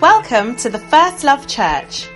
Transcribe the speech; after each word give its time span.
Welcome 0.00 0.56
to 0.56 0.68
the 0.68 0.78
First 0.78 1.24
Love 1.24 1.46
Church. 1.46 2.06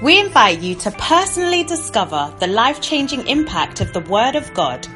We 0.00 0.20
invite 0.20 0.60
you 0.60 0.76
to 0.76 0.92
personally 0.92 1.64
discover 1.64 2.32
the 2.38 2.46
life 2.46 2.80
changing 2.80 3.26
impact 3.26 3.80
of 3.80 3.92
the 3.92 4.00
Word 4.02 4.36
of 4.36 4.54
God 4.54 4.86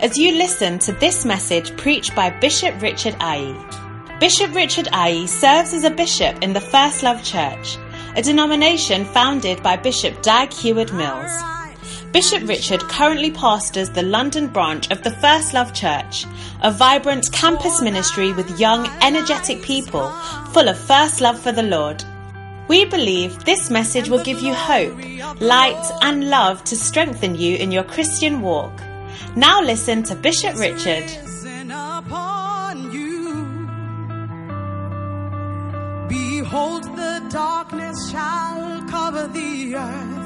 as 0.00 0.16
you 0.16 0.30
listen 0.36 0.78
to 0.80 0.92
this 0.92 1.24
message 1.24 1.76
preached 1.76 2.14
by 2.14 2.30
Bishop 2.30 2.80
Richard 2.80 3.16
Aye. 3.18 4.18
Bishop 4.20 4.54
Richard 4.54 4.86
Aye 4.92 5.26
serves 5.26 5.74
as 5.74 5.82
a 5.82 5.90
bishop 5.90 6.40
in 6.44 6.52
the 6.52 6.60
First 6.60 7.02
Love 7.02 7.24
Church, 7.24 7.76
a 8.14 8.22
denomination 8.22 9.04
founded 9.04 9.60
by 9.60 9.74
Bishop 9.74 10.22
Dag 10.22 10.52
Heward 10.52 10.92
Mills. 10.94 11.59
Bishop 12.12 12.48
Richard 12.48 12.80
currently 12.80 13.30
pastors 13.30 13.88
the 13.90 14.02
London 14.02 14.48
branch 14.48 14.90
of 14.90 15.04
the 15.04 15.12
First 15.12 15.54
Love 15.54 15.72
Church, 15.72 16.26
a 16.60 16.72
vibrant 16.72 17.30
campus 17.30 17.80
ministry 17.80 18.32
with 18.32 18.58
young, 18.58 18.88
energetic 19.00 19.62
people 19.62 20.10
full 20.52 20.68
of 20.68 20.76
first 20.76 21.20
love 21.20 21.38
for 21.38 21.52
the 21.52 21.62
Lord. 21.62 22.02
We 22.66 22.84
believe 22.84 23.44
this 23.44 23.70
message 23.70 24.08
will 24.08 24.24
give 24.24 24.40
you 24.40 24.52
hope, 24.52 24.96
light, 25.40 25.90
and 26.02 26.28
love 26.28 26.64
to 26.64 26.76
strengthen 26.76 27.36
you 27.36 27.56
in 27.56 27.70
your 27.70 27.84
Christian 27.84 28.40
walk. 28.40 28.72
Now 29.36 29.62
listen 29.62 30.02
to 30.04 30.16
Bishop 30.16 30.56
Richard. 30.56 31.04
Behold, 36.08 36.84
the 36.96 37.22
darkness 37.30 38.10
shall 38.10 38.82
cover 38.88 39.28
the 39.28 39.76
earth, 39.76 40.19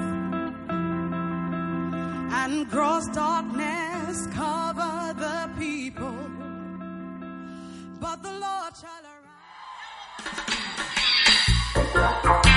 and 2.37 2.69
gross 2.71 3.07
darkness 3.09 4.27
cover 4.33 5.15
the 5.25 5.51
people. 5.59 6.17
But 8.01 8.23
the 8.23 8.33
Lord 8.33 8.73
shall 8.81 9.05
arise. 11.95 12.54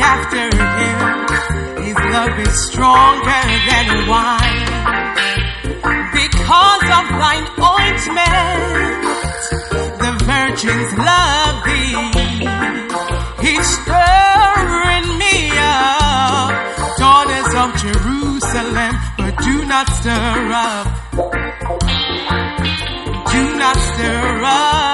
After 0.00 0.44
him. 0.52 1.84
His 1.84 1.96
love 2.14 2.38
is 2.38 2.54
stronger 2.68 3.42
than 3.68 4.08
wine. 4.08 4.66
Because 6.12 6.86
of 6.98 7.04
thine 7.20 7.46
ointment, 7.76 9.00
the 10.02 10.12
virgins 10.24 10.90
love 11.10 11.56
thee. 11.66 11.96
He's 13.46 13.66
stirring 13.80 15.08
me 15.18 15.36
up, 15.58 16.50
daughters 16.98 17.50
of 17.62 17.68
Jerusalem, 17.84 18.94
but 19.18 19.34
do 19.38 19.64
not 19.66 19.86
stir 19.98 20.52
up. 20.52 20.86
Do 23.32 23.56
not 23.58 23.76
stir 23.76 24.42
up. 24.44 24.85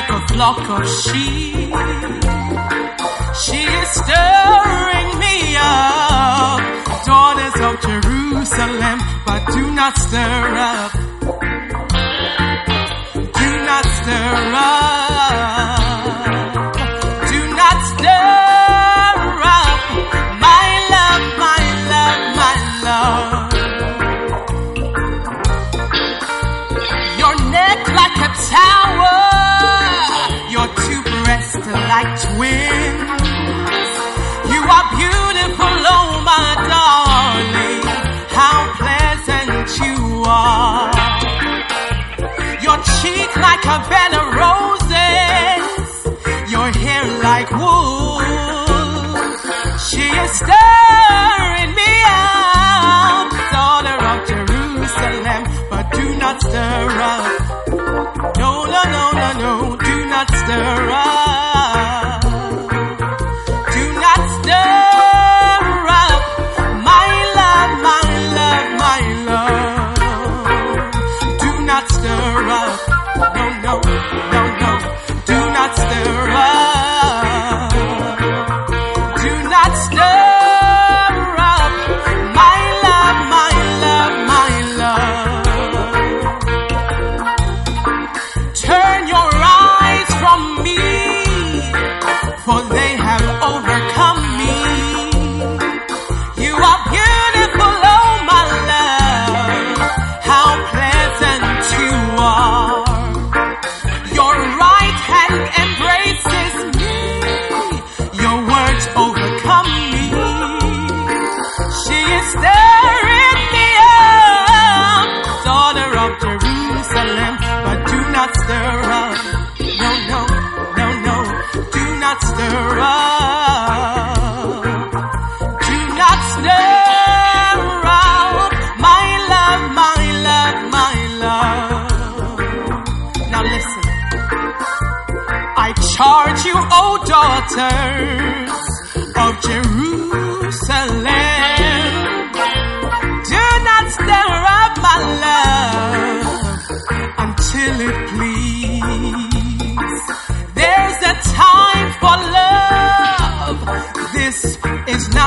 Like 0.00 0.10
a 0.10 0.28
flock 0.28 0.70
of 0.70 0.88
sheep. 0.88 1.70
She 3.42 3.60
is 3.80 3.88
stirring 4.00 5.10
me 5.24 5.56
up. 5.58 6.60
Daughters 7.06 7.56
of 7.68 7.74
Jerusalem, 7.86 8.98
but 9.26 9.40
do 9.52 9.70
not 9.72 9.96
stir 9.96 10.56
up. 10.70 10.92
Do 13.40 13.48
not 13.68 13.84
stir 13.84 14.52
up. 14.54 15.09
Stirring 50.32 51.74
me 51.74 51.92
up, 52.06 53.28
daughter 53.52 53.96
of 54.10 54.18
Jerusalem, 54.30 55.42
but 55.70 55.84
do 55.92 56.16
not 56.18 56.40
stir 56.42 56.88
up. 57.14 57.49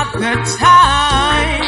at 0.04 0.12
the 0.20 0.36
time 0.60 1.64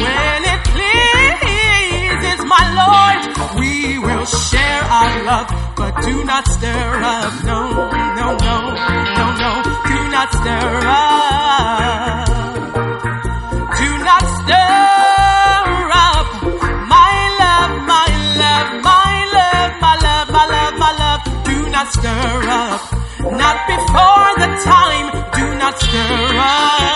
when 0.00 0.40
it 0.52 0.60
pleases 0.72 2.40
my 2.54 2.64
Lord. 2.80 3.20
We 3.60 3.98
will 3.98 4.24
share 4.24 4.82
our 4.82 5.24
love, 5.24 5.48
but 5.76 5.92
do 6.02 6.24
not 6.24 6.46
stir 6.48 7.00
up. 7.16 7.44
No, 7.44 7.60
no, 8.20 8.26
no, 8.48 8.58
no, 9.18 9.26
no. 9.42 9.52
Do 9.90 9.98
not 10.16 10.28
stir 10.38 10.80
up. 10.84 12.26
Do 13.80 13.90
not 14.08 14.24
stir 14.40 15.76
up. 16.08 16.28
My 16.94 17.14
love, 17.42 17.72
my 17.92 18.08
love, 18.42 18.68
my 18.90 19.12
love, 19.36 19.72
my 19.84 19.96
love, 20.06 20.26
my 20.36 20.46
love, 20.54 20.74
my 20.84 20.92
love. 21.02 21.20
Do 21.44 21.58
not 21.74 21.86
stir 21.92 22.40
up. 22.64 22.80
Not 23.42 23.56
before 23.74 24.30
the 24.42 24.50
time 24.64 25.08
not 25.66 25.80
stir 25.80 26.36
up. 26.36 26.95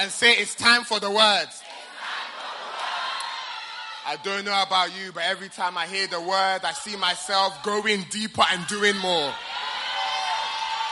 and 0.00 0.10
say, 0.10 0.32
It's 0.32 0.54
time 0.54 0.84
for 0.84 0.98
the 0.98 1.10
words. 1.10 1.62
I 4.06 4.16
don't 4.24 4.44
know 4.46 4.62
about 4.62 4.96
you, 4.96 5.12
but 5.12 5.24
every 5.24 5.50
time 5.50 5.76
I 5.76 5.86
hear 5.86 6.06
the 6.06 6.20
word, 6.20 6.60
I 6.64 6.72
see 6.72 6.96
myself 6.96 7.62
going 7.62 8.06
deeper 8.10 8.42
and 8.50 8.66
doing 8.66 8.96
more. 8.96 9.32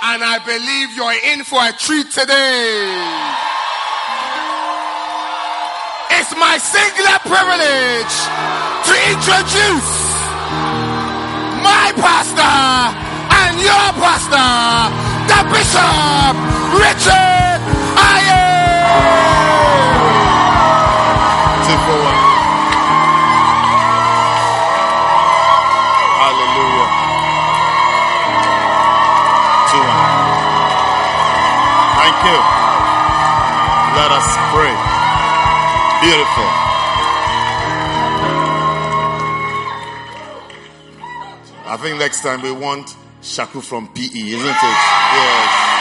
And 0.04 0.22
I 0.22 0.38
believe 0.44 0.94
you're 0.94 1.32
in 1.32 1.42
for 1.42 1.58
a 1.58 1.72
treat 1.72 2.06
today. 2.12 2.84
It's 6.20 6.36
my 6.36 6.60
singular 6.60 7.18
privilege 7.24 8.14
to 8.86 8.94
introduce 9.08 9.90
my 11.64 11.96
pastor 11.96 12.60
and 13.40 13.56
your 13.56 13.88
pastor, 13.98 14.52
the 15.32 15.40
Bishop 15.48 16.34
Richard 16.76 17.58
Ayer. 17.96 18.47
Two 21.68 21.94
one. 22.04 22.20
Hallelujah. 26.20 26.88
Two 29.70 29.82
one. 29.88 30.12
Thank 31.98 32.18
you. 32.28 32.38
Let 33.98 34.10
us 34.12 34.28
pray. 34.52 34.74
Beautiful. 36.00 36.48
I 41.70 41.76
think 41.76 41.98
next 41.98 42.22
time 42.22 42.40
we 42.42 42.50
want 42.50 42.96
Shaku 43.20 43.60
from 43.60 43.88
PE, 43.88 44.02
isn't 44.04 44.46
it? 44.46 44.56
Yes. 44.56 45.77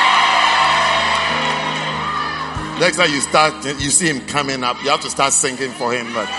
Next 2.80 2.98
time 2.98 3.12
you 3.12 3.22
start, 3.22 3.66
you 3.66 3.90
see 3.90 4.08
him 4.08 4.26
coming 4.28 4.63
up, 4.63 4.82
you 4.84 4.90
have 4.90 5.02
to 5.02 5.10
start 5.10 5.34
singing 5.34 5.72
for 5.72 5.92
him. 5.92 6.13
But 6.13 6.30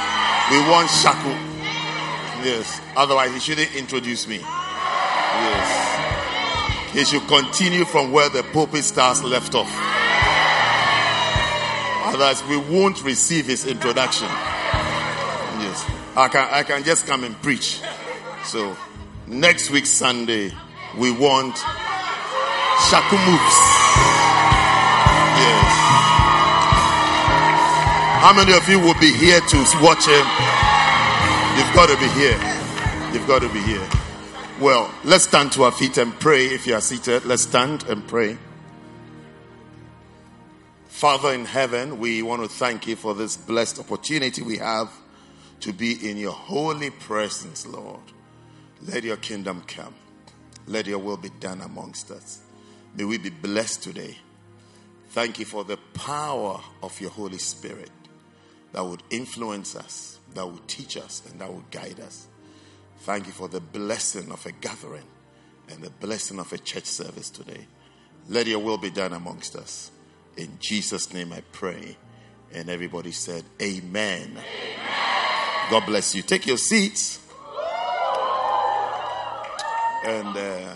we 0.50 0.60
want 0.70 0.88
Shaku. 0.88 1.30
Yes. 2.44 2.80
Otherwise, 2.96 3.34
he 3.34 3.40
shouldn't 3.40 3.74
introduce 3.74 4.28
me. 4.28 4.38
Yes. 4.38 6.92
He 6.92 7.04
should 7.04 7.26
continue 7.26 7.84
from 7.84 8.12
where 8.12 8.28
the 8.28 8.44
pulpit 8.44 8.84
stars 8.84 9.24
left 9.24 9.56
off. 9.56 9.68
Otherwise, 12.06 12.44
we 12.44 12.56
won't 12.56 13.02
receive 13.02 13.46
his 13.46 13.66
introduction. 13.66 14.28
Yes. 15.58 15.84
I 16.16 16.28
can, 16.28 16.48
I 16.50 16.62
can 16.62 16.84
just 16.84 17.06
come 17.06 17.24
and 17.24 17.34
preach. 17.42 17.80
So, 18.44 18.76
next 19.26 19.70
week, 19.70 19.86
Sunday, 19.86 20.52
we 20.96 21.10
want 21.10 21.56
Shaku 22.88 23.16
moves. 23.16 23.56
Yes. 25.38 26.07
How 28.20 28.34
many 28.34 28.52
of 28.52 28.68
you 28.68 28.80
will 28.80 28.98
be 28.98 29.12
here 29.12 29.40
to 29.40 29.56
watch 29.80 30.04
him? 30.04 30.26
You've 31.56 31.72
got 31.72 31.88
to 31.88 31.96
be 32.00 32.08
here. 32.18 32.36
You've 33.12 33.28
got 33.28 33.42
to 33.42 33.48
be 33.52 33.60
here. 33.60 33.88
Well, 34.60 34.92
let's 35.04 35.22
stand 35.22 35.52
to 35.52 35.62
our 35.62 35.70
feet 35.70 35.98
and 35.98 36.12
pray. 36.18 36.46
If 36.46 36.66
you 36.66 36.74
are 36.74 36.80
seated, 36.80 37.24
let's 37.26 37.42
stand 37.44 37.84
and 37.84 38.04
pray. 38.08 38.36
Father 40.88 41.32
in 41.32 41.44
heaven, 41.44 42.00
we 42.00 42.20
want 42.22 42.42
to 42.42 42.48
thank 42.48 42.88
you 42.88 42.96
for 42.96 43.14
this 43.14 43.36
blessed 43.36 43.78
opportunity 43.78 44.42
we 44.42 44.56
have 44.56 44.92
to 45.60 45.72
be 45.72 46.10
in 46.10 46.16
your 46.16 46.32
holy 46.32 46.90
presence, 46.90 47.68
Lord. 47.68 48.00
Let 48.82 49.04
your 49.04 49.18
kingdom 49.18 49.62
come. 49.68 49.94
Let 50.66 50.88
your 50.88 50.98
will 50.98 51.18
be 51.18 51.30
done 51.38 51.60
amongst 51.60 52.10
us. 52.10 52.40
May 52.96 53.04
we 53.04 53.18
be 53.18 53.30
blessed 53.30 53.84
today. 53.84 54.18
Thank 55.10 55.38
you 55.38 55.44
for 55.44 55.62
the 55.62 55.76
power 55.94 56.60
of 56.82 57.00
your 57.00 57.10
Holy 57.10 57.38
Spirit 57.38 57.90
that 58.72 58.84
would 58.84 59.02
influence 59.10 59.74
us, 59.74 60.18
that 60.34 60.46
would 60.46 60.66
teach 60.68 60.96
us, 60.96 61.22
and 61.30 61.40
that 61.40 61.52
would 61.52 61.70
guide 61.70 62.00
us. 62.00 62.26
Thank 63.00 63.26
you 63.26 63.32
for 63.32 63.48
the 63.48 63.60
blessing 63.60 64.30
of 64.30 64.44
a 64.46 64.52
gathering 64.52 65.06
and 65.70 65.82
the 65.82 65.90
blessing 65.90 66.38
of 66.38 66.52
a 66.52 66.58
church 66.58 66.84
service 66.84 67.30
today. 67.30 67.66
Let 68.28 68.46
your 68.46 68.58
will 68.58 68.78
be 68.78 68.90
done 68.90 69.12
amongst 69.12 69.56
us. 69.56 69.90
In 70.36 70.58
Jesus' 70.60 71.12
name 71.12 71.32
I 71.32 71.42
pray. 71.52 71.96
And 72.52 72.68
everybody 72.68 73.12
said, 73.12 73.44
Amen. 73.60 74.30
Amen. 74.30 75.70
God 75.70 75.86
bless 75.86 76.14
you. 76.14 76.22
Take 76.22 76.46
your 76.46 76.56
seats. 76.56 77.20
And 80.04 80.36
uh, 80.36 80.74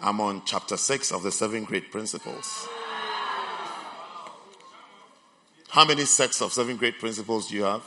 I'm 0.00 0.20
on 0.20 0.42
chapter 0.44 0.76
6 0.76 1.12
of 1.12 1.22
the 1.22 1.30
seven 1.30 1.64
great 1.64 1.92
principles. 1.92 2.68
How 5.68 5.84
many 5.84 6.04
sets 6.04 6.40
of 6.40 6.52
seven 6.52 6.76
great 6.76 6.98
principles 6.98 7.48
do 7.48 7.56
you 7.56 7.64
have? 7.64 7.84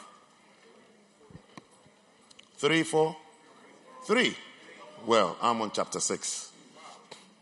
Three, 2.58 2.84
four? 2.84 3.16
Three. 4.06 4.36
Well, 5.06 5.38
I'm 5.42 5.62
on 5.62 5.72
chapter 5.72 6.00
6. 6.00 6.52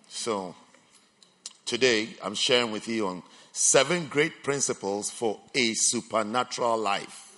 So, 0.08 0.56
Today, 1.70 2.10
I'm 2.24 2.34
sharing 2.34 2.72
with 2.72 2.88
you 2.88 3.06
on 3.06 3.22
seven 3.52 4.08
great 4.08 4.42
principles 4.44 5.12
for 5.12 5.40
a 5.54 5.76
supernatural 5.76 6.80
life. 6.80 7.38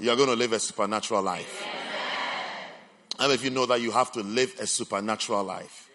You're 0.00 0.16
going 0.16 0.28
to 0.28 0.34
live 0.34 0.52
a 0.54 0.58
supernatural 0.58 1.22
life. 1.22 1.64
And 3.20 3.30
if 3.30 3.44
you 3.44 3.50
know 3.50 3.64
that 3.66 3.80
you 3.80 3.92
have 3.92 4.10
to 4.10 4.24
live 4.24 4.56
a 4.58 4.66
supernatural 4.66 5.44
life, 5.44 5.88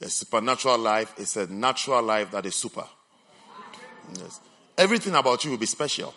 a 0.00 0.08
supernatural 0.08 0.78
life 0.78 1.12
is 1.18 1.36
a 1.36 1.46
natural 1.46 2.02
life 2.02 2.30
that 2.30 2.46
is 2.46 2.54
super. 2.54 2.86
Yes. 4.18 4.40
Everything 4.76 5.14
about 5.14 5.44
you 5.44 5.50
will 5.50 5.58
be 5.58 5.66
special. 5.66 6.14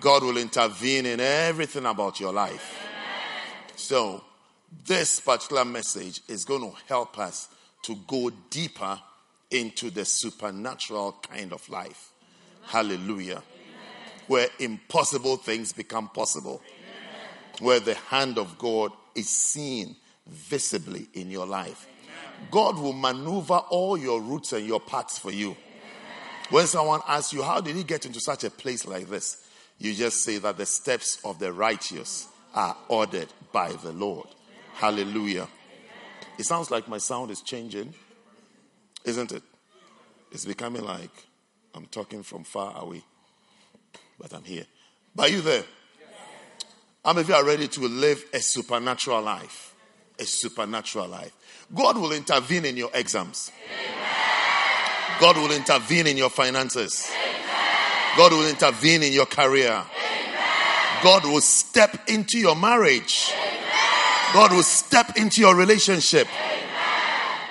God 0.00 0.22
will 0.22 0.36
intervene 0.36 1.06
in 1.06 1.20
everything 1.20 1.86
about 1.86 2.20
your 2.20 2.32
life. 2.32 2.76
So, 3.74 4.22
this 4.86 5.20
particular 5.20 5.64
message 5.64 6.20
is 6.28 6.44
going 6.44 6.60
to 6.60 6.76
help 6.86 7.18
us 7.18 7.48
to 7.82 7.96
go 8.06 8.30
deeper 8.50 9.00
into 9.50 9.90
the 9.90 10.04
supernatural 10.04 11.16
kind 11.22 11.52
of 11.52 11.68
life. 11.68 12.12
Hallelujah. 12.66 13.36
Amen. 13.36 13.42
Where 14.26 14.48
impossible 14.58 15.38
things 15.38 15.72
become 15.72 16.08
possible. 16.10 16.60
Amen. 16.64 17.66
Where 17.66 17.80
the 17.80 17.94
hand 17.94 18.38
of 18.38 18.58
God 18.58 18.92
is 19.14 19.28
seen 19.28 19.96
visibly 20.26 21.08
in 21.14 21.30
your 21.30 21.46
life. 21.46 21.88
Amen. 22.02 22.48
God 22.50 22.78
will 22.78 22.92
maneuver 22.92 23.56
all 23.70 23.96
your 23.96 24.20
routes 24.20 24.52
and 24.52 24.66
your 24.66 24.80
paths 24.80 25.18
for 25.18 25.32
you. 25.32 25.56
When 26.50 26.66
someone 26.66 27.00
asks 27.06 27.32
you, 27.32 27.42
How 27.42 27.60
did 27.60 27.76
he 27.76 27.84
get 27.84 28.06
into 28.06 28.20
such 28.20 28.44
a 28.44 28.50
place 28.50 28.86
like 28.86 29.08
this? 29.08 29.44
You 29.78 29.94
just 29.94 30.24
say 30.24 30.38
that 30.38 30.56
the 30.56 30.66
steps 30.66 31.18
of 31.24 31.38
the 31.38 31.52
righteous 31.52 32.26
are 32.54 32.76
ordered 32.88 33.28
by 33.52 33.72
the 33.72 33.92
Lord. 33.92 34.26
Hallelujah. 34.74 35.48
It 36.38 36.44
sounds 36.44 36.70
like 36.70 36.88
my 36.88 36.98
sound 36.98 37.30
is 37.30 37.42
changing, 37.42 37.94
isn't 39.04 39.32
it? 39.32 39.42
It's 40.32 40.44
becoming 40.44 40.84
like 40.84 41.10
I'm 41.74 41.86
talking 41.86 42.22
from 42.22 42.44
far 42.44 42.76
away, 42.80 43.02
but 44.18 44.32
I'm 44.32 44.44
here. 44.44 44.64
Are 45.18 45.28
you 45.28 45.40
there? 45.40 45.64
How 47.04 47.12
many 47.12 47.22
of 47.22 47.28
you 47.28 47.34
are 47.34 47.44
ready 47.44 47.68
to 47.68 47.80
live 47.80 48.22
a 48.32 48.40
supernatural 48.40 49.22
life? 49.22 49.74
A 50.18 50.24
supernatural 50.24 51.08
life. 51.08 51.32
God 51.74 51.96
will 51.96 52.12
intervene 52.12 52.64
in 52.64 52.76
your 52.76 52.90
exams. 52.92 53.52
God 55.20 55.36
will 55.36 55.52
intervene 55.52 56.06
in 56.06 56.16
your 56.16 56.30
finances. 56.30 57.10
God 58.16 58.32
will 58.32 58.48
intervene 58.48 59.02
in 59.02 59.12
your 59.12 59.26
career. 59.26 59.82
God 61.02 61.24
will 61.24 61.40
step 61.40 62.08
into 62.08 62.38
your 62.38 62.56
marriage. 62.56 63.32
God 64.32 64.52
will 64.52 64.62
step 64.62 65.16
into 65.16 65.40
your 65.40 65.56
relationship. 65.56 66.26
Amen. 66.28 66.68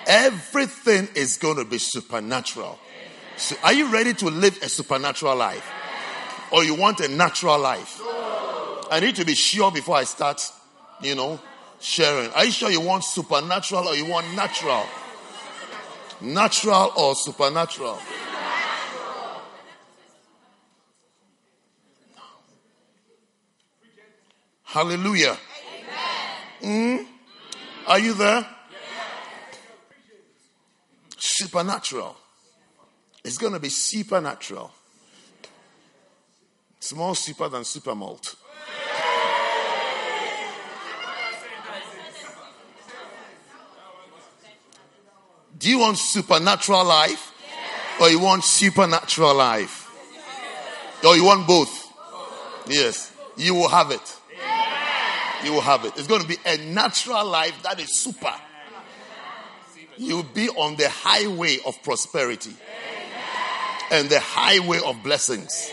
Everything 0.07 1.07
is 1.15 1.37
going 1.37 1.57
to 1.57 1.65
be 1.65 1.77
supernatural. 1.77 2.77
So 3.37 3.55
are 3.63 3.73
you 3.73 3.91
ready 3.91 4.13
to 4.15 4.27
live 4.27 4.57
a 4.61 4.69
supernatural 4.69 5.35
life? 5.35 5.69
Or 6.51 6.63
you 6.63 6.75
want 6.75 6.99
a 6.99 7.07
natural 7.07 7.59
life? 7.59 8.01
I 8.89 8.99
need 9.01 9.15
to 9.17 9.25
be 9.25 9.35
sure 9.35 9.71
before 9.71 9.95
I 9.95 10.05
start, 10.05 10.41
you 11.01 11.15
know, 11.15 11.39
sharing. 11.79 12.31
Are 12.31 12.45
you 12.45 12.51
sure 12.51 12.69
you 12.69 12.81
want 12.81 13.03
supernatural 13.03 13.87
or 13.87 13.95
you 13.95 14.05
want 14.05 14.33
natural? 14.33 14.85
Natural 16.21 16.91
or 16.97 17.15
supernatural? 17.15 17.99
Hallelujah. 24.63 25.37
Mm? 26.61 27.05
Are 27.87 27.99
you 27.99 28.13
there? 28.13 28.47
Supernatural. 31.17 32.17
It's 33.23 33.37
going 33.37 33.53
to 33.53 33.59
be 33.59 33.69
supernatural. 33.69 34.71
It's 36.77 36.93
more 36.93 37.15
super 37.15 37.49
than 37.49 37.63
super 37.63 37.93
malt. 37.93 38.36
Do 45.57 45.69
you 45.69 45.79
want 45.79 45.97
supernatural 45.97 46.85
life? 46.85 47.33
Or 47.99 48.09
you 48.09 48.19
want 48.19 48.43
supernatural 48.43 49.35
life? 49.35 49.89
Or 51.03 51.15
you 51.15 51.23
want 51.23 51.47
both? 51.47 51.93
Yes. 52.67 53.11
You 53.35 53.55
will 53.55 53.69
have 53.69 53.91
it 53.91 54.17
you 55.43 55.53
will 55.53 55.61
have 55.61 55.85
it. 55.85 55.93
It's 55.97 56.07
going 56.07 56.21
to 56.21 56.27
be 56.27 56.37
a 56.45 56.57
natural 56.57 57.25
life 57.25 57.61
that 57.63 57.79
is 57.79 57.97
super. 57.97 58.33
You'll 59.97 60.23
be 60.23 60.49
on 60.49 60.75
the 60.75 60.89
highway 60.89 61.57
of 61.65 61.81
prosperity 61.83 62.53
and 63.89 64.09
the 64.09 64.19
highway 64.19 64.79
of 64.83 65.01
blessings 65.03 65.71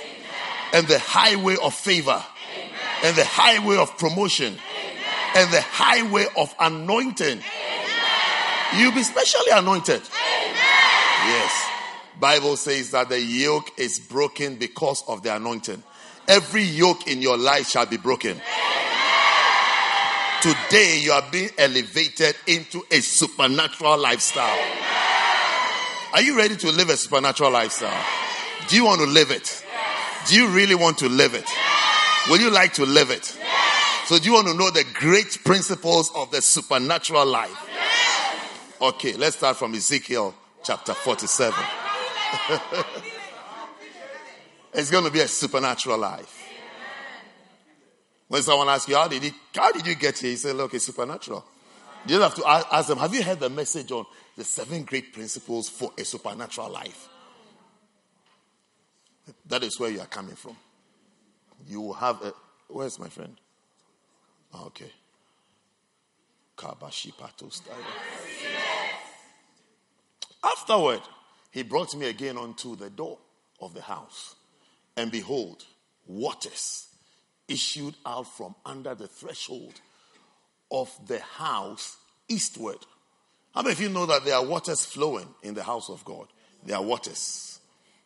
and 0.73 0.87
the 0.87 0.99
highway 0.99 1.57
of 1.63 1.75
favor 1.75 2.23
and 3.03 3.17
the 3.17 3.25
highway 3.25 3.77
of 3.77 3.97
promotion 3.99 4.57
and 5.37 5.53
the 5.53 5.61
highway 5.61 6.27
of 6.37 6.55
anointing. 6.59 7.41
You'll 8.77 8.93
be 8.93 9.03
specially 9.03 9.51
anointed. 9.53 10.03
Yes. 11.27 11.71
Bible 12.19 12.57
says 12.57 12.91
that 12.93 13.09
the 13.09 13.21
yoke 13.21 13.79
is 13.79 13.99
broken 13.99 14.57
because 14.57 15.03
of 15.09 15.23
the 15.23 15.35
anointing. 15.35 15.83
Every 16.27 16.63
yoke 16.63 17.07
in 17.07 17.21
your 17.21 17.37
life 17.37 17.69
shall 17.69 17.87
be 17.87 17.97
broken. 17.97 18.41
Today, 20.41 21.01
you 21.03 21.13
are 21.13 21.25
being 21.31 21.51
elevated 21.57 22.37
into 22.47 22.83
a 22.91 23.01
supernatural 23.01 23.99
lifestyle. 23.99 24.59
Are 26.13 26.23
you 26.23 26.37
ready 26.37 26.57
to 26.57 26.71
live 26.71 26.91
a 26.91 26.97
supernatural 26.97 27.51
lifestyle? 27.51 28.05
Do 28.69 28.77
you 28.77 28.85
want 28.85 29.01
to 29.01 29.07
live 29.07 29.31
it? 29.31 29.65
Do 30.29 30.37
you 30.37 30.49
really 30.49 30.75
want 30.75 30.99
to 30.99 31.09
live 31.09 31.35
it? 31.35 31.49
Would 32.31 32.41
you 32.41 32.51
like 32.51 32.73
to 32.75 32.87
live 32.87 33.11
it? 33.11 33.25
So, 34.07 34.19
do 34.19 34.25
you 34.25 34.35
want 34.35 34.49
to 34.49 34.55
know 34.55 34.71
the 34.71 34.85
great 34.95 35.39
principles 35.45 36.11
of 36.15 36.31
the 36.31 36.43
supernatural 36.43 37.27
life? 37.27 37.57
Okay, 38.81 39.13
let's 39.15 39.37
start 39.37 39.57
from 39.57 39.73
Ezekiel 39.75 40.35
chapter 40.65 40.95
47. 40.95 41.55
it's 44.75 44.91
going 44.91 45.05
to 45.05 45.11
be 45.11 45.21
a 45.21 45.29
supernatural 45.29 45.99
life. 45.99 46.43
When 48.27 48.43
someone 48.43 48.69
asks 48.69 48.89
you, 48.89 48.97
how 48.97 49.07
did, 49.07 49.33
how 49.55 49.71
did 49.71 49.87
you 49.87 49.95
get 49.95 50.19
here? 50.19 50.31
You 50.31 50.37
say, 50.37 50.53
look, 50.53 50.75
it's 50.75 50.87
supernatural. 50.87 51.45
You 52.07 52.19
just 52.19 52.23
have 52.23 52.35
to 52.35 52.75
ask 52.75 52.89
them, 52.89 52.99
have 52.99 53.15
you 53.15 53.23
heard 53.23 53.39
the 53.39 53.49
message 53.49 53.93
on 53.93 54.07
the 54.37 54.43
seven 54.43 54.83
great 54.83 55.13
principles 55.13 55.69
for 55.69 55.93
a 55.97 56.05
supernatural 56.05 56.71
life? 56.71 57.09
That 59.47 59.63
is 59.63 59.79
where 59.79 59.91
you 59.91 60.01
are 60.01 60.07
coming 60.07 60.35
from. 60.35 60.57
You 61.69 61.81
will 61.81 61.95
have 61.95 62.21
a. 62.23 62.33
Where's 62.69 62.99
my 62.99 63.09
friend? 63.09 63.37
Ah, 64.53 64.65
okay. 64.67 64.91
Afterward, 70.45 71.01
he 71.51 71.63
brought 71.63 71.97
me 71.97 72.09
again 72.09 72.37
unto 72.37 72.77
the 72.77 72.91
door 72.91 73.19
of 73.61 73.73
the 73.75 73.81
house, 73.81 74.37
and 74.97 75.11
behold, 75.11 75.65
waters 76.07 76.89
issued 77.49 77.95
out 78.05 78.27
from 78.27 78.55
under 78.65 78.95
the 78.95 79.09
threshold 79.09 79.81
of 80.71 80.91
the 81.07 81.21
house 81.21 81.97
eastward. 82.29 82.79
How 83.55 83.63
many 83.63 83.73
of 83.73 83.81
you 83.81 83.89
know 83.89 84.07
that 84.07 84.25
there 84.25 84.35
are 84.35 84.45
waters 84.45 84.85
flowing 84.85 85.29
in 85.43 85.55
the 85.55 85.63
house 85.63 85.89
of 85.89 86.05
God? 86.05 86.27
There 86.65 86.77
are 86.77 86.83
waters, 86.83 87.61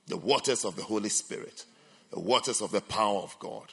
the 0.07 0.17
waters 0.17 0.65
of 0.65 0.77
the 0.77 0.83
Holy 0.83 1.09
Spirit, 1.09 1.65
the 2.11 2.21
waters 2.21 2.61
of 2.61 2.71
the 2.71 2.81
power 2.81 3.21
of 3.21 3.37
God, 3.39 3.73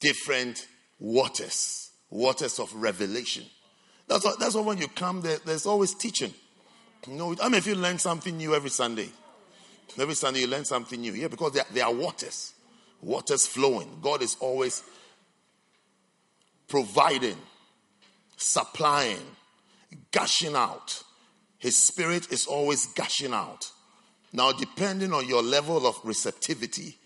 different 0.00 0.66
waters, 0.98 1.90
waters 2.10 2.58
of 2.58 2.74
revelation. 2.74 3.44
That's 4.06 4.24
why, 4.24 4.34
that's 4.38 4.54
why 4.54 4.62
when 4.62 4.78
you 4.78 4.88
come 4.88 5.22
there, 5.22 5.38
there's 5.44 5.66
always 5.66 5.94
teaching. 5.94 6.34
You 7.06 7.14
know, 7.14 7.36
I 7.40 7.48
mean, 7.48 7.58
if 7.58 7.66
you 7.66 7.74
learn 7.74 7.98
something 7.98 8.36
new 8.36 8.54
every 8.54 8.70
Sunday, 8.70 9.08
every 9.98 10.14
Sunday 10.14 10.40
you 10.40 10.46
learn 10.46 10.64
something 10.64 11.00
new. 11.00 11.12
Yeah, 11.12 11.28
because 11.28 11.52
there, 11.52 11.64
there 11.72 11.84
are 11.84 11.92
waters, 11.92 12.54
waters 13.02 13.46
flowing. 13.46 13.98
God 14.00 14.22
is 14.22 14.36
always 14.40 14.82
providing, 16.68 17.36
supplying, 18.36 19.22
gushing 20.10 20.54
out. 20.54 21.02
His 21.58 21.76
spirit 21.76 22.32
is 22.32 22.46
always 22.46 22.86
gushing 22.86 23.32
out. 23.32 23.70
Now, 24.32 24.52
depending 24.52 25.12
on 25.12 25.28
your 25.28 25.42
level 25.42 25.86
of 25.86 25.96
receptivity, 26.04 26.98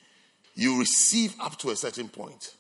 you 0.55 0.79
receive 0.79 1.35
up 1.41 1.59
to 1.59 1.71
a 1.71 1.77
certain 1.77 2.09
point. 2.09 2.55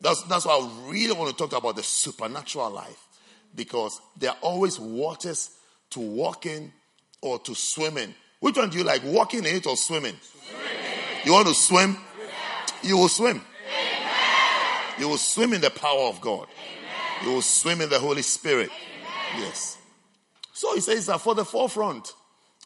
That's, 0.00 0.22
that's 0.24 0.46
why 0.46 0.54
I 0.54 0.90
really 0.90 1.14
want 1.14 1.30
to 1.30 1.36
talk 1.36 1.58
about 1.58 1.76
the 1.76 1.82
supernatural 1.82 2.70
life 2.70 3.06
because 3.54 4.00
there 4.16 4.30
are 4.30 4.36
always 4.42 4.78
waters 4.78 5.50
to 5.90 6.00
walk 6.00 6.46
in 6.46 6.72
or 7.20 7.38
to 7.40 7.54
swim 7.54 7.98
in. 7.98 8.14
Which 8.40 8.56
one 8.56 8.70
do 8.70 8.78
you 8.78 8.84
like, 8.84 9.02
walking 9.04 9.40
in 9.40 9.56
it 9.56 9.66
or 9.66 9.76
swimming? 9.76 10.16
swimming. 10.20 10.66
You 11.24 11.32
want 11.32 11.48
to 11.48 11.54
swim? 11.54 11.96
Yeah. 12.18 12.88
You 12.88 12.98
will 12.98 13.08
swim. 13.08 13.40
Amen. 13.40 14.94
You 14.98 15.08
will 15.08 15.16
swim 15.16 15.52
in 15.52 15.60
the 15.60 15.70
power 15.70 16.08
of 16.08 16.20
God. 16.20 16.46
Amen. 16.46 17.26
You 17.28 17.32
will 17.34 17.42
swim 17.42 17.80
in 17.80 17.88
the 17.88 17.98
Holy 17.98 18.22
Spirit. 18.22 18.70
Amen. 18.70 19.42
Yes. 19.42 19.78
So 20.52 20.74
he 20.74 20.80
says 20.80 21.06
that 21.06 21.20
for 21.20 21.34
the 21.34 21.44
forefront 21.44 22.12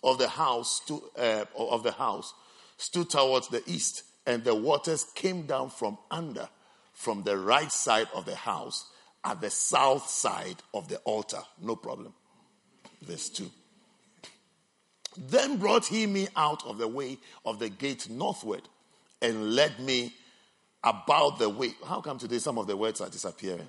of 0.03 0.19
the 0.19 0.29
house 0.29 0.81
to, 0.87 1.03
uh, 1.17 1.45
of 1.57 1.83
the 1.83 1.93
house 1.93 2.35
stood 2.77 3.11
towards 3.11 3.49
the 3.49 3.63
east, 3.67 4.05
and 4.27 4.45
the 4.45 4.55
waters 4.55 5.05
came 5.15 5.43
down 5.43 5.71
from 5.71 5.99
under, 6.11 6.49
from 6.93 7.23
the 7.23 7.37
right 7.37 7.71
side 7.71 8.09
of 8.15 8.25
the 8.25 8.35
house, 8.35 8.87
at 9.25 9.41
the 9.41 9.51
south 9.51 10.09
side 10.09 10.57
of 10.73 10.89
the 10.89 10.97
altar. 10.99 11.41
No 11.61 11.77
problem. 11.77 12.15
Verse 13.03 13.29
2. 13.31 13.51
Then 15.17 15.57
brought 15.57 15.87
he 15.87 16.07
me 16.07 16.29
out 16.37 16.65
of 16.67 16.79
the 16.79 16.89
way 16.89 17.19
of 17.45 17.59
the 17.59 17.69
gate 17.69 18.09
northward 18.09 18.63
and 19.21 19.55
led 19.55 19.79
me 19.81 20.15
about 20.85 21.39
the 21.39 21.49
way. 21.49 21.75
How 21.85 22.01
come 22.01 22.19
today 22.19 22.39
some 22.39 22.59
of 22.59 22.67
the 22.67 22.77
words 22.77 23.01
are 23.01 23.09
disappearing? 23.09 23.67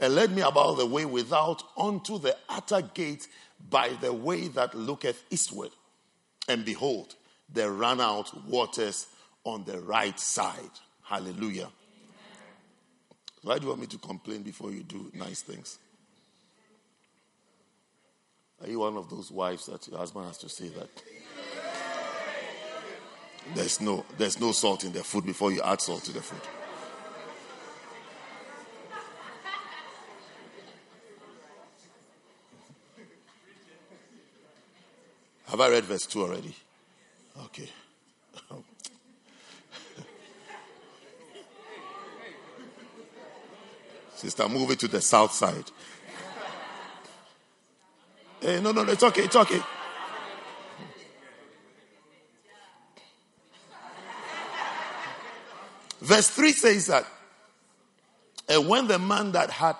And 0.00 0.14
led 0.14 0.32
me 0.32 0.42
about 0.42 0.78
the 0.78 0.86
way 0.86 1.04
without 1.04 1.62
unto 1.76 2.18
the 2.18 2.36
utter 2.48 2.82
gate 2.82 3.28
by 3.70 3.90
the 4.00 4.12
way 4.12 4.48
that 4.48 4.74
looketh 4.74 5.22
eastward. 5.30 5.70
And 6.48 6.64
behold, 6.64 7.14
there 7.48 7.70
ran 7.70 8.00
out 8.00 8.46
waters 8.46 9.06
on 9.44 9.64
the 9.64 9.80
right 9.80 10.18
side. 10.18 10.70
Hallelujah. 11.02 11.68
Why 13.42 13.58
do 13.58 13.64
you 13.64 13.68
want 13.68 13.80
me 13.80 13.86
to 13.88 13.98
complain 13.98 14.42
before 14.42 14.72
you 14.72 14.82
do 14.82 15.10
nice 15.14 15.42
things? 15.42 15.78
Are 18.62 18.68
you 18.68 18.78
one 18.78 18.96
of 18.96 19.10
those 19.10 19.30
wives 19.30 19.66
that 19.66 19.88
your 19.88 19.98
husband 19.98 20.26
has 20.26 20.38
to 20.38 20.48
say 20.48 20.68
that? 20.68 20.88
There's 23.54 23.80
no, 23.80 24.06
there's 24.16 24.38
no 24.40 24.52
salt 24.52 24.84
in 24.84 24.92
the 24.92 25.02
food 25.02 25.26
before 25.26 25.50
you 25.50 25.60
add 25.62 25.80
salt 25.80 26.04
to 26.04 26.12
the 26.12 26.22
food. 26.22 26.38
Have 35.48 35.60
I 35.60 35.68
read 35.68 35.84
verse 35.84 36.06
2 36.06 36.22
already? 36.22 36.54
Okay. 37.44 37.68
Sister, 44.14 44.48
move 44.48 44.70
it 44.70 44.78
to 44.78 44.88
the 44.88 45.00
south 45.00 45.32
side. 45.32 45.70
Hey, 48.42 48.60
no, 48.60 48.72
no, 48.72 48.82
no, 48.82 48.90
it's 48.90 49.04
okay, 49.04 49.22
it's 49.22 49.36
okay. 49.36 49.60
Verse 56.00 56.28
3 56.30 56.50
says 56.50 56.86
that, 56.88 57.06
and 58.48 58.68
when 58.68 58.88
the 58.88 58.98
man 58.98 59.30
that 59.32 59.50
had 59.50 59.76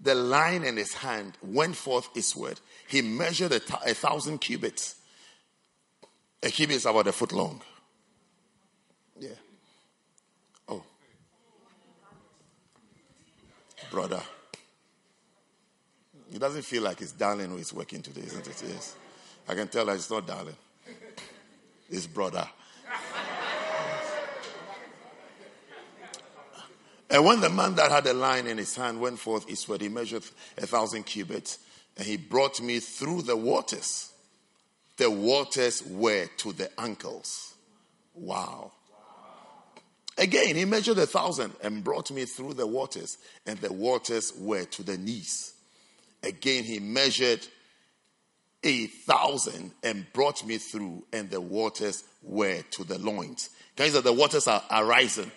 the 0.00 0.14
line 0.14 0.64
in 0.64 0.78
his 0.78 0.94
hand 0.94 1.36
went 1.42 1.76
forth 1.76 2.08
eastward, 2.16 2.58
he 2.88 3.02
measured 3.02 3.52
a, 3.52 3.60
th- 3.60 3.80
a 3.86 3.92
thousand 3.92 4.38
cubits. 4.38 4.96
A 6.42 6.48
cubit 6.48 6.76
is 6.76 6.86
about 6.86 7.06
a 7.06 7.12
foot 7.12 7.32
long. 7.32 7.60
Yeah. 9.20 9.28
Oh. 10.66 10.82
Brother. 13.90 14.22
It 16.32 16.40
doesn't 16.40 16.62
feel 16.62 16.82
like 16.82 17.02
it's 17.02 17.12
darling 17.12 17.50
who 17.50 17.58
is 17.58 17.72
working 17.72 18.00
today, 18.00 18.22
isn't 18.22 18.46
it? 18.46 18.62
Yes. 18.66 18.96
I 19.46 19.54
can 19.54 19.68
tell 19.68 19.84
that 19.86 19.96
it's 19.96 20.10
not 20.10 20.26
darling. 20.26 20.56
It's 21.90 22.06
brother. 22.06 22.48
And 27.10 27.26
when 27.26 27.40
the 27.42 27.50
man 27.50 27.74
that 27.74 27.90
had 27.90 28.06
a 28.06 28.14
line 28.14 28.46
in 28.46 28.56
his 28.56 28.74
hand 28.74 28.98
went 28.98 29.18
forth 29.18 29.50
eastward, 29.50 29.82
he 29.82 29.90
measured 29.90 30.22
a 30.56 30.66
thousand 30.66 31.02
cubits, 31.04 31.58
and 31.98 32.06
he 32.06 32.16
brought 32.16 32.62
me 32.62 32.80
through 32.80 33.22
the 33.22 33.36
waters. 33.36 34.10
The 34.96 35.10
waters 35.10 35.82
were 35.82 36.26
to 36.38 36.52
the 36.54 36.70
ankles. 36.80 37.54
Wow. 38.14 38.72
Again, 40.16 40.56
he 40.56 40.64
measured 40.64 40.96
a 40.96 41.06
thousand 41.06 41.52
and 41.62 41.84
brought 41.84 42.10
me 42.10 42.24
through 42.24 42.54
the 42.54 42.66
waters, 42.66 43.18
and 43.44 43.58
the 43.58 43.72
waters 43.72 44.32
were 44.38 44.64
to 44.64 44.82
the 44.82 44.96
knees. 44.96 45.52
Again, 46.22 46.64
he 46.64 46.78
measured 46.78 47.46
a 48.62 48.86
thousand 48.86 49.72
and 49.82 50.06
brought 50.12 50.44
me 50.46 50.58
through, 50.58 51.04
and 51.12 51.30
the 51.30 51.40
waters 51.40 52.04
were 52.22 52.62
to 52.70 52.84
the 52.84 52.98
loins. 52.98 53.50
Can 53.76 53.86
you 53.86 53.92
say 53.92 54.00
the 54.00 54.12
waters 54.12 54.46
are, 54.46 54.62
are 54.70 54.84
rising? 54.84 55.30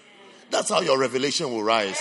That's 0.52 0.70
how 0.70 0.82
your 0.82 1.00
revelation 1.00 1.52
will 1.52 1.64
rise. 1.64 1.98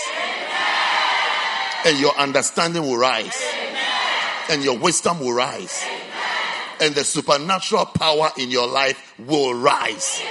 And 1.85 1.99
your 1.99 2.15
understanding 2.17 2.83
will 2.83 2.97
rise. 2.97 3.43
And 4.49 4.63
your 4.63 4.77
wisdom 4.77 5.19
will 5.19 5.33
rise. 5.33 5.83
And 6.79 6.93
the 6.93 7.03
supernatural 7.03 7.87
power 7.87 8.29
in 8.37 8.51
your 8.51 8.67
life 8.67 9.13
will 9.17 9.53
rise 9.55 10.21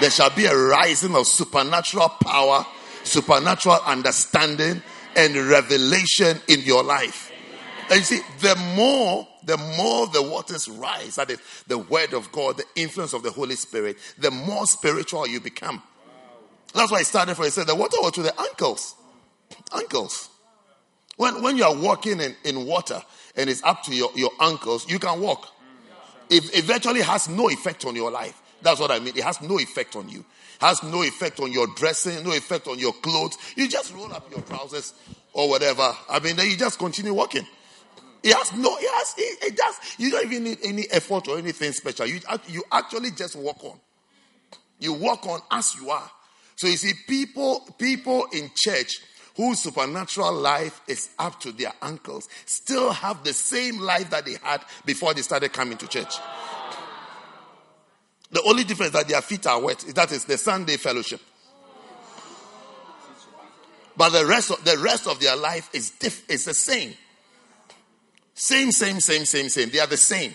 there 0.00 0.10
shall 0.10 0.30
be 0.30 0.46
a 0.46 0.56
rising 0.56 1.14
of 1.14 1.26
supernatural 1.26 2.08
power, 2.08 2.66
supernatural 3.04 3.78
understanding, 3.86 4.82
and 5.16 5.36
revelation 5.36 6.40
in 6.48 6.60
your 6.60 6.82
life. 6.82 7.30
And 7.90 7.98
you 7.98 8.04
see, 8.04 8.20
the 8.40 8.56
more, 8.74 9.26
the 9.44 9.56
more 9.56 10.06
the 10.06 10.22
waters 10.22 10.68
rise, 10.68 11.16
that 11.16 11.30
is 11.30 11.38
the 11.66 11.78
word 11.78 12.12
of 12.14 12.32
God, 12.32 12.56
the 12.56 12.64
influence 12.76 13.12
of 13.12 13.22
the 13.22 13.30
Holy 13.30 13.56
Spirit, 13.56 13.96
the 14.18 14.30
more 14.30 14.66
spiritual 14.66 15.26
you 15.26 15.40
become. 15.40 15.82
That's 16.74 16.90
why 16.90 16.98
I 16.98 17.02
started 17.02 17.36
for. 17.36 17.44
He 17.44 17.50
said 17.50 17.66
the 17.66 17.74
water 17.74 17.96
was 18.00 18.12
to 18.12 18.22
the 18.22 18.38
ankles. 18.40 18.96
Ankles. 19.72 20.28
When, 21.16 21.42
when 21.42 21.56
you 21.56 21.64
are 21.64 21.74
walking 21.74 22.20
in, 22.20 22.34
in 22.44 22.66
water 22.66 23.00
and 23.36 23.48
it's 23.48 23.62
up 23.62 23.82
to 23.84 23.94
your, 23.94 24.10
your 24.16 24.30
ankles, 24.40 24.90
you 24.90 24.98
can 24.98 25.20
walk. 25.20 25.48
It, 26.30 26.64
virtually 26.64 27.02
has 27.02 27.28
no 27.28 27.48
effect 27.48 27.84
on 27.84 27.94
your 27.94 28.10
life. 28.10 28.40
That's 28.62 28.80
what 28.80 28.90
I 28.90 28.98
mean. 28.98 29.16
It 29.16 29.24
has 29.24 29.40
no 29.42 29.58
effect 29.60 29.94
on 29.94 30.08
you. 30.08 30.20
It 30.20 30.60
has 30.60 30.82
no 30.82 31.02
effect 31.02 31.38
on 31.38 31.52
your 31.52 31.66
dressing, 31.76 32.24
no 32.24 32.32
effect 32.32 32.66
on 32.66 32.78
your 32.78 32.92
clothes. 32.94 33.36
You 33.56 33.68
just 33.68 33.94
roll 33.94 34.12
up 34.12 34.28
your 34.30 34.40
trousers 34.40 34.94
or 35.32 35.48
whatever. 35.48 35.94
I 36.08 36.18
mean, 36.20 36.36
then 36.36 36.50
you 36.50 36.56
just 36.56 36.78
continue 36.78 37.12
walking. 37.12 37.46
He 38.24 38.32
has 38.32 38.54
no, 38.54 38.74
he 38.78 38.86
has, 38.86 39.12
he, 39.12 39.34
he 39.42 39.50
does, 39.50 39.74
you 39.98 40.10
don't 40.10 40.24
even 40.24 40.44
need 40.44 40.58
any 40.64 40.84
effort 40.90 41.28
or 41.28 41.36
anything 41.36 41.72
special. 41.72 42.06
You, 42.06 42.20
you 42.48 42.64
actually 42.72 43.10
just 43.10 43.36
walk 43.36 43.62
on. 43.62 43.78
You 44.80 44.94
walk 44.94 45.26
on 45.26 45.40
as 45.50 45.74
you 45.74 45.90
are. 45.90 46.10
So 46.56 46.66
you 46.66 46.78
see, 46.78 46.94
people, 47.06 47.68
people 47.76 48.26
in 48.32 48.50
church 48.56 48.92
whose 49.36 49.58
supernatural 49.58 50.32
life 50.32 50.80
is 50.88 51.10
up 51.18 51.38
to 51.40 51.52
their 51.52 51.72
ankles 51.82 52.30
still 52.46 52.92
have 52.92 53.22
the 53.24 53.34
same 53.34 53.78
life 53.78 54.08
that 54.08 54.24
they 54.24 54.38
had 54.42 54.62
before 54.86 55.12
they 55.12 55.20
started 55.20 55.52
coming 55.52 55.76
to 55.76 55.86
church. 55.86 56.14
The 58.30 58.42
only 58.44 58.64
difference 58.64 58.92
that 58.92 59.06
their 59.06 59.20
feet 59.20 59.46
are 59.46 59.60
wet. 59.60 59.84
is 59.84 59.92
That 59.92 60.12
is 60.12 60.24
the 60.24 60.38
Sunday 60.38 60.78
fellowship. 60.78 61.20
But 63.98 64.08
the 64.08 64.24
rest 64.24 64.50
of 64.50 64.64
the 64.64 64.78
rest 64.78 65.06
of 65.06 65.20
their 65.20 65.36
life 65.36 65.68
is 65.74 65.90
diff, 65.90 66.28
is 66.30 66.46
the 66.46 66.54
same. 66.54 66.94
Same, 68.34 68.72
same, 68.72 69.00
same, 69.00 69.24
same, 69.24 69.48
same. 69.48 69.70
They 69.70 69.78
are 69.78 69.86
the 69.86 69.96
same. 69.96 70.34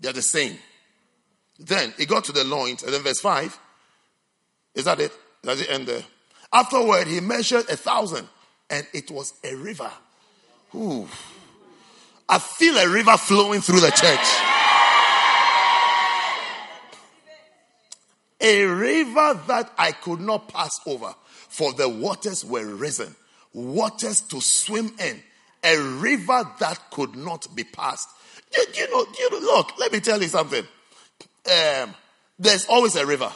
They 0.00 0.08
are 0.08 0.12
the 0.12 0.22
same. 0.22 0.56
Then 1.58 1.92
he 1.98 2.06
got 2.06 2.24
to 2.24 2.32
the 2.32 2.44
loins, 2.44 2.82
and 2.84 2.92
then 2.92 3.02
verse 3.02 3.20
5. 3.20 3.58
Is 4.74 4.84
that 4.84 5.00
it? 5.00 5.12
Does 5.42 5.60
it 5.60 5.70
end 5.70 5.86
there? 5.86 6.04
Afterward, 6.52 7.08
he 7.08 7.20
measured 7.20 7.68
a 7.68 7.76
thousand, 7.76 8.28
and 8.70 8.86
it 8.92 9.10
was 9.10 9.34
a 9.42 9.54
river. 9.56 9.90
Ooh. 10.74 11.08
I 12.28 12.38
feel 12.38 12.76
a 12.76 12.88
river 12.88 13.16
flowing 13.16 13.60
through 13.60 13.80
the 13.80 13.90
church. 13.90 14.18
A 18.40 18.64
river 18.64 19.40
that 19.48 19.72
I 19.76 19.92
could 19.92 20.20
not 20.20 20.48
pass 20.48 20.80
over, 20.86 21.14
for 21.48 21.72
the 21.72 21.88
waters 21.88 22.44
were 22.44 22.66
risen, 22.66 23.16
waters 23.52 24.20
to 24.20 24.40
swim 24.40 24.94
in, 25.00 25.22
a 25.64 25.76
river 25.76 26.44
that 26.60 26.78
could 26.90 27.16
not 27.16 27.46
be 27.54 27.64
passed. 27.64 28.08
You, 28.54 28.64
you 28.74 28.90
know, 28.90 29.06
you 29.18 29.30
know, 29.30 29.38
look, 29.38 29.78
let 29.78 29.92
me 29.92 30.00
tell 30.00 30.20
you 30.20 30.28
something. 30.28 30.64
Um, 31.46 31.94
there's 32.38 32.66
always 32.66 32.96
a 32.96 33.04
river. 33.04 33.30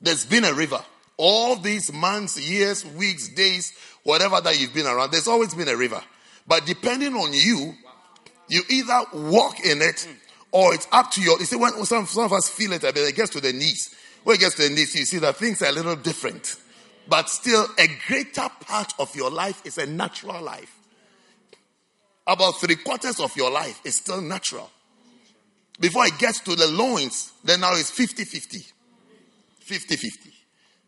There's 0.00 0.24
been 0.24 0.44
a 0.44 0.52
river. 0.52 0.82
All 1.16 1.56
these 1.56 1.92
months, 1.92 2.40
years, 2.40 2.84
weeks, 2.84 3.28
days, 3.28 3.72
whatever 4.02 4.40
that 4.40 4.60
you've 4.60 4.74
been 4.74 4.86
around, 4.86 5.10
there's 5.12 5.28
always 5.28 5.54
been 5.54 5.68
a 5.68 5.76
river. 5.76 6.02
But 6.46 6.66
depending 6.66 7.14
on 7.14 7.32
you, 7.32 7.74
you 8.48 8.62
either 8.68 9.02
walk 9.14 9.60
in 9.64 9.80
it 9.80 10.08
or 10.50 10.74
it's 10.74 10.88
up 10.92 11.10
to 11.12 11.22
your. 11.22 11.38
You 11.38 11.46
see, 11.46 11.56
when 11.56 11.72
some, 11.84 12.06
some 12.06 12.24
of 12.24 12.32
us 12.32 12.48
feel 12.48 12.72
it, 12.72 12.84
it 12.84 13.16
gets 13.16 13.30
to 13.30 13.40
the 13.40 13.52
knees. 13.52 13.94
When 14.24 14.36
it 14.36 14.40
gets 14.40 14.56
to 14.56 14.68
the 14.68 14.74
knees, 14.74 14.94
you 14.94 15.04
see 15.04 15.18
that 15.18 15.36
things 15.36 15.62
are 15.62 15.68
a 15.68 15.72
little 15.72 15.96
different. 15.96 16.56
But 17.08 17.28
still, 17.28 17.66
a 17.78 17.88
greater 18.06 18.48
part 18.60 18.92
of 18.98 19.14
your 19.16 19.30
life 19.30 19.64
is 19.64 19.78
a 19.78 19.86
natural 19.86 20.40
life. 20.42 20.78
About 22.26 22.60
three 22.60 22.76
quarters 22.76 23.18
of 23.20 23.36
your 23.36 23.50
life 23.50 23.80
is 23.84 23.96
still 23.96 24.20
natural. 24.20 24.70
Before 25.80 26.06
it 26.06 26.18
gets 26.18 26.40
to 26.40 26.54
the 26.54 26.68
loins, 26.68 27.32
then 27.42 27.60
now 27.60 27.72
it's 27.74 27.90
50 27.90 28.24
50. 28.24 28.64
50 29.58 29.96
50. 29.96 30.30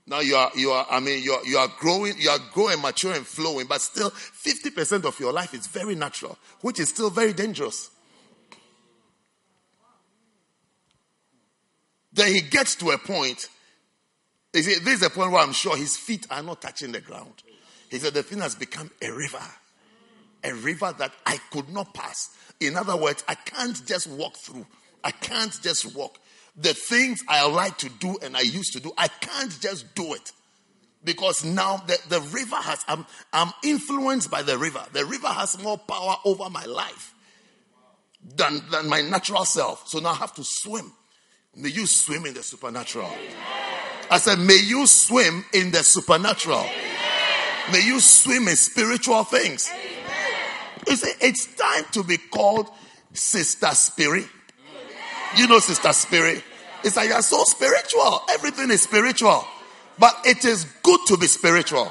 Now 0.06 0.20
you 0.20 0.36
are, 0.36 0.50
you 0.54 0.70
are, 0.70 0.86
I 0.90 1.00
mean, 1.00 1.22
you 1.22 1.32
are, 1.32 1.44
you 1.44 1.56
are 1.56 1.68
growing, 1.78 2.14
you 2.18 2.28
are 2.28 2.38
growing, 2.52 2.80
mature 2.80 3.14
and 3.14 3.26
flowing, 3.26 3.66
but 3.66 3.80
still 3.80 4.10
50% 4.10 5.04
of 5.04 5.18
your 5.18 5.32
life 5.32 5.54
is 5.54 5.66
very 5.66 5.94
natural, 5.94 6.38
which 6.60 6.78
is 6.78 6.90
still 6.90 7.10
very 7.10 7.32
dangerous. 7.32 7.90
Then 12.12 12.32
he 12.32 12.42
gets 12.42 12.76
to 12.76 12.90
a 12.90 12.98
point. 12.98 13.48
He 14.52 14.62
said, 14.62 14.84
This 14.84 15.00
is 15.00 15.06
a 15.06 15.10
point 15.10 15.32
where 15.32 15.42
I'm 15.42 15.52
sure 15.52 15.76
his 15.76 15.96
feet 15.96 16.26
are 16.30 16.42
not 16.42 16.60
touching 16.60 16.92
the 16.92 17.00
ground. 17.00 17.42
He 17.90 17.98
said 17.98 18.14
the 18.14 18.22
thing 18.22 18.38
has 18.40 18.54
become 18.54 18.90
a 19.02 19.10
river. 19.10 19.42
A 20.44 20.54
river 20.54 20.94
that 20.98 21.12
I 21.26 21.38
could 21.50 21.68
not 21.70 21.94
pass. 21.94 22.30
In 22.60 22.76
other 22.76 22.96
words, 22.96 23.24
I 23.28 23.34
can't 23.34 23.84
just 23.86 24.06
walk 24.08 24.36
through. 24.36 24.66
I 25.02 25.10
can't 25.10 25.58
just 25.62 25.94
walk. 25.94 26.18
The 26.56 26.74
things 26.74 27.22
I 27.28 27.46
like 27.48 27.78
to 27.78 27.88
do 27.88 28.16
and 28.22 28.36
I 28.36 28.42
used 28.42 28.72
to 28.74 28.80
do, 28.80 28.92
I 28.96 29.08
can't 29.08 29.58
just 29.60 29.94
do 29.94 30.14
it. 30.14 30.32
Because 31.02 31.44
now 31.44 31.78
the, 31.86 31.98
the 32.08 32.20
river 32.20 32.56
has, 32.56 32.84
I'm, 32.88 33.04
I'm 33.32 33.52
influenced 33.62 34.30
by 34.30 34.42
the 34.42 34.56
river. 34.56 34.82
The 34.92 35.04
river 35.04 35.28
has 35.28 35.62
more 35.62 35.76
power 35.76 36.16
over 36.24 36.48
my 36.48 36.64
life 36.64 37.14
than, 38.36 38.62
than 38.70 38.88
my 38.88 39.02
natural 39.02 39.44
self. 39.44 39.88
So 39.88 39.98
now 39.98 40.10
I 40.10 40.14
have 40.14 40.34
to 40.34 40.44
swim 40.44 40.92
May 41.56 41.68
you 41.68 41.86
swim 41.86 42.26
in 42.26 42.34
the 42.34 42.42
supernatural. 42.42 43.10
I 44.10 44.18
said, 44.18 44.38
may 44.38 44.58
you 44.58 44.86
swim 44.86 45.44
in 45.52 45.70
the 45.70 45.84
supernatural. 45.84 46.66
May 47.72 47.86
you 47.86 48.00
swim 48.00 48.48
in 48.48 48.56
spiritual 48.56 49.22
things. 49.24 49.70
You 49.72 50.03
see, 50.86 51.12
it's 51.20 51.54
time 51.54 51.84
to 51.92 52.04
be 52.04 52.16
called 52.18 52.70
Sister 53.12 53.68
Spirit. 53.68 54.26
You 55.36 55.46
know, 55.46 55.58
Sister 55.58 55.92
Spirit. 55.92 56.42
It's 56.84 56.96
like 56.96 57.08
you're 57.08 57.22
so 57.22 57.44
spiritual. 57.44 58.20
Everything 58.30 58.70
is 58.70 58.82
spiritual. 58.82 59.44
But 59.98 60.14
it 60.24 60.44
is 60.44 60.64
good 60.82 61.00
to 61.06 61.16
be 61.16 61.26
spiritual. 61.26 61.90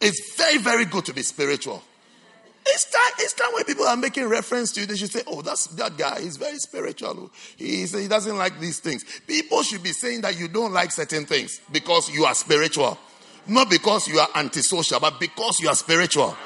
It's 0.00 0.36
very, 0.36 0.58
very 0.58 0.84
good 0.86 1.04
to 1.06 1.12
be 1.12 1.22
spiritual. 1.22 1.82
It's 2.66 2.90
time, 2.90 3.12
it's 3.18 3.32
time 3.32 3.52
when 3.52 3.64
people 3.64 3.86
are 3.86 3.96
making 3.96 4.28
reference 4.28 4.72
to 4.72 4.80
you, 4.80 4.86
they 4.86 4.96
should 4.96 5.10
say, 5.10 5.22
Oh, 5.26 5.42
that's 5.42 5.66
that 5.68 5.96
guy. 5.96 6.20
He's 6.20 6.36
very 6.36 6.58
spiritual. 6.58 7.30
He's, 7.56 7.98
he 7.98 8.06
doesn't 8.06 8.36
like 8.36 8.60
these 8.60 8.78
things. 8.80 9.04
People 9.26 9.62
should 9.62 9.82
be 9.82 9.92
saying 9.92 10.20
that 10.22 10.38
you 10.38 10.46
don't 10.46 10.72
like 10.72 10.92
certain 10.92 11.24
things 11.26 11.60
because 11.72 12.10
you 12.10 12.24
are 12.24 12.34
spiritual. 12.34 12.98
Not 13.46 13.70
because 13.70 14.06
you 14.06 14.18
are 14.20 14.28
antisocial, 14.36 15.00
but 15.00 15.18
because 15.18 15.58
you 15.60 15.68
are 15.68 15.74
spiritual. 15.74 16.36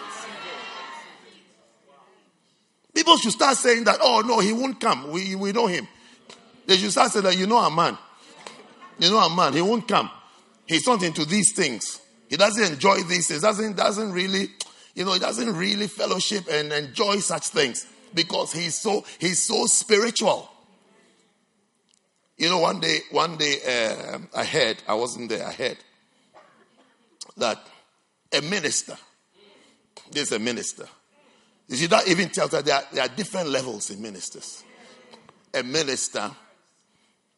People 2.94 3.16
should 3.16 3.32
start 3.32 3.56
saying 3.56 3.84
that, 3.84 3.98
oh 4.00 4.22
no, 4.24 4.38
he 4.38 4.52
won't 4.52 4.80
come. 4.80 5.10
We, 5.10 5.34
we 5.34 5.52
know 5.52 5.66
him. 5.66 5.86
They 6.66 6.76
should 6.76 6.92
start 6.92 7.12
saying 7.12 7.24
that 7.24 7.36
you 7.36 7.46
know 7.46 7.58
a 7.58 7.70
man. 7.70 7.98
You 8.98 9.10
know 9.10 9.18
a 9.18 9.34
man, 9.34 9.52
he 9.52 9.60
won't 9.60 9.88
come. 9.88 10.10
He's 10.66 10.86
not 10.86 11.02
into 11.02 11.24
these 11.24 11.52
things. 11.52 12.00
He 12.28 12.36
doesn't 12.36 12.72
enjoy 12.72 13.02
these 13.02 13.28
things. 13.28 13.42
Doesn't 13.42 13.76
doesn't 13.76 14.12
really 14.12 14.48
you 14.94 15.04
know, 15.04 15.12
he 15.12 15.18
doesn't 15.18 15.56
really 15.56 15.88
fellowship 15.88 16.44
and 16.50 16.72
enjoy 16.72 17.18
such 17.18 17.48
things 17.48 17.86
because 18.14 18.52
he's 18.52 18.76
so 18.76 19.04
he's 19.18 19.42
so 19.42 19.66
spiritual. 19.66 20.48
You 22.36 22.48
know, 22.48 22.58
one 22.58 22.80
day, 22.80 22.98
one 23.10 23.36
day 23.36 23.56
uh, 23.66 24.18
I 24.34 24.44
heard, 24.44 24.82
I 24.88 24.94
wasn't 24.94 25.28
there, 25.28 25.46
I 25.46 25.52
heard 25.52 25.78
that 27.36 27.58
a 28.36 28.40
minister, 28.42 28.96
this 30.10 30.28
is 30.28 30.32
a 30.32 30.38
minister. 30.38 30.86
You 31.68 31.76
see, 31.76 31.86
that 31.86 32.06
even 32.08 32.28
tells 32.28 32.50
that 32.50 32.64
there 32.64 32.76
are, 32.76 32.84
there 32.92 33.04
are 33.04 33.08
different 33.08 33.48
levels 33.48 33.90
in 33.90 34.00
ministers. 34.02 34.62
A 35.54 35.62
minister, 35.62 36.30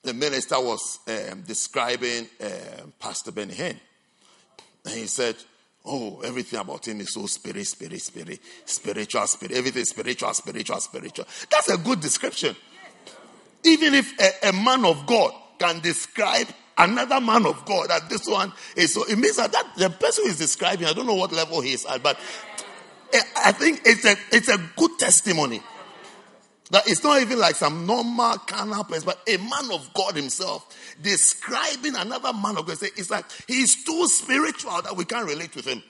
the 0.02 0.14
minister 0.14 0.60
was 0.60 1.00
um, 1.08 1.42
describing 1.42 2.26
uh, 2.42 2.48
Pastor 2.98 3.30
Benny 3.30 3.54
Hinn. 3.54 3.76
And 4.84 4.94
he 4.94 5.06
said, 5.06 5.36
Oh, 5.88 6.20
everything 6.22 6.58
about 6.58 6.88
him 6.88 7.00
is 7.00 7.12
so 7.12 7.26
spirit, 7.26 7.64
spirit, 7.64 8.00
spirit, 8.02 8.40
spiritual, 8.64 9.26
spirit. 9.28 9.56
Everything 9.56 9.84
spiritual, 9.84 10.34
spiritual, 10.34 10.80
spiritual. 10.80 11.26
That's 11.48 11.68
a 11.70 11.78
good 11.78 12.00
description. 12.00 12.56
Even 13.62 13.94
if 13.94 14.12
a, 14.18 14.48
a 14.48 14.52
man 14.52 14.84
of 14.84 15.06
God 15.06 15.32
can 15.60 15.78
describe 15.80 16.48
another 16.76 17.20
man 17.20 17.46
of 17.46 17.64
God 17.64 17.88
that 17.88 18.08
this 18.10 18.26
one 18.26 18.52
is 18.76 18.94
so, 18.94 19.04
it 19.04 19.16
means 19.16 19.36
that, 19.36 19.52
that 19.52 19.66
the 19.76 19.90
person 19.90 20.24
is 20.26 20.38
describing, 20.38 20.86
I 20.86 20.92
don't 20.92 21.06
know 21.06 21.14
what 21.14 21.32
level 21.32 21.60
he 21.60 21.72
is 21.72 21.86
at, 21.86 22.02
but 22.02 22.18
Eh, 23.12 23.20
I 23.36 23.52
think 23.52 23.82
it's 23.84 24.04
a 24.04 24.16
it's 24.32 24.48
a 24.48 24.58
good 24.76 24.98
testimony. 24.98 25.62
That 26.70 26.88
it's 26.88 27.04
not 27.04 27.22
even 27.22 27.38
like 27.38 27.54
some 27.54 27.86
normal 27.86 28.38
carnal 28.38 28.82
person, 28.82 29.06
but 29.06 29.20
a 29.28 29.36
man 29.36 29.70
of 29.72 29.88
God 29.94 30.16
himself 30.16 30.76
describing 31.00 31.94
another 31.94 32.32
man 32.32 32.56
of 32.56 32.66
God. 32.66 32.78
It's 32.82 33.10
like 33.10 33.24
he's 33.46 33.84
too 33.84 34.08
spiritual 34.08 34.82
that 34.82 34.96
we 34.96 35.04
can't 35.04 35.28
relate 35.28 35.54
with 35.54 35.66
him. 35.66 35.82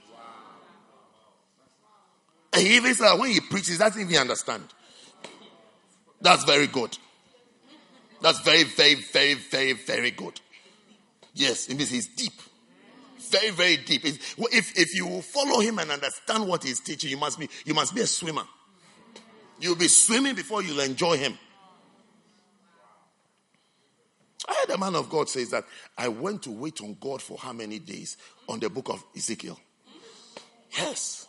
And 2.52 2.62
he 2.62 2.76
even 2.76 2.94
said 2.94 3.18
when 3.18 3.30
he 3.30 3.40
preaches, 3.40 3.70
he 3.70 3.78
doesn't 3.78 4.00
even 4.00 4.16
understand. 4.18 4.64
That's 6.20 6.44
very 6.44 6.66
good. 6.66 6.96
That's 8.20 8.40
very, 8.40 8.64
very, 8.64 8.94
very, 8.94 9.34
very, 9.34 9.72
very 9.72 10.10
good. 10.10 10.40
Yes, 11.34 11.68
it 11.68 11.76
means 11.76 11.90
he's 11.90 12.06
deep. 12.06 12.32
Very, 13.30 13.50
very 13.50 13.76
deep. 13.78 14.04
If, 14.04 14.36
if 14.78 14.94
you 14.94 15.22
follow 15.22 15.60
him 15.60 15.78
and 15.78 15.90
understand 15.90 16.46
what 16.46 16.64
he's 16.64 16.80
teaching, 16.80 17.10
you 17.10 17.16
must 17.16 17.38
be 17.38 17.48
you 17.64 17.74
must 17.74 17.94
be 17.94 18.00
a 18.02 18.06
swimmer. 18.06 18.44
You'll 19.58 19.76
be 19.76 19.88
swimming 19.88 20.34
before 20.34 20.62
you'll 20.62 20.80
enjoy 20.80 21.16
him. 21.16 21.38
I 24.48 24.54
heard 24.60 24.74
a 24.74 24.78
man 24.78 24.94
of 24.94 25.10
God 25.10 25.28
says 25.28 25.50
that 25.50 25.64
I 25.98 26.08
went 26.08 26.42
to 26.44 26.50
wait 26.50 26.80
on 26.80 26.96
God 27.00 27.20
for 27.20 27.36
how 27.38 27.52
many 27.52 27.78
days 27.78 28.16
on 28.48 28.60
the 28.60 28.70
book 28.70 28.90
of 28.90 29.02
Ezekiel? 29.16 29.58
Yes. 30.76 31.26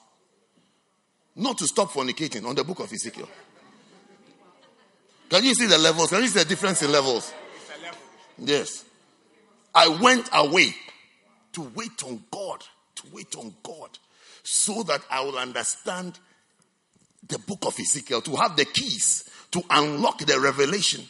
Not 1.36 1.58
to 1.60 1.68
stop 1.68 1.90
fornicating 1.90 2.46
on 2.46 2.56
the 2.56 2.64
book 2.64 2.80
of 2.80 2.92
Ezekiel. 2.92 3.30
Can 5.30 5.44
you 5.44 5.56
see 5.56 5.66
the 5.66 5.78
levels? 5.78 6.10
Can 6.10 6.22
you 6.22 6.28
see 6.28 6.40
the 6.40 6.46
difference 6.46 6.84
in 6.84 6.92
levels? 6.92 7.34
Yes. 8.38 8.86
I 9.74 9.88
went 9.88 10.30
away 10.34 10.76
to 11.54 11.72
wait 11.76 12.04
on 12.04 12.24
God, 12.32 12.64
to 12.96 13.04
wait 13.12 13.36
on 13.36 13.54
God, 13.64 13.90
so 14.44 14.84
that 14.84 15.02
I 15.10 15.22
will 15.22 15.38
understand 15.38 16.20
the 17.28 17.40
book 17.40 17.66
of 17.66 17.80
Ezekiel, 17.80 18.22
to 18.22 18.36
have 18.36 18.56
the 18.56 18.66
keys 18.66 19.30
to 19.52 19.62
unlock 19.70 20.20
the 20.20 20.40
revelation 20.40 21.04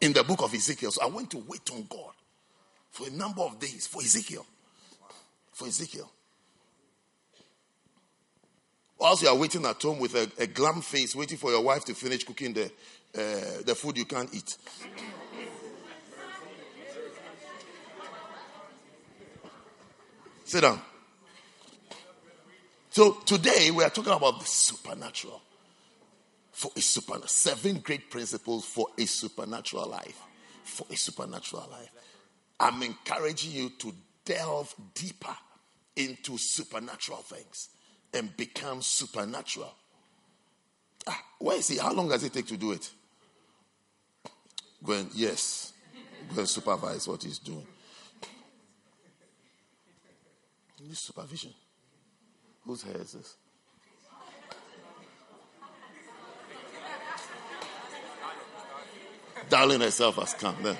in 0.00 0.12
the 0.12 0.24
book 0.24 0.42
of 0.42 0.52
Ezekiel. 0.52 0.90
So 0.90 1.02
I 1.02 1.06
went 1.06 1.30
to 1.30 1.38
wait 1.48 1.70
on 1.72 1.86
God 1.88 2.12
for 2.90 3.06
a 3.06 3.10
number 3.10 3.42
of 3.42 3.58
days 3.58 3.86
for 3.86 4.02
Ezekiel. 4.02 4.44
For 5.52 5.66
Ezekiel. 5.66 6.10
Whilst 8.98 9.22
you 9.22 9.28
are 9.28 9.36
waiting 9.36 9.66
at 9.66 9.82
home 9.82 9.98
with 9.98 10.14
a, 10.14 10.30
a 10.38 10.46
glum 10.46 10.80
face, 10.80 11.16
waiting 11.16 11.38
for 11.38 11.50
your 11.50 11.62
wife 11.62 11.84
to 11.86 11.94
finish 11.94 12.24
cooking 12.24 12.52
the, 12.52 12.64
uh, 12.64 13.62
the 13.64 13.74
food 13.74 13.98
you 13.98 14.04
can't 14.04 14.32
eat. 14.34 14.56
Sit 20.52 20.60
down. 20.60 20.78
So 22.90 23.12
today 23.24 23.70
we 23.70 23.82
are 23.84 23.88
talking 23.88 24.12
about 24.12 24.38
the 24.38 24.44
supernatural. 24.44 25.40
For 26.50 26.70
a 26.76 26.80
supernatural, 26.82 27.28
seven 27.28 27.78
great 27.78 28.10
principles 28.10 28.66
for 28.66 28.88
a 28.98 29.06
supernatural 29.06 29.88
life. 29.88 30.20
For 30.64 30.86
a 30.90 30.94
supernatural 30.94 31.68
life. 31.70 31.90
I'm 32.60 32.82
encouraging 32.82 33.52
you 33.52 33.70
to 33.78 33.94
delve 34.26 34.74
deeper 34.92 35.34
into 35.96 36.36
supernatural 36.36 37.20
things 37.22 37.70
and 38.12 38.36
become 38.36 38.82
supernatural. 38.82 39.72
Ah, 41.06 41.18
where 41.38 41.56
is 41.56 41.68
he? 41.68 41.78
How 41.78 41.94
long 41.94 42.10
does 42.10 42.24
it 42.24 42.34
take 42.34 42.48
to 42.48 42.58
do 42.58 42.72
it? 42.72 42.90
Gwen, 44.84 45.08
yes. 45.14 45.72
Gwen 46.34 46.44
supervise 46.44 47.08
what 47.08 47.22
he's 47.22 47.38
doing. 47.38 47.66
Need 50.82 50.96
supervision. 50.96 51.52
Whose 52.66 52.82
hair 52.82 52.96
is 52.96 53.12
this? 53.12 53.36
Darling 59.48 59.80
herself 59.80 60.16
has 60.16 60.34
come. 60.34 60.56
Then 60.62 60.76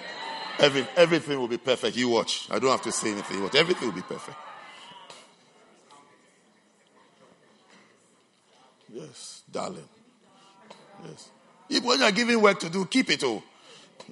every, 0.58 0.86
everything 0.96 1.38
will 1.38 1.48
be 1.48 1.58
perfect. 1.58 1.96
You 1.96 2.08
watch. 2.08 2.48
I 2.50 2.58
don't 2.58 2.70
have 2.70 2.82
to 2.82 2.92
say 2.92 3.12
anything. 3.12 3.36
You 3.36 3.42
watch. 3.44 3.54
Everything 3.54 3.88
will 3.88 3.94
be 3.94 4.02
perfect. 4.02 4.36
Yes, 8.92 9.42
darling. 9.50 9.88
Yes. 11.04 11.30
If 11.68 11.84
when 11.84 12.00
you're 12.00 12.12
giving 12.12 12.40
work 12.40 12.60
to 12.60 12.70
do, 12.70 12.86
keep 12.86 13.10
it 13.10 13.22
all. 13.22 13.42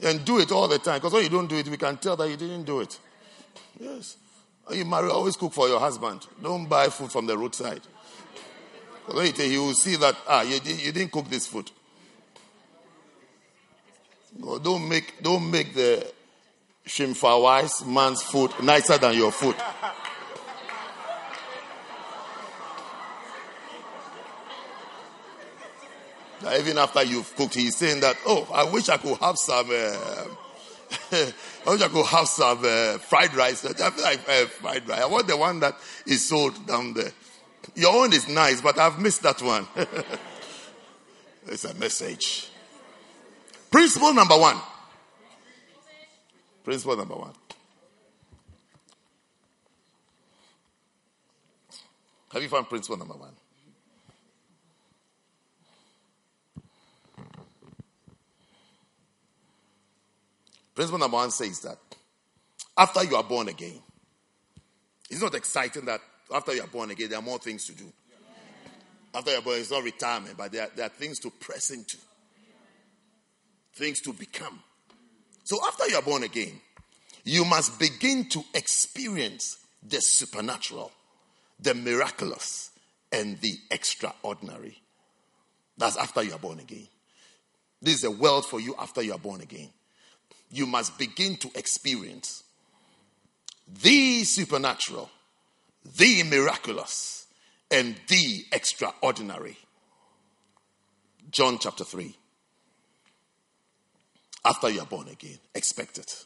And 0.03 0.25
do 0.25 0.39
it 0.39 0.53
all 0.53 0.69
the 0.69 0.79
time. 0.79 0.99
Because 0.99 1.13
when 1.13 1.25
you 1.25 1.29
don't 1.29 1.49
do 1.49 1.57
it, 1.57 1.69
we 1.69 1.77
can 1.77 1.97
tell 1.97 2.17
that 2.17 2.29
you 2.29 2.37
didn't 2.37 2.65
do 2.65 2.81
it. 2.81 2.99
Yes. 3.79 4.17
When 4.71 4.79
you 4.79 4.85
marry, 4.85 5.11
always 5.11 5.35
cook 5.35 5.53
for 5.53 5.67
your 5.67 5.81
husband. 5.81 6.25
Don't 6.41 6.69
buy 6.69 6.87
food 6.91 7.11
from 7.11 7.27
the 7.27 7.37
roadside. 7.37 7.81
You 9.13 9.33
he 9.33 9.59
will 9.59 9.75
see 9.75 9.97
that, 9.97 10.17
ah, 10.29 10.43
you, 10.43 10.61
you 10.65 10.93
didn't 10.93 11.11
cook 11.11 11.29
this 11.29 11.49
food. 11.49 11.69
No, 14.39 14.61
don't 14.61 14.89
make, 14.89 15.21
don't 15.21 15.51
make 15.51 15.75
the 15.75 16.07
wise 17.21 17.85
man's 17.85 18.23
food 18.23 18.53
nicer 18.63 18.97
than 18.97 19.17
your 19.17 19.33
food. 19.33 19.57
even 26.61 26.79
after 26.79 27.03
you've 27.03 27.35
cooked, 27.35 27.55
he's 27.55 27.77
saying 27.77 27.99
that, 28.03 28.17
oh, 28.25 28.49
I 28.55 28.71
wish 28.71 28.89
I 28.89 28.99
could 28.99 29.19
have 29.19 29.37
some. 29.37 29.69
Uh, 29.69 30.25
I 31.13 31.33
wish 31.67 31.83
I 31.83 31.89
could 31.89 32.07
have 32.07 32.27
some 32.27 32.65
uh, 32.65 32.99
fried 32.99 33.35
rice. 33.35 33.65
I 33.65 33.91
feel 33.91 34.05
like 34.05 34.29
uh, 34.29 34.47
fried 34.47 34.89
rice. 34.89 35.01
I 35.01 35.07
want 35.07 35.27
the 35.27 35.37
one 35.37 35.61
that 35.61 35.77
is 36.07 36.29
sold 36.29 36.67
down 36.67 36.95
there. 36.95 37.13
Your 37.75 37.95
own 37.95 38.13
is 38.13 38.29
nice, 38.29 38.61
but 38.61 38.79
I've 38.79 38.99
missed 38.99 39.23
that 39.23 39.41
one. 39.43 39.67
it's 41.47 41.65
a 41.65 41.75
message. 41.75 42.51
Principle 43.71 44.15
number 44.15 44.37
one. 44.37 44.57
Principle 46.65 46.97
number 46.97 47.15
one. 47.15 47.33
Have 52.33 52.43
you 52.43 52.49
found 52.49 52.69
principle 52.69 52.97
number 52.97 53.15
one? 53.15 53.33
Principle 60.81 60.99
number 60.99 61.19
one 61.19 61.31
says 61.31 61.61
that 61.61 61.77
after 62.75 63.05
you 63.05 63.15
are 63.15 63.23
born 63.23 63.49
again, 63.49 63.83
it's 65.11 65.21
not 65.21 65.35
exciting 65.35 65.85
that 65.85 66.01
after 66.35 66.55
you 66.55 66.63
are 66.63 66.69
born 66.69 66.91
again, 66.91 67.11
there 67.11 67.19
are 67.19 67.23
more 67.23 67.39
things 67.39 67.67
to 67.67 67.73
do. 67.73 67.85
After 69.15 69.31
you're 69.31 69.43
born, 69.43 69.59
it's 69.59 69.71
not 69.71 69.85
retirement, 69.85 70.39
but 70.39 70.51
there 70.51 70.63
are, 70.63 70.71
there 70.75 70.87
are 70.87 70.89
things 70.89 71.19
to 71.19 71.29
press 71.33 71.69
into, 71.69 71.99
things 73.75 74.01
to 74.01 74.15
become. 74.15 74.59
So 75.45 75.59
after 75.69 75.87
you 75.87 75.97
are 75.97 76.03
born 76.03 76.23
again, 76.23 76.59
you 77.25 77.45
must 77.45 77.79
begin 77.79 78.31
to 78.31 78.43
experience 78.55 79.59
the 79.87 80.01
supernatural, 80.01 80.93
the 81.61 81.75
miraculous, 81.75 82.71
and 83.13 83.39
the 83.43 83.53
extraordinary. 83.71 84.81
That's 85.77 85.99
after 85.99 86.23
you 86.23 86.33
are 86.33 86.39
born 86.39 86.59
again. 86.59 86.89
This 87.83 87.97
is 87.97 88.05
a 88.05 88.11
world 88.11 88.47
for 88.47 88.61
you 88.61 88.75
after 88.79 89.03
you 89.03 89.13
are 89.13 89.19
born 89.19 89.43
again 89.43 89.69
you 90.51 90.67
must 90.67 90.99
begin 90.99 91.37
to 91.37 91.51
experience 91.55 92.43
the 93.83 94.25
supernatural, 94.25 95.11
the 95.97 96.23
miraculous, 96.25 97.27
and 97.71 97.95
the 98.09 98.45
extraordinary. 98.53 99.57
John 101.31 101.59
chapter 101.61 101.85
3. 101.85 102.17
After 104.45 104.71
you 104.71 104.81
are 104.81 104.87
born 104.87 105.09
again, 105.09 105.39
expect 105.55 105.99
it. 105.99 106.25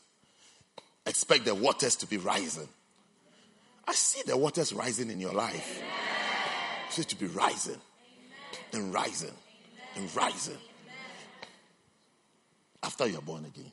Expect 1.05 1.45
the 1.45 1.55
waters 1.55 1.97
to 1.97 2.07
be 2.07 2.17
rising. 2.17 2.69
I 3.87 3.93
see 3.93 4.23
the 4.25 4.37
waters 4.37 4.73
rising 4.73 5.11
in 5.11 5.21
your 5.21 5.35
life. 5.35 5.83
See 6.89 7.05
to 7.05 7.17
be 7.17 7.27
rising 7.27 7.77
and 8.73 8.95
rising 8.95 9.35
and 9.97 10.15
rising. 10.17 10.57
After 12.83 13.07
you 13.07 13.19
are 13.19 13.23
born 13.23 13.45
again 13.45 13.73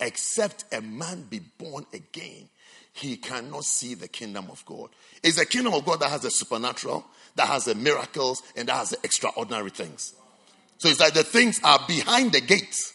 except 0.00 0.64
a 0.72 0.80
man 0.80 1.26
be 1.30 1.40
born 1.40 1.86
again, 1.92 2.48
he 2.92 3.16
cannot 3.16 3.64
see 3.64 3.94
the 3.94 4.08
kingdom 4.08 4.46
of 4.50 4.64
God. 4.64 4.90
It's 5.22 5.36
the 5.36 5.46
kingdom 5.46 5.74
of 5.74 5.84
God 5.84 6.00
that 6.00 6.10
has 6.10 6.22
the 6.22 6.30
supernatural, 6.30 7.04
that 7.34 7.48
has 7.48 7.64
the 7.64 7.74
miracles, 7.74 8.42
and 8.56 8.68
that 8.68 8.76
has 8.76 8.90
the 8.90 8.98
extraordinary 9.02 9.70
things. 9.70 10.14
So 10.78 10.88
it's 10.88 11.00
like 11.00 11.14
the 11.14 11.24
things 11.24 11.60
are 11.64 11.80
behind 11.88 12.32
the 12.32 12.40
gates, 12.40 12.92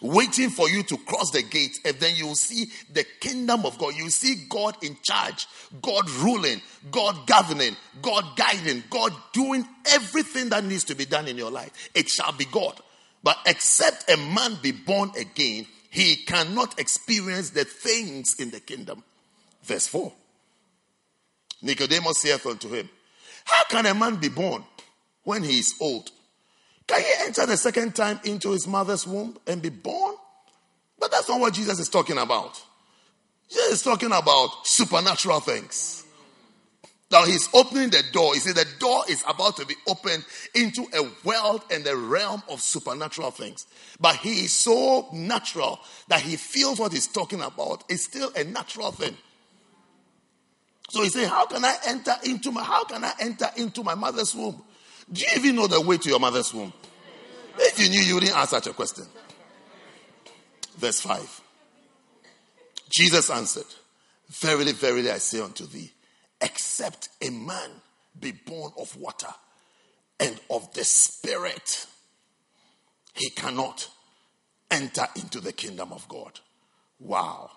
waiting 0.00 0.50
for 0.50 0.68
you 0.68 0.82
to 0.84 0.96
cross 0.98 1.30
the 1.30 1.42
gate, 1.42 1.78
and 1.84 1.96
then 1.96 2.14
you 2.14 2.26
will 2.26 2.34
see 2.34 2.66
the 2.92 3.04
kingdom 3.20 3.64
of 3.64 3.78
God. 3.78 3.94
You 3.96 4.10
see 4.10 4.46
God 4.48 4.76
in 4.84 4.96
charge, 5.02 5.46
God 5.82 6.08
ruling, 6.10 6.60
God 6.90 7.26
governing, 7.26 7.76
God 8.02 8.36
guiding, 8.36 8.84
God 8.90 9.12
doing 9.32 9.66
everything 9.86 10.50
that 10.50 10.64
needs 10.64 10.84
to 10.84 10.94
be 10.94 11.06
done 11.06 11.26
in 11.26 11.36
your 11.36 11.50
life. 11.50 11.90
It 11.94 12.08
shall 12.08 12.32
be 12.32 12.44
God. 12.44 12.78
But 13.22 13.38
except 13.46 14.10
a 14.10 14.16
man 14.16 14.58
be 14.60 14.72
born 14.72 15.10
again, 15.18 15.66
he 15.94 16.16
cannot 16.16 16.80
experience 16.80 17.50
the 17.50 17.64
things 17.64 18.34
in 18.40 18.50
the 18.50 18.58
kingdom. 18.58 19.04
Verse 19.62 19.86
4. 19.86 20.12
Nicodemus 21.62 22.18
saith 22.18 22.44
unto 22.46 22.68
him, 22.68 22.90
How 23.44 23.62
can 23.70 23.86
a 23.86 23.94
man 23.94 24.16
be 24.16 24.28
born 24.28 24.64
when 25.22 25.44
he 25.44 25.60
is 25.60 25.76
old? 25.80 26.10
Can 26.88 27.00
he 27.00 27.06
enter 27.20 27.46
the 27.46 27.56
second 27.56 27.94
time 27.94 28.18
into 28.24 28.50
his 28.50 28.66
mother's 28.66 29.06
womb 29.06 29.38
and 29.46 29.62
be 29.62 29.68
born? 29.68 30.16
But 30.98 31.12
that's 31.12 31.28
not 31.28 31.38
what 31.38 31.54
Jesus 31.54 31.78
is 31.78 31.88
talking 31.88 32.18
about. 32.18 32.60
Jesus 33.48 33.74
is 33.74 33.82
talking 33.82 34.10
about 34.10 34.66
supernatural 34.66 35.38
things. 35.38 36.03
Now 37.14 37.24
he's 37.26 37.48
opening 37.54 37.90
the 37.90 38.02
door. 38.10 38.34
He 38.34 38.40
said 38.40 38.56
the 38.56 38.66
door 38.80 39.04
is 39.08 39.22
about 39.28 39.56
to 39.58 39.66
be 39.66 39.76
opened 39.86 40.24
into 40.52 40.84
a 40.92 41.08
world 41.22 41.62
and 41.70 41.84
the 41.84 41.96
realm 41.96 42.42
of 42.48 42.60
supernatural 42.60 43.30
things. 43.30 43.68
But 44.00 44.16
he 44.16 44.46
is 44.46 44.52
so 44.52 45.06
natural 45.12 45.78
that 46.08 46.22
he 46.22 46.34
feels 46.34 46.80
what 46.80 46.90
he's 46.90 47.06
talking 47.06 47.40
about 47.40 47.84
is 47.88 48.04
still 48.04 48.32
a 48.34 48.42
natural 48.42 48.90
thing. 48.90 49.16
So 50.90 51.04
he 51.04 51.08
said, 51.08 51.28
How 51.28 51.46
can 51.46 51.64
I 51.64 51.76
enter 51.86 52.14
into 52.24 52.50
my 52.50 52.64
how 52.64 52.82
can 52.82 53.04
I 53.04 53.12
enter 53.20 53.46
into 53.58 53.84
my 53.84 53.94
mother's 53.94 54.34
womb? 54.34 54.60
Do 55.12 55.20
you 55.20 55.28
even 55.36 55.54
know 55.54 55.68
the 55.68 55.80
way 55.82 55.98
to 55.98 56.08
your 56.08 56.18
mother's 56.18 56.52
womb? 56.52 56.72
If 57.58 57.78
you 57.78 57.90
knew, 57.90 58.00
you 58.00 58.14
wouldn't 58.14 58.36
ask 58.36 58.50
such 58.50 58.66
a 58.66 58.72
question. 58.72 59.04
Verse 60.78 60.98
5. 60.98 61.42
Jesus 62.90 63.30
answered, 63.30 63.72
Verily, 64.30 64.72
verily, 64.72 65.12
I 65.12 65.18
say 65.18 65.40
unto 65.40 65.64
thee, 65.64 65.92
except 66.44 67.08
a 67.20 67.30
man 67.30 67.70
be 68.20 68.30
born 68.32 68.70
of 68.78 68.96
water 68.96 69.32
and 70.20 70.38
of 70.50 70.72
the 70.74 70.84
Spirit, 70.84 71.86
he 73.14 73.30
cannot 73.30 73.88
enter 74.70 75.06
into 75.16 75.40
the 75.40 75.52
kingdom 75.52 75.92
of 75.92 76.06
God. 76.08 76.38
Wow. 77.00 77.50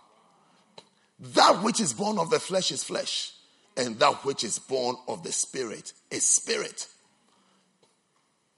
That 1.20 1.62
which 1.64 1.80
is 1.80 1.94
born 1.94 2.18
of 2.18 2.30
the 2.30 2.40
flesh 2.40 2.72
is 2.72 2.84
flesh, 2.84 3.34
and 3.76 4.00
that 4.00 4.26
which 4.26 4.44
is 4.44 4.58
born 4.58 4.96
of 5.08 5.24
the 5.24 5.32
Spirit 5.32 5.94
is 6.10 6.26
spirit. 6.26 6.88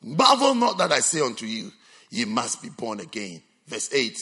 Marvel 0.01 0.55
not 0.55 0.77
that 0.77 0.91
I 0.91 0.99
say 0.99 1.21
unto 1.21 1.45
you, 1.45 1.71
ye 2.09 2.25
must 2.25 2.61
be 2.61 2.69
born 2.69 2.99
again. 2.99 3.41
Verse 3.67 3.93
8 3.93 4.17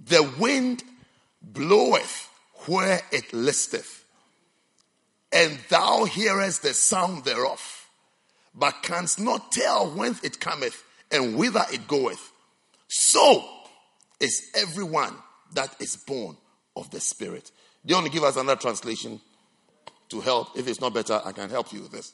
The 0.00 0.34
wind 0.38 0.82
bloweth 1.42 2.28
where 2.66 3.00
it 3.12 3.32
listeth, 3.32 3.99
and 5.32 5.58
thou 5.68 6.04
hearest 6.04 6.62
the 6.62 6.74
sound 6.74 7.24
thereof, 7.24 7.88
but 8.54 8.82
canst 8.82 9.20
not 9.20 9.52
tell 9.52 9.90
whence 9.90 10.22
it 10.22 10.40
cometh 10.40 10.82
and 11.10 11.36
whither 11.36 11.64
it 11.72 11.86
goeth. 11.86 12.32
So 12.88 13.44
is 14.18 14.50
everyone 14.54 15.14
that 15.54 15.74
is 15.80 15.96
born 15.96 16.36
of 16.76 16.90
the 16.90 17.00
Spirit. 17.00 17.50
Do 17.84 17.92
you 17.92 17.96
want 17.96 18.06
to 18.06 18.12
give 18.12 18.24
us 18.24 18.36
another 18.36 18.60
translation 18.60 19.20
to 20.10 20.20
help? 20.20 20.56
If 20.56 20.68
it's 20.68 20.80
not 20.80 20.94
better, 20.94 21.20
I 21.24 21.32
can 21.32 21.50
help 21.50 21.72
you 21.72 21.82
with 21.82 21.92
this. 21.92 22.12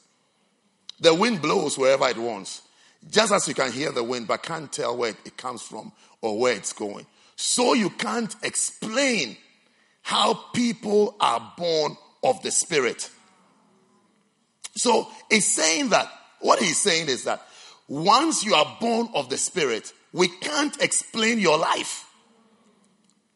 The 0.99 1.13
wind 1.13 1.41
blows 1.41 1.77
wherever 1.77 2.07
it 2.07 2.17
wants, 2.17 2.61
just 3.09 3.31
as 3.31 3.47
you 3.47 3.53
can 3.53 3.71
hear 3.71 3.91
the 3.91 4.03
wind, 4.03 4.27
but 4.27 4.43
can't 4.43 4.71
tell 4.71 4.97
where 4.97 5.13
it 5.25 5.37
comes 5.37 5.61
from 5.61 5.91
or 6.21 6.39
where 6.39 6.53
it's 6.53 6.73
going. 6.73 7.05
So 7.35 7.73
you 7.73 7.91
can't 7.91 8.35
explain 8.41 9.37
how 10.01 10.33
people 10.53 11.15
are 11.19 11.53
born 11.57 11.97
of 12.23 12.41
the 12.43 12.51
Spirit. 12.51 13.09
So 14.75 15.07
it's 15.29 15.47
saying 15.47 15.89
that, 15.89 16.07
what 16.39 16.59
he's 16.59 16.79
saying 16.79 17.09
is 17.09 17.23
that 17.23 17.41
once 17.87 18.43
you 18.43 18.53
are 18.53 18.77
born 18.79 19.09
of 19.13 19.29
the 19.29 19.37
Spirit, 19.37 19.91
we 20.13 20.27
can't 20.27 20.81
explain 20.81 21.39
your 21.39 21.57
life. 21.57 22.05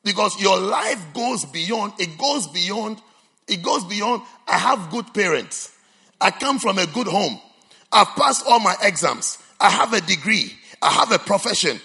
Because 0.03 0.39
your 0.41 0.59
life 0.59 1.13
goes 1.13 1.45
beyond, 1.45 1.93
it 1.99 2.17
goes 2.17 2.47
beyond, 2.47 3.01
it 3.47 3.61
goes 3.61 3.83
beyond, 3.85 4.23
I 4.47 4.57
have 4.57 4.89
good 4.89 5.13
parents. 5.13 5.77
I 6.19 6.31
come 6.31 6.59
from 6.59 6.77
a 6.77 6.87
good 6.87 7.07
home. 7.07 7.39
I've 7.91 8.07
passed 8.09 8.45
all 8.47 8.59
my 8.59 8.75
exams. 8.81 9.37
I 9.59 9.69
have 9.69 9.93
a 9.93 10.01
degree. 10.01 10.53
I 10.81 10.91
have 10.91 11.11
a 11.11 11.19
profession. 11.19 11.79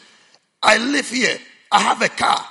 I 0.62 0.78
live 0.78 1.08
here. 1.08 1.38
I 1.72 1.80
have 1.80 2.00
a 2.02 2.08
car. 2.08 2.44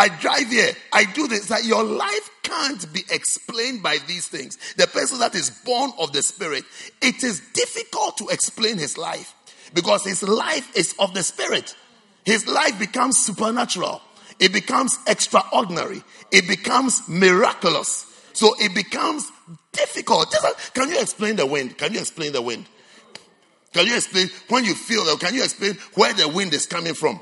I 0.00 0.08
drive 0.08 0.48
here. 0.48 0.72
I 0.94 1.04
do 1.04 1.28
this. 1.28 1.48
That 1.48 1.64
your 1.64 1.84
life 1.84 2.30
can't 2.42 2.90
be 2.90 3.02
explained 3.10 3.82
by 3.82 3.98
these 4.06 4.28
things. 4.28 4.56
The 4.76 4.86
person 4.86 5.18
that 5.18 5.34
is 5.34 5.50
born 5.50 5.92
of 5.98 6.14
the 6.14 6.22
Spirit, 6.22 6.64
it 7.02 7.22
is 7.22 7.42
difficult 7.52 8.16
to 8.16 8.28
explain 8.28 8.78
his 8.78 8.96
life 8.96 9.34
because 9.74 10.02
his 10.02 10.22
life 10.22 10.74
is 10.74 10.94
of 10.98 11.12
the 11.12 11.22
Spirit. 11.22 11.76
His 12.24 12.48
life 12.48 12.78
becomes 12.78 13.18
supernatural. 13.22 14.00
It 14.38 14.54
becomes 14.54 14.98
extraordinary. 15.06 16.02
It 16.32 16.48
becomes 16.48 17.06
miraculous. 17.06 18.06
So 18.32 18.54
it 18.58 18.74
becomes 18.74 19.30
difficult. 19.72 20.34
Can 20.72 20.88
you 20.88 20.98
explain 20.98 21.36
the 21.36 21.44
wind? 21.44 21.76
Can 21.76 21.92
you 21.92 22.00
explain 22.00 22.32
the 22.32 22.40
wind? 22.40 22.64
Can 23.74 23.86
you 23.86 23.96
explain 23.96 24.30
when 24.48 24.64
you 24.64 24.74
feel 24.74 25.04
that? 25.04 25.20
Can 25.20 25.34
you 25.34 25.44
explain 25.44 25.74
where 25.92 26.14
the 26.14 26.26
wind 26.26 26.54
is 26.54 26.64
coming 26.64 26.94
from? 26.94 27.20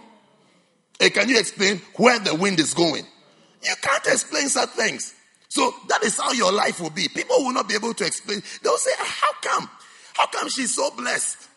And 1.01 1.15
can 1.15 1.29
you 1.29 1.39
explain 1.39 1.81
where 1.97 2.19
the 2.19 2.35
wind 2.35 2.59
is 2.61 2.75
going? 2.75 3.05
You 3.63 3.75
can't 3.81 4.07
explain 4.07 4.49
such 4.49 4.71
things. 4.71 5.15
So 5.49 5.73
that 5.89 6.03
is 6.03 6.19
how 6.19 6.33
your 6.33 6.53
life 6.53 6.81
will 6.81 6.91
be. 6.91 7.09
People 7.09 7.37
will 7.39 7.53
not 7.53 7.69
be 7.69 7.75
able 7.75 7.95
to 7.95 8.05
explain. 8.05 8.43
They'll 8.63 8.77
say, 8.77 8.91
ah, 8.99 9.17
How 9.23 9.51
come? 9.51 9.71
How 10.15 10.27
come 10.27 10.49
she's 10.49 10.75
so 10.75 10.91
blessed? 10.91 11.49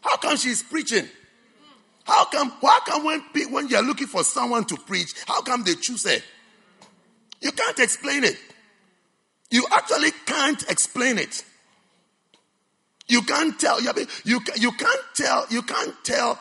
How 0.00 0.16
come 0.16 0.36
she's 0.36 0.62
preaching? 0.62 1.08
How 2.04 2.24
come? 2.26 2.50
How 2.62 2.80
come 2.80 3.04
when 3.04 3.20
when 3.50 3.68
you're 3.68 3.82
looking 3.82 4.06
for 4.06 4.24
someone 4.24 4.64
to 4.66 4.76
preach, 4.76 5.14
how 5.26 5.42
come 5.42 5.64
they 5.64 5.74
choose 5.74 6.08
her? 6.08 6.18
You 7.40 7.52
can't 7.52 7.78
explain 7.78 8.24
it. 8.24 8.36
You 9.50 9.66
actually 9.72 10.10
can't 10.26 10.62
explain 10.70 11.18
it. 11.18 11.44
You 13.08 13.22
can't 13.22 13.58
tell. 13.58 13.82
You, 13.82 13.90
you, 14.24 14.40
you 14.56 14.72
can't 14.72 15.00
tell. 15.14 15.46
You 15.50 15.62
can't 15.62 15.94
tell 16.04 16.38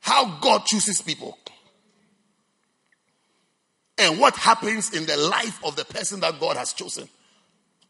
how 0.00 0.38
God 0.40 0.64
chooses 0.64 1.02
people. 1.02 1.36
And 4.00 4.18
what 4.18 4.34
happens 4.34 4.94
in 4.96 5.04
the 5.04 5.16
life 5.16 5.62
of 5.62 5.76
the 5.76 5.84
person 5.84 6.20
that 6.20 6.40
God 6.40 6.56
has 6.56 6.72
chosen. 6.72 7.08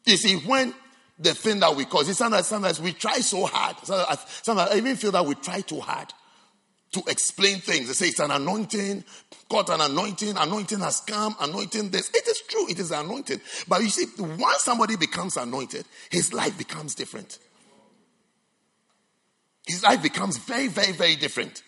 You 0.05 0.17
see, 0.17 0.37
when 0.37 0.75
the 1.19 1.35
thing 1.35 1.61
that 1.61 1.77
we 1.77 1.85
cause, 1.85 2.15
sometimes, 2.17 2.49
sometimes 2.49 2.81
we 2.81 2.93
try 2.93 3.21
so 3.21 3.47
hard. 3.47 3.77
Sometimes, 3.85 4.19
sometimes 4.43 4.71
I 4.73 4.77
even 4.79 4.97
feel 4.97 5.13
that 5.13 5.25
we 5.25 5.35
try 5.37 5.61
too 5.61 5.81
hard 5.81 6.13
to 6.93 7.03
explain 7.07 7.59
things. 7.59 7.87
They 7.87 7.93
say 7.93 8.07
it's 8.09 8.19
an 8.19 8.33
anointing, 8.33 9.05
got 9.49 9.69
an 9.69 9.81
anointing, 9.81 10.37
anointing 10.37 10.81
has 10.81 11.01
come, 11.03 11.37
anointing 11.41 11.91
this. 11.91 12.11
It 12.11 12.27
is 12.27 12.43
true, 12.49 12.69
it 12.69 12.81
is 12.81 12.91
anointed. 12.91 13.41
But 13.69 13.83
you 13.83 13.91
see, 13.91 14.07
once 14.19 14.63
somebody 14.63 14.97
becomes 14.97 15.37
anointed, 15.37 15.85
his 16.11 16.33
life 16.33 16.59
becomes 16.59 16.97
different. 16.97 17.39
His 19.67 19.85
life 19.85 20.03
becomes 20.03 20.39
very, 20.39 20.67
very, 20.67 20.93
very 20.93 21.15
different. 21.15 21.63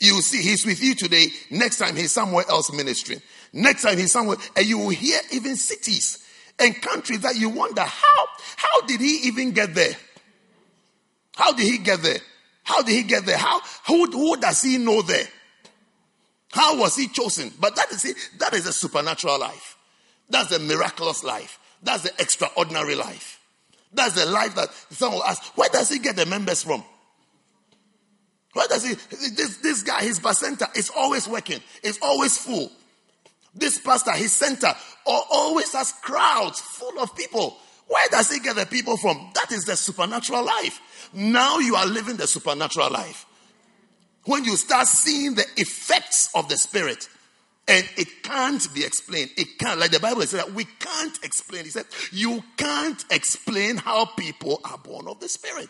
You 0.00 0.22
see, 0.22 0.40
he's 0.40 0.64
with 0.64 0.82
you 0.82 0.94
today. 0.94 1.26
Next 1.50 1.76
time 1.76 1.94
he's 1.94 2.12
somewhere 2.12 2.44
else 2.48 2.72
ministering. 2.72 3.20
Next 3.52 3.82
time 3.82 3.98
he's 3.98 4.12
somewhere, 4.12 4.36
and 4.56 4.66
you 4.66 4.78
will 4.78 4.90
hear 4.90 5.18
even 5.32 5.56
cities 5.56 6.24
and 6.58 6.80
countries 6.80 7.20
that 7.20 7.36
you 7.36 7.48
wonder 7.48 7.82
how 7.82 8.26
how 8.56 8.86
did 8.86 9.00
he 9.00 9.22
even 9.24 9.52
get 9.52 9.74
there? 9.74 9.94
How 11.34 11.52
did 11.52 11.66
he 11.66 11.78
get 11.78 12.02
there? 12.02 12.18
How 12.62 12.82
did 12.82 12.94
he 12.94 13.02
get 13.02 13.26
there? 13.26 13.38
How 13.38 13.60
who, 13.86 14.06
who 14.06 14.36
does 14.36 14.62
he 14.62 14.78
know 14.78 15.02
there? 15.02 15.26
How 16.52 16.78
was 16.78 16.96
he 16.96 17.08
chosen? 17.08 17.52
But 17.60 17.76
that 17.76 17.90
is 17.90 18.04
it. 18.04 18.16
That 18.38 18.54
is 18.54 18.66
a 18.66 18.72
supernatural 18.72 19.38
life. 19.38 19.76
That's 20.28 20.52
a 20.52 20.58
miraculous 20.58 21.24
life. 21.24 21.58
That's 21.82 22.02
the 22.02 22.12
extraordinary 22.18 22.94
life. 22.94 23.40
That's 23.92 24.14
the 24.14 24.30
life 24.30 24.54
that 24.54 24.72
someone 24.90 25.18
will 25.18 25.24
ask, 25.24 25.42
where 25.56 25.68
does 25.68 25.88
he 25.88 25.98
get 25.98 26.14
the 26.14 26.26
members 26.26 26.62
from? 26.62 26.84
Where 28.52 28.68
does 28.68 28.84
he? 28.84 28.94
This, 28.94 29.56
this 29.58 29.82
guy, 29.82 30.02
his 30.02 30.20
center 30.38 30.66
is 30.74 30.90
always 30.96 31.26
working. 31.28 31.60
It's 31.82 31.98
always 32.02 32.36
full. 32.36 32.70
This 33.54 33.78
pastor, 33.78 34.12
his 34.12 34.32
center, 34.32 34.72
always 35.06 35.72
has 35.72 35.92
crowds 36.02 36.60
full 36.60 37.00
of 37.00 37.16
people. 37.16 37.56
Where 37.88 38.08
does 38.10 38.30
he 38.30 38.38
get 38.38 38.56
the 38.56 38.66
people 38.66 38.96
from? 38.96 39.30
That 39.34 39.50
is 39.50 39.64
the 39.64 39.76
supernatural 39.76 40.44
life. 40.44 41.10
Now 41.12 41.58
you 41.58 41.74
are 41.74 41.86
living 41.86 42.16
the 42.16 42.26
supernatural 42.26 42.90
life. 42.90 43.26
When 44.24 44.44
you 44.44 44.56
start 44.56 44.86
seeing 44.86 45.34
the 45.34 45.46
effects 45.56 46.30
of 46.34 46.48
the 46.48 46.56
Spirit, 46.56 47.08
and 47.70 47.88
it 47.96 48.22
can't 48.24 48.66
be 48.74 48.84
explained. 48.84 49.30
It 49.36 49.58
can't, 49.58 49.78
like 49.78 49.92
the 49.92 50.00
Bible 50.00 50.22
says 50.22 50.32
that 50.32 50.52
we 50.52 50.64
can't 50.64 51.16
explain. 51.22 51.64
He 51.64 51.70
said, 51.70 51.86
You 52.10 52.42
can't 52.56 53.04
explain 53.10 53.76
how 53.76 54.06
people 54.06 54.60
are 54.64 54.78
born 54.78 55.06
of 55.06 55.20
the 55.20 55.28
Spirit. 55.28 55.68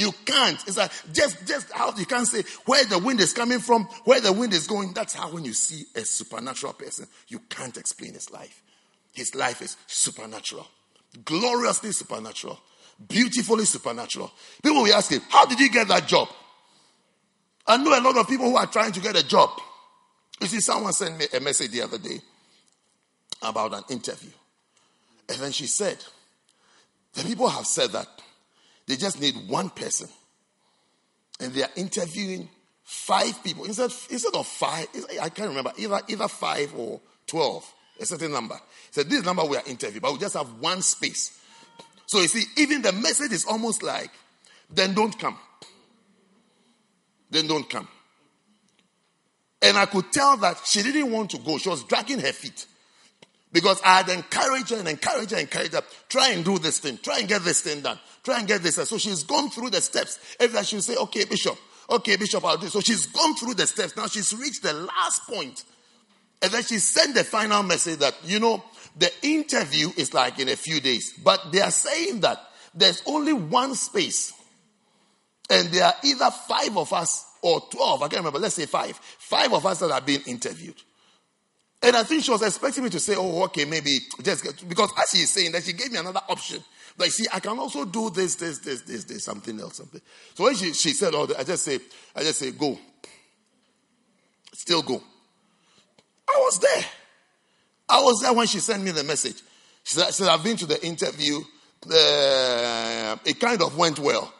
You 0.00 0.12
can't. 0.24 0.58
It's 0.66 0.78
like 0.78 0.90
just 1.12 1.46
just 1.46 1.70
how 1.72 1.94
you 1.94 2.06
can't 2.06 2.26
say 2.26 2.42
where 2.64 2.82
the 2.86 2.98
wind 2.98 3.20
is 3.20 3.34
coming 3.34 3.58
from, 3.58 3.84
where 4.04 4.18
the 4.18 4.32
wind 4.32 4.54
is 4.54 4.66
going. 4.66 4.94
That's 4.94 5.12
how 5.12 5.30
when 5.30 5.44
you 5.44 5.52
see 5.52 5.84
a 5.94 6.06
supernatural 6.06 6.72
person, 6.72 7.06
you 7.28 7.38
can't 7.50 7.76
explain 7.76 8.14
his 8.14 8.30
life. 8.30 8.62
His 9.12 9.34
life 9.34 9.60
is 9.60 9.76
supernatural, 9.86 10.66
gloriously 11.26 11.92
supernatural, 11.92 12.58
beautifully 13.08 13.66
supernatural. 13.66 14.32
People 14.62 14.84
will 14.84 14.94
ask 14.94 15.10
him, 15.10 15.20
How 15.28 15.44
did 15.44 15.60
you 15.60 15.68
get 15.68 15.88
that 15.88 16.08
job? 16.08 16.28
I 17.66 17.76
know 17.76 17.90
a 17.90 18.00
lot 18.00 18.16
of 18.16 18.26
people 18.26 18.48
who 18.48 18.56
are 18.56 18.68
trying 18.68 18.92
to 18.92 19.00
get 19.00 19.18
a 19.18 19.28
job. 19.28 19.50
You 20.40 20.46
see, 20.46 20.60
someone 20.60 20.94
sent 20.94 21.18
me 21.18 21.26
a 21.34 21.40
message 21.40 21.72
the 21.72 21.82
other 21.82 21.98
day 21.98 22.22
about 23.42 23.74
an 23.74 23.84
interview. 23.90 24.30
And 25.28 25.40
then 25.40 25.52
she 25.52 25.66
said, 25.66 26.02
The 27.12 27.22
people 27.22 27.50
have 27.50 27.66
said 27.66 27.90
that 27.90 28.08
they 28.90 28.96
just 28.96 29.20
need 29.20 29.36
one 29.46 29.70
person. 29.70 30.08
And 31.38 31.52
they 31.52 31.62
are 31.62 31.70
interviewing 31.76 32.48
five 32.82 33.42
people. 33.44 33.64
Instead, 33.64 33.92
instead 34.10 34.34
of 34.34 34.44
five, 34.48 34.88
I 35.22 35.28
can't 35.28 35.48
remember, 35.48 35.72
either, 35.78 36.00
either 36.08 36.26
five 36.26 36.74
or 36.76 37.00
12, 37.28 37.72
a 38.00 38.06
certain 38.06 38.32
number. 38.32 38.58
So 38.90 39.04
this 39.04 39.24
number 39.24 39.44
we 39.44 39.56
are 39.58 39.62
interviewing, 39.64 40.00
but 40.00 40.12
we 40.12 40.18
just 40.18 40.34
have 40.34 40.54
one 40.58 40.82
space. 40.82 41.38
So 42.06 42.20
you 42.20 42.26
see, 42.26 42.42
even 42.56 42.82
the 42.82 42.90
message 42.90 43.30
is 43.30 43.44
almost 43.44 43.84
like, 43.84 44.10
then 44.68 44.92
don't 44.92 45.16
come. 45.16 45.38
Then 47.30 47.46
don't 47.46 47.70
come. 47.70 47.86
And 49.62 49.76
I 49.76 49.86
could 49.86 50.10
tell 50.10 50.36
that 50.38 50.62
she 50.64 50.82
didn't 50.82 51.12
want 51.12 51.30
to 51.30 51.38
go. 51.38 51.58
She 51.58 51.68
was 51.68 51.84
dragging 51.84 52.18
her 52.18 52.32
feet. 52.32 52.66
Because 53.52 53.80
I 53.84 53.98
had 53.98 54.08
encouraged 54.08 54.70
her 54.70 54.76
and 54.76 54.88
encouraged 54.88 55.32
her 55.32 55.38
and 55.38 55.48
encouraged 55.48 55.74
her. 55.74 55.82
Try 56.08 56.30
and 56.30 56.44
do 56.44 56.58
this 56.58 56.78
thing. 56.78 56.98
Try 57.02 57.18
and 57.18 57.28
get 57.28 57.42
this 57.42 57.62
thing 57.62 57.80
done. 57.80 57.98
Try 58.22 58.38
and 58.38 58.46
get 58.46 58.62
this. 58.62 58.76
done. 58.76 58.86
So 58.86 58.96
she's 58.98 59.24
gone 59.24 59.50
through 59.50 59.70
the 59.70 59.80
steps. 59.80 60.36
Every 60.38 60.54
time 60.54 60.64
she'll 60.64 60.82
say, 60.82 60.96
okay, 60.96 61.24
Bishop. 61.24 61.58
Okay, 61.90 62.16
Bishop, 62.16 62.44
I'll 62.44 62.56
do. 62.56 62.68
So 62.68 62.80
she's 62.80 63.06
gone 63.06 63.34
through 63.34 63.54
the 63.54 63.66
steps. 63.66 63.96
Now 63.96 64.06
she's 64.06 64.32
reached 64.32 64.62
the 64.62 64.72
last 64.72 65.26
point. 65.26 65.64
And 66.42 66.52
then 66.52 66.62
she 66.62 66.78
sent 66.78 67.14
the 67.14 67.24
final 67.24 67.62
message 67.62 67.98
that, 67.98 68.14
you 68.24 68.38
know, 68.38 68.62
the 68.96 69.10
interview 69.22 69.88
is 69.96 70.14
like 70.14 70.38
in 70.38 70.48
a 70.48 70.56
few 70.56 70.80
days. 70.80 71.14
But 71.22 71.52
they 71.52 71.60
are 71.60 71.70
saying 71.70 72.20
that 72.20 72.38
there's 72.74 73.02
only 73.06 73.32
one 73.32 73.74
space. 73.74 74.32
And 75.50 75.68
there 75.70 75.84
are 75.84 75.94
either 76.04 76.30
five 76.30 76.76
of 76.76 76.92
us 76.92 77.26
or 77.42 77.60
12. 77.60 78.02
I 78.02 78.08
can't 78.08 78.20
remember. 78.20 78.38
Let's 78.38 78.54
say 78.54 78.66
five. 78.66 78.96
Five 78.96 79.52
of 79.52 79.66
us 79.66 79.80
that 79.80 79.90
are 79.90 80.00
being 80.00 80.22
interviewed. 80.26 80.80
And 81.82 81.96
I 81.96 82.02
think 82.02 82.24
she 82.24 82.30
was 82.30 82.42
expecting 82.42 82.84
me 82.84 82.90
to 82.90 83.00
say, 83.00 83.14
oh, 83.16 83.44
okay, 83.44 83.64
maybe 83.64 83.98
just 84.22 84.44
get, 84.44 84.68
because 84.68 84.92
as 84.98 85.10
she's 85.10 85.30
saying 85.30 85.52
that, 85.52 85.64
she 85.64 85.72
gave 85.72 85.90
me 85.90 85.98
another 85.98 86.20
option. 86.28 86.62
But 86.96 87.06
you 87.06 87.10
see, 87.12 87.26
I 87.32 87.40
can 87.40 87.58
also 87.58 87.86
do 87.86 88.10
this, 88.10 88.34
this, 88.34 88.58
this, 88.58 88.82
this, 88.82 89.04
this, 89.04 89.24
something 89.24 89.58
else, 89.58 89.76
something. 89.76 90.00
So 90.34 90.44
when 90.44 90.54
she, 90.54 90.74
she 90.74 90.90
said 90.90 91.14
all 91.14 91.26
that, 91.26 91.38
I 91.40 91.44
just 91.44 91.64
say, 91.64 91.78
I 92.14 92.20
just 92.20 92.38
say, 92.38 92.50
go. 92.50 92.78
Still 94.52 94.82
go. 94.82 95.02
I 96.28 96.38
was 96.38 96.58
there. 96.58 96.84
I 97.88 98.02
was 98.02 98.20
there 98.20 98.34
when 98.34 98.46
she 98.46 98.58
sent 98.58 98.84
me 98.84 98.90
the 98.90 99.04
message. 99.04 99.40
She 99.82 99.94
said, 99.94 100.06
she 100.08 100.12
said 100.12 100.28
I've 100.28 100.44
been 100.44 100.58
to 100.58 100.66
the 100.66 100.84
interview. 100.84 101.38
Uh, 101.86 103.16
it 103.24 103.40
kind 103.40 103.62
of 103.62 103.78
went 103.78 103.98
well. 103.98 104.34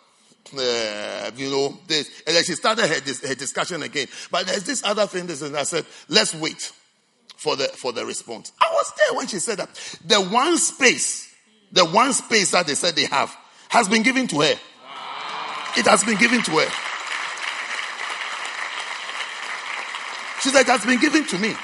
Uh, 0.53 1.31
you 1.37 1.51
know, 1.51 1.79
this, 1.87 2.23
and 2.27 2.37
then 2.37 2.45
she 2.45 2.53
started 2.53 2.87
her, 2.87 3.29
her 3.29 3.35
discussion 3.35 3.83
again. 3.83 4.09
But 4.31 4.47
there's 4.47 4.65
this 4.65 4.85
other 4.85 5.07
thing, 5.07 5.27
this, 5.27 5.41
and 5.41 5.57
I 5.57 5.63
said, 5.63 5.87
let's 6.09 6.35
wait 6.35 6.73
for 7.41 7.57
the 7.57 7.65
for 7.69 7.91
the 7.91 8.05
response. 8.05 8.53
I 8.61 8.69
was 8.71 8.93
there 8.99 9.17
when 9.17 9.27
she 9.27 9.39
said 9.39 9.59
that. 9.59 9.75
The 10.05 10.21
one 10.21 10.59
space, 10.59 11.35
the 11.73 11.87
one 11.87 12.13
space 12.13 12.51
that 12.51 12.67
they 12.67 12.75
said 12.75 12.95
they 12.95 13.07
have, 13.07 13.35
has 13.71 13.89
been 13.89 14.03
given 14.03 14.27
to 14.29 14.41
her. 14.43 14.55
It 15.79 15.87
has 15.87 16.05
been 16.05 16.19
given 16.19 16.43
to 16.43 16.51
her. 16.51 16.69
She 20.43 20.51
said, 20.51 20.63
it 20.63 20.67
has 20.67 20.85
been 20.85 21.01
given 21.01 21.25
to 21.27 21.39
me. 21.39 21.55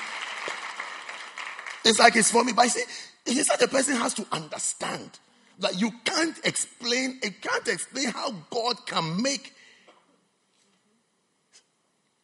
It's 1.85 1.99
like 1.99 2.17
it's 2.17 2.31
for 2.31 2.43
me. 2.43 2.53
But 2.55 2.63
I 2.63 2.81
it 3.27 3.37
is 3.37 3.49
that 3.49 3.61
the 3.61 3.69
person 3.69 3.97
has 3.97 4.15
to 4.15 4.27
understand 4.33 5.19
that 5.59 5.79
you 5.79 5.91
can't 6.05 6.39
explain, 6.45 7.19
it 7.23 7.43
can't 7.43 7.69
explain 7.69 8.09
how 8.09 8.33
God 8.51 8.87
can 8.87 9.21
make 9.23 9.53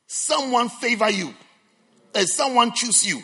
someone 0.06 0.68
favor 0.68 1.10
you 1.10 1.34
and 2.14 2.28
someone 2.28 2.72
choose 2.72 3.06
you. 3.06 3.22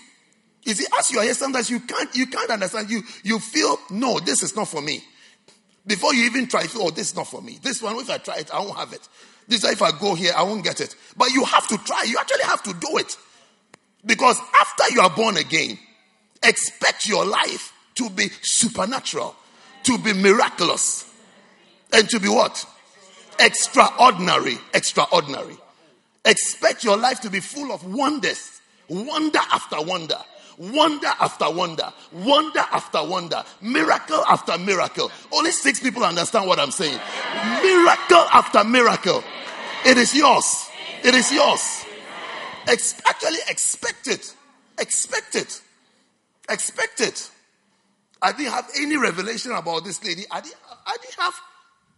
You 0.65 0.75
see, 0.75 0.87
as 0.99 1.11
you 1.11 1.19
are 1.19 1.25
here, 1.25 1.35
sometimes 1.35 1.71
you 1.71 1.81
can't 1.81 2.15
you 2.15 2.27
can't 2.27 2.51
understand. 2.51 2.91
You 2.91 3.03
you 3.23 3.39
feel 3.39 3.79
no, 3.91 4.19
this 4.19 4.43
is 4.43 4.57
not 4.57 4.69
for 4.69 4.83
me. 4.83 5.03
Before 5.87 6.13
you 6.13 6.25
even 6.25 6.47
try, 6.47 6.67
oh, 6.77 6.91
this 6.91 7.11
is 7.11 7.17
not 7.17 7.29
for 7.29 7.41
me. 7.41 7.59
This 7.63 7.81
one, 7.81 7.97
if 7.97 8.11
I 8.11 8.19
try 8.19 8.37
it, 8.37 8.51
I 8.53 8.61
won't 8.61 8.77
have 8.77 8.93
it. 8.93 9.09
This 9.47 9.65
if 9.65 9.81
I 9.81 9.91
go 9.99 10.15
here, 10.15 10.33
I 10.37 10.43
won't 10.43 10.63
get 10.63 10.81
it. 10.81 10.95
But 11.17 11.31
you 11.31 11.45
have 11.45 11.67
to 11.69 11.79
try. 11.79 12.05
You 12.07 12.19
actually 12.19 12.45
have 12.45 12.63
to 12.65 12.75
do 12.75 12.99
it. 12.99 13.17
Because 14.05 14.39
after 14.61 14.95
you 14.95 15.01
are 15.01 15.11
born 15.11 15.39
again, 15.39 15.79
expect 16.43 17.09
your 17.09 17.25
life 17.25 17.73
to 17.95 18.11
be 18.11 18.29
supernatural, 18.43 19.35
to 19.85 19.99
be 19.99 20.13
miraculous, 20.13 21.11
and 21.93 22.09
to 22.11 22.21
be 22.21 22.29
what? 22.29 22.65
Extraordinary. 23.41 24.59
Extraordinary. 24.75 25.57
Expect 26.27 26.85
your 26.85 26.99
life 26.99 27.21
to 27.21 27.31
be 27.31 27.41
full 27.41 27.73
of 27.73 27.83
wonders, 27.85 28.61
wonder 28.89 29.39
after 29.39 29.81
wonder 29.81 30.19
wonder 30.59 31.07
after 31.07 31.51
wonder, 31.51 31.93
wonder 32.13 32.61
after 32.73 33.05
wonder, 33.05 33.43
miracle 33.61 34.23
after 34.29 34.59
miracle. 34.59 35.11
Only 35.33 35.53
six 35.53 35.81
people 35.81 36.05
understand 36.05 36.47
what 36.47 36.59
I'm 36.59 36.71
saying. 36.71 36.99
Miracle 37.63 38.27
after 38.33 38.65
miracle. 38.65 39.23
It 39.87 39.97
is 39.97 40.15
yours. 40.15 40.69
It 41.05 41.15
is 41.15 41.33
yours. 41.33 41.85
Ex- 42.67 43.01
actually, 43.07 43.39
expect 43.49 44.09
it. 44.09 44.35
Expect 44.79 45.35
it. 45.37 45.63
Expect 46.51 47.01
it. 47.01 47.31
I 48.21 48.33
didn't 48.33 48.53
have 48.53 48.69
any 48.77 48.97
revelation 48.97 49.53
about 49.53 49.85
this 49.85 50.05
lady. 50.05 50.25
I 50.31 50.41
didn't, 50.41 50.57
I 50.87 50.97
didn't 51.01 51.15
have, 51.19 51.35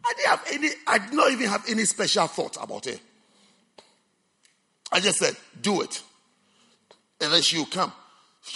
I 0.05 0.13
didn't 0.17 0.29
have 0.29 0.45
any, 0.53 0.69
I 0.87 0.99
did 0.99 1.15
not 1.15 1.31
even 1.33 1.49
have 1.49 1.65
any 1.69 1.85
special 1.85 2.27
thought 2.27 2.57
about 2.63 2.87
it. 2.87 3.01
I 4.93 5.01
just 5.01 5.19
said, 5.19 5.37
do 5.61 5.83
it. 5.83 6.03
Then 7.19 7.43
she'll 7.43 7.67
come. 7.67 7.93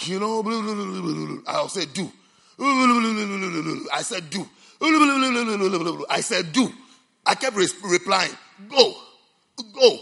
You 0.01 0.19
know, 0.19 1.43
I'll 1.47 1.69
say 1.69 1.85
do. 1.85 2.11
I 2.59 4.01
said 4.03 4.29
do. 4.29 4.45
I 6.09 6.21
said 6.21 6.51
do. 6.51 6.71
I 7.25 7.35
kept 7.35 7.55
replying, 7.55 8.31
go, 8.69 8.93
go, 9.73 9.97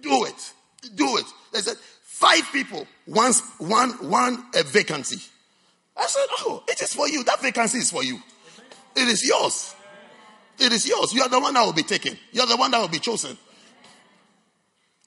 do 0.00 0.24
it, 0.24 0.52
do 0.94 1.16
it. 1.16 1.24
They 1.52 1.60
said 1.60 1.76
five 2.04 2.48
people, 2.52 2.86
one, 3.06 3.32
one, 3.58 3.90
one 4.08 4.44
a 4.54 4.62
vacancy. 4.62 5.20
I 5.96 6.06
said, 6.06 6.26
oh, 6.40 6.62
it 6.68 6.80
is 6.80 6.94
for 6.94 7.08
you. 7.08 7.24
That 7.24 7.40
vacancy 7.42 7.78
is 7.78 7.90
for 7.90 8.04
you. 8.04 8.20
It 8.94 9.08
is 9.08 9.26
yours. 9.26 9.74
It 10.58 10.72
is 10.72 10.86
yours. 10.86 11.12
You 11.12 11.22
are 11.22 11.28
the 11.28 11.40
one 11.40 11.54
that 11.54 11.64
will 11.64 11.72
be 11.72 11.82
taken. 11.82 12.16
You 12.32 12.42
are 12.42 12.46
the 12.46 12.56
one 12.56 12.70
that 12.70 12.80
will 12.80 12.88
be 12.88 12.98
chosen. 12.98 13.36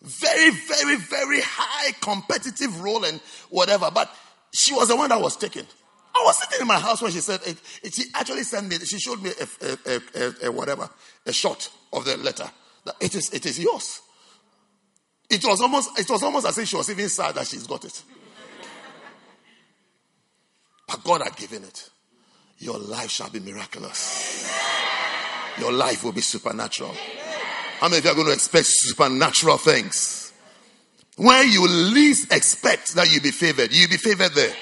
Very, 0.02 0.50
very, 0.50 0.98
very 0.98 1.40
high 1.42 1.94
competitive 2.02 2.82
role 2.82 3.06
and 3.06 3.22
whatever. 3.50 3.90
But 3.94 4.14
she 4.54 4.74
was 4.74 4.88
the 4.88 4.96
one 4.96 5.10
that 5.10 5.20
was 5.20 5.36
taken. 5.36 5.66
I 6.16 6.24
was 6.26 6.38
sitting 6.38 6.62
in 6.62 6.68
my 6.68 6.80
house 6.80 7.02
when 7.02 7.12
she 7.12 7.20
said 7.22 7.42
it. 7.46 7.58
it 7.82 7.94
she 7.94 8.04
actually 8.14 8.44
sent 8.44 8.70
me. 8.70 8.78
She 8.80 9.00
showed 9.00 9.22
me 9.22 9.32
a, 9.32 9.66
a, 9.66 10.02
a, 10.16 10.48
a, 10.48 10.52
whatever 10.52 10.88
a 11.26 11.34
shot 11.34 11.70
of 11.92 12.06
the 12.06 12.18
letter. 12.18 12.50
That 12.86 12.96
it 13.00 13.16
is 13.16 13.34
it 13.34 13.46
is 13.46 13.60
yours. 13.60 14.02
It 15.30 15.44
was 15.44 15.60
almost 15.62 16.00
it 16.00 16.08
was 16.10 16.22
almost 16.22 16.46
as 16.46 16.58
if 16.60 16.68
she 16.68 16.76
was 16.76 16.90
even 16.90 17.10
sad 17.10 17.34
that 17.36 17.48
she's 17.48 17.66
got 17.66 17.84
it. 17.84 18.04
But 20.88 21.04
God 21.04 21.22
had 21.24 21.36
given 21.36 21.64
it. 21.64 21.90
Your 22.60 22.78
life 22.78 23.10
shall 23.10 23.30
be 23.30 23.40
miraculous. 23.40 24.48
Your 25.60 25.72
life 25.72 26.04
will 26.04 26.12
be 26.12 26.22
supernatural. 26.22 26.94
How 27.80 27.88
many 27.88 27.98
of 27.98 28.06
you 28.06 28.12
are 28.12 28.16
going 28.16 28.28
to 28.28 28.34
expect 28.34 28.68
supernatural 28.68 29.58
things? 29.58 30.23
Where 31.18 31.44
you 31.44 31.68
least 31.68 32.34
expect 32.34 32.96
that 32.96 33.14
you 33.14 33.22
be 33.22 33.32
favored, 33.32 33.72
you 33.72 33.88
be 33.88 33.98
favored 33.98 34.34
there. 34.34 34.54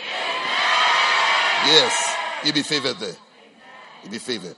Yes, 1.66 2.16
you 2.44 2.52
be 2.52 2.64
favored 2.64 2.98
there. 2.98 3.16
You 4.04 4.10
be 4.10 4.18
favored. 4.18 4.58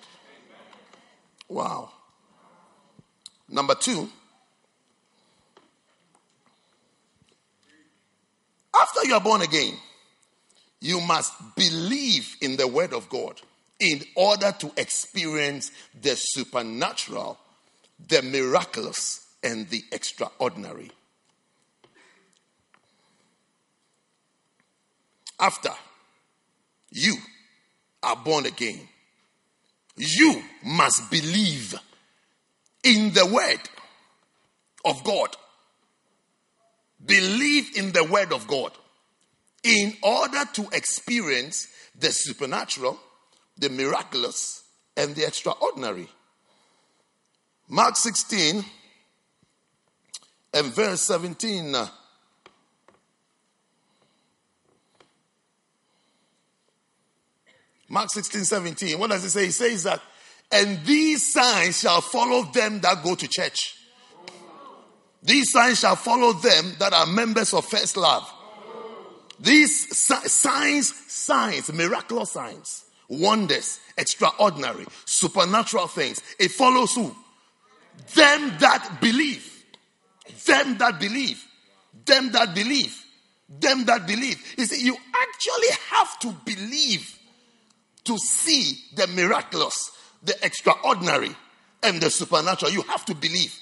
Wow. 1.47 1.91
Number 3.47 3.75
two, 3.75 4.09
after 8.79 9.05
you 9.05 9.13
are 9.13 9.21
born 9.21 9.41
again, 9.41 9.75
you 10.79 10.99
must 11.01 11.33
believe 11.55 12.35
in 12.41 12.57
the 12.57 12.67
word 12.67 12.93
of 12.93 13.07
God 13.09 13.39
in 13.79 14.01
order 14.15 14.51
to 14.59 14.71
experience 14.77 15.71
the 16.01 16.15
supernatural, 16.15 17.37
the 18.07 18.21
miraculous, 18.21 19.27
and 19.43 19.69
the 19.69 19.83
extraordinary. 19.91 20.89
After 25.43 25.71
you 26.89 27.17
are 28.01 28.15
born 28.15 28.45
again, 28.45 28.79
you 29.97 30.41
must 30.63 31.11
believe 31.11 31.75
in 32.83 33.13
the 33.13 33.25
word 33.25 33.59
of 34.85 35.03
God. 35.03 35.35
Believe 37.05 37.75
in 37.75 37.91
the 37.91 38.05
word 38.05 38.31
of 38.31 38.47
God 38.47 38.71
in 39.63 39.93
order 40.01 40.45
to 40.53 40.69
experience 40.71 41.67
the 41.99 42.11
supernatural, 42.11 42.97
the 43.57 43.69
miraculous, 43.69 44.63
and 44.95 45.13
the 45.13 45.27
extraordinary. 45.27 46.07
Mark 47.67 47.97
16 47.97 48.63
and 50.53 50.65
verse 50.67 51.01
17. 51.01 51.75
Uh, 51.75 51.87
Mark 57.93 58.09
16, 58.09 58.43
17. 58.43 58.97
What 58.97 59.11
does 59.11 59.23
it 59.23 59.29
say? 59.29 59.45
He 59.45 59.51
says 59.51 59.83
that, 59.83 60.01
and 60.51 60.83
these 60.83 61.31
signs 61.31 61.79
shall 61.79 62.01
follow 62.01 62.41
them 62.51 62.81
that 62.81 63.03
go 63.03 63.13
to 63.13 63.27
church. 63.27 63.75
These 65.21 65.51
signs 65.51 65.79
shall 65.79 65.95
follow 65.95 66.33
them 66.33 66.73
that 66.79 66.91
are 66.91 67.05
members 67.05 67.53
of 67.53 67.65
First 67.65 67.95
Love. 67.95 68.27
These 69.39 69.95
signs, 69.95 70.91
signs, 71.07 71.71
miraculous 71.71 72.31
signs, 72.31 72.85
wonders, 73.09 73.79
extraordinary, 73.95 74.87
supernatural 75.05 75.85
things. 75.85 76.19
It 76.39 76.49
follows 76.49 76.95
who? 76.95 77.15
Them 78.15 78.53
that 78.59 78.97
believe. 79.01 79.63
Them 80.45 80.79
that 80.79 80.99
believe. 80.99 81.45
Them 82.05 82.31
that 82.31 82.55
believe. 82.55 83.05
them 83.59 83.85
that 83.85 84.07
believe. 84.07 84.41
You 84.57 84.65
see, 84.65 84.83
you 84.83 84.95
actually 84.95 85.77
have 85.91 86.19
to 86.19 86.35
believe 86.45 87.19
to 88.05 88.17
see 88.17 88.77
the 88.95 89.07
miraculous, 89.07 89.91
the 90.23 90.35
extraordinary, 90.43 91.35
and 91.81 92.01
the 92.01 92.09
supernatural. 92.09 92.71
You 92.71 92.81
have 92.83 93.05
to 93.05 93.15
believe. 93.15 93.57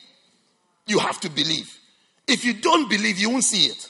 You 0.87 0.99
have 0.99 1.19
to 1.21 1.29
believe. 1.29 1.77
If 2.27 2.45
you 2.45 2.53
don't 2.53 2.89
believe, 2.89 3.17
you 3.17 3.29
won't 3.29 3.43
see 3.43 3.65
it. 3.65 3.89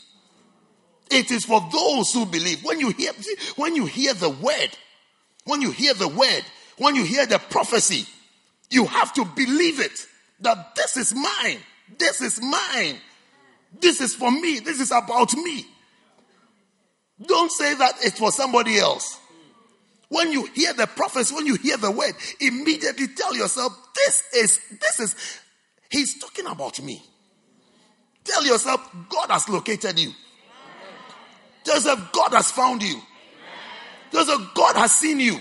It 1.09 1.31
is 1.31 1.45
for 1.45 1.61
those 1.71 2.13
who 2.13 2.25
believe. 2.25 2.63
When 2.63 2.79
you 2.79 2.91
hear, 2.91 3.11
when 3.55 3.75
you 3.75 3.85
hear 3.85 4.13
the 4.13 4.29
word, 4.29 4.69
when 5.45 5.61
you 5.61 5.71
hear 5.71 5.93
the 5.93 6.07
word, 6.07 6.43
when 6.77 6.95
you 6.95 7.03
hear 7.03 7.25
the 7.25 7.39
prophecy, 7.39 8.05
you 8.69 8.85
have 8.85 9.13
to 9.13 9.25
believe 9.25 9.79
it 9.79 10.07
that 10.39 10.75
this 10.75 10.97
is 10.97 11.13
mine. 11.13 11.59
This 11.97 12.21
is 12.21 12.41
mine. 12.41 12.95
This 13.79 14.01
is 14.01 14.15
for 14.15 14.31
me. 14.31 14.59
This 14.59 14.79
is 14.79 14.91
about 14.91 15.33
me. 15.33 15.65
Don't 17.25 17.51
say 17.51 17.75
that 17.75 17.95
it's 18.01 18.17
for 18.17 18.31
somebody 18.31 18.79
else. 18.79 19.19
When 20.11 20.29
you 20.33 20.43
hear 20.53 20.73
the 20.73 20.87
prophecy, 20.87 21.33
when 21.33 21.45
you 21.45 21.55
hear 21.55 21.77
the 21.77 21.89
word, 21.89 22.11
immediately 22.41 23.07
tell 23.15 23.33
yourself, 23.33 23.71
this 23.95 24.23
is, 24.35 24.59
this 24.69 24.99
is, 24.99 25.39
he's 25.89 26.19
talking 26.19 26.47
about 26.47 26.81
me. 26.83 27.01
Tell 28.25 28.45
yourself, 28.45 28.93
God 29.07 29.31
has 29.31 29.47
located 29.47 29.97
you. 29.97 30.11
Tell 31.63 31.75
yourself, 31.75 32.11
God 32.11 32.33
has 32.33 32.51
found 32.51 32.83
you. 32.83 32.99
Tell 34.11 34.25
yourself, 34.25 34.53
God 34.53 34.75
has 34.75 34.91
seen 34.91 35.21
you. 35.21 35.39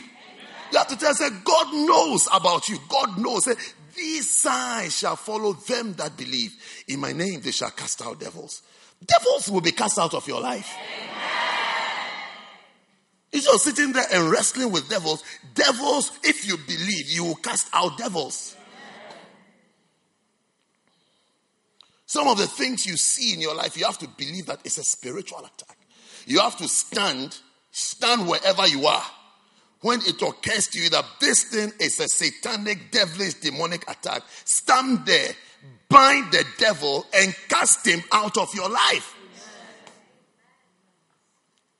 You 0.71 0.79
have 0.79 0.87
to 0.87 0.97
tell 0.97 1.11
yourself, 1.11 1.33
God 1.43 1.75
knows 1.75 2.29
about 2.33 2.69
you. 2.69 2.79
God 2.89 3.19
knows. 3.19 3.47
Say, 3.47 3.55
These 3.97 4.31
signs 4.31 4.97
shall 4.97 5.17
follow 5.17 5.53
them 5.53 5.95
that 5.95 6.17
believe. 6.17 6.55
In 6.87 7.01
my 7.01 7.11
name, 7.11 7.41
they 7.41 7.51
shall 7.51 7.73
cast 7.73 8.03
out 8.03 8.21
devils. 8.21 8.63
Devils 9.05 9.51
will 9.51 9.63
be 9.63 9.73
cast 9.73 9.99
out 9.99 10.15
of 10.15 10.29
your 10.29 10.41
life. 10.41 10.73
If 13.33 13.45
you're 13.45 13.59
sitting 13.59 13.93
there 13.93 14.07
and 14.13 14.31
wrestling 14.31 14.73
with 14.73 14.89
devils, 14.89 15.23
devils, 15.55 16.11
if 16.25 16.47
you 16.47 16.57
believe, 16.57 17.09
you 17.09 17.25
will 17.25 17.37
cast 17.37 17.69
out 17.73 17.97
devils. 17.97 18.57
Some 22.07 22.27
of 22.27 22.39
the 22.39 22.49
things 22.49 22.87
you 22.87 22.97
see 22.97 23.35
in 23.35 23.41
your 23.41 23.55
life, 23.55 23.77
you 23.77 23.85
have 23.85 23.99
to 23.99 24.09
believe 24.09 24.47
that 24.47 24.59
it's 24.65 24.79
a 24.79 24.83
spiritual 24.85 25.39
attack. 25.39 25.77
You 26.27 26.41
have 26.41 26.57
to 26.57 26.67
stand, 26.67 27.39
stand 27.71 28.27
wherever 28.27 28.67
you 28.67 28.87
are. 28.87 29.05
When 29.83 30.01
it 30.01 30.21
occurs 30.21 30.67
to 30.69 30.81
you 30.81 30.91
that 30.91 31.05
this 31.21 31.45
thing 31.45 31.73
is 31.79 32.01
a 32.01 32.09
satanic, 32.09 32.91
devilish, 32.91 33.35
demonic 33.35 33.89
attack, 33.89 34.23
stand 34.45 35.07
there, 35.07 35.31
bind 35.89 36.33
the 36.33 36.45
devil, 36.59 37.07
and 37.15 37.35
cast 37.49 37.87
him 37.87 38.03
out 38.11 38.37
of 38.37 38.53
your 38.55 38.69
life. 38.69 39.15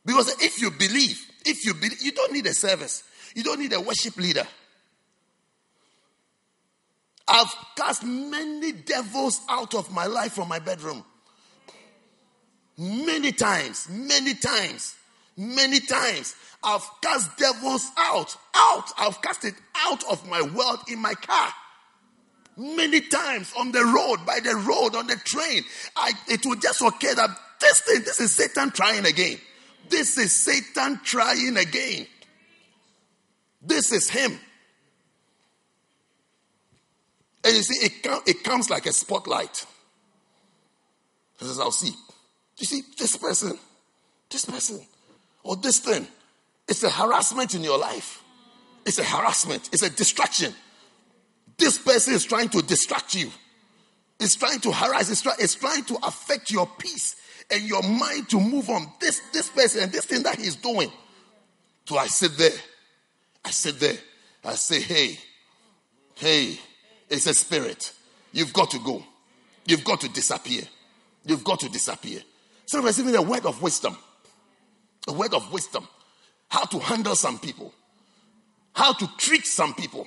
Because 0.07 0.31
if 0.41 0.63
you 0.63 0.71
believe, 0.71 1.30
if 1.45 1.65
you 1.65 1.75
believe, 1.75 2.03
you 2.03 2.13
don't 2.13 2.33
need 2.33 2.47
a 2.47 2.55
service, 2.55 3.03
you 3.35 3.43
don't 3.43 3.61
need 3.61 3.73
a 3.73 3.81
worship 3.81 4.17
leader. 4.17 4.47
I've 7.27 7.55
cast 7.77 8.05
many 8.05 8.73
devils 8.73 9.41
out 9.49 9.75
of 9.75 9.93
my 9.93 10.07
life 10.07 10.33
from 10.33 10.49
my 10.49 10.59
bedroom. 10.59 11.05
Many 12.77 13.31
times, 13.31 13.89
many 13.89 14.35
times, 14.35 14.97
many 15.37 15.81
times. 15.81 16.35
I've 16.63 16.87
cast 17.01 17.37
devils 17.39 17.89
out, 17.97 18.35
out. 18.55 18.91
I've 18.99 19.23
cast 19.23 19.45
it 19.45 19.55
out 19.77 20.03
of 20.11 20.29
my 20.29 20.43
world 20.43 20.81
in 20.89 20.99
my 20.99 21.15
car. 21.15 21.53
Many 22.57 23.01
times 23.01 23.53
on 23.59 23.71
the 23.71 23.85
road, 23.85 24.27
by 24.27 24.41
the 24.41 24.57
road, 24.57 24.97
on 24.97 25.07
the 25.07 25.17
train. 25.17 25.63
I, 25.97 26.13
it 26.29 26.45
will 26.45 26.57
just 26.57 26.81
occur 26.83 27.15
that 27.15 27.31
this 27.61 27.81
thing, 27.81 28.01
this 28.01 28.21
is 28.21 28.33
Satan 28.35 28.71
trying 28.71 29.07
again. 29.07 29.39
This 29.89 30.19
is 30.19 30.33
Satan 30.33 31.01
trying 31.03 31.57
again. 31.57 32.07
This 33.63 33.93
is 33.93 34.09
him. 34.09 34.39
And 37.45 37.57
you 37.57 37.63
see, 37.63 37.87
it, 37.87 38.03
com- 38.03 38.23
it 38.27 38.45
comes 38.45 38.71
like 38.71 38.87
a 38.87 38.93
spotlight. 38.93 39.67
He 41.39 41.47
says, 41.47 41.59
I'll 41.59 41.73
see. 41.73 41.93
You 42.59 42.67
see, 42.67 42.83
this 42.99 43.17
person, 43.17 43.59
this 44.31 44.45
person, 44.45 44.81
or 45.43 45.57
this 45.57 45.81
thing, 45.81 46.07
it's 46.69 46.83
a 46.83 46.91
harassment 46.91 47.55
in 47.55 47.65
your 47.65 47.79
life. 47.79 48.23
It's 48.87 48.99
a 48.99 49.05
harassment, 49.05 49.69
it's 49.73 49.83
a 49.83 49.91
distraction. 49.91 50.55
This 51.59 51.79
person 51.79 52.15
is 52.15 52.25
trying 52.25 52.49
to 52.51 52.63
distract 52.63 53.15
you, 53.15 53.31
it's 54.19 54.37
trying 54.37 54.61
to 54.61 54.73
harass, 54.73 55.11
it's, 55.11 55.23
try, 55.23 55.35
it's 55.39 55.55
trying 55.55 55.85
to 55.85 55.99
affect 56.03 56.51
your 56.51 56.67
peace 56.79 57.17
and 57.51 57.63
your 57.63 57.83
mind 57.83 58.29
to 58.31 58.41
move 58.41 58.69
on. 58.71 58.87
This, 59.01 59.21
this 59.33 59.49
person 59.49 59.85
and 59.85 59.93
this 59.93 60.05
thing 60.05 60.23
that 60.23 60.37
he's 60.37 60.57
doing. 60.57 60.91
So 61.87 61.99
I 61.99 62.07
sit 62.07 62.37
there, 62.37 62.53
I 63.45 63.51
sit 63.51 63.81
there, 63.81 63.97
I 64.45 64.55
say, 64.55 64.81
hey, 64.81 65.19
hey, 66.15 66.59
it's 67.09 67.27
a 67.27 67.35
spirit. 67.35 67.93
You've 68.33 68.53
got 68.53 68.71
to 68.71 68.79
go. 68.79 69.05
You've 69.67 69.85
got 69.85 70.01
to 70.03 70.09
disappear. 70.09 70.63
You've 71.25 71.45
got 71.45 71.61
to 71.61 71.69
disappear. 71.69 72.21
So 72.67 72.81
receiving 72.83 73.17
a 73.17 73.23
word 73.23 73.45
of 73.47 73.61
wisdom. 73.61 73.97
A 75.09 75.13
word 75.13 75.35
of 75.35 75.53
wisdom. 75.53 75.89
How 76.49 76.65
to 76.65 76.79
handle 76.79 77.17
some 77.17 77.39
people. 77.39 77.75
How 78.73 78.93
to 78.93 79.09
treat 79.19 79.47
some 79.47 79.75
people. 79.75 80.07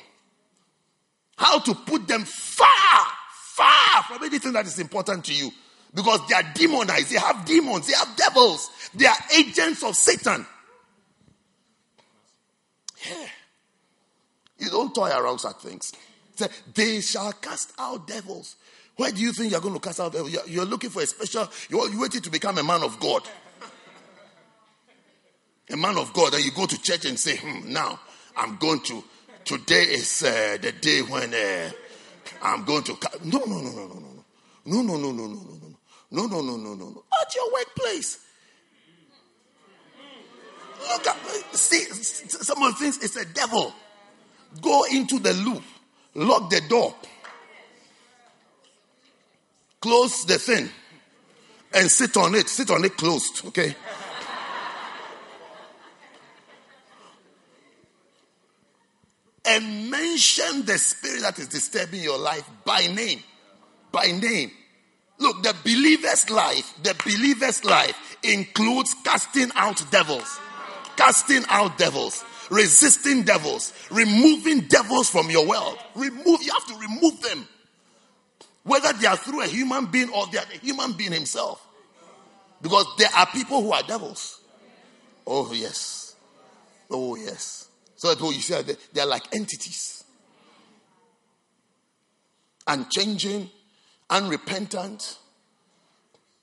How 1.37 1.59
to 1.59 1.73
put 1.73 2.07
them 2.07 2.23
far, 2.23 3.07
far 3.31 4.03
from 4.03 4.23
anything 4.23 4.53
that 4.53 4.65
is 4.65 4.79
important 4.79 5.25
to 5.25 5.33
you. 5.33 5.51
Because 5.93 6.27
they 6.27 6.35
are 6.35 6.53
demonized. 6.53 7.11
They 7.11 7.19
have 7.19 7.45
demons. 7.45 7.87
They 7.87 7.93
have 7.93 8.15
devils. 8.15 8.69
They 8.95 9.05
are 9.05 9.15
agents 9.35 9.83
of 9.83 9.95
Satan. 9.95 10.45
Yeah. 13.05 13.27
You 14.57 14.69
don't 14.69 14.95
toy 14.95 15.09
around 15.09 15.39
such 15.39 15.57
things. 15.57 15.93
Say, 16.35 16.47
they 16.73 17.01
shall 17.01 17.31
cast 17.33 17.73
out 17.77 18.07
devils. 18.07 18.55
Where 18.95 19.11
do 19.11 19.21
you 19.21 19.33
think 19.33 19.51
you're 19.51 19.61
going 19.61 19.73
to 19.73 19.79
cast 19.79 19.99
out 19.99 20.13
devils? 20.13 20.35
You're, 20.47 20.65
looking 20.65 20.89
for 20.89 21.01
a 21.01 21.05
special, 21.05 21.49
you're, 21.69 21.89
you're 21.89 22.01
waiting 22.01 22.21
to 22.21 22.29
become 22.29 22.57
a 22.57 22.63
man 22.63 22.81
of 22.81 22.99
God. 22.99 23.23
A 25.69 25.77
man 25.77 25.97
of 25.97 26.13
God, 26.13 26.33
and 26.33 26.43
you 26.43 26.51
go 26.51 26.65
to 26.65 26.81
church 26.81 27.05
and 27.05 27.17
say, 27.17 27.37
hmm, 27.37 27.71
now 27.71 27.99
I'm 28.35 28.57
going 28.57 28.81
to, 28.81 29.03
today 29.45 29.83
is 29.83 30.23
uh, 30.23 30.57
the 30.61 30.71
day 30.71 31.01
when 31.01 31.33
uh, 31.33 31.71
I'm 32.41 32.63
going 32.65 32.83
to. 32.83 32.95
Ca-. 32.95 33.17
No, 33.23 33.39
no, 33.39 33.59
no, 33.59 33.71
no, 33.71 33.87
no, 33.87 33.99
no. 33.99 34.25
No, 34.65 34.81
no, 34.81 34.97
no, 34.97 35.11
no, 35.11 35.27
no, 35.27 35.33
no, 35.33 35.59
no. 35.61 35.72
No, 36.13 36.27
no, 36.27 36.39
no, 36.41 36.55
no, 36.55 36.73
no, 36.75 36.89
no. 36.89 37.03
At 37.21 37.35
your 37.35 37.51
workplace. 37.51 38.19
Look 40.89 41.07
at, 41.07 41.17
see, 41.55 41.79
some 41.79 42.63
of 42.63 42.73
the 42.73 42.79
things, 42.79 43.03
it's 43.03 43.17
a 43.17 43.25
devil. 43.25 43.73
Go 44.61 44.85
into 44.91 45.19
the 45.19 45.33
loop 45.33 45.63
lock 46.15 46.49
the 46.49 46.61
door, 46.61 46.93
close 49.79 50.25
the 50.25 50.37
thing, 50.37 50.69
and 51.73 51.89
sit 51.89 52.15
on 52.17 52.35
it. 52.35 52.47
Sit 52.47 52.69
on 52.69 52.85
it 52.85 52.95
closed, 52.97 53.45
okay? 53.47 53.75
and 59.45 59.91
mention 59.91 60.65
the 60.65 60.77
spirit 60.77 61.21
that 61.21 61.37
is 61.37 61.47
disturbing 61.47 62.01
your 62.01 62.17
life 62.17 62.49
by 62.63 62.87
name. 62.87 63.21
By 63.91 64.05
name. 64.05 64.51
Look, 65.19 65.43
the 65.43 65.55
believer's 65.63 66.29
life, 66.29 66.73
the 66.83 66.95
believer's 67.03 67.63
life 67.63 68.17
includes 68.23 68.95
casting 69.03 69.51
out 69.55 69.83
devils. 69.91 70.39
Casting 70.95 71.43
out 71.49 71.77
devils 71.77 72.23
resisting 72.49 73.23
devils, 73.23 73.73
removing 73.91 74.61
devils 74.61 75.09
from 75.09 75.29
your 75.29 75.45
world. 75.45 75.77
Remove, 75.95 76.41
you 76.43 76.51
have 76.51 76.65
to 76.67 76.77
remove 76.77 77.21
them. 77.21 77.47
Whether 78.63 78.93
they 78.93 79.07
are 79.07 79.17
through 79.17 79.43
a 79.43 79.47
human 79.47 79.87
being 79.87 80.09
or 80.09 80.27
they 80.27 80.37
are 80.37 80.45
the 80.45 80.59
human 80.59 80.93
being 80.93 81.11
himself. 81.11 81.65
Because 82.61 82.85
there 82.97 83.09
are 83.15 83.25
people 83.27 83.61
who 83.61 83.73
are 83.73 83.83
devils. 83.83 84.39
Oh, 85.27 85.51
yes. 85.51 86.15
Oh, 86.89 87.15
yes. 87.15 87.67
So 87.95 88.11
you 88.29 88.41
see, 88.41 88.61
they 88.93 89.01
are 89.01 89.07
like 89.07 89.23
entities. 89.33 90.03
Unchanging, 92.65 93.49
unrepentant, 94.09 95.17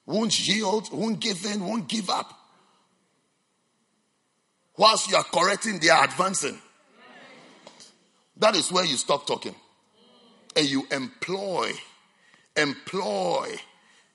won't 0.07 0.49
yield, 0.49 0.93
won't 0.93 1.21
give 1.21 1.45
in, 1.45 1.65
won't 1.65 1.89
give 1.89 2.11
up. 2.11 2.37
Whilst 4.77 5.11
you 5.11 5.17
are 5.17 5.25
correcting, 5.25 5.79
they 5.79 5.91
are 5.91 6.05
advancing. 6.05 6.59
That 8.39 8.57
is 8.57 8.73
where 8.73 8.85
you 8.85 8.97
stop 8.97 9.27
talking. 9.27 9.55
And 10.57 10.67
you 10.67 10.87
employ, 10.91 11.73
employ 12.57 13.57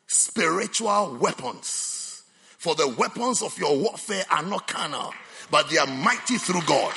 spiritual 0.08 1.18
weapons. 1.20 2.24
For 2.58 2.74
the 2.74 2.88
weapons 2.88 3.44
of 3.44 3.58
your 3.60 3.78
warfare 3.78 4.26
are 4.32 4.44
not 4.44 4.68
carnal, 4.68 5.14
but 5.52 5.70
they 5.70 5.78
are 5.78 5.88
mighty 5.88 6.38
through 6.38 6.64
God. 6.64 6.94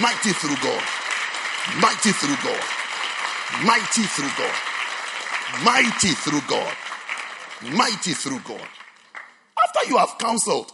Mighty 0.00 0.32
through 0.32 0.56
God. 0.56 0.82
Mighty 1.80 2.12
through 2.12 2.36
God. 2.44 2.62
Mighty 3.64 4.02
through 4.02 4.28
God. 4.36 4.69
Mighty 5.64 6.08
through 6.08 6.40
God. 6.48 6.76
Mighty 7.72 8.12
through 8.12 8.40
God. 8.40 8.66
After 9.64 9.90
you 9.90 9.98
have 9.98 10.16
counseled, 10.18 10.72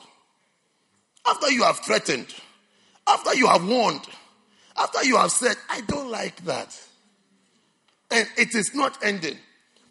after 1.27 1.51
you 1.51 1.65
have 1.65 1.81
threatened, 1.81 2.33
after 3.09 3.35
you 3.35 3.47
have 3.47 3.67
warned, 3.67 4.07
after 4.77 5.05
you 5.05 5.17
have 5.17 5.33
said, 5.33 5.57
I 5.71 5.81
don't 5.83 6.11
like 6.11 6.45
that, 6.45 6.79
and 8.11 8.29
it 8.37 8.55
is 8.55 8.73
not 8.75 9.03
ending, 9.03 9.37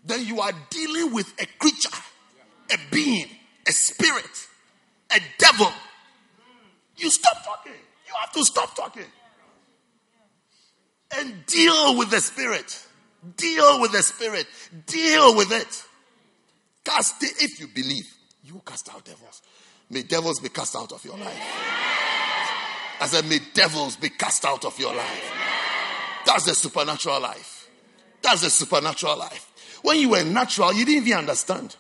then 0.06 0.26
you 0.26 0.40
are 0.40 0.52
dealing 0.70 1.14
with 1.14 1.34
a 1.42 1.46
creature, 1.60 1.90
a 2.72 2.78
being, 2.92 3.28
a 3.68 3.72
spirit, 3.72 4.48
a 5.12 5.20
devil. 5.38 5.72
You 6.98 7.10
stop 7.10 7.44
talking. 7.44 7.74
You 8.08 8.14
have 8.22 8.32
to 8.34 8.46
stop 8.46 8.76
talking. 8.76 9.06
And 11.18 11.46
deal 11.46 11.98
with 11.98 12.12
the 12.12 12.22
spirit. 12.22 12.86
Deal 13.38 13.82
with 13.82 13.92
the 13.92 14.04
spirit. 14.04 14.48
Deal 14.86 15.36
with 15.36 15.52
it. 15.52 15.84
Cast 16.84 17.24
it 17.24 17.34
if 17.42 17.60
you 17.60 17.68
believe. 17.68 18.06
You 18.44 18.62
cast 18.66 18.94
out 18.94 19.04
devils. 19.06 19.42
May 19.90 20.04
devils 20.04 20.40
be 20.40 20.50
cast 20.50 20.76
out 20.76 20.92
of 20.92 21.04
your 21.04 21.18
life. 21.18 21.42
I 23.00 23.08
said, 23.08 23.26
may 23.26 23.40
devils 23.54 23.96
be 23.98 24.10
cast 24.10 24.46
out 24.46 24.66
of 24.66 24.80
your 24.80 24.94
life. 24.94 25.34
That's 26.26 26.46
the 26.46 26.56
supernatural 26.56 27.22
life. 27.22 27.70
That's 28.22 28.42
the 28.42 28.50
supernatural 28.50 29.18
life. 29.18 29.80
When 29.84 30.00
you 30.00 30.10
were 30.10 30.24
natural, 30.24 30.74
you 30.74 30.86
didn't 30.86 31.08
even 31.08 31.20
understand. 31.20 31.76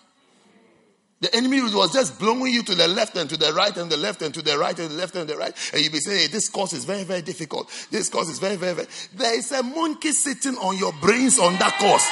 The 1.26 1.36
enemy 1.36 1.60
was 1.60 1.92
just 1.92 2.20
blowing 2.20 2.54
you 2.54 2.62
to 2.62 2.76
the 2.76 2.88
left 2.88 3.18
and 3.18 3.28
to 3.32 3.36
the 3.36 3.52
right 3.52 3.76
and 3.78 3.90
the 3.90 3.98
left 3.98 4.22
and 4.22 4.32
to 4.32 4.44
the 4.44 4.60
right 4.60 4.78
and 4.78 4.92
the 4.92 4.94
left 4.94 5.16
and 5.16 5.28
the 5.28 5.36
right. 5.36 5.56
And 5.74 5.82
you'll 5.82 5.92
be 5.92 5.98
saying, 5.98 6.20
hey, 6.20 6.28
this 6.28 6.50
course 6.50 6.72
is 6.72 6.86
very, 6.86 7.04
very 7.04 7.24
difficult. 7.24 7.68
This 7.90 8.10
course 8.10 8.30
is 8.30 8.38
very, 8.38 8.58
very, 8.58 8.76
very. 8.76 8.88
There 9.16 9.36
is 9.36 9.52
a 9.52 9.64
monkey 9.64 10.12
sitting 10.12 10.56
on 10.58 10.78
your 10.78 10.94
brains 11.02 11.40
on 11.40 11.54
that 11.54 11.80
course. 11.80 12.06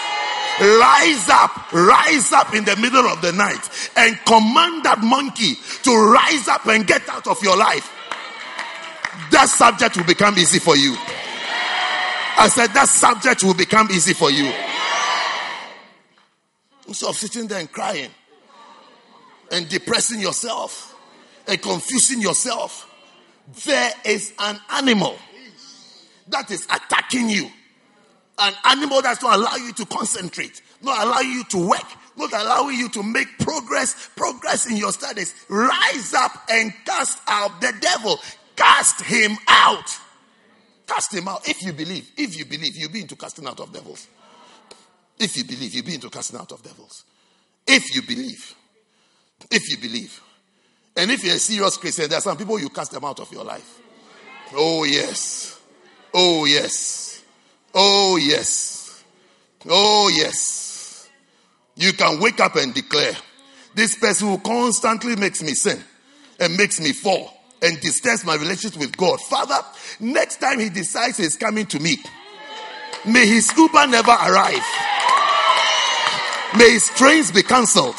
Rise 0.59 1.29
up, 1.29 1.71
rise 1.71 2.31
up 2.31 2.55
in 2.55 2.65
the 2.65 2.75
middle 2.77 3.05
of 3.05 3.21
the 3.21 3.31
night 3.33 3.69
and 3.95 4.17
command 4.25 4.83
that 4.85 5.01
monkey 5.03 5.59
to 5.83 6.11
rise 6.11 6.47
up 6.47 6.65
and 6.65 6.87
get 6.87 7.07
out 7.07 7.27
of 7.27 7.39
your 7.43 7.55
life. 7.55 7.91
That 9.29 9.45
subject 9.45 9.95
will 9.95 10.05
become 10.05 10.39
easy 10.39 10.57
for 10.57 10.75
you. 10.75 10.97
I 12.35 12.49
said, 12.51 12.71
that 12.73 12.89
subject 12.89 13.43
will 13.43 13.53
become 13.53 13.91
easy 13.91 14.15
for 14.15 14.31
you. 14.31 14.51
Instead 16.87 17.09
of 17.09 17.15
sitting 17.15 17.45
there 17.45 17.59
and 17.59 17.71
crying 17.71 18.09
and 19.53 19.69
depressing 19.69 20.19
yourself 20.19 20.95
and 21.47 21.61
confusing 21.61 22.19
yourself, 22.19 22.89
there 23.65 23.91
is 24.03 24.33
an 24.39 24.59
animal 24.71 25.15
that 26.27 26.49
is 26.51 26.65
attacking 26.65 27.29
you. 27.29 27.49
An 28.39 28.53
animal 28.65 29.01
that's 29.03 29.21
not 29.21 29.37
allowing 29.37 29.65
you 29.65 29.73
to 29.73 29.85
concentrate, 29.85 30.61
not 30.81 31.05
allowing 31.05 31.29
you 31.29 31.43
to 31.45 31.69
work, 31.69 31.85
not 32.17 32.33
allowing 32.33 32.77
you 32.77 32.89
to 32.89 33.03
make 33.03 33.27
progress, 33.39 34.09
progress 34.15 34.65
in 34.65 34.75
your 34.75 34.91
studies. 34.91 35.35
Rise 35.49 36.15
up 36.15 36.31
and 36.49 36.73
cast 36.85 37.19
out 37.27 37.61
the 37.61 37.73
devil. 37.79 38.19
Cast 38.55 39.01
him 39.01 39.37
out. 39.47 39.87
Cast 40.87 41.13
him 41.13 41.27
out. 41.27 41.47
If 41.47 41.61
you 41.61 41.73
believe, 41.73 42.09
if 42.17 42.35
you 42.37 42.45
believe, 42.45 42.75
you'll 42.75 42.91
be 42.91 43.01
into 43.01 43.15
casting 43.15 43.45
out 43.45 43.59
of 43.59 43.71
devils. 43.71 44.07
If 45.19 45.37
you 45.37 45.43
believe, 45.43 45.75
you'll 45.75 45.85
be 45.85 45.93
into 45.93 46.09
casting 46.09 46.39
out 46.39 46.51
of 46.51 46.63
devils. 46.63 47.03
If 47.67 47.93
you 47.93 48.01
believe. 48.01 48.55
If 49.51 49.69
you 49.69 49.77
believe. 49.77 50.19
And 50.95 51.11
if 51.11 51.23
you're 51.23 51.35
a 51.35 51.39
serious 51.39 51.77
Christian, 51.77 52.09
there 52.09 52.19
are 52.19 52.21
some 52.21 52.37
people 52.37 52.59
you 52.59 52.69
cast 52.69 52.91
them 52.91 53.03
out 53.03 53.19
of 53.19 53.31
your 53.31 53.43
life. 53.43 53.79
Oh, 54.53 54.83
yes. 54.83 55.59
Oh, 56.13 56.45
yes. 56.45 57.23
Oh, 57.73 58.17
yes. 58.17 59.03
Oh, 59.67 60.11
yes. 60.15 61.09
You 61.75 61.93
can 61.93 62.19
wake 62.19 62.39
up 62.39 62.55
and 62.55 62.73
declare, 62.73 63.13
this 63.73 63.95
person 63.95 64.27
who 64.27 64.37
constantly 64.37 65.15
makes 65.15 65.41
me 65.41 65.55
sin 65.55 65.83
and 66.39 66.55
makes 66.55 66.79
me 66.79 66.91
fall 66.91 67.33
and 67.63 67.79
disturbs 67.81 68.23
my 68.23 68.35
relationship 68.35 68.79
with 68.79 68.95
God. 68.95 69.19
Father, 69.21 69.57
next 69.99 70.37
time 70.37 70.59
he 70.59 70.69
decides 70.69 71.17
he's 71.17 71.35
coming 71.35 71.65
to 71.65 71.79
me, 71.79 71.97
may 73.05 73.25
his 73.25 73.51
Uber 73.57 73.87
never 73.87 74.11
arrive. 74.11 74.63
May 76.55 76.69
his 76.73 76.87
trains 76.89 77.31
be 77.31 77.41
cancelled. 77.41 77.95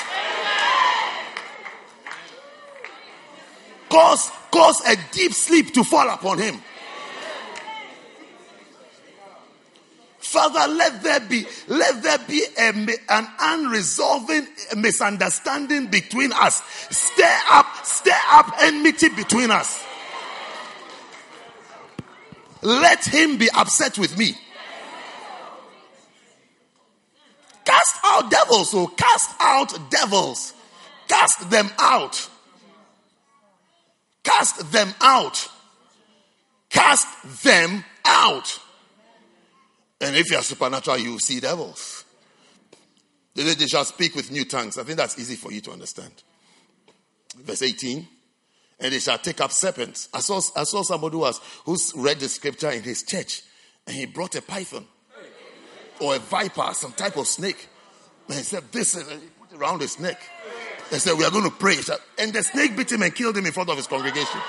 Cause, 3.95 4.30
cause 4.51 4.80
a 4.88 4.97
deep 5.12 5.32
sleep 5.32 5.72
to 5.72 5.84
fall 5.84 6.09
upon 6.11 6.38
him. 6.38 6.61
Father, 10.18 10.72
let 10.72 11.01
there 11.05 11.20
be, 11.20 11.47
let 11.68 12.03
there 12.03 12.18
be 12.26 12.45
a, 12.59 12.70
an 13.09 13.28
unresolving 13.40 14.49
misunderstanding 14.76 15.86
between 15.86 16.32
us. 16.32 16.61
Stir 16.90 17.38
up, 17.51 17.66
stir 17.84 18.18
up 18.32 18.53
enmity 18.62 19.11
between 19.11 19.53
us. 19.53 19.84
Let 22.62 23.05
him 23.05 23.36
be 23.36 23.49
upset 23.55 23.97
with 23.97 24.18
me. 24.18 24.32
Cast 27.64 27.97
out 28.05 28.28
devils, 28.28 28.74
oh, 28.74 28.88
cast 28.88 29.30
out 29.38 29.90
devils. 29.90 30.53
Cast 31.07 31.49
them 31.49 31.70
out. 31.78 32.28
Cast 34.25 34.72
them 34.72 34.93
out. 35.01 35.49
Cast 36.70 37.07
them 37.45 37.85
out. 38.05 38.61
And 40.01 40.16
if 40.16 40.31
you 40.31 40.37
are 40.37 40.43
supernatural, 40.43 40.99
you 40.99 41.12
will 41.12 41.18
see 41.20 41.39
devils. 41.39 42.05
They, 43.35 43.43
they 43.55 43.66
shall 43.66 43.85
speak 43.85 44.14
with 44.14 44.31
new 44.31 44.45
tongues. 44.45 44.79
I 44.79 44.83
think 44.83 44.99
that's 44.99 45.18
easy 45.18 45.37
for 45.37 45.53
you 45.53 45.61
to 45.62 45.70
understand. 45.70 46.12
Verse 47.37 47.62
18. 47.62 48.07
And 48.81 48.93
they 48.93 48.99
shall 48.99 49.18
take 49.18 49.41
up 49.41 49.53
serpents. 49.53 50.09
I 50.12 50.20
saw, 50.20 50.41
I 50.57 50.64
saw 50.64 50.83
somebody 50.83 51.14
who 51.14 51.20
was 51.20 51.41
who's 51.64 51.93
read 51.95 52.20
the 52.20 52.29
scripture 52.29 52.70
in 52.70 52.83
his 52.83 53.03
church, 53.03 53.43
and 53.87 53.95
he 53.95 54.07
brought 54.07 54.35
a 54.35 54.43
python 54.43 54.87
or 56.01 56.16
a 56.16 56.18
viper, 56.18 56.70
some 56.72 56.93
type 56.93 57.16
of 57.16 57.27
snake. 57.27 57.68
And 58.29 58.37
he 58.37 58.43
said, 58.43 58.64
This 58.72 58.97
is, 58.97 59.09
and 59.09 59.22
he 59.22 59.29
put 59.29 59.53
it 59.53 59.59
around 59.59 59.81
his 59.81 60.01
neck. 60.01 60.20
They 60.91 60.99
said, 60.99 61.18
We 61.18 61.24
are 61.24 61.30
going 61.30 61.45
to 61.45 61.51
pray. 61.51 61.76
And 62.18 62.32
the 62.32 62.43
snake 62.43 62.76
bit 62.76 62.93
him 62.93 63.03
and 63.03 63.14
killed 63.14 63.37
him 63.37 63.47
in 63.47 63.53
front 63.53 63.70
of 63.70 63.76
his 63.76 63.87
congregation. 63.87 64.41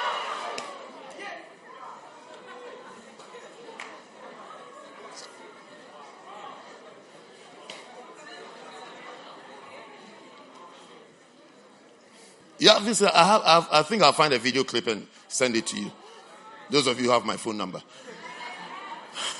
Yeah, 12.58 12.80
this, 12.80 13.02
I, 13.02 13.24
have, 13.24 13.42
I, 13.44 13.54
have, 13.56 13.68
I 13.72 13.84
think 13.84 14.02
I'll 14.02 14.14
find 14.14 14.34
a 14.34 14.40
video 14.40 14.64
clip 14.64 14.88
and 14.88 15.06
send 15.28 15.56
it 15.56 15.68
to 15.68 15.80
you. 15.80 15.92
Those 16.70 16.88
of 16.88 17.00
you 17.00 17.12
have 17.12 17.26
my 17.26 17.38
phone 17.38 17.58
number. 17.58 17.84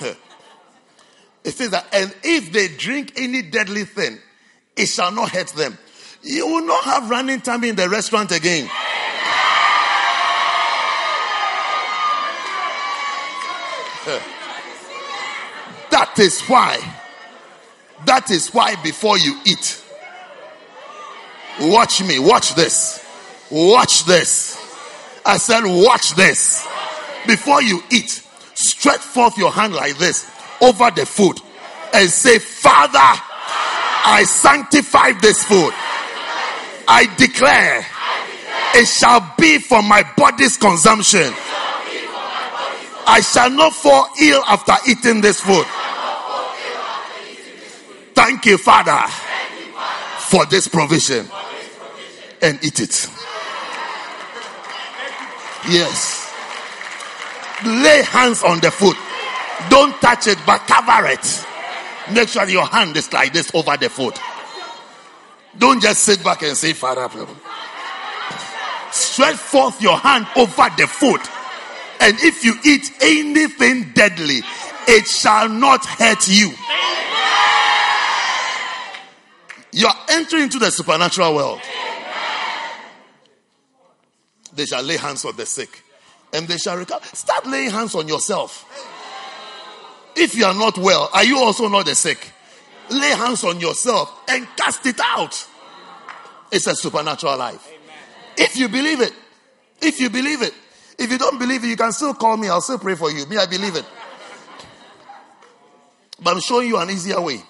it 0.00 1.50
says 1.50 1.70
that, 1.70 1.86
and 1.92 2.14
if 2.22 2.52
they 2.52 2.68
drink 2.68 3.14
any 3.16 3.42
deadly 3.42 3.84
thing, 3.84 4.18
it 4.76 4.86
shall 4.86 5.10
not 5.10 5.30
hurt 5.30 5.48
them. 5.48 5.76
You 6.26 6.44
will 6.48 6.66
not 6.66 6.82
have 6.82 7.08
running 7.08 7.40
time 7.40 7.62
in 7.62 7.76
the 7.76 7.88
restaurant 7.88 8.32
again. 8.32 8.66
that 15.90 16.18
is 16.18 16.40
why. 16.42 16.80
That 18.06 18.32
is 18.32 18.52
why 18.52 18.74
before 18.82 19.16
you 19.18 19.40
eat, 19.46 19.80
watch 21.60 22.02
me, 22.02 22.18
watch 22.18 22.56
this. 22.56 23.06
Watch 23.48 24.04
this. 24.04 24.60
I 25.24 25.36
said, 25.38 25.62
watch 25.64 26.16
this. 26.16 26.66
Before 27.28 27.62
you 27.62 27.84
eat, 27.92 28.20
stretch 28.54 28.98
forth 28.98 29.38
your 29.38 29.52
hand 29.52 29.74
like 29.74 29.96
this 29.98 30.28
over 30.60 30.90
the 30.90 31.06
food 31.06 31.38
and 31.94 32.10
say, 32.10 32.40
Father, 32.40 32.98
I 32.98 34.24
sanctify 34.26 35.12
this 35.20 35.44
food. 35.44 35.72
I 36.88 37.06
declare 37.16 37.84
it 38.74 38.86
shall 38.86 39.34
be 39.38 39.58
for 39.58 39.82
my 39.82 40.04
body's 40.16 40.56
consumption. 40.56 41.32
I 43.08 43.20
shall 43.20 43.50
not 43.50 43.72
fall 43.72 44.08
ill 44.20 44.42
after 44.46 44.74
eating 44.90 45.20
this 45.20 45.40
food. 45.40 45.64
Thank 48.14 48.46
you, 48.46 48.58
Father, 48.58 49.00
for 50.18 50.46
this 50.46 50.68
provision. 50.68 51.26
And 52.42 52.62
eat 52.62 52.80
it. 52.80 53.08
Yes. 55.68 56.32
Lay 57.64 58.02
hands 58.02 58.42
on 58.42 58.60
the 58.60 58.70
food. 58.70 58.96
Don't 59.70 59.92
touch 60.00 60.26
it, 60.26 60.38
but 60.44 60.58
cover 60.66 61.06
it. 61.06 61.46
Make 62.12 62.28
sure 62.28 62.48
your 62.48 62.66
hand 62.66 62.96
is 62.96 63.12
like 63.12 63.32
this 63.32 63.50
over 63.54 63.76
the 63.76 63.88
food. 63.88 64.14
Don't 65.58 65.80
just 65.80 66.02
sit 66.02 66.22
back 66.22 66.42
and 66.42 66.56
say, 66.56 66.72
Father, 66.72 67.08
stretch 68.92 69.36
forth 69.36 69.80
your 69.80 69.96
hand 69.96 70.26
over 70.36 70.68
the 70.76 70.86
food. 70.86 71.20
And 72.00 72.16
if 72.20 72.44
you 72.44 72.54
eat 72.64 72.90
anything 73.00 73.92
deadly, 73.94 74.40
it 74.86 75.06
shall 75.06 75.48
not 75.48 75.84
hurt 75.84 76.28
you. 76.28 76.52
You're 79.72 79.90
entering 80.08 80.44
into 80.44 80.58
the 80.58 80.70
supernatural 80.70 81.34
world. 81.34 81.60
they 84.54 84.64
shall 84.64 84.82
lay 84.82 84.96
hands 84.96 85.24
on 85.24 85.36
the 85.36 85.46
sick 85.46 85.82
and 86.32 86.48
they 86.48 86.56
shall 86.56 86.76
recover. 86.76 87.04
Start 87.12 87.46
laying 87.46 87.70
hands 87.70 87.94
on 87.94 88.08
yourself. 88.08 88.64
If 90.16 90.34
you 90.34 90.46
are 90.46 90.54
not 90.54 90.78
well, 90.78 91.10
are 91.12 91.24
you 91.24 91.38
also 91.38 91.68
not 91.68 91.84
the 91.86 91.94
sick? 91.94 92.32
Lay 92.90 93.10
hands 93.10 93.42
on 93.44 93.60
yourself 93.60 94.12
and 94.28 94.46
cast 94.56 94.86
it 94.86 95.00
out. 95.02 95.46
It's 96.52 96.66
a 96.66 96.74
supernatural 96.74 97.36
life. 97.36 97.72
If 98.36 98.56
you 98.56 98.68
believe 98.68 99.00
it, 99.00 99.12
if 99.80 100.00
you 100.00 100.10
believe 100.10 100.42
it, 100.42 100.54
if 100.98 101.10
you 101.10 101.18
don't 101.18 101.38
believe 101.38 101.64
it, 101.64 101.68
you 101.68 101.76
can 101.76 101.92
still 101.92 102.14
call 102.14 102.36
me. 102.36 102.48
I'll 102.48 102.60
still 102.60 102.78
pray 102.78 102.94
for 102.94 103.10
you. 103.10 103.26
Me, 103.26 103.36
I 103.36 103.46
believe 103.46 103.76
it. 103.76 103.84
But 106.22 106.34
I'm 106.34 106.40
showing 106.40 106.68
you 106.68 106.78
an 106.78 106.88
easier 106.90 107.20
way. 107.20 107.42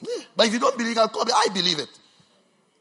Yeah. 0.00 0.24
But 0.34 0.46
if 0.46 0.54
you 0.54 0.58
don't 0.58 0.76
believe, 0.76 0.98
I'll 0.98 1.08
call 1.08 1.24
me. 1.24 1.32
I 1.34 1.48
believe 1.52 1.78
it. 1.78 1.88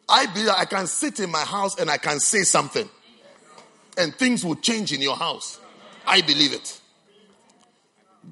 I 0.07 0.25
believe 0.27 0.49
I 0.49 0.65
can 0.65 0.87
sit 0.87 1.19
in 1.19 1.29
my 1.29 1.43
house 1.43 1.79
and 1.79 1.91
I 1.91 1.97
can 1.97 2.19
say 2.19 2.41
something, 2.43 2.89
and 3.97 4.15
things 4.15 4.43
will 4.43 4.55
change 4.55 4.91
in 4.91 5.01
your 5.01 5.15
house. 5.15 5.59
I 6.07 6.21
believe 6.21 6.53
it. 6.53 6.79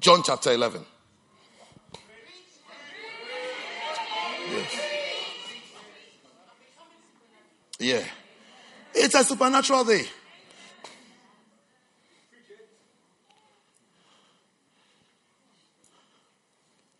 John 0.00 0.22
chapter 0.24 0.50
11. 0.50 0.84
Yes. 4.50 4.80
Yeah. 7.78 8.04
It's 8.94 9.14
a 9.14 9.24
supernatural 9.24 9.84
day. 9.84 10.04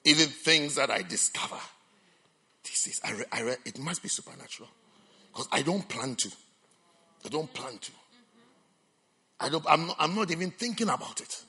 Even 0.04 0.28
things 0.28 0.76
that 0.76 0.90
I 0.90 1.02
discover. 1.02 1.58
This 2.64 2.86
is, 2.86 3.00
I, 3.04 3.12
re, 3.12 3.24
I 3.32 3.40
re, 3.42 3.54
it 3.64 3.78
must 3.78 4.02
be 4.02 4.08
supernatural. 4.08 4.68
Because 5.32 5.48
I 5.52 5.62
don't 5.62 5.86
plan 5.88 6.14
to. 6.16 6.30
I 7.24 7.28
don't 7.28 7.52
plan 7.52 7.78
to. 7.78 7.92
I 9.40 9.48
don't, 9.48 9.64
I'm, 9.68 9.88
not, 9.88 9.96
I'm 9.98 10.14
not 10.14 10.30
even 10.30 10.50
thinking 10.50 10.88
about 10.88 11.20
it. 11.20 11.42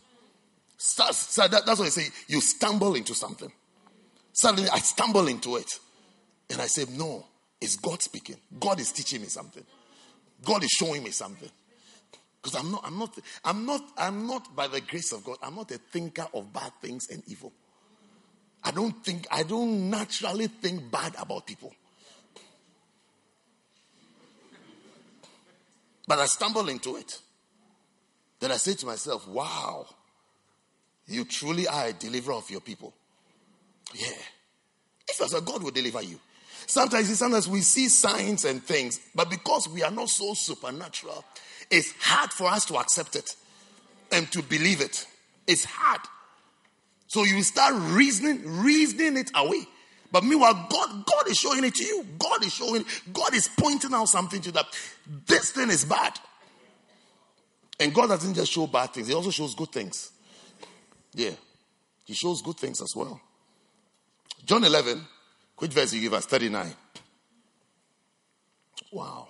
So, 0.78 1.12
so 1.12 1.48
that, 1.48 1.66
that's 1.66 1.80
what 1.80 1.86
I 1.86 1.90
say. 1.90 2.08
You 2.28 2.42
stumble 2.42 2.96
into 2.96 3.14
something. 3.14 3.52
Suddenly 4.34 4.70
I 4.70 4.80
stumble 4.80 5.28
into 5.28 5.58
it. 5.58 5.80
And 6.50 6.62
I 6.62 6.68
said, 6.68 6.90
no, 6.90 7.26
it's 7.62 7.76
God 7.76 8.02
speaking. 8.02 8.38
God 8.60 8.80
is 8.80 8.92
teaching 8.92 9.22
me 9.22 9.28
something. 9.28 9.64
God 10.44 10.64
is 10.64 10.72
showing 10.72 11.04
me 11.04 11.12
something. 11.12 11.50
Because 12.42 12.60
I'm 12.60 12.72
not, 12.72 12.82
I'm 12.86 12.98
not, 12.98 13.20
I'm 13.44 13.66
not, 13.66 13.82
I'm 13.98 14.28
not 14.28 14.56
by 14.56 14.68
the 14.68 14.82
grace 14.82 15.12
of 15.12 15.24
God, 15.24 15.38
I'm 15.44 15.56
not 15.56 15.72
a 15.72 15.78
thinker 15.78 16.26
of 16.34 16.54
bad 16.54 16.72
things 16.82 17.08
and 17.10 17.22
evil. 17.28 17.52
I 18.64 18.72
don't 18.72 19.04
think, 19.04 19.28
I 19.32 19.44
don't 19.44 19.90
naturally 19.90 20.48
think 20.48 20.90
bad 20.90 21.16
about 21.20 21.46
people. 21.46 21.74
But 26.08 26.20
I 26.20 26.26
stumble 26.26 26.68
into 26.70 26.96
it. 26.96 27.20
Then 28.40 28.52
I 28.52 28.58
say 28.58 28.74
to 28.74 28.86
myself, 28.86 29.28
wow, 29.28 29.86
you 31.08 31.26
truly 31.26 31.68
are 31.68 31.88
a 31.88 31.94
deliverer 31.94 32.36
of 32.36 32.50
your 32.50 32.62
people. 32.62 32.94
Yeah. 33.94 34.08
If 35.08 35.22
as 35.22 35.34
a 35.34 35.42
God 35.42 35.62
will 35.62 35.72
deliver 35.72 36.02
you. 36.02 36.20
Sometimes, 36.70 37.18
sometimes 37.18 37.48
we 37.48 37.62
see 37.62 37.90
signs 37.90 38.46
and 38.46 38.64
things, 38.64 39.00
but 39.16 39.28
because 39.28 39.68
we 39.68 39.82
are 39.82 39.90
not 39.90 40.08
so 40.08 40.36
supernatural, 40.36 41.26
it's 41.72 41.92
hard 42.00 42.32
for 42.32 42.46
us 42.46 42.64
to 42.66 42.78
accept 42.78 43.16
it 43.16 43.36
and 44.12 44.32
to 44.32 44.44
believe 44.44 44.80
it. 44.80 45.08
It's 45.48 45.66
hard. 45.66 46.02
So 47.08 47.24
you 47.24 47.42
start 47.42 47.74
reasoning, 47.76 48.62
reasoning 48.62 49.18
it 49.18 49.32
away. 49.34 49.68
But 50.12 50.24
meanwhile, 50.24 50.68
God, 50.70 51.06
God 51.08 51.28
is 51.28 51.38
showing 51.38 51.64
it 51.64 51.74
to 51.74 51.84
you. 51.84 52.06
God 52.20 52.46
is 52.46 52.54
showing, 52.54 52.86
God 53.12 53.34
is 53.34 53.50
pointing 53.58 53.96
out 53.96 54.08
something 54.08 54.40
to 54.40 54.50
you 54.50 54.52
that 54.52 54.68
this 55.26 55.50
thing 55.50 55.72
is 55.72 55.86
bad. 55.86 56.20
And 57.80 57.96
God 57.96 58.10
doesn't 58.10 58.36
just 58.36 58.52
show 58.52 58.68
bad 58.68 58.94
things, 58.94 59.08
He 59.08 59.16
also 59.16 59.32
shows 59.32 59.56
good 59.56 59.72
things. 59.72 60.12
Yeah. 61.16 61.32
He 62.06 62.14
shows 62.14 62.44
good 62.44 62.58
things 62.58 62.80
as 62.80 62.94
well. 62.96 63.20
John 64.46 64.64
11, 64.64 65.04
which 65.60 65.72
verse 65.72 65.94
you 65.94 66.02
give 66.02 66.14
us? 66.14 66.26
39. 66.26 66.74
Wow. 68.92 69.28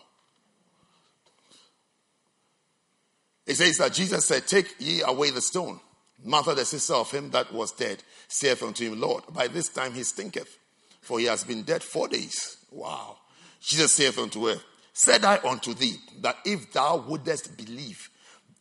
It 3.46 3.56
says 3.56 3.78
that 3.78 3.94
Jesus 3.94 4.26
said, 4.26 4.48
Take 4.48 4.76
ye 4.80 5.02
away 5.02 5.32
the 5.32 5.42
stone. 5.42 5.80
Martha, 6.24 6.54
the 6.54 6.66
sister 6.66 6.94
of 6.94 7.10
him 7.12 7.32
that 7.32 7.52
was 7.54 7.72
dead, 7.72 8.04
saith 8.28 8.62
unto 8.62 8.92
him, 8.92 9.00
Lord, 9.00 9.24
by 9.34 9.48
this 9.48 9.70
time 9.70 9.94
he 9.94 10.04
stinketh, 10.04 10.58
for 11.02 11.20
he 11.20 11.26
has 11.26 11.44
been 11.44 11.64
dead 11.64 11.82
four 11.82 12.08
days. 12.08 12.58
Wow. 12.72 13.18
Jesus 13.62 13.94
saith 13.94 14.20
unto 14.20 14.46
her, 14.48 14.58
Said 14.94 15.24
I 15.24 15.40
unto 15.48 15.74
thee, 15.74 15.96
that 16.22 16.38
if 16.46 16.74
thou 16.74 16.98
wouldest 16.98 17.58
believe, 17.58 18.10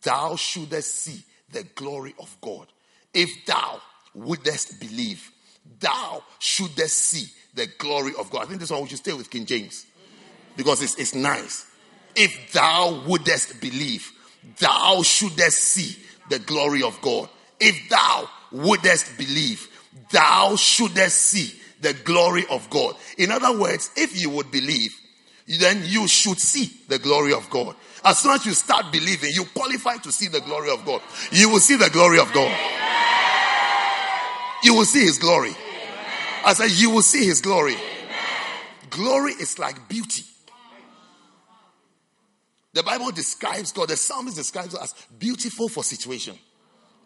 thou 0.01 0.35
shouldest 0.35 0.95
see 0.95 1.23
the 1.51 1.63
glory 1.75 2.15
of 2.17 2.35
God. 2.41 2.67
If 3.13 3.45
thou 3.45 3.81
wouldest 4.13 4.79
believe, 4.79 5.31
thou 5.79 6.23
shouldest 6.39 6.97
see 6.97 7.27
the 7.53 7.67
glory 7.77 8.13
of 8.17 8.29
God. 8.31 8.43
I 8.43 8.45
think 8.45 8.59
this 8.59 8.71
one 8.71 8.81
we 8.83 8.89
should 8.89 8.97
stay 8.99 9.13
with 9.13 9.29
King 9.29 9.45
James 9.45 9.85
because 10.55 10.81
it's, 10.81 10.95
it's 10.95 11.15
nice. 11.15 11.65
If 12.15 12.53
thou 12.53 13.03
wouldest 13.07 13.61
believe, 13.61 14.11
thou 14.59 15.01
shouldest 15.03 15.59
see 15.59 15.97
the 16.29 16.39
glory 16.39 16.83
of 16.83 16.99
God. 17.01 17.29
If 17.59 17.89
thou 17.89 18.29
wouldest 18.51 19.17
believe, 19.17 19.67
thou 20.11 20.55
shouldest 20.55 21.17
see 21.17 21.59
the 21.81 21.93
glory 21.93 22.45
of 22.49 22.69
God. 22.69 22.95
In 23.17 23.31
other 23.31 23.57
words, 23.57 23.91
if 23.95 24.19
you 24.19 24.29
would 24.31 24.51
believe, 24.51 24.95
then 25.47 25.81
you 25.85 26.07
should 26.07 26.39
see 26.39 26.71
the 26.87 26.99
glory 26.99 27.33
of 27.33 27.49
God. 27.49 27.75
As 28.03 28.19
soon 28.19 28.33
as 28.33 28.45
you 28.45 28.53
start 28.53 28.91
believing, 28.91 29.31
you 29.33 29.45
qualify 29.45 29.97
to 29.97 30.11
see 30.11 30.27
the 30.27 30.41
glory 30.41 30.71
of 30.71 30.85
God. 30.85 31.01
You 31.31 31.49
will 31.49 31.59
see 31.59 31.75
the 31.75 31.89
glory 31.89 32.19
of 32.19 32.31
God. 32.33 32.78
You 34.63 34.75
will 34.75 34.85
see 34.85 35.05
His 35.05 35.17
glory. 35.17 35.55
I 36.45 36.53
said, 36.53 36.71
You 36.71 36.89
will 36.89 37.01
see 37.01 37.25
His 37.25 37.41
glory. 37.41 37.75
Glory 38.89 39.33
is 39.33 39.59
like 39.59 39.87
beauty. 39.87 40.23
The 42.73 42.83
Bible 42.83 43.11
describes 43.11 43.71
God, 43.71 43.89
the 43.89 43.97
psalmist 43.97 44.35
describes 44.37 44.75
us 44.75 44.93
as 44.93 45.05
beautiful 45.17 45.69
for 45.69 45.83
situation. 45.83 46.37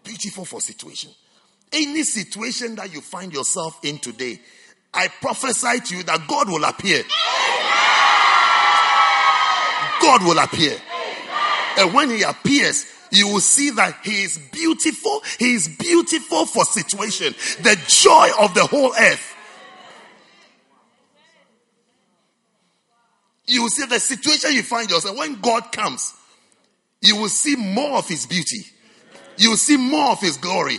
Beautiful 0.03 0.45
for 0.45 0.59
situation. 0.59 1.11
Any 1.71 2.03
situation 2.03 2.75
that 2.75 2.93
you 2.93 3.01
find 3.01 3.33
yourself 3.33 3.79
in 3.83 3.97
today, 3.97 4.39
I 4.93 5.07
prophesy 5.07 5.79
to 5.79 5.97
you 5.97 6.03
that 6.03 6.27
God 6.27 6.49
will 6.49 6.63
appear. 6.65 7.03
God 10.01 10.23
will 10.23 10.37
appear. 10.37 10.77
And 11.78 11.93
when 11.93 12.09
He 12.09 12.24
appears, 12.24 12.86
you 13.11 13.28
will 13.28 13.39
see 13.39 13.69
that 13.71 13.97
He 14.03 14.24
is 14.24 14.38
beautiful. 14.51 15.21
He 15.39 15.53
is 15.53 15.67
beautiful 15.67 16.45
for 16.45 16.65
situation. 16.65 17.34
The 17.61 17.80
joy 17.88 18.30
of 18.39 18.53
the 18.53 18.65
whole 18.65 18.93
earth. 18.93 19.30
You 23.45 23.63
will 23.63 23.69
see 23.69 23.86
the 23.86 23.99
situation 23.99 24.53
you 24.53 24.63
find 24.63 24.89
yourself. 24.89 25.17
When 25.17 25.39
God 25.41 25.71
comes, 25.71 26.13
you 27.01 27.17
will 27.17 27.30
see 27.30 27.55
more 27.55 27.97
of 27.97 28.07
His 28.07 28.26
beauty. 28.26 28.65
You 29.38 29.51
will 29.51 29.57
see 29.57 29.78
more 29.78 30.11
of 30.11 30.21
His 30.21 30.38
glory. 30.38 30.78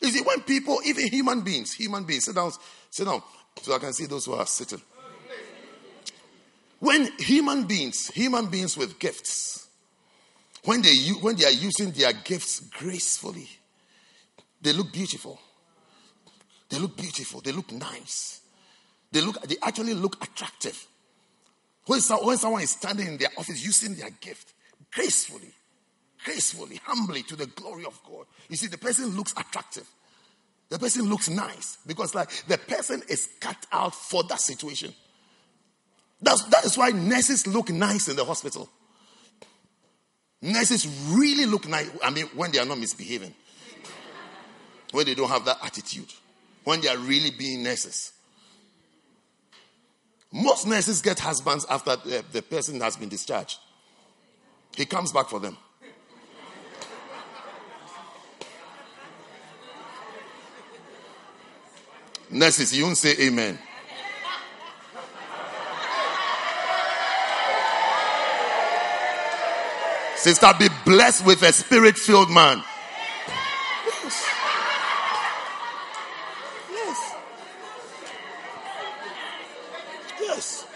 You 0.00 0.08
see, 0.08 0.22
when 0.22 0.40
people, 0.42 0.80
even 0.84 1.08
human 1.08 1.40
beings, 1.42 1.72
human 1.72 2.04
beings, 2.04 2.24
sit 2.24 2.34
down, 2.34 2.52
sit 2.90 3.04
down, 3.04 3.22
so 3.62 3.74
I 3.74 3.78
can 3.78 3.92
see 3.92 4.06
those 4.06 4.26
who 4.26 4.34
are 4.34 4.46
sitting. 4.46 4.80
When 6.78 7.10
human 7.18 7.64
beings, 7.64 8.08
human 8.08 8.46
beings 8.46 8.76
with 8.76 8.98
gifts, 8.98 9.68
when 10.64 10.82
they, 10.82 10.94
when 11.20 11.36
they 11.36 11.44
are 11.44 11.52
using 11.52 11.92
their 11.92 12.12
gifts 12.12 12.60
gracefully, 12.60 13.48
they 14.60 14.72
look 14.72 14.92
beautiful. 14.92 15.40
They 16.68 16.78
look 16.78 16.96
beautiful. 16.96 17.40
They 17.40 17.52
look 17.52 17.70
nice. 17.72 18.40
They 19.12 19.20
look, 19.20 19.40
they 19.42 19.56
actually 19.62 19.94
look 19.94 20.22
attractive. 20.22 20.86
When, 21.86 22.00
when 22.00 22.36
someone 22.36 22.62
is 22.62 22.70
standing 22.70 23.06
in 23.06 23.16
their 23.16 23.28
office 23.38 23.64
using 23.64 23.94
their 23.94 24.10
gift 24.10 24.52
gracefully, 24.92 25.52
gracefully, 26.24 26.80
humbly 26.84 27.22
to 27.22 27.36
the 27.36 27.46
glory 27.46 27.84
of 27.84 27.98
God, 28.04 28.26
you 28.48 28.56
see, 28.56 28.66
the 28.66 28.78
person 28.78 29.16
looks 29.16 29.32
attractive. 29.32 29.88
The 30.68 30.78
person 30.80 31.08
looks 31.08 31.30
nice 31.30 31.78
because, 31.86 32.14
like, 32.14 32.28
the 32.48 32.58
person 32.58 33.02
is 33.08 33.28
cut 33.40 33.66
out 33.70 33.94
for 33.94 34.24
that 34.24 34.40
situation. 34.40 34.92
That's, 36.20 36.44
that 36.44 36.64
is 36.64 36.76
why 36.78 36.90
nurses 36.90 37.46
look 37.46 37.70
nice 37.70 38.08
in 38.08 38.16
the 38.16 38.24
hospital. 38.24 38.68
Nurses 40.40 40.86
really 41.08 41.46
look 41.46 41.68
nice. 41.68 41.90
I 42.02 42.10
mean, 42.10 42.26
when 42.34 42.52
they 42.52 42.58
are 42.58 42.64
not 42.64 42.78
misbehaving, 42.78 43.34
when 44.92 45.06
they 45.06 45.14
don't 45.14 45.28
have 45.28 45.44
that 45.44 45.58
attitude, 45.62 46.12
when 46.64 46.80
they 46.80 46.88
are 46.88 46.98
really 46.98 47.30
being 47.30 47.62
nurses. 47.62 48.12
Most 50.32 50.66
nurses 50.66 51.00
get 51.02 51.18
husbands 51.18 51.64
after 51.68 51.96
the, 51.96 52.24
the 52.32 52.42
person 52.42 52.80
has 52.80 52.96
been 52.96 53.08
discharged. 53.08 53.58
He 54.76 54.84
comes 54.84 55.12
back 55.12 55.28
for 55.28 55.40
them. 55.40 55.56
Nurses, 62.30 62.76
you 62.76 62.84
won't 62.84 62.96
say 62.96 63.14
amen. 63.20 63.58
Sister, 70.16 70.50
be 70.58 70.68
blessed 70.84 71.24
with 71.26 71.42
a 71.42 71.52
spirit 71.52 71.96
filled 71.96 72.30
man. 72.30 72.62
Yes. 73.86 74.26
Yes. 76.70 77.14
Yes. 80.20 80.66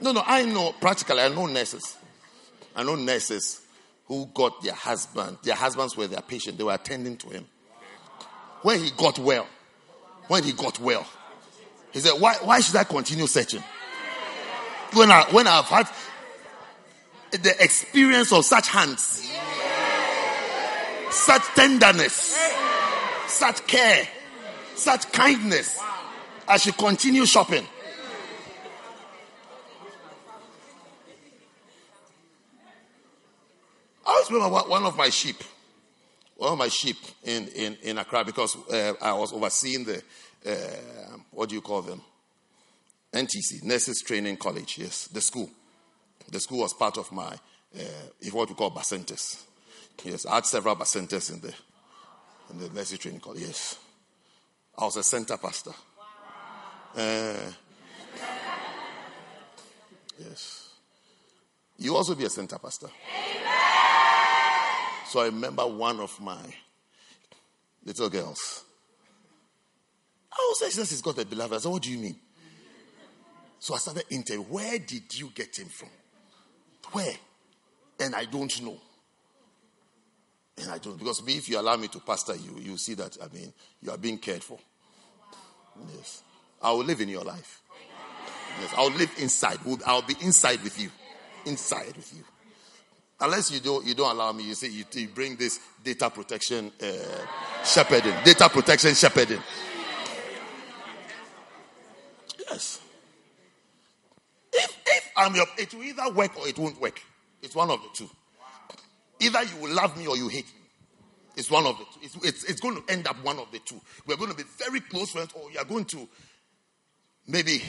No, 0.00 0.12
no, 0.12 0.22
I 0.24 0.44
know 0.44 0.72
practically, 0.80 1.20
I 1.20 1.28
know 1.28 1.46
nurses. 1.46 1.96
I 2.74 2.82
know 2.84 2.94
nurses 2.94 3.60
who 4.06 4.26
got 4.32 4.62
their 4.62 4.74
husband, 4.74 5.38
their 5.42 5.56
husbands 5.56 5.96
were 5.96 6.06
their 6.06 6.22
patient, 6.22 6.56
they 6.56 6.64
were 6.64 6.74
attending 6.74 7.16
to 7.18 7.28
him. 7.28 7.46
When 8.62 8.80
he 8.82 8.90
got 8.90 9.18
well, 9.18 9.46
when 10.28 10.44
he 10.44 10.52
got 10.52 10.78
well, 10.78 11.06
he 11.92 11.98
said, 11.98 12.20
Why, 12.20 12.34
why 12.42 12.60
should 12.60 12.76
I 12.76 12.84
continue 12.84 13.26
searching? 13.26 13.62
When, 14.92 15.10
I, 15.10 15.24
when 15.30 15.46
I've 15.46 15.66
had 15.66 15.88
the 17.30 17.54
experience 17.60 18.32
of 18.32 18.44
such 18.44 18.68
hands, 18.68 19.30
such 21.10 21.42
tenderness, 21.54 22.38
such 23.26 23.66
care, 23.66 24.08
such 24.74 25.10
kindness, 25.12 25.80
I 26.48 26.56
should 26.56 26.76
continue 26.76 27.26
shopping. 27.26 27.66
I 34.06 34.12
always 34.12 34.30
remember 34.30 34.68
one 34.68 34.82
of 34.84 34.96
my 34.96 35.08
sheep, 35.10 35.36
one 36.36 36.52
of 36.52 36.58
my 36.58 36.68
sheep 36.68 36.96
in, 37.22 37.46
in, 37.48 37.76
in 37.82 37.98
Accra 37.98 38.24
because 38.24 38.56
uh, 38.68 38.94
I 39.00 39.12
was 39.12 39.32
overseeing 39.32 39.84
the, 39.84 40.02
uh, 40.44 41.16
what 41.30 41.48
do 41.48 41.54
you 41.54 41.60
call 41.60 41.82
them? 41.82 42.02
NTC, 43.12 43.62
Nurses 43.62 44.02
Training 44.02 44.36
College, 44.36 44.78
yes, 44.78 45.06
the 45.08 45.20
school. 45.20 45.50
The 46.30 46.40
school 46.40 46.60
was 46.60 46.74
part 46.74 46.96
of 46.98 47.10
my, 47.12 47.32
uh, 47.76 47.82
what 48.32 48.48
we 48.48 48.54
call 48.54 48.70
Bacentas. 48.70 49.42
Yes, 50.04 50.26
I 50.26 50.36
had 50.36 50.46
several 50.46 50.76
Bacentas 50.76 51.32
in 51.32 51.40
the, 51.40 51.54
in 52.50 52.58
the 52.60 52.74
Nurses 52.74 52.98
Training 52.98 53.20
College, 53.20 53.40
yes. 53.40 53.78
I 54.78 54.84
was 54.84 54.96
a 54.96 55.02
center 55.02 55.36
pastor. 55.36 55.72
Uh, 56.96 57.52
yes. 60.18 60.70
You 61.78 61.96
also 61.96 62.14
be 62.14 62.24
a 62.24 62.30
center 62.30 62.58
pastor. 62.58 62.88
So 65.10 65.20
I 65.20 65.26
remember 65.26 65.66
one 65.66 65.98
of 65.98 66.20
my 66.20 66.40
little 67.84 68.08
girls. 68.08 68.64
I 70.32 70.36
was 70.48 70.62
like, 70.62 70.70
Jesus 70.70 70.90
has 70.90 71.02
got 71.02 71.18
a 71.18 71.26
beloved. 71.26 71.54
I 71.54 71.58
said, 71.58 71.72
What 71.72 71.82
do 71.82 71.90
you 71.90 71.98
mean? 71.98 72.16
So 73.58 73.74
I 73.74 73.78
started 73.78 74.04
interviewing. 74.10 74.48
Where 74.48 74.78
did 74.78 75.18
you 75.18 75.32
get 75.34 75.58
him 75.58 75.66
from? 75.66 75.88
Where? 76.92 77.14
And 78.00 78.14
I 78.14 78.24
don't 78.24 78.62
know. 78.62 78.78
And 80.60 80.70
I 80.70 80.78
don't 80.78 80.98
because 80.98 81.22
if 81.26 81.48
you 81.48 81.58
allow 81.58 81.76
me 81.76 81.88
to 81.88 82.00
pastor 82.00 82.36
you, 82.36 82.58
you 82.60 82.76
see 82.76 82.94
that 82.94 83.16
I 83.22 83.34
mean 83.34 83.52
you 83.82 83.90
are 83.90 83.98
being 83.98 84.18
cared 84.18 84.42
for. 84.42 84.58
Yes. 85.96 86.22
I 86.62 86.72
will 86.72 86.84
live 86.84 87.00
in 87.00 87.08
your 87.08 87.24
life. 87.24 87.62
Yes, 88.60 88.74
I'll 88.76 88.90
live 88.90 89.10
inside. 89.18 89.58
I'll 89.86 90.02
be 90.02 90.16
inside 90.20 90.62
with 90.62 90.78
you. 90.80 90.90
Inside 91.46 91.96
with 91.96 92.12
you. 92.14 92.24
Unless 93.20 93.50
you 93.50 93.60
don't, 93.60 93.86
you 93.86 93.94
don't 93.94 94.10
allow 94.10 94.32
me, 94.32 94.44
you 94.44 94.54
say 94.54 94.68
you, 94.68 94.84
you 94.92 95.08
bring 95.08 95.36
this 95.36 95.60
data 95.84 96.08
protection 96.08 96.72
uh, 96.82 96.86
shepherding, 97.64 98.14
data 98.24 98.48
protection 98.48 98.94
shepherding. 98.94 99.40
Yes. 102.50 102.80
I'm 105.16 105.34
your, 105.34 105.46
it 105.58 105.72
will 105.74 105.84
either 105.84 106.10
work 106.10 106.36
or 106.38 106.48
it 106.48 106.58
won't 106.58 106.80
work. 106.80 107.00
It's 107.42 107.54
one 107.54 107.70
of 107.70 107.80
the 107.82 107.88
two. 107.94 108.10
Either 109.20 109.42
you 109.42 109.56
will 109.62 109.74
love 109.74 109.96
me 109.96 110.06
or 110.06 110.16
you 110.16 110.28
hate 110.28 110.46
me. 110.46 110.60
It's 111.36 111.50
one 111.50 111.66
of 111.66 111.78
the 111.78 111.84
two. 111.84 112.00
It's, 112.02 112.16
it's, 112.26 112.44
it's 112.44 112.60
going 112.60 112.82
to 112.82 112.92
end 112.92 113.06
up 113.06 113.22
one 113.24 113.38
of 113.38 113.50
the 113.52 113.58
two. 113.60 113.80
We're 114.06 114.16
going 114.16 114.30
to 114.30 114.36
be 114.36 114.44
very 114.58 114.80
close 114.80 115.10
friends, 115.10 115.32
or 115.34 115.50
you're 115.50 115.64
going 115.64 115.84
to 115.86 116.08
maybe 117.26 117.62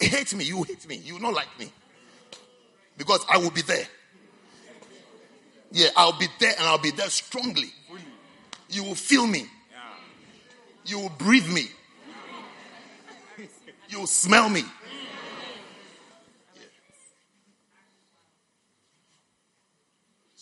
hate 0.00 0.34
me. 0.34 0.44
You 0.44 0.62
hate 0.62 0.88
me. 0.88 0.96
You 0.96 1.14
will 1.14 1.22
not 1.22 1.34
like 1.34 1.58
me. 1.58 1.70
Because 2.96 3.24
I 3.28 3.38
will 3.38 3.50
be 3.50 3.62
there. 3.62 3.86
Yeah, 5.72 5.88
I'll 5.96 6.18
be 6.18 6.26
there 6.38 6.54
and 6.56 6.66
I'll 6.66 6.78
be 6.78 6.90
there 6.92 7.10
strongly. 7.10 7.70
You 8.70 8.84
will 8.84 8.94
feel 8.94 9.26
me. 9.26 9.46
You 10.84 11.00
will 11.00 11.12
breathe 11.18 11.48
me. 11.52 11.68
You 13.88 14.00
will 14.00 14.06
smell 14.06 14.48
me. 14.48 14.62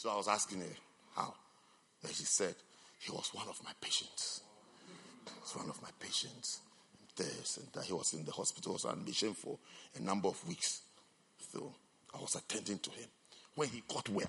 So 0.04 0.10
I 0.10 0.16
was 0.16 0.28
asking 0.28 0.60
her 0.60 0.66
how. 1.16 1.32
And 2.02 2.14
she 2.14 2.24
said, 2.24 2.54
he 2.98 3.10
was 3.10 3.30
one 3.32 3.48
of 3.48 3.58
my 3.64 3.70
patients. 3.80 4.42
Was 5.40 5.56
one 5.56 5.70
of 5.70 5.80
my 5.80 5.88
patients. 5.98 6.60
This 7.16 7.56
and 7.56 7.66
that. 7.72 7.84
He 7.84 7.94
was 7.94 8.12
in 8.12 8.22
the 8.26 8.32
hospital, 8.32 8.74
was 8.74 8.84
on 8.84 8.98
admission 8.98 9.32
for 9.32 9.56
a 9.96 10.02
number 10.02 10.28
of 10.28 10.46
weeks. 10.46 10.82
So 11.50 11.72
I 12.14 12.20
was 12.20 12.34
attending 12.34 12.80
to 12.80 12.90
him. 12.90 13.06
When 13.54 13.70
he 13.70 13.82
got 13.88 14.06
well, 14.10 14.28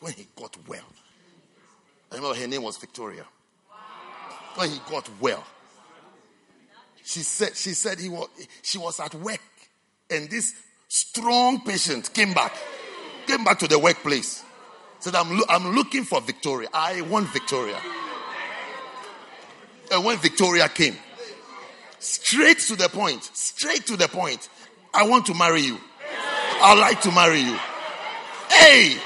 when 0.00 0.12
he 0.14 0.26
got 0.34 0.56
well. 0.66 0.90
I 2.10 2.16
remember 2.16 2.36
her 2.36 2.46
name 2.48 2.64
was 2.64 2.78
Victoria. 2.78 3.24
When 4.56 4.70
he 4.70 4.80
got 4.90 5.08
well, 5.20 5.44
she 7.04 7.20
said 7.20 7.54
she 7.54 7.74
said 7.74 8.00
he 8.00 8.08
was 8.08 8.28
she 8.62 8.78
was 8.78 8.98
at 8.98 9.14
work, 9.14 9.40
and 10.10 10.28
this 10.28 10.54
strong 10.88 11.60
patient 11.60 12.12
came 12.12 12.32
back, 12.32 12.52
came 13.26 13.44
back 13.44 13.58
to 13.60 13.68
the 13.68 13.78
workplace. 13.78 14.42
Said, 15.00 15.14
"I'm 15.14 15.36
lo- 15.36 15.46
I'm 15.48 15.74
looking 15.74 16.04
for 16.04 16.20
Victoria. 16.20 16.68
I 16.72 17.00
want 17.02 17.28
Victoria." 17.28 17.80
And 19.90 20.04
when 20.04 20.16
Victoria 20.18 20.68
came, 20.68 20.96
straight 21.98 22.58
to 22.60 22.76
the 22.76 22.88
point, 22.88 23.22
straight 23.34 23.86
to 23.86 23.96
the 23.96 24.08
point, 24.08 24.48
I 24.94 25.04
want 25.04 25.26
to 25.26 25.34
marry 25.34 25.60
you. 25.62 25.78
I'd 26.62 26.78
like 26.78 27.00
to 27.02 27.10
marry 27.12 27.40
you. 27.40 27.58
Hey! 28.48 28.96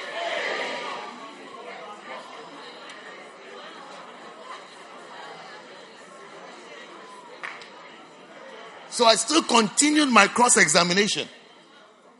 So 8.90 9.05
I 9.05 9.14
still 9.16 9.43
continued 9.43 10.09
my 10.09 10.26
cross 10.26 10.56
examination. 10.56 11.28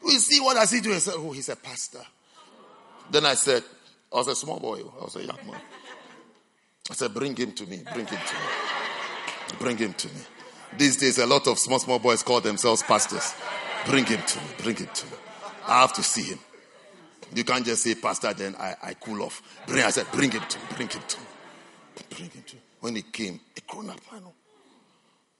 We 0.07 0.19
see 0.19 0.41
what 0.41 0.57
I 0.57 0.67
see 0.67 0.81
to. 0.83 0.89
He 0.91 1.01
said, 1.01 1.15
Oh, 1.17 1.33
he's 1.33 1.49
a 1.49 1.57
pastor. 1.57 2.01
Then 3.11 3.27
I 3.27 3.35
said, 3.35 3.65
I 4.13 4.17
was 4.17 4.29
a 4.29 4.37
small 4.37 4.61
boy, 4.61 4.81
I 5.01 5.05
was 5.05 5.17
a 5.17 5.25
young 5.25 5.39
man. 5.45 5.61
I 6.89 6.95
said, 6.95 7.13
Bring 7.13 7.35
him 7.35 7.53
to 7.53 7.67
me, 7.67 7.83
bring 7.93 8.07
him 8.07 8.19
to 8.19 8.35
me. 8.35 9.59
Bring 9.59 9.77
him 9.77 9.95
to 9.95 10.09
me. 10.09 10.21
These 10.79 10.99
days, 10.99 11.19
a 11.19 11.27
lot 11.27 11.49
of 11.49 11.59
small, 11.59 11.81
small 11.81 11.99
boys 11.99 12.23
call 12.23 12.41
themselves 12.41 12.83
pastors. 12.85 13.35
Bring 13.87 14.05
him 14.05 14.21
to 14.25 14.39
me, 14.39 14.45
bring 14.63 14.77
him 14.77 14.89
to 14.95 15.07
me. 15.07 15.13
I 15.67 15.81
have 15.81 15.93
to 15.95 16.03
see 16.05 16.23
him. 16.23 16.39
You 17.35 17.43
can't 17.43 17.67
just 17.67 17.83
say 17.83 17.97
pastor, 17.97 18.33
then 18.33 18.55
I, 18.57 18.77
I 18.83 18.95
cool 18.95 19.23
off. 19.23 19.43
Bring, 19.67 19.83
I 19.83 19.91
said, 19.91 20.07
bring 20.13 20.31
him 20.31 20.43
to 20.49 20.59
me, 20.59 20.65
bring 20.77 20.89
him 20.89 21.03
to 21.07 21.19
me. 21.19 21.27
Bring 22.11 22.31
him 22.31 22.43
to 22.47 22.55
me. 22.57 22.63
When 22.81 22.95
he 22.95 23.03
came, 23.03 23.41
a 23.57 23.61
grown 23.67 23.91
up, 23.91 24.01
I 24.13 24.21
know. 24.21 24.35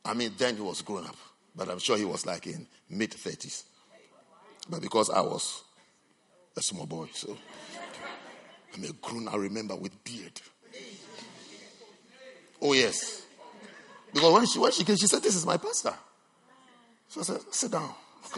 I 0.05 0.15
mean, 0.15 0.33
then 0.37 0.57
he 0.57 0.63
was 0.63 0.83
grown 0.83 1.05
up, 1.05 1.17
but 1.55 1.69
I'm 1.69 1.79
sure 1.79 1.97
he 1.97 2.05
was 2.05 2.27
like 2.27 2.49
in 2.49 2.67
mid 2.91 3.13
30s. 3.13 3.63
But 4.69 4.81
because 4.83 5.11
I 5.11 5.21
was 5.21 5.63
a 6.57 6.63
small 6.63 6.87
boy, 6.87 7.09
so 7.13 7.37
I'm 8.75 8.85
a 8.85 8.93
grown, 8.93 9.29
I 9.29 9.37
remember 9.37 9.77
with 9.77 10.03
beard. 10.05 10.41
Oh, 12.61 12.73
yes. 12.73 13.25
Because 14.13 14.33
when 14.33 14.47
she, 14.47 14.59
when 14.59 14.73
she 14.73 14.85
came, 14.85 14.97
she 14.97 15.07
said, 15.07 15.23
This 15.23 15.37
is 15.37 15.45
my 15.45 15.57
pastor. 15.57 15.95
So 17.09 17.21
I 17.21 17.25
said, 17.25 17.41
Sit 17.51 17.71
down. 17.71 17.95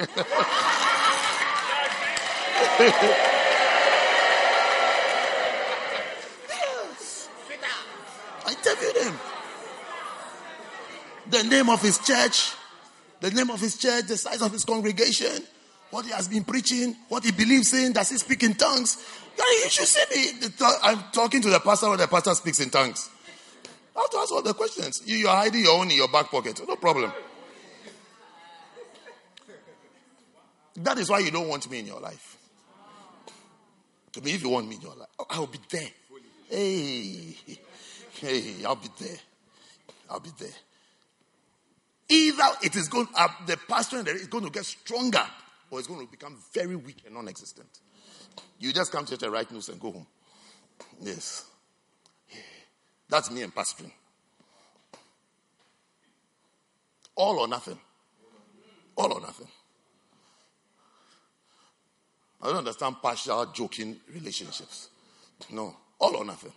I 8.44 8.50
interviewed 8.50 9.04
him 9.04 9.18
the 11.30 11.42
name 11.44 11.68
of 11.68 11.82
his 11.82 11.98
church, 11.98 12.54
the 13.20 13.30
name 13.30 13.50
of 13.50 13.60
his 13.60 13.76
church, 13.76 14.06
the 14.06 14.16
size 14.16 14.42
of 14.42 14.52
his 14.52 14.64
congregation, 14.64 15.42
what 15.90 16.04
he 16.04 16.10
has 16.12 16.28
been 16.28 16.44
preaching, 16.44 16.96
what 17.08 17.24
he 17.24 17.32
believes 17.32 17.72
in, 17.74 17.92
does 17.92 18.10
he 18.10 18.18
speak 18.18 18.42
in 18.42 18.54
tongues? 18.54 18.98
You 19.38 19.70
should 19.70 19.86
see 19.86 20.04
me. 20.14 20.48
I'm 20.82 21.02
talking 21.12 21.40
to 21.42 21.50
the 21.50 21.60
pastor 21.60 21.88
when 21.88 21.98
the 21.98 22.06
pastor 22.06 22.34
speaks 22.34 22.60
in 22.60 22.70
tongues. 22.70 23.08
I 23.96 24.00
have 24.00 24.10
to 24.10 24.18
ask 24.18 24.32
all 24.32 24.42
the 24.42 24.54
questions. 24.54 25.02
You, 25.06 25.16
you're 25.16 25.30
hiding 25.30 25.64
your 25.64 25.78
own 25.78 25.90
in 25.90 25.96
your 25.96 26.08
back 26.08 26.30
pocket. 26.30 26.60
No 26.66 26.76
problem. 26.76 27.12
That 30.76 30.98
is 30.98 31.10
why 31.10 31.20
you 31.20 31.30
don't 31.30 31.48
want 31.48 31.68
me 31.70 31.80
in 31.80 31.86
your 31.86 32.00
life. 32.00 32.36
To 34.12 34.20
me, 34.20 34.32
if 34.32 34.42
you 34.42 34.48
want 34.48 34.68
me 34.68 34.76
in 34.76 34.82
your 34.82 34.94
life, 34.94 35.08
I'll 35.30 35.46
be 35.46 35.58
there. 35.68 35.88
Hey, 36.48 37.36
hey, 38.20 38.64
I'll 38.64 38.76
be 38.76 38.88
there. 39.00 39.18
I'll 40.10 40.20
be 40.20 40.30
there. 40.38 40.48
Either 42.08 42.44
it 42.62 42.74
is 42.76 42.88
going, 42.88 43.08
uh, 43.14 43.28
the 43.46 43.56
pastor 43.68 44.02
is 44.08 44.28
going 44.28 44.44
to 44.44 44.50
get 44.50 44.64
stronger 44.64 45.24
or 45.70 45.78
it's 45.78 45.88
going 45.88 46.04
to 46.04 46.10
become 46.10 46.36
very 46.52 46.76
weak 46.76 47.02
and 47.04 47.14
non 47.14 47.28
existent. 47.28 47.68
You 48.58 48.72
just 48.72 48.92
come 48.92 49.04
to 49.04 49.12
church 49.12 49.22
and 49.22 49.32
write 49.32 49.50
news 49.50 49.68
and 49.68 49.80
go 49.80 49.92
home. 49.92 50.06
Yes. 51.00 51.44
That's 53.08 53.30
me 53.30 53.42
and 53.42 53.54
pastoring. 53.54 53.92
All 57.16 57.38
or 57.40 57.48
nothing. 57.48 57.78
All 58.96 59.12
or 59.12 59.20
nothing. 59.20 59.48
I 62.40 62.46
don't 62.46 62.58
understand 62.58 62.96
partial 63.02 63.46
joking 63.46 63.96
relationships. 64.14 64.90
No, 65.50 65.74
all 65.98 66.16
or 66.16 66.24
nothing. 66.24 66.52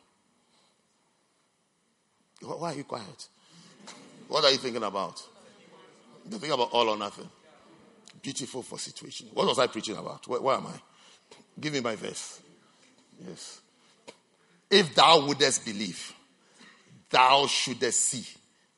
Why 2.41 2.71
are 2.71 2.75
you 2.75 2.83
quiet? 2.83 3.27
What 4.27 4.43
are 4.43 4.51
you 4.51 4.57
thinking 4.57 4.83
about? 4.83 5.21
You 6.29 6.37
think 6.37 6.53
about 6.53 6.69
all 6.71 6.89
or 6.89 6.97
nothing. 6.97 7.29
Beautiful 8.21 8.61
for 8.61 8.77
situation. 8.77 9.27
What 9.33 9.47
was 9.47 9.59
I 9.59 9.67
preaching 9.67 9.97
about? 9.97 10.27
Where, 10.27 10.41
where 10.41 10.55
am 10.55 10.67
I? 10.67 10.79
Give 11.59 11.73
me 11.73 11.79
my 11.79 11.95
verse. 11.95 12.39
Yes. 13.27 13.61
If 14.69 14.95
thou 14.95 15.25
wouldest 15.25 15.65
believe, 15.65 16.13
thou 17.09 17.47
shouldest 17.47 17.99
see 17.99 18.25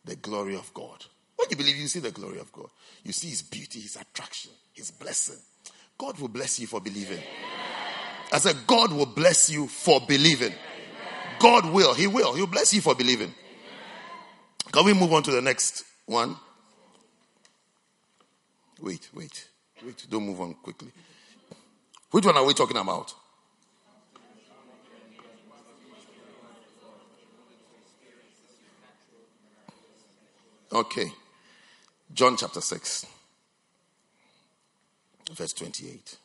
the 0.06 0.16
glory 0.16 0.56
of 0.56 0.74
God. 0.74 1.06
When 1.36 1.48
you 1.50 1.56
believe, 1.56 1.78
you 1.78 1.88
see 1.88 2.00
the 2.00 2.12
glory 2.12 2.40
of 2.40 2.52
God. 2.52 2.68
You 3.04 3.14
see 3.14 3.30
his 3.30 3.42
beauty, 3.42 3.80
his 3.80 3.96
attraction, 3.96 4.52
his 4.74 4.92
blessing. 4.92 5.38
God 5.98 6.20
will 6.20 6.30
bless 6.30 6.60
you 6.60 6.68
for 6.68 6.82
believing. 6.82 7.22
I 8.32 8.40
said, 8.40 8.56
God 8.66 8.92
will 8.92 9.06
bless 9.06 9.50
you 9.50 9.68
for 9.68 10.02
believing. 10.08 10.54
God 11.40 11.72
will. 11.72 11.94
He 11.94 12.08
will. 12.08 12.34
He'll 12.34 12.48
bless 12.48 12.74
you 12.74 12.82
for 12.82 12.96
believing. 12.96 13.34
Can 14.72 14.86
we 14.86 14.94
move 14.94 15.14
on 15.14 15.22
to 15.24 15.32
the 15.32 15.42
next 15.42 15.84
one? 16.06 16.36
Wait, 18.82 19.10
wait, 19.14 19.48
wait. 19.86 20.06
Don't 20.10 20.26
move 20.26 20.42
on 20.42 20.54
quickly. 20.56 20.92
Which 22.12 22.26
one 22.26 22.38
are 22.38 22.46
we 22.46 22.54
talking 22.54 22.78
about? 22.78 23.14
Okay. 30.72 31.12
John 32.14 32.36
chapter 32.38 32.62
6, 32.62 33.06
verse 35.32 35.54
28. 35.54 36.18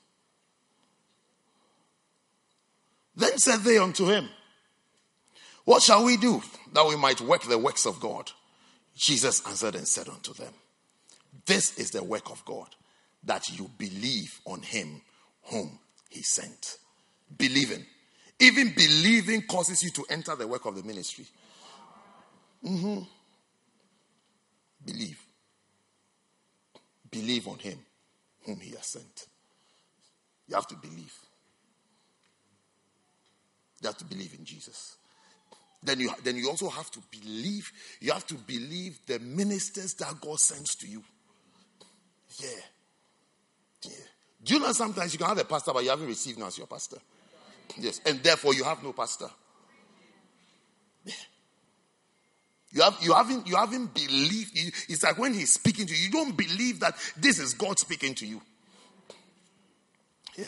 Then 3.17 3.39
said 3.39 3.61
they 3.61 3.79
unto 3.79 4.07
him, 4.07 4.29
What 5.65 5.83
shall 5.83 6.05
we 6.05 6.17
do 6.17 6.43
that 6.73 6.87
we 6.87 6.97
might 6.97 7.21
work 7.21 7.43
the 7.43 7.59
works 7.59 7.87
of 7.87 8.01
God? 8.01 8.31
Jesus 8.97 9.47
answered 9.47 9.75
and 9.75 9.87
said 9.87 10.09
unto 10.09 10.33
them, 10.35 10.53
This 11.49 11.79
is 11.79 11.91
the 11.91 12.05
work 12.05 12.31
of 12.31 12.45
God, 12.45 12.69
that 13.25 13.49
you 13.59 13.71
believe 13.79 14.39
on 14.45 14.61
him 14.61 15.01
whom 15.45 15.79
he 16.11 16.23
sent. 16.23 16.77
Believing. 17.37 17.85
Even 18.39 18.73
believing 18.77 19.43
causes 19.43 19.83
you 19.83 19.91
to 19.91 20.05
enter 20.11 20.37
the 20.37 20.47
work 20.47 20.67
of 20.67 20.77
the 20.77 20.83
ministry. 20.83 21.25
Mm-hmm. 22.63 23.03
Believe. 24.85 25.21
Believe 27.11 27.49
on 27.49 27.59
him 27.59 27.79
whom 28.45 28.61
he 28.61 28.71
has 28.73 28.87
sent. 28.87 29.27
You 30.49 30.55
have 30.55 30.67
to 30.69 30.77
believe. 30.77 31.15
You 33.81 33.89
have 33.89 33.97
to 33.99 34.05
believe 34.05 34.35
in 34.39 34.45
Jesus. 34.45 34.97
Then 35.83 36.01
you, 36.01 36.11
then 36.25 36.37
you 36.37 36.51
also 36.51 36.69
have 36.69 36.91
to 36.91 37.01
believe, 37.11 37.73
you 38.01 38.13
have 38.13 38.27
to 38.27 38.35
believe 38.35 38.99
the 39.07 39.19
ministers 39.21 39.95
that 39.95 40.21
God 40.21 40.41
sends 40.41 40.75
to 40.77 40.87
you. 40.87 41.03
Yeah. 42.41 42.49
Yeah. 43.85 43.91
Do 44.45 44.55
you 44.55 44.61
know 44.61 44.73
sometimes 44.73 45.13
you 45.13 45.19
can 45.19 45.29
have 45.29 45.39
a 45.39 45.45
pastor, 45.45 45.73
but 45.73 45.83
you 45.85 45.91
haven't 45.91 46.07
received 46.07 46.39
him 46.39 46.47
as 46.47 46.57
your 46.59 46.67
pastor? 46.67 46.99
Yes. 47.77 48.01
And 48.07 48.23
therefore 48.23 48.55
you 48.55 48.65
have 48.65 48.83
no 48.83 48.93
pastor. 48.93 49.29
Yeah. 51.05 51.15
You, 52.71 52.83
have, 52.83 52.99
you, 53.01 53.15
haven't, 53.15 53.47
you 53.47 53.57
haven't 53.57 53.95
believed. 53.95 54.53
It's 54.89 55.03
like 55.03 55.19
when 55.19 55.33
he's 55.35 55.55
speaking 55.55 55.87
to 55.87 55.95
you, 55.95 56.05
you 56.05 56.11
don't 56.11 56.37
believe 56.37 56.81
that 56.81 56.95
this 57.17 57.39
is 57.39 57.55
God 57.55 57.79
speaking 57.79 58.15
to 58.17 58.27
you. 58.27 58.43
Yeah. 60.37 60.45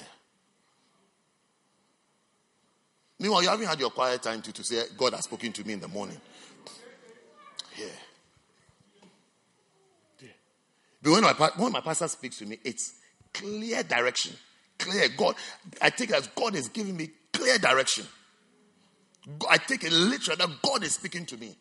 Meanwhile, 3.19 3.43
you 3.43 3.49
haven't 3.49 3.67
had 3.67 3.81
your 3.81 3.91
quiet 3.91 4.23
time 4.23 4.43
to, 4.43 4.53
to 4.53 4.65
say, 4.65 4.83
God 4.97 5.15
has 5.15 5.25
spoken 5.25 5.53
to 5.53 5.65
me 5.65 5.75
in 5.75 5.81
the 5.81 5.89
morning. 5.89 6.21
Yeah. 7.79 7.87
yeah. 10.21 10.29
But 11.03 11.13
when 11.13 11.23
my, 11.23 11.51
when 11.57 11.73
my 11.73 11.81
pastor 11.81 12.09
speaks 12.09 12.39
to 12.39 12.47
me, 12.47 12.59
it's 12.65 12.95
clear 13.33 13.83
direction. 13.83 14.35
Clear. 14.79 15.09
God, 15.17 15.35
I 15.81 15.91
take 15.91 16.11
as 16.13 16.27
God 16.29 16.55
is 16.55 16.69
giving 16.69 16.97
me 16.97 17.11
clear 17.33 17.59
direction. 17.59 18.07
I 19.49 19.59
take 19.59 19.85
it 19.85 19.93
literally 19.93 20.37
that 20.39 20.63
God 20.63 20.83
is 20.83 20.95
speaking 20.95 21.27
to 21.27 21.37
me. 21.37 21.57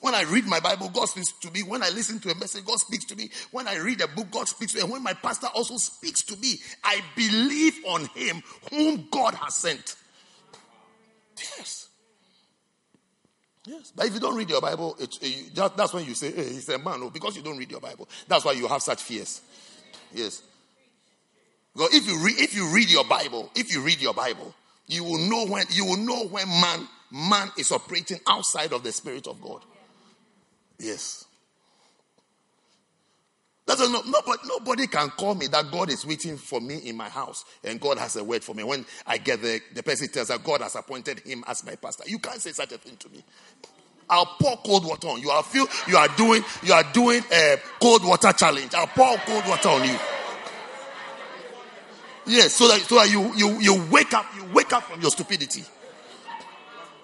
When 0.00 0.14
I 0.14 0.24
read 0.24 0.46
my 0.46 0.60
Bible, 0.60 0.90
God 0.90 1.06
speaks 1.08 1.32
to 1.40 1.50
me. 1.50 1.62
When 1.62 1.82
I 1.82 1.88
listen 1.88 2.20
to 2.20 2.30
a 2.30 2.34
message, 2.34 2.66
God 2.66 2.78
speaks 2.78 3.06
to 3.06 3.16
me. 3.16 3.30
When 3.52 3.66
I 3.66 3.76
read 3.76 4.02
a 4.02 4.08
book, 4.08 4.30
God 4.30 4.46
speaks 4.46 4.72
to 4.72 4.78
me. 4.78 4.82
And 4.82 4.92
when 4.92 5.02
my 5.02 5.14
pastor 5.14 5.46
also 5.54 5.78
speaks 5.78 6.22
to 6.24 6.36
me, 6.36 6.60
I 6.82 7.00
believe 7.16 7.74
on 7.88 8.04
him 8.14 8.42
whom 8.70 9.08
God 9.10 9.34
has 9.34 9.54
sent. 9.54 9.96
Yes. 11.38 11.88
Yes. 13.66 13.92
But 13.96 14.06
if 14.06 14.14
you 14.14 14.20
don't 14.20 14.36
read 14.36 14.50
your 14.50 14.60
Bible, 14.60 14.96
it, 14.98 15.16
it, 15.22 15.58
eh, 15.58 15.68
that's 15.76 15.92
when 15.94 16.04
you 16.04 16.14
say, 16.14 16.32
hey, 16.32 16.44
he's 16.44 16.68
a 16.68 16.78
man. 16.78 17.00
No, 17.00 17.10
because 17.10 17.36
you 17.36 17.42
don't 17.42 17.56
read 17.56 17.70
your 17.70 17.80
Bible. 17.80 18.08
That's 18.28 18.44
why 18.44 18.52
you 18.52 18.68
have 18.68 18.82
such 18.82 19.02
fears. 19.02 19.40
Yes. 20.12 20.42
Because 21.72 21.94
if 21.94 22.06
you, 22.06 22.22
read, 22.24 22.38
if 22.38 22.54
you 22.54 22.68
read 22.68 22.90
your 22.90 23.04
Bible, 23.04 23.50
if 23.54 23.72
you 23.72 23.80
read 23.82 24.00
your 24.00 24.14
Bible, 24.14 24.54
you 24.86 25.02
will 25.02 25.18
know 25.18 25.46
when 25.46 25.64
you 25.70 25.86
will 25.86 25.96
know 25.96 26.26
when 26.26 26.46
man 26.48 26.86
man 27.10 27.50
is 27.56 27.72
operating 27.72 28.18
outside 28.26 28.72
of 28.72 28.82
the 28.82 28.92
spirit 28.92 29.26
of 29.26 29.40
God. 29.40 29.62
Yes. 30.78 31.23
That's 33.66 33.80
a, 33.80 33.90
no, 33.90 34.02
nobody, 34.06 34.42
nobody 34.46 34.86
can 34.86 35.08
call 35.10 35.34
me 35.34 35.46
that 35.46 35.70
God 35.70 35.90
is 35.90 36.04
waiting 36.04 36.36
for 36.36 36.60
me 36.60 36.78
in 36.84 36.96
my 36.96 37.08
house 37.08 37.44
and 37.62 37.80
God 37.80 37.96
has 37.96 38.16
a 38.16 38.24
word 38.24 38.44
for 38.44 38.54
me. 38.54 38.62
When 38.62 38.84
I 39.06 39.16
get 39.16 39.40
the, 39.40 39.60
the 39.74 39.82
person 39.82 40.08
tells 40.08 40.28
that 40.28 40.44
God 40.44 40.60
has 40.60 40.74
appointed 40.76 41.20
him 41.20 41.44
as 41.46 41.64
my 41.64 41.74
pastor. 41.76 42.04
You 42.06 42.18
can't 42.18 42.40
say 42.40 42.52
such 42.52 42.72
a 42.72 42.78
thing 42.78 42.96
to 42.96 43.08
me. 43.08 43.24
I'll 44.10 44.26
pour 44.26 44.58
cold 44.58 44.84
water 44.84 45.08
on 45.08 45.20
you. 45.22 45.30
I 45.30 45.40
feel 45.42 45.66
you 45.88 45.96
are 45.96 46.08
doing 46.08 46.44
you 46.62 46.74
are 46.74 46.84
doing 46.92 47.22
a 47.32 47.56
cold 47.80 48.04
water 48.04 48.32
challenge. 48.32 48.74
I'll 48.74 48.86
pour 48.86 49.16
cold 49.18 49.46
water 49.46 49.70
on 49.70 49.88
you. 49.88 49.98
Yes, 52.26 52.52
so 52.52 52.68
that 52.68 52.80
so 52.80 52.96
that 52.96 53.10
you 53.10 53.34
you 53.34 53.60
you 53.60 53.82
wake 53.90 54.12
up 54.12 54.26
you 54.36 54.44
wake 54.52 54.72
up 54.74 54.82
from 54.82 55.00
your 55.00 55.10
stupidity. 55.10 55.64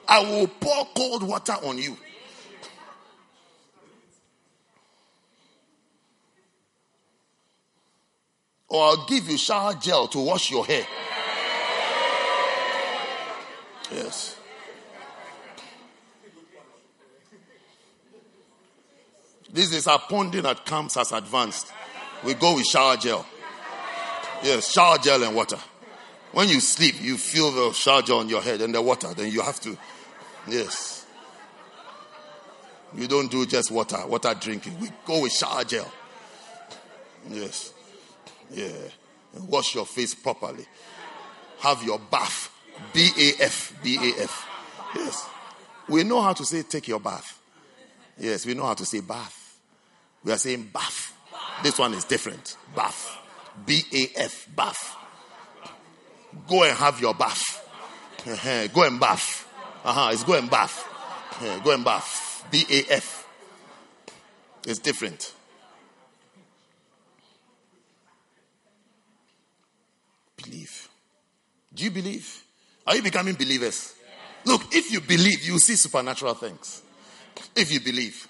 I 0.07 0.21
will 0.21 0.47
pour 0.47 0.87
cold 0.95 1.23
water 1.23 1.55
on 1.65 1.79
you. 1.79 1.97
Or 8.71 8.85
I'll 8.85 9.07
give 9.07 9.29
you 9.29 9.37
shower 9.37 9.75
gel 9.75 10.07
to 10.09 10.21
wash 10.21 10.51
your 10.51 10.65
hair. 10.65 10.87
Yes. 13.93 14.37
This 19.53 19.75
is 19.75 19.89
our 19.89 19.99
ponding 19.99 20.45
that 20.45 20.65
comes 20.65 20.97
as 20.97 21.11
advanced. 21.11 21.73
We 22.25 22.35
go 22.35 22.55
with 22.55 22.67
shower 22.67 22.97
gel. 22.97 23.27
Yes, 24.45 24.73
shower 24.73 24.99
gel 24.99 25.25
and 25.25 25.35
water. 25.35 25.59
When 26.31 26.49
you 26.49 26.61
sleep, 26.61 27.03
you 27.03 27.17
feel 27.17 27.51
the 27.51 27.73
shower 27.73 28.03
gel 28.03 28.19
on 28.19 28.29
your 28.29 28.41
head 28.41 28.61
and 28.61 28.73
the 28.73 28.81
water, 28.81 29.13
then 29.13 29.33
you 29.33 29.43
have 29.43 29.59
to. 29.61 29.77
Yes. 30.47 31.05
You 32.95 33.09
don't 33.09 33.31
do 33.31 33.45
just 33.47 33.73
water, 33.73 34.07
water 34.07 34.33
drinking. 34.41 34.79
We 34.81 34.91
go 35.05 35.23
with 35.23 35.33
shower 35.33 35.65
gel. 35.65 35.91
Yes. 37.29 37.75
Yeah. 38.53 38.69
And 39.35 39.49
wash 39.49 39.75
your 39.75 39.87
face 39.87 40.15
properly. 40.15 40.67
Have 41.61 41.83
your 41.83 41.99
bath. 41.99 42.51
B 42.93 43.11
A 43.19 43.45
F. 43.45 43.79
B 43.83 43.97
A 43.97 44.23
F. 44.23 44.49
Yes. 44.95 45.29
We 45.89 46.05
know 46.05 46.21
how 46.21 46.33
to 46.33 46.45
say 46.45 46.63
take 46.63 46.89
your 46.89 47.01
bath. 47.01 47.41
Yes, 48.19 48.47
we 48.47 48.55
know 48.55 48.65
how 48.65 48.75
to 48.75 48.85
say 48.85 49.01
bath. 49.01 49.59
We 50.25 50.33
are 50.33 50.39
saying 50.39 50.71
bath. 50.73 51.17
This 51.63 51.79
one 51.79 51.95
is 51.95 52.05
different. 52.05 52.57
Bath. 52.75 53.19
B 53.67 53.83
A 53.93 54.21
F. 54.21 54.49
Bath. 54.55 54.97
Go 56.49 56.65
and 56.65 56.77
have 56.77 57.01
your 57.01 57.15
bath. 57.15 57.67
Uh-huh. 58.27 58.67
Go 58.69 58.85
and 58.85 59.01
bath. 59.01 59.49
Uh-huh. 59.85 60.11
It's 60.13 60.25
go 60.25 60.35
and 60.35 60.51
bath. 60.51 60.87
Uh-huh. 60.87 61.59
Go 61.61 61.73
and 61.73 61.85
bath. 61.85 62.47
B 62.51 62.65
A 62.71 62.95
F. 62.95 63.27
It's 64.67 64.79
different. 64.79 65.35
Believe. 70.45 70.89
Do 71.73 71.85
you 71.85 71.91
believe? 71.91 72.45
Are 72.87 72.97
you 72.97 73.03
becoming 73.03 73.35
believers? 73.35 73.95
Look, 74.45 74.63
if 74.73 74.91
you 74.91 75.01
believe, 75.01 75.43
you 75.43 75.59
see 75.59 75.77
supernatural 75.77 76.35
things. 76.35 76.83
If 77.55 77.73
you 77.73 77.81
believe, 77.81 78.27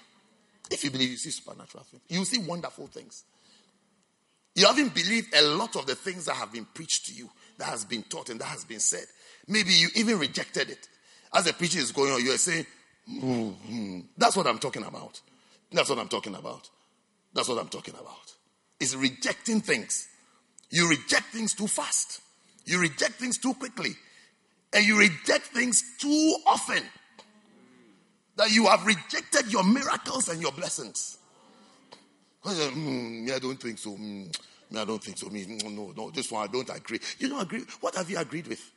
if 0.69 0.83
you 0.83 0.91
believe, 0.91 1.11
you 1.11 1.17
see 1.17 1.31
supernatural 1.31 1.83
things. 1.83 2.03
You 2.09 2.23
see 2.25 2.39
wonderful 2.39 2.87
things. 2.87 3.23
You 4.55 4.67
haven't 4.67 4.93
believed 4.93 5.33
a 5.35 5.41
lot 5.41 5.75
of 5.75 5.85
the 5.85 5.95
things 5.95 6.25
that 6.25 6.35
have 6.35 6.51
been 6.51 6.65
preached 6.65 7.07
to 7.07 7.13
you, 7.13 7.29
that 7.57 7.65
has 7.65 7.85
been 7.85 8.03
taught, 8.03 8.29
and 8.29 8.39
that 8.41 8.47
has 8.47 8.65
been 8.65 8.79
said. 8.79 9.05
Maybe 9.47 9.71
you 9.71 9.89
even 9.95 10.19
rejected 10.19 10.69
it. 10.69 10.87
As 11.33 11.45
the 11.45 11.53
preaching 11.53 11.81
is 11.81 11.91
going 11.91 12.11
on, 12.11 12.23
you 12.23 12.33
are 12.33 12.37
saying, 12.37 12.65
mm-hmm. 13.09 13.99
That's 14.17 14.35
what 14.35 14.47
I'm 14.47 14.59
talking 14.59 14.83
about. 14.83 15.21
That's 15.71 15.89
what 15.89 15.99
I'm 15.99 16.09
talking 16.09 16.35
about. 16.35 16.69
That's 17.33 17.47
what 17.47 17.57
I'm 17.57 17.69
talking 17.69 17.93
about. 17.93 18.33
It's 18.79 18.95
rejecting 18.95 19.61
things. 19.61 20.07
You 20.71 20.89
reject 20.89 21.25
things 21.27 21.53
too 21.53 21.67
fast. 21.67 22.21
You 22.65 22.79
reject 22.79 23.13
things 23.13 23.37
too 23.37 23.53
quickly. 23.53 23.91
And 24.73 24.85
you 24.85 24.97
reject 24.97 25.47
things 25.47 25.83
too 25.99 26.37
often. 26.47 26.81
That 28.37 28.51
you 28.51 28.67
have 28.67 28.85
rejected 28.85 29.51
your 29.51 29.63
miracles 29.63 30.29
and 30.29 30.41
your 30.41 30.53
blessings. 30.53 31.17
Mm, 32.45 33.31
I 33.31 33.39
don't 33.39 33.61
think 33.61 33.77
so. 33.77 33.91
Mm, 33.91 34.35
I 34.75 34.85
don't 34.85 35.03
think 35.03 35.17
so. 35.17 35.27
Mm, 35.27 35.75
no, 35.75 35.93
no, 35.95 36.09
this 36.09 36.31
one 36.31 36.47
I 36.47 36.51
don't 36.51 36.69
agree. 36.69 36.99
You 37.19 37.29
don't 37.29 37.41
agree. 37.41 37.63
What 37.81 37.95
have 37.95 38.09
you 38.09 38.17
agreed 38.17 38.47
with? 38.47 38.71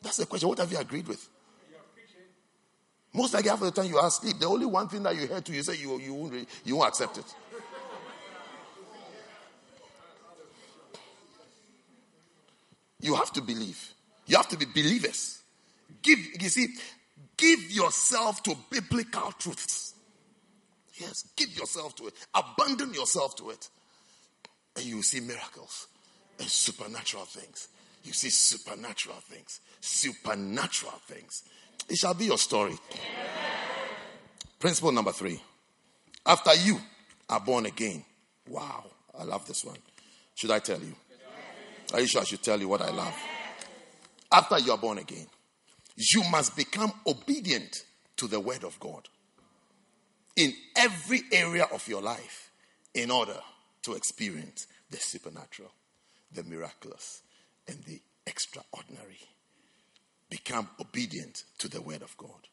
That's 0.00 0.18
the 0.18 0.26
question. 0.26 0.48
What 0.48 0.58
have 0.58 0.70
you 0.70 0.78
agreed 0.78 1.08
with? 1.08 1.28
Most 3.12 3.34
likely, 3.34 3.50
half 3.50 3.60
of 3.60 3.74
the 3.74 3.82
time 3.82 3.90
you 3.90 3.98
are 3.98 4.06
asleep. 4.06 4.38
The 4.38 4.46
only 4.46 4.66
one 4.66 4.86
thing 4.88 5.02
that 5.02 5.16
you 5.16 5.26
heard 5.26 5.44
to 5.46 5.52
you 5.52 5.62
say 5.62 5.76
you, 5.76 5.98
you, 5.98 6.14
won't, 6.14 6.48
you 6.64 6.76
won't 6.76 6.88
accept 6.88 7.18
it. 7.18 7.34
You 13.00 13.14
have 13.14 13.32
to 13.34 13.42
believe. 13.42 13.94
You 14.26 14.36
have 14.36 14.48
to 14.48 14.58
be 14.58 14.66
believers. 14.66 15.40
Give, 16.02 16.18
you 16.40 16.48
see, 16.48 16.68
give 17.36 17.70
yourself 17.70 18.42
to 18.44 18.56
biblical 18.70 19.32
truths. 19.38 19.94
Yes, 20.94 21.28
give 21.36 21.56
yourself 21.56 21.94
to 21.96 22.08
it. 22.08 22.14
Abandon 22.34 22.92
yourself 22.92 23.36
to 23.36 23.50
it. 23.50 23.68
And 24.76 24.84
you 24.84 24.96
will 24.96 25.02
see 25.02 25.20
miracles 25.20 25.86
and 26.38 26.48
supernatural 26.48 27.24
things. 27.24 27.68
You 28.04 28.12
see 28.12 28.30
supernatural 28.30 29.16
things. 29.16 29.60
Supernatural 29.80 31.00
things. 31.06 31.44
It 31.88 31.96
shall 31.96 32.14
be 32.14 32.26
your 32.26 32.38
story. 32.38 32.76
Principle 34.58 34.92
number 34.92 35.12
three. 35.12 35.40
After 36.26 36.54
you 36.54 36.78
are 37.28 37.40
born 37.40 37.66
again. 37.66 38.04
Wow, 38.48 38.84
I 39.18 39.24
love 39.24 39.46
this 39.46 39.64
one. 39.64 39.78
Should 40.34 40.50
I 40.50 40.58
tell 40.58 40.80
you? 40.80 40.94
Are 41.92 42.00
you 42.00 42.06
sure 42.06 42.20
I 42.20 42.24
should 42.24 42.42
tell 42.42 42.60
you 42.60 42.68
what 42.68 42.82
I 42.82 42.90
love? 42.90 43.14
After 44.30 44.58
you 44.58 44.72
are 44.72 44.78
born 44.78 44.98
again, 44.98 45.26
you 45.96 46.22
must 46.30 46.56
become 46.56 46.92
obedient 47.06 47.84
to 48.16 48.26
the 48.26 48.40
word 48.40 48.62
of 48.64 48.78
God 48.78 49.08
in 50.36 50.52
every 50.76 51.22
area 51.32 51.66
of 51.72 51.86
your 51.88 52.02
life 52.02 52.50
in 52.94 53.10
order 53.10 53.38
to 53.82 53.94
experience 53.94 54.66
the 54.90 54.98
supernatural, 54.98 55.70
the 56.32 56.44
miraculous, 56.44 57.22
and 57.66 57.82
the 57.84 58.00
extraordinary. 58.26 59.18
Become 60.28 60.68
obedient 60.78 61.44
to 61.58 61.68
the 61.68 61.80
word 61.80 62.02
of 62.02 62.14
God. 62.18 62.48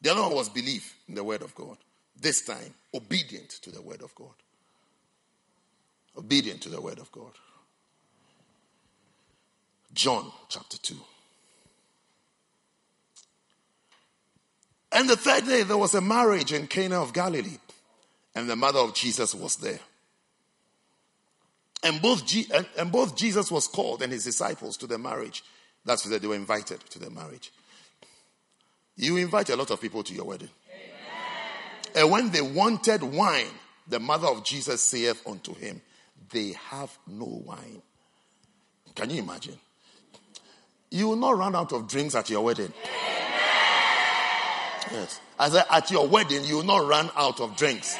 The 0.00 0.10
other 0.10 0.22
one 0.22 0.34
was 0.34 0.48
belief 0.48 0.96
in 1.08 1.14
the 1.14 1.24
word 1.24 1.42
of 1.42 1.54
God. 1.54 1.76
This 2.18 2.42
time, 2.42 2.74
obedient 2.94 3.50
to 3.50 3.70
the 3.70 3.82
word 3.82 4.02
of 4.02 4.14
God 4.14 4.34
obedient 6.18 6.60
to 6.62 6.68
the 6.68 6.80
word 6.80 6.98
of 6.98 7.10
God. 7.12 7.32
John 9.94 10.30
chapter 10.48 10.76
2. 10.78 10.94
And 14.92 15.08
the 15.08 15.16
third 15.16 15.44
day, 15.46 15.62
there 15.62 15.76
was 15.76 15.94
a 15.94 16.00
marriage 16.00 16.52
in 16.52 16.66
Cana 16.66 17.00
of 17.02 17.12
Galilee, 17.12 17.58
and 18.34 18.48
the 18.48 18.56
mother 18.56 18.80
of 18.80 18.94
Jesus 18.94 19.34
was 19.34 19.56
there. 19.56 19.80
And 21.82 22.02
both, 22.02 22.26
G- 22.26 22.46
and, 22.52 22.66
and 22.76 22.90
both 22.90 23.16
Jesus 23.16 23.50
was 23.50 23.68
called 23.68 24.02
and 24.02 24.12
his 24.12 24.24
disciples 24.24 24.76
to 24.78 24.86
the 24.86 24.98
marriage. 24.98 25.44
That's 25.84 26.04
why 26.06 26.18
they 26.18 26.26
were 26.26 26.34
invited 26.34 26.80
to 26.90 26.98
the 26.98 27.10
marriage. 27.10 27.52
You 28.96 29.16
invite 29.16 29.50
a 29.50 29.56
lot 29.56 29.70
of 29.70 29.80
people 29.80 30.02
to 30.02 30.12
your 30.12 30.24
wedding. 30.24 30.48
Amen. 30.68 31.92
And 31.94 32.10
when 32.10 32.30
they 32.30 32.40
wanted 32.40 33.02
wine, 33.02 33.46
the 33.86 34.00
mother 34.00 34.26
of 34.26 34.44
Jesus 34.44 34.82
saith 34.82 35.24
unto 35.26 35.54
him, 35.54 35.80
they 36.30 36.52
have 36.70 36.96
no 37.06 37.42
wine. 37.44 37.82
Can 38.94 39.10
you 39.10 39.22
imagine? 39.22 39.58
You 40.90 41.08
will 41.08 41.16
not 41.16 41.36
run 41.36 41.54
out 41.54 41.72
of 41.72 41.86
drinks 41.88 42.14
at 42.14 42.30
your 42.30 42.42
wedding. 42.42 42.72
Yes. 44.90 45.20
I 45.38 45.48
said, 45.50 45.64
at 45.70 45.90
your 45.90 46.08
wedding, 46.08 46.44
you 46.44 46.56
will 46.56 46.64
not 46.64 46.86
run 46.88 47.10
out 47.14 47.40
of 47.40 47.56
drinks. 47.56 47.96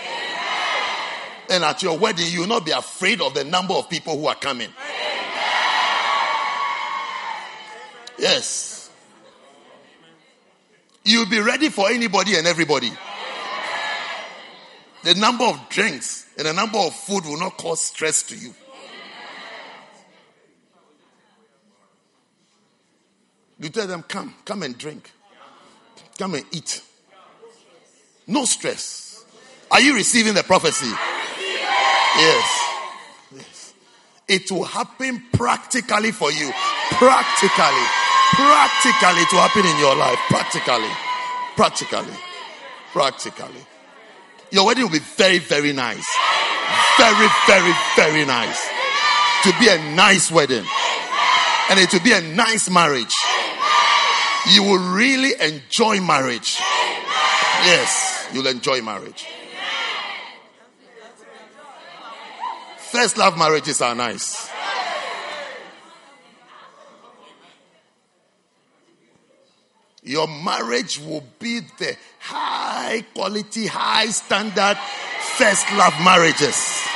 And 1.50 1.64
at 1.64 1.82
your 1.82 1.98
wedding, 1.98 2.26
you 2.30 2.40
will 2.40 2.48
not 2.48 2.64
be 2.64 2.72
afraid 2.72 3.20
of 3.20 3.34
the 3.34 3.44
number 3.44 3.74
of 3.74 3.88
people 3.88 4.18
who 4.18 4.26
are 4.26 4.34
coming. 4.34 4.70
Yes. 8.18 8.90
You'll 11.04 11.26
be 11.26 11.40
ready 11.40 11.68
for 11.68 11.90
anybody 11.90 12.36
and 12.36 12.46
everybody. 12.46 12.90
The 15.04 15.14
number 15.14 15.44
of 15.44 15.68
drinks 15.68 16.26
and 16.36 16.46
the 16.46 16.52
number 16.52 16.78
of 16.78 16.94
food 16.94 17.24
will 17.24 17.38
not 17.38 17.56
cause 17.56 17.80
stress 17.80 18.22
to 18.24 18.36
you. 18.36 18.54
You 23.60 23.68
tell 23.70 23.86
them, 23.86 24.02
come, 24.02 24.34
come 24.44 24.62
and 24.62 24.76
drink. 24.78 25.10
Come 26.18 26.34
and 26.34 26.44
eat. 26.52 26.82
No 28.26 28.44
stress. 28.44 29.24
Are 29.70 29.80
you 29.80 29.94
receiving 29.94 30.34
the 30.34 30.42
prophecy? 30.42 30.90
Yes. 32.16 32.74
Yes. 33.34 33.74
It 34.28 34.50
will 34.50 34.64
happen 34.64 35.22
practically 35.32 36.12
for 36.12 36.30
you. 36.30 36.52
Practically. 36.90 37.86
Practically 38.32 39.24
to 39.30 39.36
happen 39.36 39.66
in 39.66 39.78
your 39.78 39.96
life. 39.96 40.18
Practically. 40.28 40.90
Practically. 41.56 42.16
Practically. 42.92 43.66
Your 44.50 44.66
wedding 44.66 44.84
will 44.84 44.92
be 44.92 44.98
very, 44.98 45.38
very 45.38 45.72
nice. 45.72 46.06
Very, 46.96 47.28
very, 47.46 47.72
very 47.96 48.24
nice. 48.24 48.68
To 49.44 49.52
be 49.60 49.68
a 49.68 49.78
nice 49.94 50.30
wedding. 50.30 50.64
And 51.70 51.78
it 51.78 51.92
will 51.92 52.00
be 52.00 52.12
a 52.12 52.20
nice 52.20 52.70
marriage. 52.70 53.14
You 54.52 54.62
will 54.62 54.94
really 54.94 55.32
enjoy 55.40 56.00
marriage. 56.00 56.56
Yes, 57.64 58.28
you'll 58.32 58.46
enjoy 58.46 58.80
marriage. 58.80 59.26
First 62.78 63.18
love 63.18 63.36
marriages 63.36 63.82
are 63.82 63.94
nice. 63.94 64.48
Your 70.02 70.26
marriage 70.26 70.98
will 70.98 71.24
be 71.38 71.60
the 71.78 71.94
high 72.20 73.04
quality, 73.14 73.66
high 73.66 74.06
standard 74.06 74.76
first 75.36 75.70
love 75.74 75.94
marriages. 76.02 76.86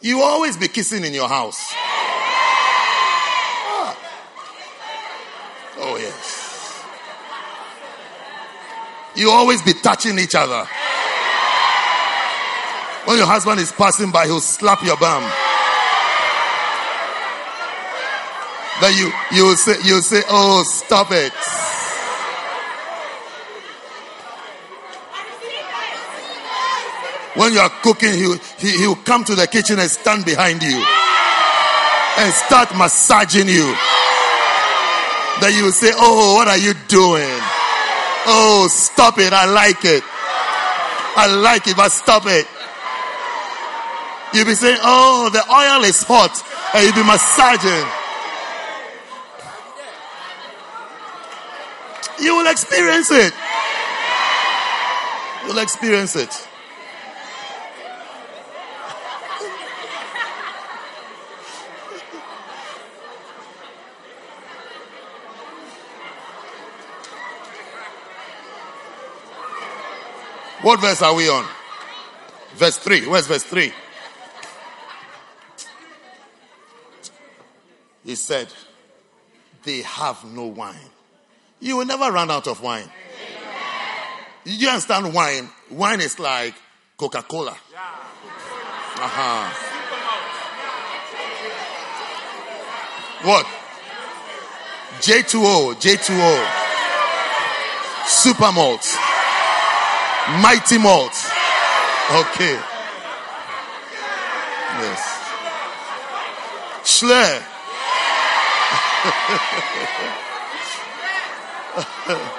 You 0.00 0.20
always 0.20 0.56
be 0.56 0.68
kissing 0.68 1.04
in 1.04 1.14
your 1.14 1.28
house. 1.28 1.72
Ah. 3.74 3.96
Oh, 5.78 5.96
yes. 5.96 6.84
You 9.14 9.30
always 9.30 9.62
be 9.62 9.74
touching 9.74 10.18
each 10.18 10.34
other. 10.34 10.66
When 13.04 13.18
your 13.18 13.26
husband 13.26 13.60
is 13.60 13.70
passing 13.72 14.10
by, 14.10 14.26
he'll 14.26 14.40
slap 14.40 14.82
your 14.82 14.96
bum. 14.96 15.22
Then 18.80 18.96
you 18.98 19.12
you 19.32 19.56
say 19.56 19.76
you 19.84 20.00
say, 20.00 20.22
"Oh, 20.28 20.64
stop 20.64 21.12
it." 21.12 21.32
When 27.42 27.54
you 27.54 27.58
are 27.58 27.70
cooking, 27.82 28.12
he, 28.14 28.36
he, 28.58 28.78
he'll 28.78 28.94
come 28.94 29.24
to 29.24 29.34
the 29.34 29.48
kitchen 29.48 29.80
and 29.80 29.90
stand 29.90 30.24
behind 30.24 30.62
you 30.62 30.78
and 30.78 32.32
start 32.32 32.70
massaging 32.78 33.48
you. 33.48 33.74
Then 35.40 35.52
you 35.58 35.64
will 35.64 35.72
say, 35.72 35.90
Oh, 35.92 36.36
what 36.36 36.46
are 36.46 36.56
you 36.56 36.72
doing? 36.86 37.34
Oh, 38.30 38.68
stop 38.70 39.18
it. 39.18 39.32
I 39.32 39.46
like 39.46 39.84
it. 39.84 40.04
I 41.16 41.34
like 41.34 41.66
it, 41.66 41.76
but 41.76 41.90
stop 41.90 42.26
it. 42.26 42.46
You'll 44.32 44.46
be 44.46 44.54
saying, 44.54 44.78
Oh, 44.80 45.28
the 45.32 45.42
oil 45.42 45.82
is 45.82 46.00
hot. 46.04 46.38
And 46.76 46.86
you'll 46.86 46.94
be 46.94 47.02
massaging. 47.02 47.88
You 52.24 52.36
will 52.36 52.46
experience 52.46 53.10
it. 53.10 53.34
You'll 55.44 55.58
experience 55.58 56.14
it. 56.14 56.48
What 70.62 70.80
verse 70.80 71.02
are 71.02 71.14
we 71.14 71.28
on? 71.28 71.44
Verse 72.54 72.78
3. 72.78 73.08
Where's 73.08 73.26
verse 73.26 73.42
3? 73.42 73.72
He 78.04 78.14
said, 78.14 78.46
They 79.64 79.82
have 79.82 80.24
no 80.24 80.46
wine. 80.46 80.76
You 81.58 81.78
will 81.78 81.86
never 81.86 82.12
run 82.12 82.30
out 82.30 82.46
of 82.46 82.62
wine. 82.62 82.88
You 84.44 84.68
understand 84.68 85.12
wine? 85.12 85.48
Wine 85.70 86.00
is 86.00 86.18
like 86.20 86.54
Coca 86.96 87.22
Cola. 87.22 87.56
Uh-huh. 89.04 89.68
What? 93.24 93.46
J2O, 95.00 95.74
J2O. 95.74 96.48
Super 98.06 98.52
malt. 98.52 99.11
Mighty 100.30 100.78
malt. 100.78 101.12
Okay. 102.10 102.58
Yes. 104.78 105.18
Shloer. 106.84 107.42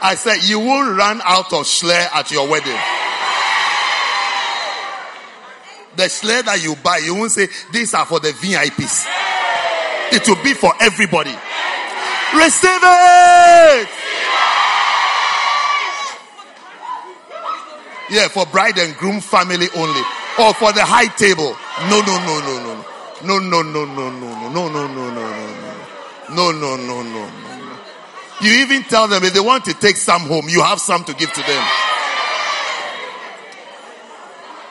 I 0.00 0.14
said, 0.14 0.42
you 0.44 0.60
won't 0.60 0.96
run 0.96 1.20
out 1.24 1.52
of 1.52 1.66
Shloer 1.66 2.08
at 2.14 2.30
your 2.30 2.48
wedding. 2.48 2.78
The 5.96 6.04
Shloer 6.04 6.44
that 6.44 6.62
you 6.62 6.76
buy, 6.76 6.98
you 6.98 7.14
won't 7.14 7.32
say, 7.32 7.48
these 7.72 7.94
are 7.94 8.06
for 8.06 8.20
the 8.20 8.28
VIPs. 8.28 9.06
It 10.12 10.28
will 10.28 10.42
be 10.42 10.54
for 10.54 10.72
everybody. 10.80 11.34
Receive 12.34 12.80
it! 12.82 13.88
Yeah, 18.10 18.28
for 18.28 18.46
bride 18.46 18.78
and 18.78 18.94
groom 18.96 19.20
family 19.20 19.68
only. 19.76 20.02
Or 20.38 20.54
for 20.54 20.72
the 20.72 20.84
high 20.84 21.08
table. 21.16 21.56
No, 21.90 22.00
no, 22.00 22.18
no, 22.24 22.40
no, 22.40 22.62
no. 22.64 22.84
No, 23.24 23.38
no, 23.38 23.62
no, 23.62 23.84
no, 23.84 24.10
no, 24.10 24.30
no, 24.30 24.48
no, 24.48 24.68
no, 24.68 24.86
no, 24.86 25.10
no, 25.10 25.10
no. 25.10 25.78
No, 26.30 26.50
no, 26.52 26.76
no, 26.76 26.76
no, 26.76 27.02
no. 27.02 27.28
No, 27.28 27.56
no. 27.58 27.78
You 28.40 28.52
even 28.62 28.84
tell 28.84 29.08
them 29.08 29.24
if 29.24 29.34
they 29.34 29.40
want 29.40 29.64
to 29.64 29.74
take 29.74 29.96
some 29.96 30.22
home, 30.22 30.48
you 30.48 30.62
have 30.62 30.80
some 30.80 31.04
to 31.04 31.14
give 31.14 31.32
to 31.32 31.40
them. 31.40 31.64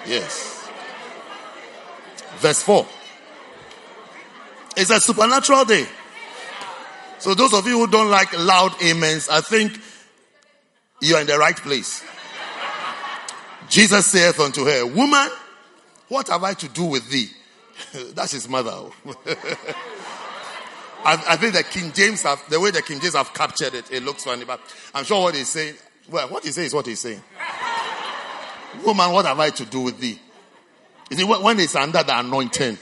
Yes. 0.08 0.70
Verse 2.38 2.64
4. 2.64 2.88
It's 4.78 4.90
a 4.90 5.00
supernatural 5.02 5.66
day. 5.66 5.86
So 7.20 7.34
those 7.34 7.54
of 7.54 7.66
you 7.68 7.80
who 7.80 7.88
don't 7.88 8.10
like 8.10 8.32
loud 8.38 8.82
amens, 8.82 9.28
I 9.28 9.42
think 9.42 9.82
you're 11.02 11.20
in 11.20 11.28
the 11.28 11.38
right 11.38 11.58
place. 11.58 12.04
Jesus 13.69 14.06
saith 14.06 14.39
unto 14.39 14.65
her, 14.65 14.85
Woman, 14.85 15.30
what 16.07 16.27
have 16.30 16.44
I 16.44 16.53
to 16.53 16.69
do 16.69 16.85
with 16.85 17.10
thee? 17.10 17.30
That's 18.14 18.31
his 18.31 18.48
mother. 18.48 18.72
Oh. 18.73 18.94
I, 21.06 21.14
I, 21.30 21.38
think 21.38 21.53
the 21.53 21.64
King 21.64 21.91
James 21.94 22.23
have, 22.23 22.44
the 22.49 22.60
way 22.60 22.72
the 22.72 22.81
King 22.81 22.99
James 22.99 23.15
have 23.15 23.34
captured 23.34 23.73
it, 23.73 23.91
it 23.91 24.03
looks 24.03 24.23
funny, 24.23 24.45
but 24.45 24.60
I'm 24.94 25.03
sure 25.03 25.22
what 25.23 25.35
he's 25.35 25.48
saying, 25.48 25.76
well, 26.10 26.27
what 26.30 26.44
he 26.44 26.52
says 26.52 26.65
is 26.68 26.73
what 26.73 26.85
he's 26.85 26.99
saying. 26.99 27.22
Woman, 28.85 29.11
what 29.11 29.26
have 29.26 29.39
I 29.39 29.49
to 29.52 29.65
do 29.65 29.81
with 29.81 29.99
thee? 29.99 30.19
You 31.10 31.18
see, 31.18 31.23
when 31.23 31.60
it's 31.60 31.76
under 31.76 32.03
the 32.03 32.19
anointing, 32.19 32.77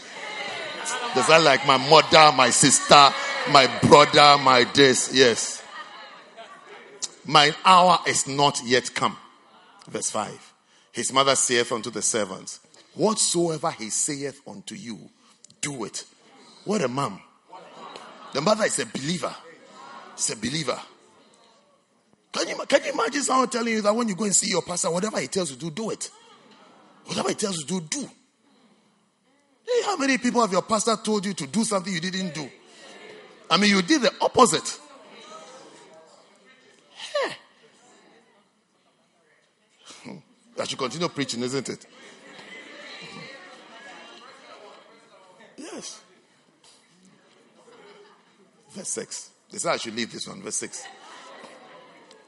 does 1.13 1.27
that 1.27 1.41
like 1.43 1.65
my 1.67 1.77
mother, 1.77 2.35
my 2.35 2.49
sister, 2.49 3.09
my 3.51 3.67
brother, 3.83 4.41
my 4.41 4.65
this? 4.73 5.13
Yes. 5.13 5.63
My 7.25 7.55
hour 7.63 7.99
is 8.07 8.27
not 8.27 8.61
yet 8.65 8.93
come. 8.93 9.17
Verse 9.87 10.09
5. 10.09 10.54
His 10.95 11.11
mother 11.11 11.35
saith 11.35 11.73
unto 11.73 11.89
the 11.91 12.01
servants, 12.01 12.61
Whatsoever 12.93 13.69
he 13.71 13.89
saith 13.89 14.39
unto 14.47 14.75
you, 14.75 14.97
do 15.59 15.83
it. 15.83 16.05
What 16.63 16.81
a 16.81 16.87
mom. 16.87 17.19
The 18.31 18.39
mother 18.39 18.63
is 18.63 18.79
a 18.79 18.85
believer. 18.85 19.35
It's 20.13 20.29
a 20.29 20.37
believer. 20.37 20.79
Can 22.31 22.47
you, 22.47 22.55
can 22.65 22.85
you 22.85 22.93
imagine 22.93 23.23
someone 23.23 23.49
telling 23.49 23.73
you 23.73 23.81
that 23.81 23.93
when 23.93 24.07
you 24.07 24.15
go 24.15 24.23
and 24.23 24.33
see 24.33 24.49
your 24.49 24.61
pastor, 24.61 24.89
whatever 24.89 25.19
he 25.19 25.27
tells 25.27 25.51
you 25.51 25.57
to 25.57 25.65
do, 25.65 25.71
do 25.71 25.89
it. 25.89 26.09
Whatever 27.03 27.27
he 27.27 27.35
tells 27.35 27.57
you 27.57 27.65
to 27.65 27.81
do, 27.81 27.87
do. 27.89 28.09
Hey, 29.65 29.81
how 29.83 29.97
many 29.97 30.17
people 30.17 30.39
have 30.39 30.53
your 30.53 30.61
pastor 30.61 30.95
told 30.95 31.25
you 31.25 31.33
to 31.33 31.45
do 31.45 31.65
something 31.65 31.91
you 31.91 31.99
didn't 31.99 32.33
do? 32.33 32.49
I 33.51 33.57
mean, 33.57 33.69
you 33.69 33.81
did 33.81 34.01
the 34.01 34.13
opposite. 34.21 34.79
I 40.59 40.63
should 40.65 40.79
continue 40.79 41.09
preaching, 41.09 41.43
isn't 41.43 41.69
it? 41.69 41.85
Yes. 45.57 46.01
Verse 48.71 48.89
6. 48.89 49.29
They 49.51 49.57
said 49.57 49.73
I 49.73 49.77
should 49.77 49.95
leave 49.95 50.11
this 50.11 50.27
one. 50.27 50.41
Verse 50.41 50.55
6. 50.55 50.85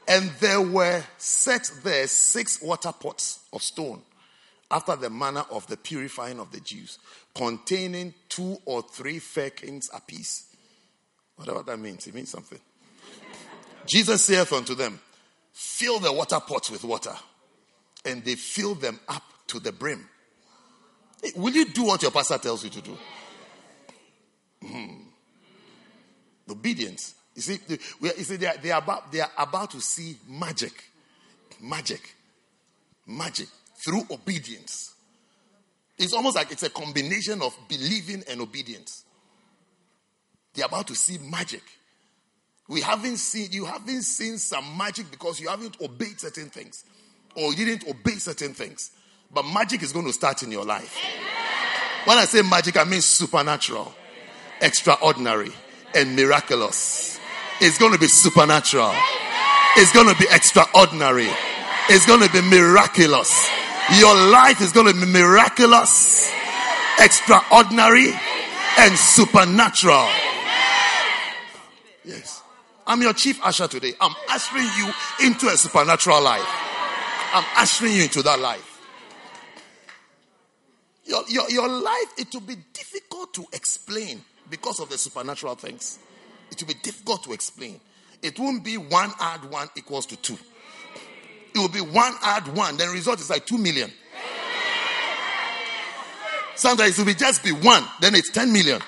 And 0.08 0.30
there 0.40 0.60
were 0.60 1.02
set 1.18 1.70
there 1.82 2.06
six 2.06 2.62
water 2.62 2.92
pots 2.92 3.40
of 3.52 3.62
stone, 3.62 4.02
after 4.70 4.96
the 4.96 5.10
manner 5.10 5.44
of 5.50 5.66
the 5.66 5.76
purifying 5.76 6.40
of 6.40 6.50
the 6.50 6.60
Jews, 6.60 6.98
containing 7.34 8.14
two 8.28 8.56
or 8.64 8.82
three 8.82 9.18
firkins 9.18 9.90
apiece. 9.94 10.46
Whatever 11.36 11.62
that 11.62 11.78
means, 11.78 12.06
it 12.06 12.14
means 12.14 12.30
something. 12.30 12.58
Jesus 13.86 14.24
saith 14.24 14.52
unto 14.52 14.74
them, 14.74 14.98
Fill 15.52 15.98
the 15.98 16.12
water 16.12 16.40
pots 16.40 16.70
with 16.70 16.84
water 16.84 17.14
and 18.08 18.24
they 18.24 18.34
fill 18.34 18.74
them 18.74 18.98
up 19.08 19.22
to 19.48 19.60
the 19.60 19.72
brim. 19.72 20.08
Will 21.36 21.52
you 21.52 21.66
do 21.66 21.84
what 21.84 22.02
your 22.02 22.10
pastor 22.10 22.38
tells 22.38 22.64
you 22.64 22.70
to 22.70 22.80
do? 22.80 22.98
Hmm. 24.64 24.94
Obedience. 26.48 27.14
You 27.34 27.42
see, 27.42 27.58
you 27.68 28.10
see 28.10 28.36
they, 28.36 28.46
are, 28.46 28.56
they, 28.56 28.70
are 28.70 28.78
about, 28.82 29.12
they 29.12 29.20
are 29.20 29.30
about 29.36 29.70
to 29.72 29.80
see 29.80 30.16
magic. 30.28 30.72
Magic. 31.60 32.14
Magic 33.06 33.48
through 33.76 34.02
obedience. 34.10 34.94
It's 35.96 36.12
almost 36.12 36.36
like 36.36 36.50
it's 36.52 36.62
a 36.62 36.70
combination 36.70 37.42
of 37.42 37.56
believing 37.68 38.24
and 38.28 38.40
obedience. 38.40 39.04
They're 40.54 40.66
about 40.66 40.86
to 40.88 40.94
see 40.94 41.18
magic. 41.18 41.62
We 42.68 42.80
haven't 42.80 43.16
seen, 43.16 43.48
you 43.52 43.64
haven't 43.64 44.02
seen 44.02 44.38
some 44.38 44.76
magic 44.76 45.10
because 45.10 45.40
you 45.40 45.48
haven't 45.48 45.80
obeyed 45.80 46.20
certain 46.20 46.50
things 46.50 46.84
or 47.34 47.52
you 47.54 47.64
didn't 47.64 47.88
obey 47.88 48.12
certain 48.12 48.54
things. 48.54 48.90
But 49.32 49.44
magic 49.44 49.82
is 49.82 49.92
going 49.92 50.06
to 50.06 50.12
start 50.12 50.42
in 50.42 50.50
your 50.50 50.64
life. 50.64 50.96
When 52.04 52.16
I 52.16 52.24
say 52.24 52.42
magic, 52.42 52.76
I 52.76 52.84
mean 52.84 53.02
supernatural, 53.02 53.92
extraordinary, 54.62 55.52
and 55.94 56.16
miraculous. 56.16 57.20
It's 57.60 57.78
going 57.78 57.92
to 57.92 57.98
be 57.98 58.06
supernatural. 58.06 58.94
It's 59.76 59.92
going 59.92 60.08
to 60.08 60.18
be 60.18 60.26
extraordinary. 60.30 61.28
It's 61.90 62.06
going 62.06 62.26
to 62.26 62.32
be 62.32 62.40
miraculous. 62.40 63.50
Your 63.98 64.14
life 64.14 64.60
is 64.60 64.72
going 64.72 64.86
to 64.86 64.98
be 64.98 65.06
miraculous, 65.06 66.32
extraordinary, 66.98 68.12
and 68.78 68.96
supernatural. 68.96 70.08
Yes. 72.04 72.42
I'm 72.86 73.02
your 73.02 73.12
chief 73.12 73.44
usher 73.44 73.68
today. 73.68 73.92
I'm 74.00 74.14
ushering 74.30 74.68
you 74.78 74.92
into 75.26 75.46
a 75.48 75.56
supernatural 75.56 76.22
life. 76.22 76.67
I'm 77.32 77.44
ushering 77.56 77.92
you 77.92 78.02
into 78.04 78.22
that 78.22 78.38
life. 78.38 78.80
Your, 81.04 81.22
your, 81.28 81.50
your 81.50 81.68
life, 81.68 82.12
it 82.18 82.32
will 82.32 82.42
be 82.42 82.56
difficult 82.72 83.32
to 83.34 83.46
explain 83.52 84.20
because 84.50 84.80
of 84.80 84.90
the 84.90 84.98
supernatural 84.98 85.54
things. 85.54 85.98
It 86.50 86.60
will 86.60 86.68
be 86.68 86.80
difficult 86.82 87.24
to 87.24 87.32
explain. 87.32 87.80
It 88.22 88.38
won't 88.38 88.64
be 88.64 88.76
one 88.76 89.10
add 89.20 89.44
one 89.50 89.68
equals 89.76 90.06
to 90.06 90.16
two. 90.16 90.38
It 91.54 91.58
will 91.58 91.68
be 91.68 91.80
one 91.80 92.12
add 92.22 92.48
one, 92.54 92.76
then 92.76 92.90
result 92.90 93.20
is 93.20 93.30
like 93.30 93.46
two 93.46 93.58
million. 93.58 93.90
Sometimes 96.54 96.98
it 96.98 96.98
will 96.98 97.06
be 97.06 97.14
just 97.14 97.42
be 97.42 97.52
one, 97.52 97.84
then 98.00 98.14
it's 98.14 98.30
ten 98.30 98.52
million. 98.52 98.80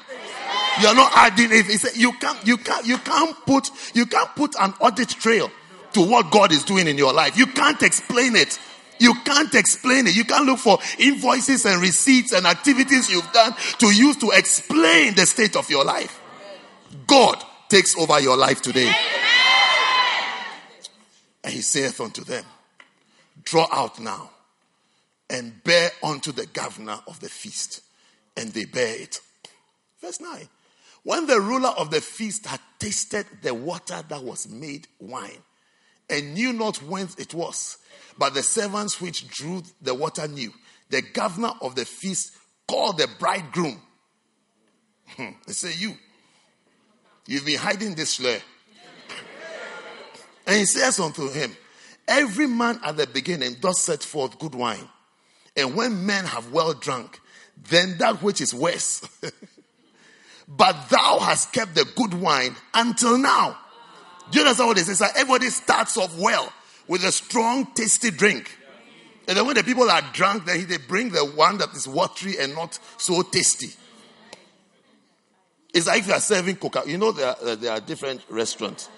You 0.80 0.88
are 0.88 0.94
not 0.94 1.12
adding 1.14 1.48
it. 1.50 1.96
You 1.96 2.12
can't, 2.12 2.46
you 2.46 2.56
can't, 2.56 2.86
you 2.86 2.98
can't 2.98 3.36
put, 3.46 3.70
you 3.94 4.06
can't 4.06 4.34
put 4.34 4.54
an 4.58 4.74
audit 4.80 5.08
trail 5.08 5.50
to 5.92 6.00
what 6.00 6.30
God 6.30 6.52
is 6.52 6.64
doing 6.64 6.86
in 6.86 6.96
your 6.98 7.12
life. 7.12 7.36
You 7.36 7.46
can't 7.46 7.82
explain 7.82 8.36
it. 8.36 8.58
You 8.98 9.14
can't 9.24 9.54
explain 9.54 10.06
it. 10.06 10.14
You 10.14 10.24
can't 10.24 10.44
look 10.44 10.58
for 10.58 10.78
invoices 10.98 11.64
and 11.64 11.80
receipts 11.80 12.32
and 12.32 12.46
activities 12.46 13.08
you've 13.08 13.32
done 13.32 13.54
to 13.78 13.90
use 13.90 14.16
to 14.18 14.30
explain 14.30 15.14
the 15.14 15.24
state 15.24 15.56
of 15.56 15.70
your 15.70 15.84
life. 15.84 16.20
God 17.06 17.42
takes 17.68 17.96
over 17.96 18.20
your 18.20 18.36
life 18.36 18.60
today. 18.60 18.92
And 21.42 21.54
he 21.54 21.62
saith 21.62 22.00
unto 22.00 22.22
them, 22.22 22.44
Draw 23.42 23.66
out 23.72 23.98
now 23.98 24.30
and 25.30 25.62
bear 25.64 25.90
unto 26.02 26.32
the 26.32 26.46
governor 26.46 26.98
of 27.06 27.20
the 27.20 27.28
feast. 27.28 27.80
And 28.36 28.50
they 28.50 28.66
bear 28.66 28.96
it. 29.00 29.20
Verse 30.00 30.20
9. 30.20 30.48
When 31.02 31.26
the 31.26 31.40
ruler 31.40 31.70
of 31.70 31.90
the 31.90 32.00
feast 32.00 32.46
had 32.46 32.60
tasted 32.78 33.26
the 33.42 33.54
water 33.54 34.02
that 34.08 34.22
was 34.22 34.48
made 34.48 34.86
wine, 34.98 35.42
and 36.10 36.34
knew 36.34 36.52
not 36.52 36.82
whence 36.82 37.14
it 37.16 37.34
was. 37.34 37.78
But 38.18 38.34
the 38.34 38.42
servants 38.42 39.00
which 39.00 39.28
drew 39.28 39.62
the 39.80 39.94
water 39.94 40.28
knew. 40.28 40.52
The 40.90 41.02
governor 41.02 41.52
of 41.62 41.74
the 41.74 41.84
feast 41.84 42.32
called 42.68 42.98
the 42.98 43.08
bridegroom. 43.18 43.80
Hmm. 45.16 45.30
They 45.46 45.52
say, 45.52 45.72
You, 45.76 45.96
you've 47.26 47.46
been 47.46 47.58
hiding 47.58 47.94
this 47.94 48.18
Shloer. 48.18 48.42
And 50.46 50.56
he 50.58 50.64
says 50.64 50.98
unto 50.98 51.30
him, 51.30 51.56
Every 52.08 52.46
man 52.46 52.80
at 52.84 52.96
the 52.96 53.06
beginning 53.06 53.56
does 53.60 53.80
set 53.80 54.02
forth 54.02 54.38
good 54.38 54.54
wine. 54.54 54.88
And 55.56 55.76
when 55.76 56.06
men 56.06 56.24
have 56.24 56.52
well 56.52 56.74
drunk, 56.74 57.20
then 57.68 57.98
that 57.98 58.22
which 58.22 58.40
is 58.40 58.52
worse. 58.52 59.02
but 60.48 60.88
thou 60.88 61.18
hast 61.20 61.52
kept 61.52 61.74
the 61.74 61.84
good 61.96 62.14
wine 62.14 62.56
until 62.74 63.16
now. 63.18 63.58
Do 64.30 64.38
you 64.38 64.44
understand 64.44 64.68
what 64.68 64.78
it 64.78 64.88
is? 64.88 65.00
Like 65.00 65.16
everybody 65.16 65.50
starts 65.50 65.96
off 65.96 66.16
well 66.18 66.52
with 66.86 67.04
a 67.04 67.12
strong, 67.12 67.66
tasty 67.74 68.10
drink. 68.10 68.56
And 69.28 69.36
then 69.36 69.46
when 69.46 69.54
the 69.54 69.62
people 69.62 69.88
are 69.90 70.02
drunk, 70.12 70.46
then 70.46 70.66
they 70.66 70.78
bring 70.78 71.10
the 71.10 71.24
one 71.24 71.58
that 71.58 71.70
is 71.74 71.86
watery 71.86 72.36
and 72.38 72.54
not 72.54 72.78
so 72.96 73.22
tasty. 73.22 73.68
It's 75.72 75.86
like 75.86 76.00
if 76.00 76.08
you 76.08 76.14
are 76.14 76.20
serving 76.20 76.56
Coca. 76.56 76.82
You 76.86 76.98
know 76.98 77.12
there 77.12 77.28
are, 77.28 77.56
there 77.56 77.72
are 77.72 77.80
different 77.80 78.22
restaurants. 78.28 78.88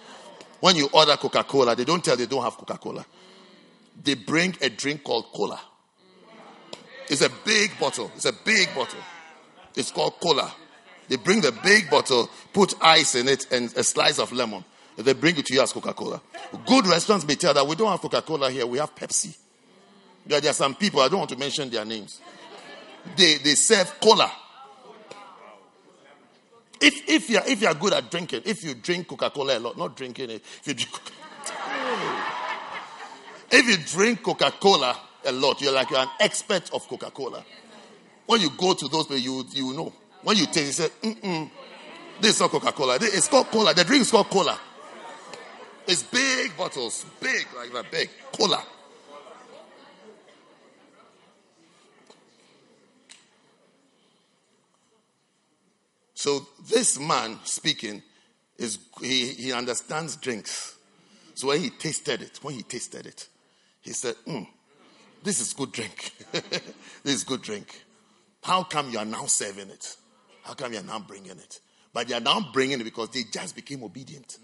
When 0.60 0.76
you 0.76 0.88
order 0.92 1.16
Coca 1.16 1.44
Cola, 1.44 1.76
they 1.76 1.84
don't 1.84 2.04
tell 2.04 2.16
they 2.16 2.26
don't 2.26 2.42
have 2.42 2.56
Coca 2.56 2.78
Cola. 2.78 3.04
They 4.02 4.14
bring 4.14 4.56
a 4.62 4.70
drink 4.70 5.04
called 5.04 5.26
cola. 5.34 5.60
It's 7.08 7.20
a 7.20 7.30
big 7.44 7.78
bottle. 7.78 8.10
It's 8.14 8.24
a 8.24 8.32
big 8.32 8.74
bottle. 8.74 9.00
It's 9.76 9.90
called 9.90 10.14
cola. 10.20 10.52
They 11.08 11.16
bring 11.16 11.40
the 11.42 11.52
big 11.52 11.90
bottle, 11.90 12.30
put 12.52 12.74
ice 12.80 13.16
in 13.16 13.28
it, 13.28 13.52
and 13.52 13.74
a 13.76 13.84
slice 13.84 14.18
of 14.18 14.32
lemon. 14.32 14.64
They 14.96 15.14
bring 15.14 15.36
it 15.36 15.46
to 15.46 15.54
you 15.54 15.62
as 15.62 15.72
Coca 15.72 15.94
Cola. 15.94 16.20
Good 16.66 16.86
restaurants 16.86 17.26
may 17.26 17.34
tell 17.34 17.54
that 17.54 17.66
we 17.66 17.76
don't 17.76 17.90
have 17.90 18.00
Coca 18.00 18.22
Cola 18.22 18.50
here, 18.50 18.66
we 18.66 18.78
have 18.78 18.94
Pepsi. 18.94 19.36
There, 20.26 20.40
there 20.40 20.50
are 20.50 20.54
some 20.54 20.74
people, 20.74 21.00
I 21.00 21.08
don't 21.08 21.18
want 21.18 21.30
to 21.30 21.38
mention 21.38 21.70
their 21.70 21.84
names. 21.84 22.20
They, 23.16 23.38
they 23.38 23.54
serve 23.54 23.98
cola. 24.00 24.30
If, 26.80 27.08
if, 27.08 27.30
you're, 27.30 27.42
if 27.46 27.62
you're 27.62 27.74
good 27.74 27.92
at 27.92 28.10
drinking, 28.10 28.42
if 28.44 28.64
you 28.64 28.74
drink 28.74 29.08
Coca 29.08 29.30
Cola 29.30 29.56
a 29.56 29.60
lot, 29.60 29.78
not 29.78 29.96
drinking 29.96 30.30
it, 30.30 30.44
if 30.64 30.66
you 30.66 30.74
drink, 30.74 30.92
if 33.50 33.68
you 33.68 33.96
drink 33.96 34.22
Coca 34.22 34.52
Cola 34.60 34.96
a 35.24 35.32
lot, 35.32 35.60
you're 35.60 35.72
like 35.72 35.90
you're 35.90 36.00
an 36.00 36.08
expert 36.18 36.70
of 36.72 36.86
Coca 36.88 37.10
Cola. 37.10 37.44
When 38.26 38.40
you 38.40 38.50
go 38.50 38.74
to 38.74 38.88
those 38.88 39.06
places, 39.06 39.24
you, 39.24 39.44
you 39.52 39.72
know. 39.74 39.92
When 40.22 40.36
you 40.36 40.46
taste 40.46 40.80
you 40.80 40.82
say, 40.86 40.88
mm 41.02 41.50
this 42.20 42.36
is 42.36 42.40
not 42.40 42.50
Coca 42.50 42.70
Cola. 42.70 42.98
It's 43.00 43.26
called 43.26 43.48
cola. 43.48 43.74
The 43.74 43.82
drink 43.82 44.02
is 44.02 44.10
called 44.10 44.30
cola. 44.30 44.56
It's 45.86 46.02
big 46.02 46.56
bottles, 46.56 47.04
big, 47.20 47.46
like 47.56 47.72
that, 47.72 47.90
big. 47.90 48.10
Cola. 48.32 48.62
So 56.14 56.46
this 56.70 57.00
man 57.00 57.40
speaking 57.42 58.00
is 58.56 58.78
he, 59.00 59.30
he 59.30 59.52
understands 59.52 60.14
drinks. 60.16 60.76
So 61.34 61.48
when 61.48 61.60
he 61.60 61.70
tasted 61.70 62.22
it, 62.22 62.38
when 62.42 62.54
he 62.54 62.62
tasted 62.62 63.06
it, 63.06 63.26
he 63.80 63.92
said, 63.92 64.14
mm, 64.26 64.46
this 65.24 65.40
is 65.40 65.52
good 65.52 65.72
drink. 65.72 66.12
this 66.32 67.14
is 67.14 67.24
good 67.24 67.42
drink. 67.42 67.82
How 68.42 68.62
come 68.62 68.90
you 68.90 68.98
are 68.98 69.04
now 69.04 69.26
serving 69.26 69.70
it? 69.70 69.96
How 70.44 70.54
come 70.54 70.72
you 70.72 70.78
are 70.78 70.84
now 70.84 71.00
bringing 71.00 71.32
it? 71.32 71.60
But 71.92 72.06
they 72.06 72.14
are 72.14 72.20
now 72.20 72.52
bringing 72.52 72.80
it 72.80 72.84
because 72.84 73.10
they 73.10 73.24
just 73.24 73.56
became 73.56 73.82
obedient. 73.82 74.38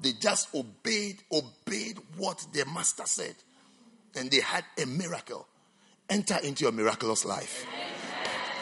They 0.00 0.12
just 0.12 0.54
obeyed, 0.54 1.22
obeyed 1.32 1.98
what 2.16 2.46
their 2.52 2.66
master 2.66 3.04
said. 3.06 3.34
And 4.14 4.30
they 4.30 4.40
had 4.40 4.64
a 4.80 4.86
miracle. 4.86 5.46
Enter 6.08 6.38
into 6.42 6.64
your 6.64 6.72
miraculous 6.72 7.24
life. 7.24 7.66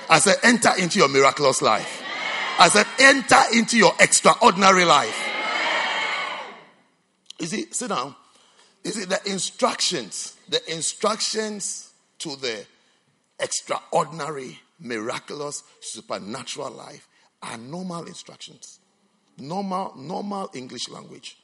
I 0.09 0.19
said, 0.19 0.37
enter 0.43 0.71
into 0.79 0.99
your 0.99 1.09
miraculous 1.09 1.63
life. 1.63 2.03
I 2.59 2.69
said, 2.69 2.87
enter 3.01 3.41
into 3.53 3.77
your 3.77 3.93
extraordinary 3.99 4.85
life. 4.85 5.31
You 7.41 7.47
see, 7.47 7.67
sit 7.73 7.89
down. 7.89 8.15
You 8.85 8.91
see, 8.93 9.05
the 9.07 9.21
instructions, 9.27 10.37
the 10.49 10.73
instructions 10.73 11.93
to 12.19 12.37
the 12.37 12.65
extraordinary, 13.41 14.61
miraculous, 14.79 15.65
supernatural 15.81 16.71
life 16.71 17.09
are 17.43 17.59
normal 17.59 18.05
instructions. 18.05 18.79
Normal, 19.39 19.95
normal 19.97 20.51
English 20.55 20.89
language. 20.89 21.37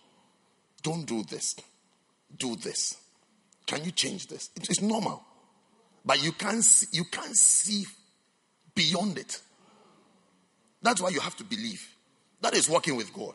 Don't 0.82 1.06
do 1.06 1.22
this. 1.24 1.56
Do 2.36 2.56
this. 2.56 2.96
Can 3.66 3.84
you 3.84 3.90
change 3.90 4.26
this? 4.28 4.50
It's 4.56 4.80
normal. 4.80 5.22
But 6.04 6.22
you 6.22 6.32
can't 6.32 6.64
see, 6.64 6.86
you 6.92 7.04
can't 7.04 7.36
see 7.36 7.84
beyond 8.74 9.18
it. 9.18 9.40
That's 10.82 11.00
why 11.00 11.10
you 11.10 11.20
have 11.20 11.36
to 11.36 11.44
believe. 11.44 11.86
That 12.40 12.54
is 12.54 12.68
working 12.68 12.96
with 12.96 13.12
God. 13.12 13.34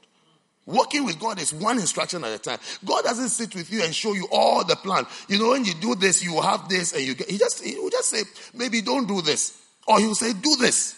Working 0.65 1.05
with 1.05 1.19
God 1.19 1.39
is 1.39 1.53
one 1.53 1.77
instruction 1.77 2.23
at 2.23 2.33
a 2.33 2.39
time. 2.39 2.57
God 2.83 3.03
doesn't 3.03 3.29
sit 3.29 3.53
with 3.53 3.71
you 3.71 3.83
and 3.83 3.93
show 3.93 4.13
you 4.13 4.27
all 4.31 4.63
the 4.63 4.75
plan. 4.75 5.05
You 5.27 5.37
know, 5.37 5.49
when 5.51 5.63
you 5.63 5.75
do 5.75 5.93
this, 5.93 6.23
you 6.23 6.41
have 6.41 6.67
this, 6.67 6.93
and 6.93 7.03
you 7.03 7.13
get. 7.13 7.29
He 7.29 7.37
just 7.37 7.63
he 7.63 7.75
will 7.75 7.91
just 7.91 8.09
say, 8.09 8.23
maybe 8.55 8.81
don't 8.81 9.07
do 9.07 9.21
this, 9.21 9.55
or 9.87 9.99
he 9.99 10.07
will 10.07 10.15
say, 10.15 10.33
do 10.33 10.55
this. 10.55 10.95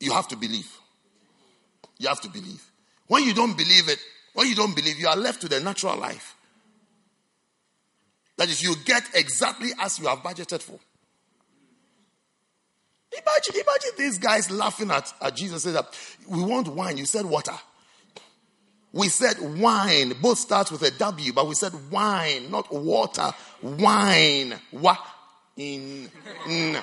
You 0.00 0.12
have 0.12 0.26
to 0.28 0.36
believe. 0.36 0.70
You 1.98 2.08
have 2.08 2.20
to 2.22 2.28
believe. 2.28 2.62
When 3.06 3.24
you 3.24 3.34
don't 3.34 3.56
believe 3.56 3.88
it, 3.88 3.98
when 4.32 4.48
you 4.48 4.54
don't 4.54 4.74
believe, 4.74 4.98
you 4.98 5.08
are 5.08 5.16
left 5.16 5.40
to 5.42 5.48
the 5.48 5.60
natural 5.60 5.96
life. 5.96 6.36
That 8.36 8.48
is, 8.48 8.62
you 8.62 8.74
get 8.84 9.04
exactly 9.14 9.70
as 9.80 9.98
you 9.98 10.06
have 10.06 10.18
budgeted 10.18 10.60
for. 10.62 10.78
Imagine, 13.12 13.54
imagine 13.54 13.90
these 13.96 14.18
guys 14.18 14.50
laughing 14.50 14.90
at, 14.90 15.12
at 15.20 15.36
Jesus. 15.36 15.62
Said 15.62 15.74
that 15.74 15.86
we 16.28 16.42
want 16.42 16.66
wine. 16.68 16.96
You 16.96 17.06
said 17.06 17.24
water. 17.24 17.54
We 18.92 19.08
said 19.08 19.36
wine. 19.60 20.14
Both 20.20 20.38
starts 20.38 20.72
with 20.72 20.82
a 20.82 20.90
W, 20.90 21.32
but 21.32 21.46
we 21.46 21.54
said 21.54 21.72
wine, 21.90 22.50
not 22.50 22.72
water. 22.72 23.32
Wine. 23.62 24.54
What? 24.72 24.98
In. 25.56 26.10
Yeah. 26.48 26.82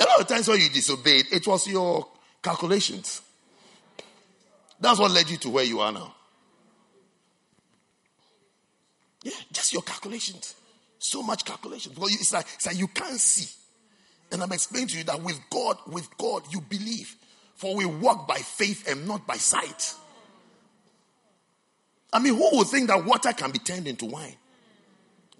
A 0.00 0.04
lot 0.04 0.20
of 0.20 0.26
times 0.26 0.48
when 0.48 0.60
you 0.60 0.70
disobeyed, 0.70 1.26
it 1.30 1.46
was 1.46 1.66
your 1.68 2.08
calculations. 2.42 3.20
That's 4.80 4.98
what 4.98 5.10
led 5.10 5.28
you 5.28 5.36
to 5.38 5.50
where 5.50 5.64
you 5.64 5.80
are 5.80 5.92
now. 5.92 6.14
Yeah, 9.22 9.32
just 9.52 9.74
your 9.74 9.82
calculations. 9.82 10.54
So 10.98 11.22
much 11.22 11.44
calculations. 11.44 11.98
Well, 11.98 12.08
it's 12.08 12.32
like, 12.32 12.46
it's 12.54 12.66
like 12.66 12.78
you 12.78 12.88
can't 12.88 13.20
see. 13.20 13.54
And 14.32 14.42
I'm 14.42 14.52
explaining 14.52 14.88
to 14.88 14.98
you 14.98 15.04
that 15.04 15.22
with 15.22 15.38
God, 15.50 15.76
with 15.86 16.08
God, 16.16 16.44
you 16.50 16.62
believe. 16.62 17.14
For 17.56 17.76
we 17.76 17.84
walk 17.84 18.26
by 18.26 18.36
faith 18.36 18.90
and 18.90 19.06
not 19.06 19.26
by 19.26 19.36
sight. 19.36 19.94
I 22.12 22.18
mean, 22.18 22.34
who 22.34 22.48
would 22.56 22.68
think 22.68 22.88
that 22.88 23.04
water 23.04 23.32
can 23.34 23.50
be 23.50 23.58
turned 23.58 23.86
into 23.86 24.06
wine? 24.06 24.36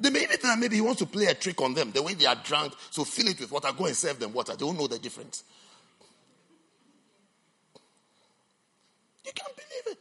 They 0.00 0.08
may 0.08 0.20
even 0.20 0.30
think 0.30 0.42
that 0.42 0.58
maybe 0.58 0.76
he 0.76 0.80
wants 0.80 1.00
to 1.00 1.06
play 1.06 1.26
a 1.26 1.34
trick 1.34 1.60
on 1.60 1.74
them. 1.74 1.92
The 1.92 2.02
way 2.02 2.14
they 2.14 2.24
are 2.24 2.36
drunk, 2.42 2.72
so 2.90 3.04
fill 3.04 3.28
it 3.28 3.38
with 3.38 3.52
water, 3.52 3.68
go 3.76 3.84
and 3.84 3.94
serve 3.94 4.18
them 4.18 4.32
water. 4.32 4.52
They 4.52 4.64
don't 4.64 4.78
know 4.78 4.86
the 4.86 4.98
difference. 4.98 5.44
You 9.24 9.32
can't 9.34 9.54
believe 9.54 9.96
it 9.96 9.98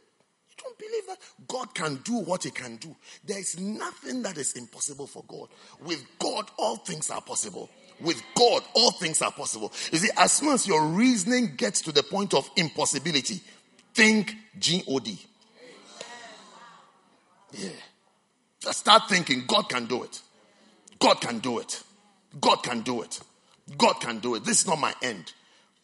You 0.48 0.56
don't 0.64 0.78
believe 0.78 1.06
that 1.06 1.18
God 1.46 1.74
can 1.74 1.96
do 1.96 2.14
what 2.14 2.44
He 2.44 2.50
can 2.50 2.76
do. 2.76 2.96
There 3.24 3.38
is 3.38 3.60
nothing 3.60 4.22
that 4.22 4.38
is 4.38 4.54
impossible 4.54 5.06
for 5.06 5.22
God. 5.28 5.48
With 5.84 6.02
God, 6.18 6.50
all 6.56 6.76
things 6.76 7.10
are 7.10 7.20
possible. 7.20 7.68
With 8.00 8.22
God, 8.34 8.62
all 8.74 8.92
things 8.92 9.20
are 9.20 9.32
possible. 9.32 9.70
You 9.92 9.98
see, 9.98 10.10
as 10.16 10.32
soon 10.32 10.54
as 10.54 10.66
your 10.66 10.82
reasoning 10.86 11.56
gets 11.56 11.82
to 11.82 11.92
the 11.92 12.02
point 12.02 12.32
of 12.32 12.50
impossibility, 12.56 13.42
think 13.92 14.34
G 14.58 14.82
O 14.88 14.98
D. 14.98 15.18
Yeah. 17.52 17.68
Start 18.60 19.08
thinking 19.08 19.44
God 19.46 19.68
can 19.68 19.86
do 19.86 20.02
it. 20.02 20.20
God 20.98 21.20
can 21.20 21.38
do 21.38 21.58
it. 21.58 21.82
God 22.40 22.56
can 22.56 22.82
do 22.82 23.02
it. 23.02 23.20
God 23.76 23.94
can 23.94 24.18
do 24.18 24.34
it. 24.34 24.44
This 24.44 24.60
is 24.60 24.66
not 24.66 24.78
my 24.78 24.94
end. 25.02 25.32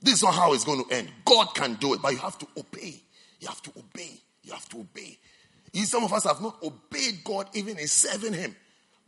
This 0.03 0.15
is 0.15 0.23
not 0.23 0.35
how 0.35 0.53
it's 0.53 0.65
going 0.65 0.85
to 0.85 0.95
end. 0.95 1.11
God 1.25 1.55
can 1.55 1.75
do 1.75 1.95
it, 1.95 2.03
but 2.03 2.13
you 2.13 2.19
have 2.19 2.39
to 2.39 2.47
obey. 2.57 3.01
You 3.41 3.49
have 3.49 3.63
to 3.63 3.71
obey. 3.79 4.11
You 4.43 4.53
have 4.53 4.69
to 4.71 4.81
obey. 4.81 5.19
some 5.85 6.05
of 6.05 6.13
us 6.13 6.25
have 6.25 6.41
not 6.41 6.63
obeyed 6.63 7.25
God 7.25 7.49
even 7.55 7.79
in 7.79 7.89
serving 7.89 8.35
Him. 8.35 8.55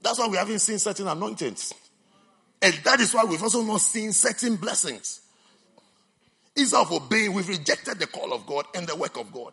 That's 0.01 0.19
why 0.19 0.29
we 0.29 0.37
haven't 0.37 0.61
seen 0.61 0.79
certain 0.79 1.07
anointings. 1.09 1.75
And 2.63 2.75
that 2.85 3.01
is 3.01 3.15
why 3.15 3.25
we've 3.25 3.43
also 3.43 3.63
not 3.63 3.81
seen 3.81 4.13
certain 4.13 4.57
blessings. 4.57 5.21
Instead 6.57 6.81
of 6.81 6.93
obeying, 6.93 7.33
we've 7.33 7.49
rejected 7.49 7.99
the 7.99 8.07
call 8.07 8.33
of 8.33 8.47
God 8.47 8.67
and 8.75 8.87
the 8.87 8.97
work 8.97 9.17
of 9.17 9.33
God. 9.33 9.53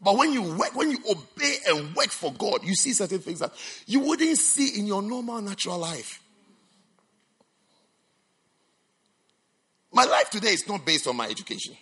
But 0.00 0.16
when 0.16 0.32
you 0.32 0.42
work, 0.42 0.74
when 0.74 0.90
you 0.90 0.98
obey 1.10 1.56
and 1.66 1.94
work 1.94 2.10
for 2.10 2.32
God, 2.32 2.62
you 2.62 2.74
see 2.74 2.92
certain 2.92 3.18
things 3.18 3.40
that 3.40 3.52
you 3.86 4.00
wouldn't 4.00 4.38
see 4.38 4.78
in 4.78 4.86
your 4.86 5.02
normal 5.02 5.40
natural 5.40 5.78
life. 5.78 6.22
My 9.92 10.04
life 10.04 10.30
today 10.30 10.50
is 10.50 10.68
not 10.68 10.84
based 10.86 11.08
on 11.08 11.16
my 11.16 11.26
education. 11.26 11.74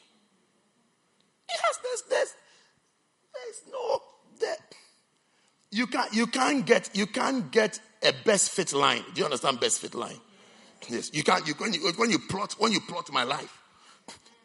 Yes, 1.48 1.78
there's, 1.82 2.02
there's, 2.09 2.34
there's 3.34 3.72
no, 3.72 4.01
there. 4.40 4.56
You 5.70 5.86
can't, 5.86 6.12
you 6.14 6.26
can't 6.26 6.64
get, 6.64 6.88
you 6.94 7.06
can't 7.06 7.51
get 7.51 7.78
a 8.02 8.12
best 8.24 8.51
fit 8.52 8.72
line. 8.72 9.05
Do 9.14 9.20
you 9.20 9.24
understand 9.24 9.60
best 9.60 9.80
fit 9.80 9.94
line? 9.94 10.18
Yes, 10.88 11.10
you 11.12 11.22
can't. 11.22 11.47
You, 11.47 11.55
when, 11.55 11.74
you, 11.74 11.93
when 11.97 12.10
you 12.10 12.18
plot, 12.18 12.55
when 12.59 12.72
you 12.72 12.80
plot 12.80 13.12
my 13.12 13.24
life, 13.24 13.60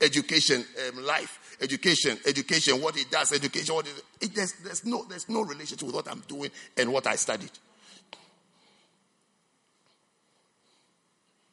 education, 0.02 0.66
um, 0.88 1.04
life, 1.06 1.40
education, 1.62 2.18
education, 2.26 2.82
what 2.82 2.98
it 2.98 3.10
does, 3.10 3.32
education, 3.32 3.76
what 3.76 3.88
it, 3.88 4.04
it 4.20 4.36
there's, 4.36 4.54
there's 4.64 4.86
no, 4.86 5.06
there's 5.06 5.30
no 5.30 5.44
relationship 5.44 5.84
with 5.84 5.96
what 5.96 6.10
I'm 6.10 6.22
doing 6.28 6.50
and 6.76 6.92
what 6.92 7.08
I 7.08 7.16
studied. 7.16 7.52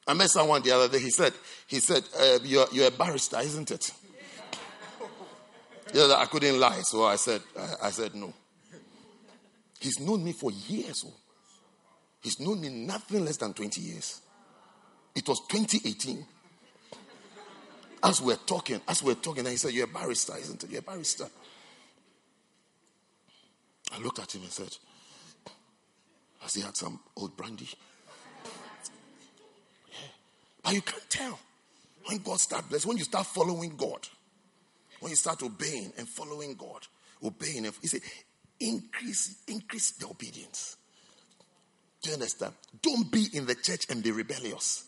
I 0.07 0.15
met 0.15 0.31
someone 0.31 0.63
the 0.63 0.73
other 0.73 0.89
day. 0.89 1.01
He 1.01 1.11
said, 1.11 1.35
he 1.67 1.81
said, 1.81 2.03
uh, 2.19 2.39
you're, 2.43 2.67
you're 2.73 2.89
a 2.89 2.91
barrister, 2.91 3.39
isn't 3.41 3.71
it? 3.71 3.93
yeah, 5.93 6.15
I 6.17 6.25
couldn't 6.25 6.59
lie, 6.59 6.81
so 6.83 7.05
I 7.05 7.17
said, 7.17 7.43
I, 7.59 7.89
I 7.89 7.91
said 7.91 8.15
no. 8.15 8.33
He's 9.79 10.01
known 10.01 10.25
me 10.25 10.33
for 10.33 10.51
years. 10.51 11.05
Oh. 11.07 11.13
He's 12.23 12.41
known 12.41 12.61
me 12.61 12.71
nothing 12.71 13.25
less 13.25 13.37
than 13.37 13.53
20 13.53 13.81
years. 13.81 14.21
It 15.15 15.29
was 15.29 15.41
2018. 15.49 16.27
As 18.03 18.21
we're 18.21 18.37
talking, 18.37 18.81
as 18.87 19.03
we're 19.03 19.15
talking, 19.15 19.41
and 19.41 19.49
he 19.49 19.57
said, 19.57 19.73
You're 19.73 19.87
a 19.87 19.89
barrister, 19.89 20.37
isn't 20.39 20.65
it? 20.65 20.71
You're 20.71 20.81
a 20.81 20.83
barrister. 20.83 21.27
I 23.93 23.99
looked 24.01 24.19
at 24.19 24.35
him 24.35 24.43
and 24.43 24.51
said, 24.51 24.77
Has 26.41 26.55
he 26.55 26.61
had 26.61 26.77
some 26.77 27.01
old 27.17 27.37
brandy? 27.37 27.69
Yeah. 29.89 30.09
But 30.63 30.75
you 30.75 30.83
can't 30.83 31.11
tell 31.11 31.39
when 32.09 32.19
God 32.19 32.41
starts 32.41 32.69
blessing, 32.69 32.89
when 32.89 32.99
you 32.99 33.05
start 33.05 33.27
following 33.27 33.77
God, 33.77 34.07
when 35.01 35.11
you 35.11 35.17
start 35.17 35.43
obeying 35.43 35.93
and 35.99 36.09
following 36.09 36.55
God, 36.55 36.87
obeying, 37.23 37.65
he 37.81 37.87
said, 37.87 38.01
increase, 38.61 39.43
increase 39.47 39.93
the 39.93 40.07
obedience. 40.07 40.77
Do 42.03 42.11
you 42.11 42.15
understand? 42.15 42.55
Don't 42.81 43.11
be 43.11 43.27
in 43.33 43.47
the 43.47 43.55
church 43.55 43.87
and 43.91 44.03
be 44.03 44.11
rebellious. 44.11 44.85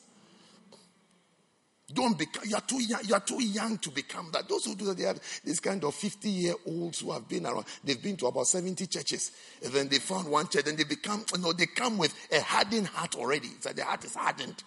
Don't 1.93 2.17
become, 2.17 2.45
you 2.47 2.55
are 2.55 2.61
too 2.61 2.83
young, 2.83 3.01
you 3.05 3.15
are 3.15 3.21
too 3.21 3.43
young 3.43 3.79
to 3.79 3.91
become 3.91 4.31
that. 4.33 4.49
Those 4.49 4.65
who 4.65 4.75
do 4.75 4.85
that, 4.87 4.97
they 4.97 5.05
have 5.05 5.21
this 5.45 5.59
kind 5.59 5.83
of 5.83 5.95
50 5.95 6.29
year 6.29 6.55
olds 6.67 7.01
who 7.01 7.11
have 7.11 7.29
been 7.29 7.47
around. 7.47 7.65
They've 7.83 8.01
been 8.01 8.17
to 8.19 8.27
about 8.27 8.47
70 8.47 8.87
churches. 8.87 9.33
And 9.65 9.73
then 9.73 9.89
they 9.89 9.99
found 9.99 10.29
one 10.29 10.49
church 10.49 10.69
and 10.69 10.79
they 10.79 10.85
become, 10.85 11.25
you 11.35 11.41
know, 11.41 11.53
they 11.53 11.67
come 11.67 11.99
with 11.99 12.15
a 12.31 12.41
hardened 12.41 12.87
heart 12.89 13.17
already. 13.17 13.49
It's 13.49 13.67
like 13.67 13.77
the 13.77 13.85
heart 13.85 14.05
is 14.05 14.15
hardened. 14.15 14.62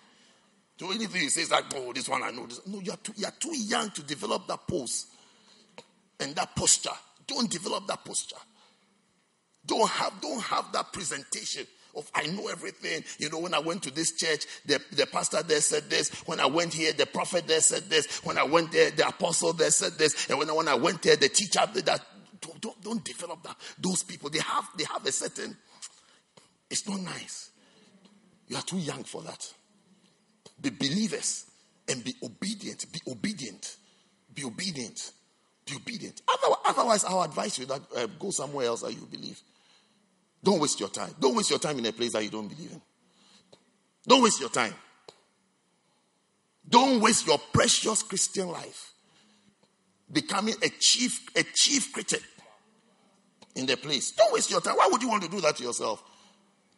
So 0.78 0.92
anything 0.92 1.22
you 1.22 1.30
say 1.30 1.42
is 1.42 1.52
like, 1.52 1.66
oh, 1.76 1.94
this 1.94 2.10
one 2.10 2.24
I 2.24 2.32
know. 2.32 2.46
This. 2.46 2.60
No, 2.68 2.80
you 2.82 2.92
are, 2.92 2.98
too, 2.98 3.14
you 3.16 3.26
are 3.26 3.34
too 3.40 3.56
young 3.56 3.90
to 3.92 4.04
develop 4.04 4.48
that 4.48 4.68
pose 4.68 5.06
and 6.20 6.36
that 6.36 6.56
posture. 6.56 6.90
Don't 7.26 7.50
develop 7.50 7.88
that 7.88 8.04
posture. 8.04 8.36
Don't 9.66 9.90
have, 9.90 10.20
don't 10.22 10.42
have 10.42 10.74
that 10.74 10.92
presentation 10.92 11.66
of 11.96 12.10
I 12.14 12.28
know 12.28 12.48
everything. 12.48 13.04
You 13.20 13.30
know, 13.30 13.40
when 13.40 13.54
I 13.54 13.60
went 13.60 13.84
to 13.84 13.92
this 13.92 14.16
church, 14.16 14.46
the, 14.66 14.82
the 14.92 15.06
pastor 15.06 15.44
there 15.44 15.62
said 15.62 15.90
this. 15.90 16.10
When 16.26 16.40
I 16.40 16.46
went 16.46 16.74
here, 16.74 16.94
the 16.94 17.06
prophet 17.06 17.48
there 17.48 17.62
said 17.62 17.90
this. 17.90 18.20
When 18.24 18.38
I 18.38 18.44
went 18.44 18.72
there, 18.72 18.92
the 18.92 19.08
apostle 19.08 19.54
there 19.54 19.72
said 19.72 19.94
this. 19.98 20.30
And 20.30 20.40
when 20.40 20.50
I, 20.50 20.54
when 20.54 20.68
I 20.68 20.76
went 20.76 21.02
there, 21.02 21.16
the 21.16 21.30
teacher 21.30 21.62
that. 21.74 22.02
Don't, 22.42 22.60
don't, 22.60 22.82
don't 22.84 23.06
develop 23.06 23.42
that. 23.44 23.56
Those 23.80 24.04
people, 24.04 24.30
they 24.30 24.40
have, 24.40 24.68
they 24.78 24.84
have 24.84 25.06
a 25.06 25.12
certain, 25.14 25.56
it's 26.70 26.86
not 26.90 27.00
nice. 27.00 27.52
You 28.50 28.58
are 28.58 28.62
too 28.62 28.80
young 28.80 29.06
for 29.06 29.22
that. 29.22 29.54
Be 30.60 30.70
believers 30.70 31.46
and 31.88 32.04
be 32.04 32.14
obedient. 32.22 32.86
Be 32.92 33.00
obedient. 33.10 33.78
Be 34.34 34.44
obedient. 34.44 35.12
Be 35.66 35.76
obedient. 35.76 36.22
Otherwise, 36.28 36.60
otherwise 36.66 37.04
I'll 37.06 37.24
advise 37.24 37.58
you 37.58 37.66
that 37.68 37.82
uh, 37.96 38.08
go 38.20 38.32
somewhere 38.32 38.66
else 38.66 38.82
that 38.82 38.92
you 38.92 39.08
believe. 39.10 39.40
Don't 40.44 40.60
waste 40.60 40.80
your 40.80 40.90
time. 40.90 41.16
Don't 41.20 41.36
waste 41.36 41.50
your 41.50 41.60
time 41.60 41.80
in 41.80 41.86
a 41.86 41.94
place 41.94 42.14
that 42.14 42.24
you 42.24 42.30
don't 42.30 42.48
believe 42.48 42.72
in. 42.72 42.82
Don't 44.06 44.22
waste 44.22 44.42
your 44.42 44.50
time. 44.50 44.74
Don't 46.68 47.00
waste 47.00 47.26
your 47.28 47.40
precious 47.54 48.04
Christian 48.04 48.50
life 48.50 48.94
becoming 50.12 50.56
a 50.62 50.70
chief, 50.80 51.28
a 51.36 51.44
chief 51.44 51.92
critic 51.92 52.22
in 53.56 53.66
the 53.66 53.78
place. 53.78 54.12
Don't 54.12 54.34
waste 54.34 54.52
your 54.52 54.62
time. 54.62 54.76
Why 54.76 54.88
would 54.92 55.02
you 55.02 55.10
want 55.10 55.24
to 55.24 55.30
do 55.30 55.42
that 55.42 55.58
to 55.58 55.64
yourself? 55.64 56.04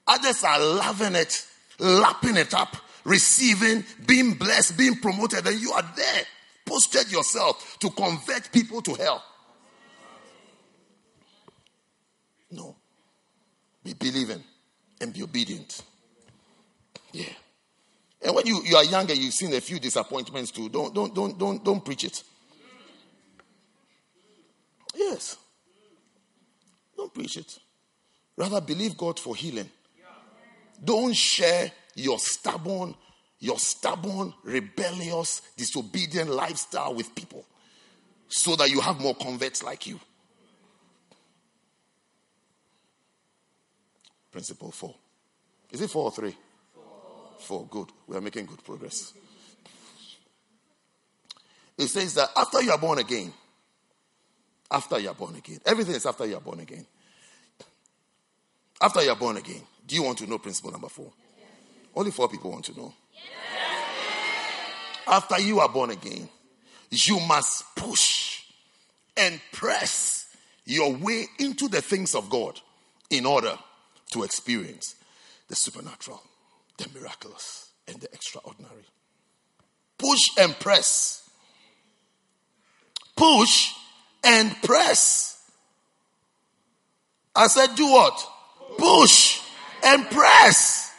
Others 0.08 0.44
are 0.44 0.60
loving 0.60 1.16
it, 1.16 1.46
lapping 1.80 2.38
it 2.38 2.54
up, 2.54 2.76
receiving, 3.04 3.84
being 4.06 4.34
blessed, 4.34 4.78
being 4.78 4.96
promoted, 4.96 5.46
and 5.48 5.60
you 5.60 5.72
are 5.72 5.94
there, 5.96 6.24
posted 6.66 7.12
yourself 7.12 7.78
to 7.80 7.90
convert 7.90 8.52
people 8.52 8.82
to 8.82 8.94
hell. 8.94 9.24
No. 12.52 12.76
Be 13.86 13.94
believing 13.94 14.44
and 15.00 15.14
be 15.14 15.22
obedient. 15.22 15.84
Yeah. 17.14 17.26
And 18.22 18.36
when 18.36 18.48
you, 18.48 18.62
you 18.66 18.76
are 18.76 18.84
younger, 18.84 19.14
you've 19.14 19.34
seen 19.34 19.54
a 19.54 19.62
few 19.62 19.80
disappointments 19.80 20.50
too. 20.50 20.70
Don't, 20.70 20.94
don't, 20.94 21.14
don't, 21.14 21.38
don't, 21.38 21.64
don't 21.64 21.86
preach 21.86 22.04
it. 22.04 22.24
Yes. 24.96 25.38
Don't 26.98 27.14
preach 27.14 27.38
it. 27.38 27.60
Rather 28.36 28.60
believe 28.60 28.98
God 28.98 29.20
for 29.20 29.36
healing. 29.36 29.70
Don't 30.84 31.16
share 31.16 31.72
your 31.94 32.18
stubborn, 32.18 32.96
your 33.40 33.60
stubborn, 33.60 34.34
rebellious, 34.44 35.42
disobedient 35.56 36.32
lifestyle 36.32 36.96
with 36.96 37.14
people 37.14 37.46
so 38.28 38.56
that 38.56 38.70
you 38.72 38.82
have 38.82 39.00
more 39.00 39.16
converts 39.16 39.62
like 39.62 39.86
you. 39.86 40.00
Principle 44.36 44.70
four. 44.70 44.94
Is 45.72 45.80
it 45.80 45.90
four 45.90 46.04
or 46.04 46.12
three? 46.12 46.36
Four. 46.74 46.84
four. 47.40 47.68
Good. 47.68 47.88
We 48.06 48.18
are 48.18 48.22
making 48.22 48.48
good 48.48 48.62
progress. 48.66 49.14
It 51.78 51.88
says 51.88 52.16
that 52.16 52.32
after 52.36 52.62
you 52.62 52.72
are 52.72 52.78
born 52.78 53.00
again, 53.00 53.32
after 54.70 55.00
you 55.00 55.08
are 55.08 55.16
born 55.16 55.36
again, 55.36 55.62
everything 55.66 55.96
is 55.96 56.06
after 56.06 56.26
you 56.26 56.36
are 56.36 56.42
born 56.42 56.60
again. 56.60 56.86
After 58.82 59.02
you 59.02 59.12
are 59.12 59.16
born 59.16 59.38
again, 59.38 59.62
do 59.88 59.96
you 59.96 60.04
want 60.04 60.18
to 60.18 60.28
know 60.28 60.38
principle 60.38 60.74
number 60.74 60.90
four? 60.90 61.14
Yes. 61.38 61.48
Only 61.96 62.12
four 62.12 62.28
people 62.28 62.52
want 62.52 62.66
to 62.66 62.78
know. 62.78 62.94
Yes. 63.14 63.24
After 65.08 65.40
you 65.40 65.62
are 65.62 65.70
born 65.70 65.92
again, 65.92 66.28
you 66.92 67.22
must 67.22 67.74
push 67.78 68.44
and 69.16 69.40
press 69.54 70.28
your 70.66 70.94
way 70.94 71.24
into 71.40 71.70
the 71.70 71.82
things 71.82 72.14
of 72.16 72.30
God 72.30 72.60
in 73.10 73.26
order 73.26 73.58
to 74.16 74.24
experience 74.24 74.96
the 75.50 75.56
supernatural, 75.56 76.24
the 76.78 76.88
miraculous, 76.98 77.70
and 77.86 78.00
the 78.00 78.08
extraordinary. 78.14 78.86
Push 79.98 80.22
and 80.40 80.58
press. 80.58 81.30
Push 83.18 83.74
and 84.24 84.56
press. 84.64 85.38
I 87.36 87.48
said, 87.48 87.76
do 87.76 87.86
what? 87.92 88.26
Push 88.78 89.42
and 89.84 90.10
press. 90.10 90.94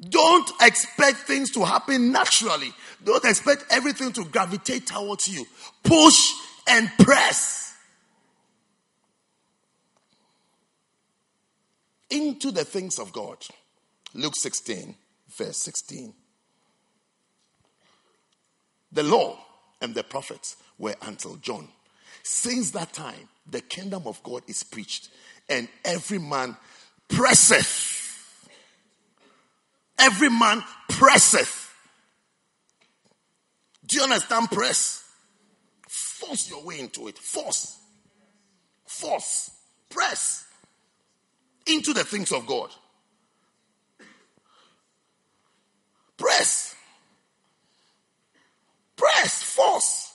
Don't 0.00 0.50
expect 0.62 1.18
things 1.18 1.52
to 1.52 1.64
happen 1.64 2.10
naturally. 2.10 2.72
Don't 3.04 3.24
expect 3.24 3.66
everything 3.70 4.12
to 4.14 4.24
gravitate 4.24 4.88
towards 4.88 5.28
you. 5.28 5.46
Push 5.84 6.32
and 6.66 6.90
press. 6.98 7.69
Into 12.10 12.50
the 12.50 12.64
things 12.64 12.98
of 12.98 13.12
God. 13.12 13.38
Luke 14.14 14.36
16, 14.36 14.94
verse 15.36 15.56
16. 15.58 16.12
The 18.92 19.02
law 19.02 19.38
and 19.80 19.94
the 19.94 20.02
prophets 20.02 20.56
were 20.78 20.96
until 21.02 21.36
John. 21.36 21.68
Since 22.22 22.72
that 22.72 22.92
time, 22.92 23.28
the 23.48 23.60
kingdom 23.60 24.02
of 24.06 24.22
God 24.22 24.42
is 24.46 24.62
preached, 24.62 25.08
and 25.48 25.68
every 25.84 26.18
man 26.18 26.56
presseth. 27.08 28.48
Every 29.98 30.30
man 30.30 30.62
presseth. 30.88 31.72
Do 33.86 33.98
you 33.98 34.04
understand 34.04 34.50
press? 34.50 35.04
Force 35.88 36.50
your 36.50 36.64
way 36.64 36.80
into 36.80 37.08
it. 37.08 37.18
Force. 37.18 37.78
Force. 38.86 39.50
Press 39.88 40.44
into 41.66 41.92
the 41.92 42.04
things 42.04 42.32
of 42.32 42.46
God. 42.46 42.70
Press. 46.16 46.74
Press. 48.96 49.42
Force. 49.42 50.14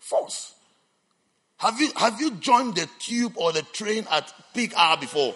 Force. 0.00 0.54
Have 1.58 1.80
you 1.80 1.90
have 1.96 2.20
you 2.20 2.32
joined 2.32 2.74
the 2.74 2.88
tube 2.98 3.34
or 3.36 3.52
the 3.52 3.62
train 3.62 4.06
at 4.10 4.32
peak 4.54 4.72
hour 4.76 4.96
before? 4.96 5.34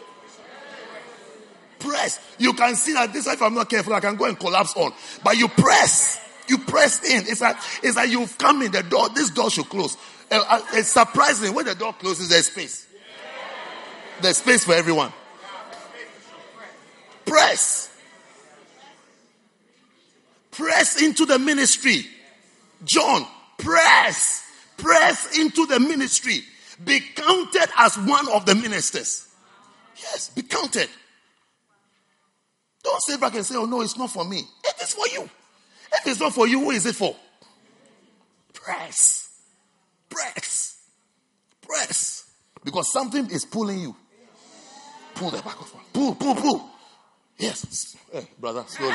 Press. 1.78 2.18
You 2.38 2.54
can 2.54 2.74
see 2.76 2.94
that 2.94 3.12
this 3.12 3.26
if 3.26 3.42
I'm 3.42 3.54
not 3.54 3.68
careful, 3.68 3.92
I 3.92 4.00
can 4.00 4.16
go 4.16 4.24
and 4.24 4.38
collapse 4.38 4.74
on. 4.76 4.92
But 5.22 5.36
you 5.36 5.48
press. 5.48 6.18
You 6.48 6.58
press 6.58 7.04
in. 7.04 7.24
It's 7.26 7.40
like, 7.40 7.56
it's 7.82 7.96
like 7.96 8.10
you've 8.10 8.36
come 8.38 8.62
in 8.62 8.72
the 8.72 8.82
door. 8.82 9.08
This 9.10 9.30
door 9.30 9.50
should 9.50 9.68
close. 9.68 9.96
Uh, 10.30 10.42
uh, 10.48 10.60
it's 10.72 10.88
surprising 10.88 11.54
when 11.54 11.66
the 11.66 11.74
door 11.74 11.92
closes, 11.92 12.28
there's 12.28 12.46
space. 12.46 12.86
There's 14.20 14.38
space 14.38 14.64
for 14.64 14.74
everyone. 14.74 15.12
Press. 17.24 17.90
Press 20.50 21.02
into 21.02 21.26
the 21.26 21.38
ministry. 21.38 22.06
John, 22.84 23.26
press. 23.58 24.42
Press 24.76 25.38
into 25.38 25.66
the 25.66 25.80
ministry. 25.80 26.42
Be 26.84 27.00
counted 27.00 27.68
as 27.78 27.96
one 27.96 28.28
of 28.32 28.46
the 28.46 28.54
ministers. 28.54 29.28
Yes, 29.96 30.30
be 30.30 30.42
counted. 30.42 30.88
Don't 32.82 33.02
sit 33.02 33.20
back 33.20 33.34
and 33.34 33.44
say, 33.46 33.56
oh 33.56 33.64
no, 33.64 33.80
it's 33.80 33.96
not 33.96 34.10
for 34.10 34.24
me. 34.24 34.42
It 34.64 34.82
is 34.82 34.92
for 34.92 35.06
you. 35.08 35.22
If 35.92 36.06
it's 36.06 36.20
not 36.20 36.34
for 36.34 36.46
you, 36.46 36.60
who 36.60 36.70
is 36.70 36.86
it 36.86 36.94
for? 36.94 37.16
Press. 38.52 39.28
Press. 40.10 40.82
Press. 41.62 42.30
Because 42.64 42.92
something 42.92 43.30
is 43.30 43.44
pulling 43.44 43.80
you. 43.80 43.96
Pull 45.14 45.30
the 45.30 45.42
back 45.42 45.60
of 45.60 45.72
one. 45.74 45.84
Pull, 45.92 46.14
pull, 46.14 46.34
pull. 46.34 46.70
Yes. 47.38 47.96
Hey, 48.12 48.26
brother, 48.38 48.64
slowly. 48.66 48.94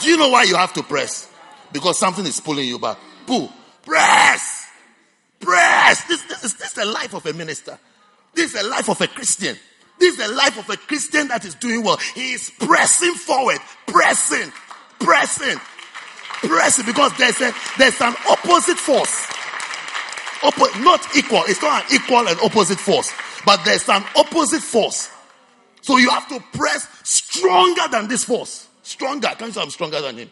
Do 0.00 0.08
you 0.08 0.16
know 0.16 0.30
why 0.30 0.44
you 0.44 0.56
have 0.56 0.72
to 0.74 0.82
press? 0.82 1.30
Because 1.72 1.98
something 1.98 2.24
is 2.24 2.40
pulling 2.40 2.66
you 2.66 2.78
back. 2.78 2.98
Pull. 3.26 3.52
Press. 3.84 4.68
Press. 5.40 6.04
This, 6.04 6.22
this, 6.22 6.44
is, 6.44 6.54
this 6.54 6.68
is 6.68 6.72
the 6.72 6.86
life 6.86 7.14
of 7.14 7.26
a 7.26 7.32
minister. 7.32 7.78
This 8.34 8.54
is 8.54 8.62
the 8.62 8.68
life 8.68 8.88
of 8.88 9.00
a 9.00 9.06
Christian. 9.06 9.56
This 9.98 10.18
is 10.18 10.26
the 10.26 10.34
life 10.34 10.58
of 10.58 10.70
a 10.70 10.76
Christian 10.78 11.28
that 11.28 11.44
is 11.44 11.54
doing 11.56 11.84
well. 11.84 11.98
He 12.14 12.32
is 12.32 12.50
pressing 12.58 13.14
forward, 13.14 13.58
pressing, 13.86 14.50
pressing, 14.98 15.58
pressing 16.42 16.86
because 16.86 17.16
there's 17.18 17.40
a 17.42 17.52
there's 17.76 18.00
an 18.00 18.14
opposite 18.28 18.78
force. 18.78 19.26
Oppo- 20.40 20.82
not 20.82 21.16
equal. 21.16 21.42
It's 21.46 21.62
not 21.62 21.84
an 21.84 21.96
equal 21.96 22.26
and 22.26 22.38
opposite 22.40 22.80
force, 22.80 23.12
but 23.44 23.62
there's 23.64 23.88
an 23.88 24.04
opposite 24.16 24.62
force. 24.62 25.10
So 25.82 25.96
you 25.98 26.10
have 26.10 26.28
to 26.28 26.40
press 26.56 26.88
stronger 27.04 27.88
than 27.90 28.08
this 28.08 28.24
force. 28.24 28.68
Stronger. 28.82 29.28
Can 29.36 29.48
you 29.48 29.52
say 29.52 29.60
I'm 29.62 29.70
stronger 29.70 30.00
than 30.00 30.18
him? 30.18 30.30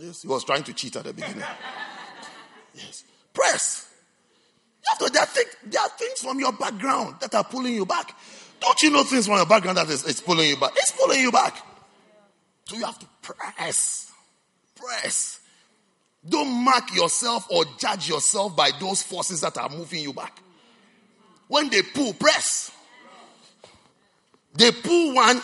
Yes, 0.00 0.22
he 0.22 0.28
was 0.28 0.44
trying 0.44 0.62
to 0.62 0.72
cheat 0.72 0.94
at 0.96 1.04
the 1.04 1.12
beginning. 1.12 1.42
Yes. 2.74 3.04
Press. 3.34 3.88
You 4.84 4.90
have 4.90 4.98
to, 4.98 5.12
there, 5.12 5.22
are 5.22 5.26
things, 5.26 5.56
there 5.66 5.82
are 5.82 5.88
things 5.88 6.20
from 6.20 6.38
your 6.38 6.52
background 6.52 7.16
that 7.20 7.34
are 7.34 7.44
pulling 7.44 7.74
you 7.74 7.84
back. 7.84 8.16
Don't 8.60 8.80
you 8.82 8.90
know 8.90 9.02
things 9.02 9.26
from 9.26 9.36
your 9.36 9.46
background 9.46 9.78
that 9.78 9.88
is, 9.88 10.20
pulling 10.20 10.48
you 10.48 10.56
back? 10.56 10.72
It's 10.76 10.92
pulling 10.92 11.20
you 11.20 11.32
back. 11.32 11.56
So 12.66 12.76
you 12.76 12.84
have 12.84 12.98
to 12.98 13.06
press. 13.22 14.12
Press. 14.78 15.40
Don't 16.28 16.64
mark 16.64 16.94
yourself 16.94 17.46
or 17.50 17.64
judge 17.78 18.08
yourself 18.08 18.54
by 18.54 18.70
those 18.80 19.02
forces 19.02 19.40
that 19.40 19.56
are 19.56 19.68
moving 19.68 20.02
you 20.02 20.12
back. 20.12 20.40
When 21.48 21.70
they 21.70 21.82
pull, 21.82 22.12
press. 22.12 22.70
They 24.54 24.72
pull 24.72 25.14
one, 25.14 25.40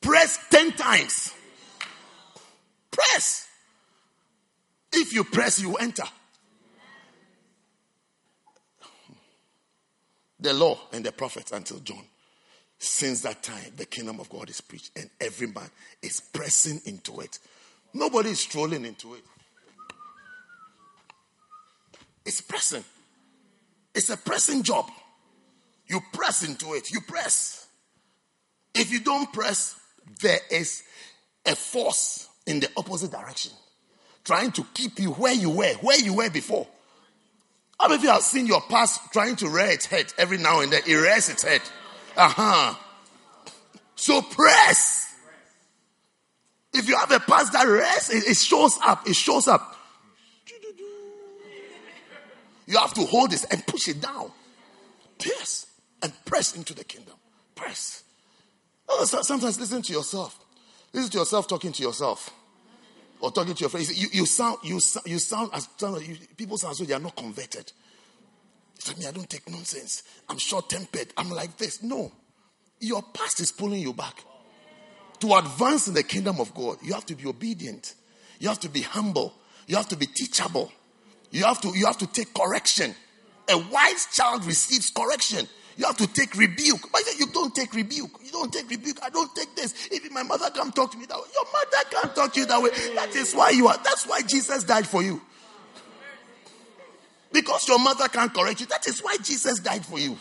press 0.00 0.38
10 0.50 0.72
times. 0.72 1.34
Press. 2.90 3.48
If 4.92 5.12
you 5.12 5.24
press, 5.24 5.60
you 5.60 5.74
enter. 5.76 6.04
The 10.40 10.52
law 10.52 10.78
and 10.92 11.04
the 11.04 11.12
prophets 11.12 11.52
until 11.52 11.80
John. 11.80 12.04
Since 12.78 13.22
that 13.22 13.42
time, 13.42 13.72
the 13.76 13.86
kingdom 13.86 14.20
of 14.20 14.28
God 14.30 14.48
is 14.48 14.60
preached, 14.60 14.92
and 14.96 15.10
every 15.20 15.48
man 15.48 15.68
is 16.00 16.20
pressing 16.20 16.80
into 16.84 17.20
it. 17.20 17.40
Nobody 17.94 18.30
is 18.30 18.40
strolling 18.40 18.84
into 18.84 19.14
it. 19.14 19.22
It's 22.24 22.40
pressing. 22.40 22.84
It's 23.94 24.10
a 24.10 24.16
pressing 24.16 24.62
job. 24.62 24.90
You 25.86 26.00
press 26.12 26.46
into 26.46 26.74
it. 26.74 26.90
You 26.90 27.00
press. 27.00 27.66
If 28.74 28.92
you 28.92 29.00
don't 29.00 29.32
press, 29.32 29.74
there 30.20 30.40
is 30.50 30.82
a 31.46 31.56
force 31.56 32.28
in 32.46 32.60
the 32.60 32.68
opposite 32.76 33.10
direction 33.10 33.52
trying 34.24 34.52
to 34.52 34.62
keep 34.74 34.98
you 34.98 35.12
where 35.12 35.32
you 35.32 35.48
were, 35.48 35.72
where 35.80 35.98
you 35.98 36.12
were 36.12 36.28
before. 36.28 36.66
How 37.80 37.88
many 37.88 37.96
of 37.96 38.04
you 38.04 38.10
have 38.10 38.22
seen 38.22 38.46
your 38.46 38.60
past 38.60 39.00
trying 39.10 39.36
to 39.36 39.48
rear 39.48 39.70
its 39.70 39.86
head 39.86 40.12
every 40.18 40.36
now 40.36 40.60
and 40.60 40.70
then? 40.70 40.82
It 40.86 40.94
rears 40.94 41.30
its 41.30 41.42
head. 41.44 41.62
Uh 42.14 42.28
huh. 42.28 42.74
So 43.96 44.20
press. 44.20 45.07
If 46.72 46.88
you 46.88 46.96
have 46.96 47.10
a 47.10 47.20
past 47.20 47.52
that 47.52 47.64
rests, 47.64 48.10
it, 48.10 48.26
it 48.26 48.36
shows 48.36 48.78
up. 48.84 49.08
It 49.08 49.16
shows 49.16 49.48
up. 49.48 49.76
You 52.66 52.76
have 52.76 52.92
to 52.94 53.00
hold 53.06 53.30
this 53.30 53.44
and 53.44 53.66
push 53.66 53.88
it 53.88 54.00
down. 54.00 54.30
Press 55.18 55.66
and 56.02 56.12
press 56.26 56.54
into 56.54 56.74
the 56.74 56.84
kingdom. 56.84 57.14
Press. 57.54 58.04
Oh, 58.88 59.04
sometimes 59.04 59.58
listen 59.58 59.82
to 59.82 59.92
yourself. 59.92 60.38
Listen 60.92 61.10
to 61.10 61.18
yourself 61.18 61.48
talking 61.48 61.72
to 61.72 61.82
yourself 61.82 62.30
or 63.20 63.30
talking 63.30 63.54
to 63.54 63.60
your 63.60 63.70
friends, 63.70 64.00
you, 64.00 64.08
you 64.12 64.26
sound 64.26 64.58
you, 64.62 64.80
you 65.06 65.18
sound 65.18 65.50
as 65.52 65.68
you, 65.82 66.16
people 66.36 66.56
sound 66.56 66.72
as 66.72 66.78
though 66.78 66.84
they 66.84 66.94
are 66.94 67.00
not 67.00 67.16
converted. 67.16 67.72
It's 68.76 68.96
me, 68.96 69.06
I 69.06 69.10
don't 69.10 69.28
take 69.28 69.48
nonsense. 69.50 70.04
I'm 70.28 70.38
short 70.38 70.70
tempered. 70.70 71.12
I'm 71.16 71.30
like 71.30 71.56
this. 71.56 71.82
No, 71.82 72.12
your 72.78 73.02
past 73.02 73.40
is 73.40 73.50
pulling 73.50 73.82
you 73.82 73.92
back. 73.92 74.22
To 75.20 75.34
advance 75.34 75.88
in 75.88 75.94
the 75.94 76.02
kingdom 76.02 76.40
of 76.40 76.54
God, 76.54 76.78
you 76.82 76.94
have 76.94 77.06
to 77.06 77.16
be 77.16 77.26
obedient. 77.26 77.94
You 78.38 78.48
have 78.48 78.60
to 78.60 78.68
be 78.68 78.82
humble. 78.82 79.34
You 79.66 79.76
have 79.76 79.88
to 79.88 79.96
be 79.96 80.06
teachable. 80.06 80.72
You 81.30 81.44
have 81.44 81.60
to 81.62 81.76
you 81.76 81.86
have 81.86 81.98
to 81.98 82.06
take 82.06 82.32
correction. 82.34 82.94
A 83.50 83.58
wise 83.58 84.06
child 84.12 84.44
receives 84.44 84.90
correction. 84.90 85.46
You 85.76 85.86
have 85.86 85.96
to 85.98 86.06
take 86.06 86.36
rebuke. 86.36 86.90
But 86.92 87.02
you 87.18 87.26
don't 87.26 87.54
take 87.54 87.72
rebuke. 87.74 88.10
You 88.24 88.32
don't 88.32 88.52
take 88.52 88.68
rebuke. 88.68 88.98
I 89.02 89.10
don't 89.10 89.34
take 89.34 89.54
this. 89.54 89.88
Even 89.92 90.12
my 90.12 90.22
mother 90.22 90.50
can't 90.50 90.74
talk 90.74 90.90
to 90.92 90.98
me 90.98 91.06
that 91.06 91.16
way. 91.16 91.28
Your 91.34 91.44
mother 91.52 91.88
can't 91.90 92.14
talk 92.16 92.32
to 92.34 92.40
you 92.40 92.46
that 92.46 92.62
way. 92.62 92.70
That 92.94 93.14
is 93.14 93.34
why 93.34 93.50
you 93.50 93.68
are. 93.68 93.76
That's 93.84 94.06
why 94.06 94.22
Jesus 94.22 94.64
died 94.64 94.86
for 94.86 95.02
you. 95.02 95.20
Because 97.32 97.68
your 97.68 97.78
mother 97.78 98.08
can't 98.08 98.32
correct 98.32 98.60
you. 98.60 98.66
That 98.66 98.86
is 98.88 99.00
why 99.00 99.16
Jesus 99.22 99.60
died 99.60 99.84
for 99.84 99.98
you. 99.98 100.16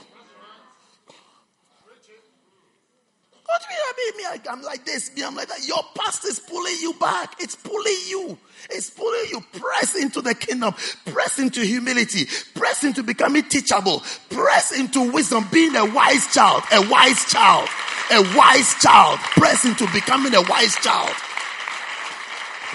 What 3.57 3.65
do 3.67 3.73
you 3.73 4.13
mean? 4.13 4.33
Me, 4.33 4.49
I'm 4.51 4.61
like 4.61 4.85
this. 4.85 5.15
Me, 5.15 5.23
I'm 5.23 5.35
like 5.35 5.47
that. 5.47 5.67
Your 5.67 5.83
past 5.95 6.25
is 6.25 6.39
pulling 6.39 6.75
you 6.79 6.93
back. 6.93 7.35
It's 7.39 7.55
pulling 7.55 7.97
you. 8.07 8.37
It's 8.69 8.91
pulling 8.91 9.25
you. 9.31 9.41
Press 9.59 9.95
into 9.95 10.21
the 10.21 10.35
kingdom. 10.35 10.75
Press 11.05 11.39
into 11.39 11.61
humility. 11.61 12.27
Press 12.53 12.83
into 12.83 13.01
becoming 13.01 13.43
teachable. 13.43 14.03
Press 14.29 14.77
into 14.77 15.11
wisdom. 15.11 15.47
Being 15.51 15.75
a 15.75 15.85
wise 15.85 16.31
child. 16.31 16.61
A 16.71 16.87
wise 16.87 17.25
child. 17.25 17.67
A 18.11 18.21
wise 18.37 18.75
child. 18.75 19.17
Press 19.19 19.65
into 19.65 19.91
becoming 19.91 20.35
a 20.35 20.41
wise 20.41 20.75
child. 20.75 21.15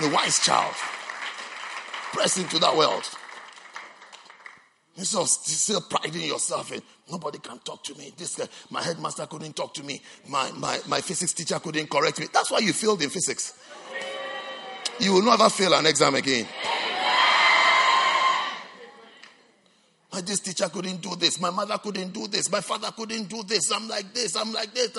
A 0.02 0.08
wise 0.08 0.40
child. 0.40 0.74
Press 2.12 2.38
into 2.38 2.58
that 2.58 2.76
world. 2.76 3.08
Instead 4.96 5.20
of 5.20 5.28
still 5.28 5.80
priding 5.80 6.22
yourself 6.22 6.72
in 6.72 6.82
nobody 7.12 7.38
can 7.38 7.58
talk 7.58 7.84
to 7.84 7.94
me. 7.96 8.12
This 8.16 8.36
guy, 8.36 8.46
my 8.70 8.82
headmaster 8.82 9.26
couldn't 9.26 9.54
talk 9.54 9.74
to 9.74 9.84
me. 9.84 10.00
My, 10.28 10.50
my, 10.52 10.80
my 10.88 11.00
physics 11.00 11.32
teacher 11.34 11.58
couldn't 11.60 11.88
correct 11.88 12.18
me. 12.18 12.26
That's 12.32 12.50
why 12.50 12.58
you 12.58 12.72
failed 12.72 13.02
in 13.02 13.10
physics. 13.10 13.54
You 14.98 15.12
will 15.12 15.22
never 15.22 15.48
fail 15.48 15.74
an 15.74 15.86
exam 15.86 16.14
again. 16.14 16.46
My 20.12 20.20
this 20.20 20.40
teacher 20.40 20.68
couldn't 20.68 21.00
do 21.00 21.16
this. 21.16 21.40
My 21.40 21.50
mother 21.50 21.78
couldn't 21.78 22.12
do 22.12 22.26
this. 22.26 22.50
My 22.50 22.60
father 22.60 22.90
couldn't 22.94 23.28
do 23.28 23.42
this. 23.44 23.70
I'm 23.72 23.88
like 23.88 24.12
this. 24.12 24.36
I'm 24.36 24.52
like 24.52 24.74
this. 24.74 24.94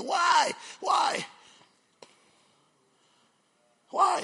Why? 0.00 0.52
Why? 0.80 1.26
Why? 3.90 4.22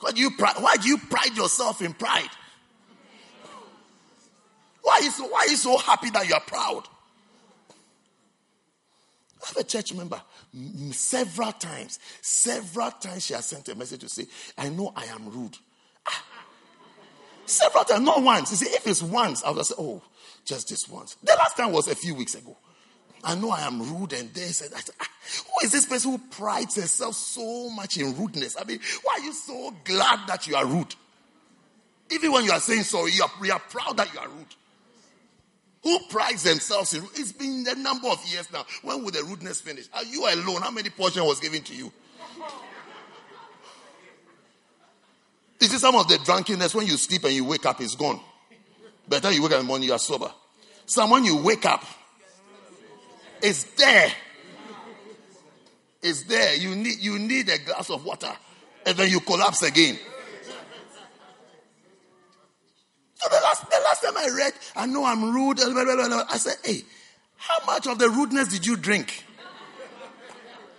Why 0.00 0.10
do 0.12 0.20
you 0.20 0.30
pride, 0.30 0.56
why 0.60 0.76
do 0.76 0.88
you 0.88 0.98
pride 0.98 1.36
yourself 1.36 1.82
in 1.82 1.92
pride? 1.92 2.28
So, 5.10 5.26
why 5.26 5.40
are 5.40 5.48
you 5.48 5.56
so 5.56 5.76
happy 5.78 6.10
that 6.10 6.28
you 6.28 6.34
are 6.34 6.40
proud? 6.40 6.88
I 9.42 9.48
have 9.48 9.56
a 9.58 9.64
church 9.64 9.94
member 9.94 10.20
several 10.92 11.52
times, 11.52 11.98
several 12.20 12.90
times 12.90 13.26
she 13.26 13.34
has 13.34 13.46
sent 13.46 13.68
a 13.68 13.74
message 13.74 14.00
to 14.00 14.08
say, 14.08 14.26
I 14.56 14.68
know 14.70 14.92
I 14.96 15.04
am 15.06 15.28
rude. 15.28 15.56
Ah. 16.06 16.24
Several 17.44 17.84
times, 17.84 18.04
not 18.04 18.22
once. 18.22 18.50
You 18.50 18.56
see, 18.56 18.74
if 18.74 18.86
it's 18.86 19.02
once, 19.02 19.44
I 19.44 19.50
will 19.50 19.62
say, 19.62 19.74
oh, 19.78 20.02
just 20.44 20.68
this 20.68 20.88
once. 20.88 21.16
The 21.22 21.34
last 21.38 21.56
time 21.56 21.72
was 21.72 21.88
a 21.88 21.94
few 21.94 22.14
weeks 22.14 22.34
ago. 22.34 22.56
I 23.22 23.34
know 23.34 23.50
I 23.50 23.60
am 23.62 23.82
rude, 23.82 24.12
and 24.12 24.32
they 24.34 24.46
said, 24.46 24.70
said 24.72 24.94
ah, 25.00 25.08
Who 25.46 25.66
is 25.66 25.72
this 25.72 25.86
person 25.86 26.12
who 26.12 26.18
prides 26.18 26.76
herself 26.76 27.14
so 27.14 27.70
much 27.70 27.98
in 27.98 28.16
rudeness? 28.16 28.56
I 28.58 28.64
mean, 28.64 28.80
why 29.02 29.14
are 29.14 29.24
you 29.24 29.32
so 29.32 29.74
glad 29.84 30.28
that 30.28 30.46
you 30.46 30.56
are 30.56 30.66
rude? 30.66 30.94
Even 32.10 32.32
when 32.32 32.44
you 32.44 32.52
are 32.52 32.60
saying 32.60 32.84
sorry, 32.84 33.12
you 33.12 33.24
are, 33.24 33.30
you 33.44 33.52
are 33.52 33.58
proud 33.58 33.96
that 33.96 34.12
you 34.14 34.20
are 34.20 34.28
rude. 34.28 34.54
Who 35.86 36.00
prides 36.08 36.42
themselves 36.42 36.94
in. 36.94 37.04
It's 37.14 37.30
been 37.30 37.64
a 37.68 37.76
number 37.76 38.08
of 38.08 38.20
years 38.26 38.52
now. 38.52 38.66
When 38.82 39.04
will 39.04 39.12
the 39.12 39.22
rudeness 39.22 39.60
finish? 39.60 39.88
Are 39.94 40.02
you 40.02 40.26
alone? 40.26 40.60
How 40.60 40.72
many 40.72 40.90
portion 40.90 41.24
was 41.24 41.38
given 41.38 41.62
to 41.62 41.74
you? 41.76 41.92
Is 45.60 45.80
some 45.80 45.94
of 45.94 46.08
the 46.08 46.18
drunkenness 46.18 46.74
when 46.74 46.88
you 46.88 46.96
sleep 46.96 47.22
and 47.22 47.32
you 47.32 47.44
wake 47.44 47.64
up, 47.66 47.80
it's 47.80 47.94
gone. 47.94 48.18
Better 49.08 49.30
you 49.30 49.44
wake 49.44 49.52
up 49.52 49.60
in 49.60 49.66
the 49.66 49.68
morning, 49.68 49.86
you 49.86 49.94
are 49.94 50.00
sober. 50.00 50.32
Some 50.86 51.10
when 51.10 51.24
you 51.24 51.36
wake 51.36 51.64
up, 51.64 51.84
it's 53.40 53.62
there. 53.74 54.10
It's 56.02 56.24
there. 56.24 56.56
You 56.56 56.74
need 56.74 56.98
you 56.98 57.20
need 57.20 57.48
a 57.48 57.58
glass 57.58 57.90
of 57.90 58.04
water, 58.04 58.32
and 58.84 58.96
then 58.96 59.08
you 59.08 59.20
collapse 59.20 59.62
again. 59.62 59.98
So 63.16 63.28
the 63.30 63.40
last 63.42 63.68
the 63.70 63.80
last 63.82 64.02
time 64.02 64.16
I 64.16 64.28
read, 64.36 64.52
I 64.76 64.86
know 64.86 65.04
I'm 65.04 65.34
rude. 65.34 65.58
I 65.60 66.36
said, 66.36 66.56
hey, 66.64 66.82
how 67.36 67.64
much 67.66 67.86
of 67.86 67.98
the 67.98 68.08
rudeness 68.08 68.48
did 68.48 68.66
you 68.66 68.76
drink? 68.76 69.24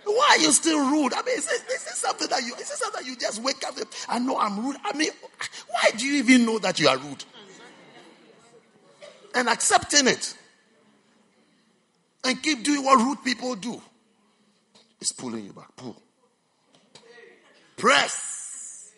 Why 0.04 0.36
are 0.38 0.38
you 0.38 0.52
still 0.52 0.78
rude? 0.90 1.12
I 1.12 1.22
mean, 1.22 1.36
is 1.36 1.46
this, 1.46 1.60
this 1.62 1.86
is 1.86 1.98
something 1.98 2.28
that 2.28 2.42
you 2.42 2.54
is 2.54 2.68
this 2.68 2.78
something 2.78 3.02
that 3.02 3.10
you 3.10 3.16
just 3.16 3.42
wake 3.42 3.62
up. 3.66 3.74
I 4.08 4.18
know 4.18 4.38
I'm 4.38 4.64
rude. 4.64 4.76
I 4.84 4.96
mean, 4.96 5.10
why 5.68 5.90
do 5.96 6.06
you 6.06 6.22
even 6.22 6.46
know 6.46 6.58
that 6.60 6.80
you 6.80 6.88
are 6.88 6.96
rude? 6.96 7.24
And 9.34 9.48
accepting 9.48 10.06
it 10.06 10.34
and 12.24 12.42
keep 12.42 12.62
doing 12.64 12.84
what 12.84 12.98
rude 12.98 13.22
people 13.22 13.54
do. 13.54 13.82
It's 15.00 15.12
pulling 15.12 15.44
you 15.44 15.52
back. 15.52 15.74
Pull. 15.76 16.00
Press. 17.76 18.92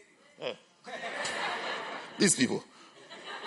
These 2.18 2.36
people. 2.36 2.62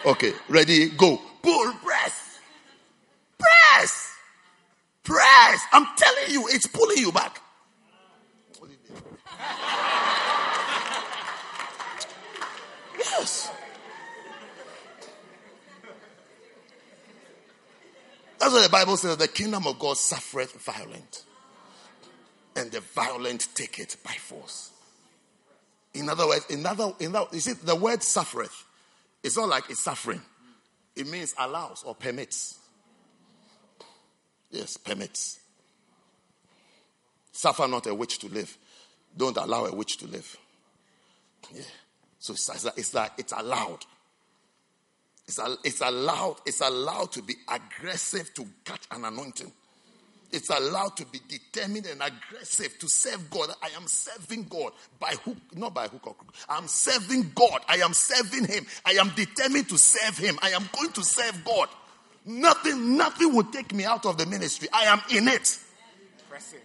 Okay, 0.05 0.33
ready, 0.49 0.89
go. 0.89 1.21
Pull, 1.41 1.73
press. 1.83 2.39
Press. 3.37 4.15
Press. 5.03 5.61
I'm 5.71 5.87
telling 5.97 6.31
you, 6.31 6.47
it's 6.49 6.67
pulling 6.67 6.97
you 6.97 7.11
back. 7.11 7.41
Yes. 12.97 13.51
That's 18.39 18.53
what 18.53 18.63
the 18.63 18.69
Bible 18.69 18.97
says 18.97 19.17
the 19.17 19.27
kingdom 19.29 19.67
of 19.67 19.79
God 19.79 19.97
suffereth 19.97 20.51
violent, 20.61 21.23
and 22.57 22.71
the 22.71 22.81
violent 22.81 23.47
take 23.55 23.79
it 23.79 23.95
by 24.03 24.11
force. 24.13 24.71
In 25.93 26.09
other 26.09 26.27
words, 26.27 26.45
in 26.49 26.65
other, 26.65 26.93
in 26.99 27.15
other, 27.15 27.27
you 27.33 27.39
see, 27.39 27.53
the 27.53 27.75
word 27.75 28.03
suffereth, 28.03 28.65
it's 29.23 29.37
not 29.37 29.49
like 29.49 29.69
it's 29.69 29.81
suffering, 29.81 30.21
it 30.95 31.07
means 31.07 31.33
allows 31.37 31.83
or 31.83 31.95
permits. 31.95 32.59
Yes, 34.51 34.77
permits. 34.77 35.39
Suffer 37.31 37.67
not 37.67 37.87
a 37.87 37.95
witch 37.95 38.19
to 38.19 38.27
live. 38.27 38.55
Don't 39.17 39.37
allow 39.37 39.65
a 39.65 39.73
witch 39.73 39.97
to 39.97 40.07
live. 40.07 40.37
Yeah. 41.53 41.61
So 42.19 42.33
it's, 42.33 42.65
it's 42.77 42.93
like 42.93 43.11
it's 43.17 43.33
allowed. 43.33 43.85
It's, 45.27 45.39
it's 45.63 45.81
allowed. 45.81 46.35
It's 46.45 46.61
allowed 46.61 47.11
to 47.13 47.23
be 47.23 47.33
aggressive 47.47 48.33
to 48.35 48.45
catch 48.63 48.85
an 48.91 49.05
anointing. 49.05 49.51
It's 50.33 50.49
allowed 50.49 50.97
to 50.97 51.05
be 51.05 51.19
determined 51.27 51.85
and 51.85 52.01
aggressive 52.01 52.79
to 52.79 52.89
serve 52.89 53.29
God. 53.29 53.51
I 53.61 53.69
am 53.77 53.85
serving 53.85 54.45
God 54.49 54.71
by 54.99 55.11
hook, 55.23 55.37
not 55.53 55.75
by 55.75 55.87
hook 55.87 56.07
or 56.07 56.15
crook. 56.15 56.33
I'm 56.49 56.67
serving 56.67 57.33
God. 57.35 57.61
I 57.69 57.77
am 57.77 57.93
serving 57.93 58.45
Him. 58.45 58.65
I 58.83 58.93
am 58.93 59.11
determined 59.15 59.69
to 59.69 59.77
serve 59.77 60.17
Him. 60.17 60.39
I 60.41 60.49
am 60.49 60.67
going 60.75 60.91
to 60.93 61.03
serve 61.03 61.45
God. 61.45 61.69
Nothing, 62.25 62.97
nothing 62.97 63.35
will 63.35 63.43
take 63.43 63.75
me 63.75 63.85
out 63.85 64.07
of 64.07 64.17
the 64.17 64.25
ministry. 64.25 64.67
I 64.73 64.85
am 64.85 65.01
in 65.15 65.27
it. 65.27 65.59
Pressing. 66.27 66.59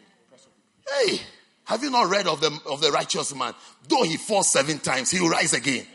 Hey, 1.05 1.20
have 1.65 1.82
you 1.82 1.90
not 1.90 2.09
read 2.09 2.27
of 2.27 2.40
the 2.40 2.59
of 2.65 2.81
the 2.81 2.90
righteous 2.90 3.35
man? 3.35 3.53
Though 3.86 4.05
he 4.05 4.16
falls 4.16 4.51
seven 4.51 4.78
times, 4.78 5.11
he 5.11 5.20
will 5.20 5.28
rise 5.28 5.53
again. 5.53 5.86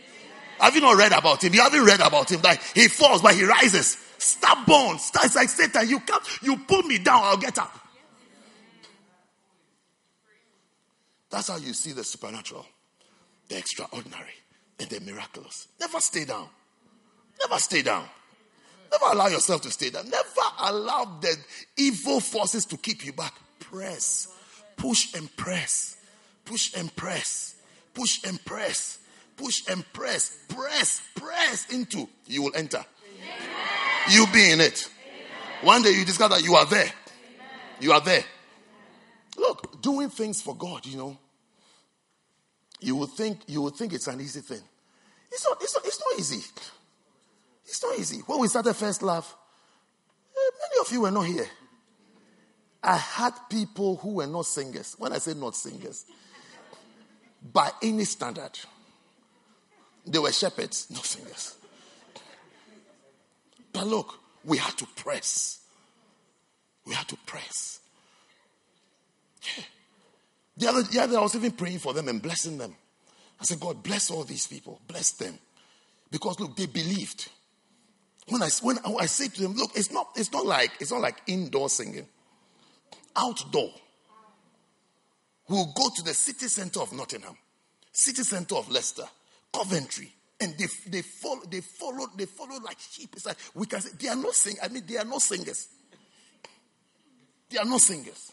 Have 0.60 0.76
you 0.76 0.82
not 0.82 0.96
read 0.96 1.12
about 1.12 1.44
him? 1.44 1.56
You 1.56 1.62
haven't 1.62 1.84
read 1.84 2.02
about 2.02 2.32
him. 2.32 2.42
Like 2.44 2.62
he 2.76 2.88
falls, 2.88 3.24
but 3.24 3.34
he 3.34 3.44
rises. 3.44 3.98
Stubborn. 4.24 4.96
It's 4.96 5.36
like 5.36 5.50
Satan. 5.50 5.88
You 5.88 6.00
come, 6.00 6.22
you 6.42 6.58
pull 6.58 6.84
me 6.84 6.98
down, 6.98 7.22
I'll 7.24 7.38
get 7.38 7.58
up. 7.58 7.80
That's 11.30 11.48
how 11.48 11.58
you 11.58 11.74
see 11.74 11.94
the 11.94 12.04
supernatural, 12.04 12.66
the 13.50 13.58
extraordinary, 13.58 14.36
and 14.80 14.90
the 14.90 15.00
miraculous. 15.02 15.68
Never 15.80 16.00
stay 16.00 16.26
down. 16.26 16.48
Never 17.42 17.60
stay 17.60 17.82
down. 17.82 18.06
Never 18.92 19.14
allow 19.14 19.28
yourself 19.28 19.62
to 19.64 19.72
stay 19.72 19.90
down. 19.90 20.10
Never 20.10 20.42
allow 20.60 21.18
the 21.20 21.36
evil 21.78 22.20
forces 22.20 22.66
to 22.66 22.78
keep 22.78 23.04
you 23.06 23.14
back. 23.14 23.34
Press, 23.60 24.28
push 24.78 25.16
and 25.16 25.36
press, 25.36 25.98
push 26.46 26.76
and 26.76 26.96
press, 26.96 27.56
push 27.94 28.24
and 28.24 28.44
press 28.46 29.00
push 29.38 29.64
and 29.70 29.86
press, 29.94 30.38
press, 30.48 31.02
press 31.16 31.72
into, 31.72 32.08
you 32.28 32.44
will 32.44 32.56
enter. 32.56 32.84
You 34.12 34.26
be 34.34 34.52
in 34.52 34.62
it. 34.62 34.90
One 35.62 35.82
day 35.82 35.92
you 35.92 36.06
discover 36.06 36.36
that 36.36 36.44
you 36.44 36.56
are 36.56 36.66
there. 36.66 36.92
You 37.80 37.94
are 37.94 38.02
there. 38.02 38.24
Look, 39.38 39.82
doing 39.82 40.10
things 40.10 40.42
for 40.42 40.56
God, 40.56 40.86
you 40.86 40.98
know, 40.98 41.18
you 42.80 42.96
would 42.98 43.10
think 43.12 43.40
you 43.48 43.62
would 43.62 43.76
think 43.76 43.94
it's 43.94 44.08
an 44.08 44.20
easy 44.20 44.42
thing. 44.42 44.62
It's 45.32 45.46
not, 45.48 45.58
it's 45.62 45.74
not, 45.74 45.86
it's 45.86 46.00
not 46.00 46.20
easy. 46.20 46.46
It's 47.66 47.82
not 47.82 47.98
easy. 47.98 48.20
When 48.28 48.40
we 48.40 48.48
started 48.48 48.74
First 48.74 49.02
Love, 49.02 49.34
eh, 50.36 50.52
many 50.60 50.82
of 50.86 50.92
you 50.92 51.02
were 51.02 51.12
not 51.12 51.26
here. 51.26 51.48
I 52.84 52.98
had 52.98 53.32
people 53.50 53.96
who 53.96 54.16
were 54.16 54.28
not 54.28 54.46
singers. 54.46 54.96
When 55.00 55.14
I 55.14 55.18
say 55.18 55.34
not 55.34 55.56
singers, 55.56 56.06
by 57.52 57.72
any 57.82 58.06
standard. 58.06 58.60
They 60.06 60.20
were 60.20 60.32
shepherds, 60.32 60.88
not 60.92 61.06
singers. 61.06 61.56
But 63.74 63.88
look, 63.88 64.20
we 64.46 64.58
had 64.58 64.78
to 64.78 64.86
press. 64.96 65.60
We 66.86 66.94
had 66.94 67.08
to 67.10 67.18
press. 67.26 67.80
Yeah. 69.42 69.64
The 70.56 70.70
other, 70.70 70.84
the 70.84 71.00
other, 71.02 71.18
I 71.18 71.22
was 71.22 71.36
even 71.36 71.52
praying 71.52 71.80
for 71.80 71.94
them 71.94 72.08
and 72.08 72.22
blessing 72.22 72.58
them. 72.58 72.76
I 73.42 73.46
said, 73.46 73.60
God, 73.60 73.82
bless 73.84 74.12
all 74.12 74.24
these 74.24 74.48
people. 74.48 74.80
Bless 74.88 75.12
them. 75.14 75.38
Because 76.12 76.40
look, 76.40 76.56
they 76.56 76.68
believed. 76.68 77.30
When 78.30 78.44
I, 78.44 78.50
when 78.62 78.78
I 79.00 79.08
say 79.08 79.28
to 79.28 79.42
them, 79.42 79.54
look, 79.54 79.72
it's 79.76 79.92
not, 79.92 80.10
it's 80.16 80.32
not 80.32 80.46
like, 80.46 80.72
it's 80.80 80.92
not 80.92 81.02
like 81.02 81.22
indoor 81.28 81.70
singing. 81.70 82.08
Outdoor. 83.16 83.72
We'll 85.50 85.74
go 85.76 85.90
to 85.96 86.04
the 86.04 86.14
city 86.14 86.48
center 86.48 86.80
of 86.80 86.94
Nottingham, 86.94 87.36
city 87.92 88.24
center 88.24 88.56
of 88.56 88.70
Leicester, 88.70 89.04
Coventry. 89.52 90.14
And 90.40 90.58
they, 90.58 90.66
they 90.88 91.02
follow, 91.02 91.42
they 91.50 91.62
follow, 91.62 92.08
they 92.18 92.26
follow 92.26 92.60
like 92.64 92.78
sheep. 92.80 93.12
It's 93.16 93.26
like 93.26 93.38
we 93.54 93.66
can 93.66 93.82
say 93.82 93.92
they 94.00 94.10
are 94.10 94.16
not 94.16 94.34
singers. 94.34 94.62
I 94.64 94.68
mean, 94.68 94.84
they 94.88 94.98
are 94.98 95.06
not 95.06 95.22
singers. 95.22 95.68
They 97.50 97.58
are 97.60 97.66
not 97.66 97.82
singers. 97.82 98.32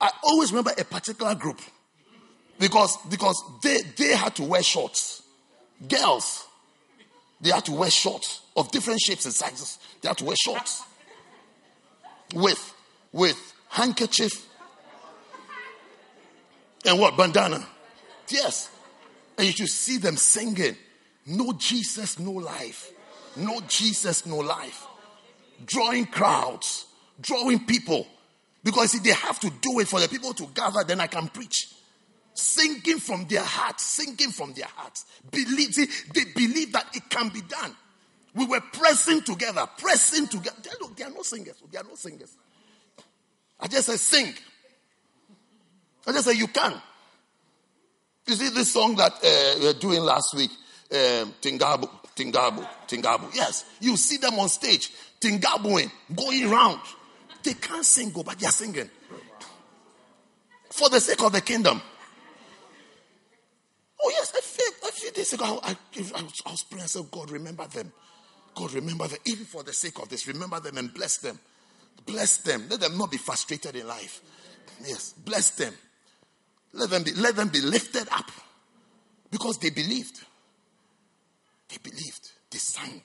I 0.00 0.10
always 0.22 0.52
remember 0.52 0.72
a 0.78 0.84
particular 0.84 1.34
group 1.34 1.60
because 2.58 2.96
because 3.08 3.42
they 3.62 3.78
they 3.96 4.14
had 4.14 4.34
to 4.36 4.44
wear 4.44 4.62
shorts. 4.62 5.22
Girls, 5.88 6.46
they 7.40 7.50
had 7.50 7.64
to 7.66 7.72
wear 7.72 7.90
shorts 7.90 8.40
of 8.56 8.70
different 8.70 9.00
shapes 9.00 9.24
and 9.24 9.34
sizes. 9.34 9.78
They 10.00 10.08
had 10.08 10.18
to 10.18 10.24
wear 10.24 10.36
shorts 10.36 10.82
with 12.34 12.74
with 13.12 13.54
handkerchief 13.68 14.46
and 16.86 16.98
what 16.98 17.16
bandana. 17.16 17.66
Yes, 18.28 18.70
and 19.38 19.46
you 19.46 19.52
should 19.52 19.68
see 19.68 19.98
them 19.98 20.16
singing, 20.16 20.76
No 21.26 21.52
Jesus, 21.52 22.18
no 22.18 22.32
life. 22.32 22.92
No 23.36 23.60
Jesus, 23.68 24.26
no 24.26 24.38
life. 24.38 24.86
Drawing 25.64 26.06
crowds, 26.06 26.86
drawing 27.20 27.64
people. 27.66 28.06
Because 28.64 28.92
see, 28.92 28.98
they 28.98 29.12
have 29.12 29.38
to 29.40 29.50
do 29.60 29.78
it 29.80 29.88
for 29.88 30.00
the 30.00 30.08
people 30.08 30.34
to 30.34 30.46
gather, 30.54 30.82
then 30.84 31.00
I 31.00 31.06
can 31.06 31.28
preach. 31.28 31.68
Singing 32.34 32.98
from 32.98 33.26
their 33.26 33.44
hearts, 33.44 33.84
singing 33.84 34.30
from 34.30 34.52
their 34.54 34.66
hearts. 34.66 35.06
Believe, 35.30 35.74
see, 35.74 35.86
they 36.12 36.24
believe 36.34 36.72
that 36.72 36.86
it 36.94 37.08
can 37.08 37.28
be 37.28 37.42
done. 37.42 37.74
We 38.34 38.44
were 38.44 38.60
pressing 38.60 39.22
together, 39.22 39.66
pressing 39.78 40.26
together. 40.26 40.56
Are, 40.56 40.90
they 40.94 41.04
are 41.04 41.10
not 41.10 41.24
singers. 41.24 41.54
They 41.70 41.78
are 41.78 41.84
no 41.84 41.94
singers. 41.94 42.36
I 43.58 43.68
just 43.68 43.86
said, 43.86 43.98
sing. 43.98 44.34
I 46.06 46.12
just 46.12 46.26
said, 46.26 46.36
you 46.36 46.46
can. 46.48 46.74
You 48.26 48.34
see 48.34 48.48
this 48.50 48.72
song 48.72 48.96
that 48.96 49.12
uh, 49.12 49.58
we 49.60 49.66
were 49.66 49.78
doing 49.78 50.00
last 50.00 50.34
week, 50.34 50.50
um, 50.90 51.32
Tingabu, 51.40 51.88
Tingabu, 52.16 52.68
Tingabu. 52.88 53.34
Yes, 53.34 53.64
you 53.80 53.96
see 53.96 54.16
them 54.16 54.38
on 54.38 54.48
stage, 54.48 54.90
Tingabuing, 55.20 55.90
going 56.14 56.50
around. 56.50 56.80
They 57.42 57.54
can't 57.54 57.84
sing, 57.84 58.10
but 58.10 58.38
they're 58.38 58.50
singing 58.50 58.90
for 60.76 60.90
the 60.90 61.00
sake 61.00 61.22
of 61.22 61.32
the 61.32 61.40
kingdom. 61.40 61.80
Oh 64.02 64.10
yes, 64.10 64.30
a 64.36 64.42
few, 64.42 64.70
a 64.88 64.92
few 64.92 65.10
days 65.10 65.32
ago, 65.32 65.58
I, 65.62 65.70
I, 65.70 66.20
I 66.46 66.50
was 66.50 66.64
praying. 66.64 66.84
I 66.84 66.86
said, 66.86 67.10
God, 67.10 67.30
remember 67.30 67.66
them. 67.66 67.90
God, 68.54 68.72
remember 68.74 69.08
them, 69.08 69.18
even 69.24 69.46
for 69.46 69.62
the 69.62 69.72
sake 69.72 69.98
of 70.00 70.08
this, 70.08 70.28
remember 70.28 70.60
them 70.60 70.76
and 70.76 70.92
bless 70.92 71.16
them. 71.18 71.38
Bless 72.04 72.38
them. 72.38 72.66
Let 72.68 72.80
them 72.80 72.98
not 72.98 73.10
be 73.10 73.16
frustrated 73.16 73.74
in 73.74 73.86
life. 73.86 74.20
Yes, 74.86 75.14
bless 75.14 75.50
them. 75.50 75.72
Let 76.76 76.90
them 76.90 77.02
be, 77.02 77.12
let 77.12 77.36
them 77.36 77.48
be 77.48 77.60
lifted 77.60 78.06
up 78.12 78.30
because 79.30 79.58
they 79.58 79.70
believed. 79.70 80.20
They 81.68 81.78
believed. 81.82 82.30
They 82.50 82.58
sang. 82.58 83.02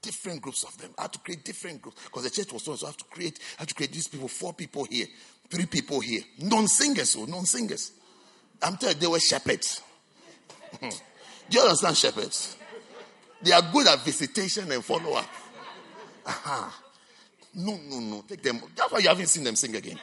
Different 0.00 0.40
groups 0.40 0.64
of 0.64 0.76
them. 0.78 0.90
I 0.98 1.02
had 1.02 1.12
to 1.12 1.18
create 1.18 1.44
different 1.44 1.82
groups 1.82 2.02
because 2.04 2.24
the 2.24 2.30
church 2.30 2.52
was 2.52 2.64
so. 2.64 2.72
I 2.72 2.88
have 2.88 2.96
to 2.96 3.04
create. 3.04 3.38
I 3.58 3.62
have 3.62 3.68
to 3.68 3.74
create 3.74 3.92
these 3.92 4.08
people. 4.08 4.28
Four 4.28 4.52
people 4.52 4.84
here, 4.84 5.06
three 5.48 5.66
people 5.66 6.00
here. 6.00 6.22
Non-singers, 6.38 7.10
so 7.10 7.22
oh, 7.22 7.24
non-singers. 7.26 7.92
I'm 8.62 8.76
telling 8.76 8.96
you, 8.96 9.00
they 9.00 9.06
were 9.08 9.20
shepherds. 9.20 9.82
Do 10.80 10.88
you 11.50 11.60
understand 11.60 11.96
shepherds? 11.96 12.56
They 13.42 13.52
are 13.52 13.62
good 13.72 13.86
at 13.88 14.04
visitation 14.04 14.70
and 14.70 14.84
follow 14.84 15.14
up. 15.14 15.28
Uh-huh. 16.24 16.70
No, 17.54 17.78
no, 17.88 17.98
no. 17.98 18.24
Take 18.26 18.42
them. 18.42 18.60
That's 18.74 18.90
why 18.92 19.00
you 19.00 19.08
haven't 19.08 19.26
seen 19.26 19.44
them 19.44 19.56
sing 19.56 19.74
again. 19.74 19.98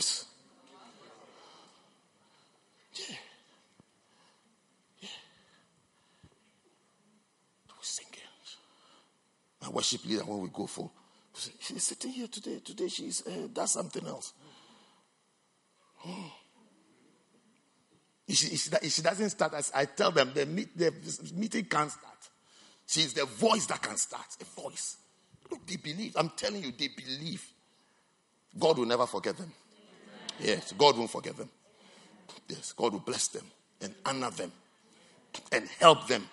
Yes. 0.00 0.24
Yeah. 2.94 3.16
Yeah. 5.00 5.08
We 7.68 7.82
sing 7.82 8.06
it. 8.10 8.56
My 9.60 9.68
worship 9.68 10.06
leader, 10.06 10.24
when 10.24 10.40
we 10.40 10.48
go 10.48 10.66
for, 10.66 10.90
she's 11.34 11.82
sitting 11.82 12.12
here 12.12 12.28
today. 12.28 12.60
Today 12.64 12.88
she's 12.88 13.26
uh, 13.26 13.48
does 13.52 13.72
something 13.72 14.06
else. 14.06 14.32
If 18.26 18.36
she, 18.36 18.46
if 18.46 18.92
she, 18.92 19.02
doesn't 19.02 19.30
start, 19.30 19.52
as 19.52 19.70
I 19.74 19.84
tell 19.84 20.12
them, 20.12 20.30
the, 20.34 20.46
meet, 20.46 20.78
the 20.78 20.94
meeting 21.34 21.66
can't 21.66 21.90
start. 21.90 22.30
She's 22.86 23.12
the 23.12 23.26
voice 23.26 23.66
that 23.66 23.82
can 23.82 23.96
start. 23.98 24.24
A 24.40 24.60
voice. 24.62 24.96
Look, 25.50 25.66
they 25.66 25.76
believe. 25.76 26.16
I'm 26.16 26.30
telling 26.30 26.62
you, 26.62 26.72
they 26.72 26.88
believe. 26.88 27.46
God 28.58 28.78
will 28.78 28.86
never 28.86 29.06
forget 29.06 29.36
them. 29.36 29.52
Yes, 30.42 30.72
God 30.72 30.96
won't 30.96 31.10
forget 31.10 31.36
them. 31.36 31.48
Yes, 32.48 32.72
God 32.72 32.92
will 32.92 33.00
bless 33.00 33.28
them 33.28 33.44
and 33.80 33.94
honor 34.04 34.30
them 34.30 34.52
and 35.52 35.68
help 35.78 36.06
them. 36.08 36.28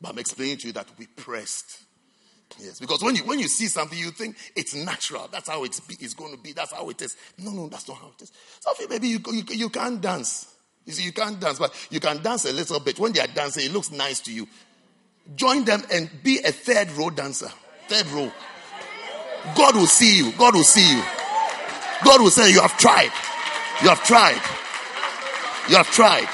But 0.00 0.12
I'm 0.12 0.18
explaining 0.18 0.58
to 0.58 0.66
you 0.68 0.72
that 0.74 0.88
we 0.98 1.06
pressed. 1.06 1.82
Yes, 2.58 2.78
because 2.78 3.02
when 3.02 3.16
you 3.16 3.24
when 3.24 3.38
you 3.40 3.48
see 3.48 3.66
something, 3.66 3.98
you 3.98 4.10
think 4.10 4.36
it's 4.54 4.74
natural. 4.74 5.28
That's 5.32 5.48
how 5.48 5.64
it's, 5.64 5.80
be, 5.80 5.96
it's 5.98 6.14
going 6.14 6.32
to 6.32 6.38
be. 6.40 6.52
That's 6.52 6.72
how 6.72 6.88
it 6.90 7.00
is. 7.02 7.16
No, 7.38 7.50
no, 7.50 7.68
that's 7.68 7.88
not 7.88 7.96
how 7.98 8.10
it 8.16 8.22
is. 8.22 8.32
Sophie, 8.60 8.86
maybe 8.88 9.08
you, 9.08 9.18
you, 9.32 9.42
you 9.48 9.68
can't 9.70 10.00
dance. 10.00 10.54
You 10.84 10.92
see, 10.92 11.04
you 11.04 11.12
can't 11.12 11.40
dance, 11.40 11.58
but 11.58 11.74
you 11.90 11.98
can 12.00 12.22
dance 12.22 12.44
a 12.44 12.52
little 12.52 12.78
bit. 12.80 12.98
When 12.98 13.12
they 13.12 13.20
are 13.20 13.26
dancing, 13.26 13.64
it 13.64 13.72
looks 13.72 13.90
nice 13.90 14.20
to 14.20 14.32
you. 14.32 14.46
Join 15.34 15.64
them 15.64 15.82
and 15.90 16.10
be 16.22 16.38
a 16.40 16.52
third 16.52 16.90
row 16.92 17.10
dancer. 17.10 17.48
Third 17.88 18.06
row. 18.08 18.30
God 19.56 19.74
will 19.74 19.86
see 19.86 20.18
you. 20.18 20.32
God 20.32 20.54
will 20.54 20.62
see 20.62 20.96
you. 20.96 21.02
God 22.04 22.20
will 22.20 22.30
say, 22.30 22.52
You 22.52 22.60
have 22.60 22.76
tried. 22.78 23.10
You 23.82 23.88
have 23.88 24.02
tried. 24.04 24.40
You 25.68 25.76
have 25.76 25.90
tried. 25.90 26.28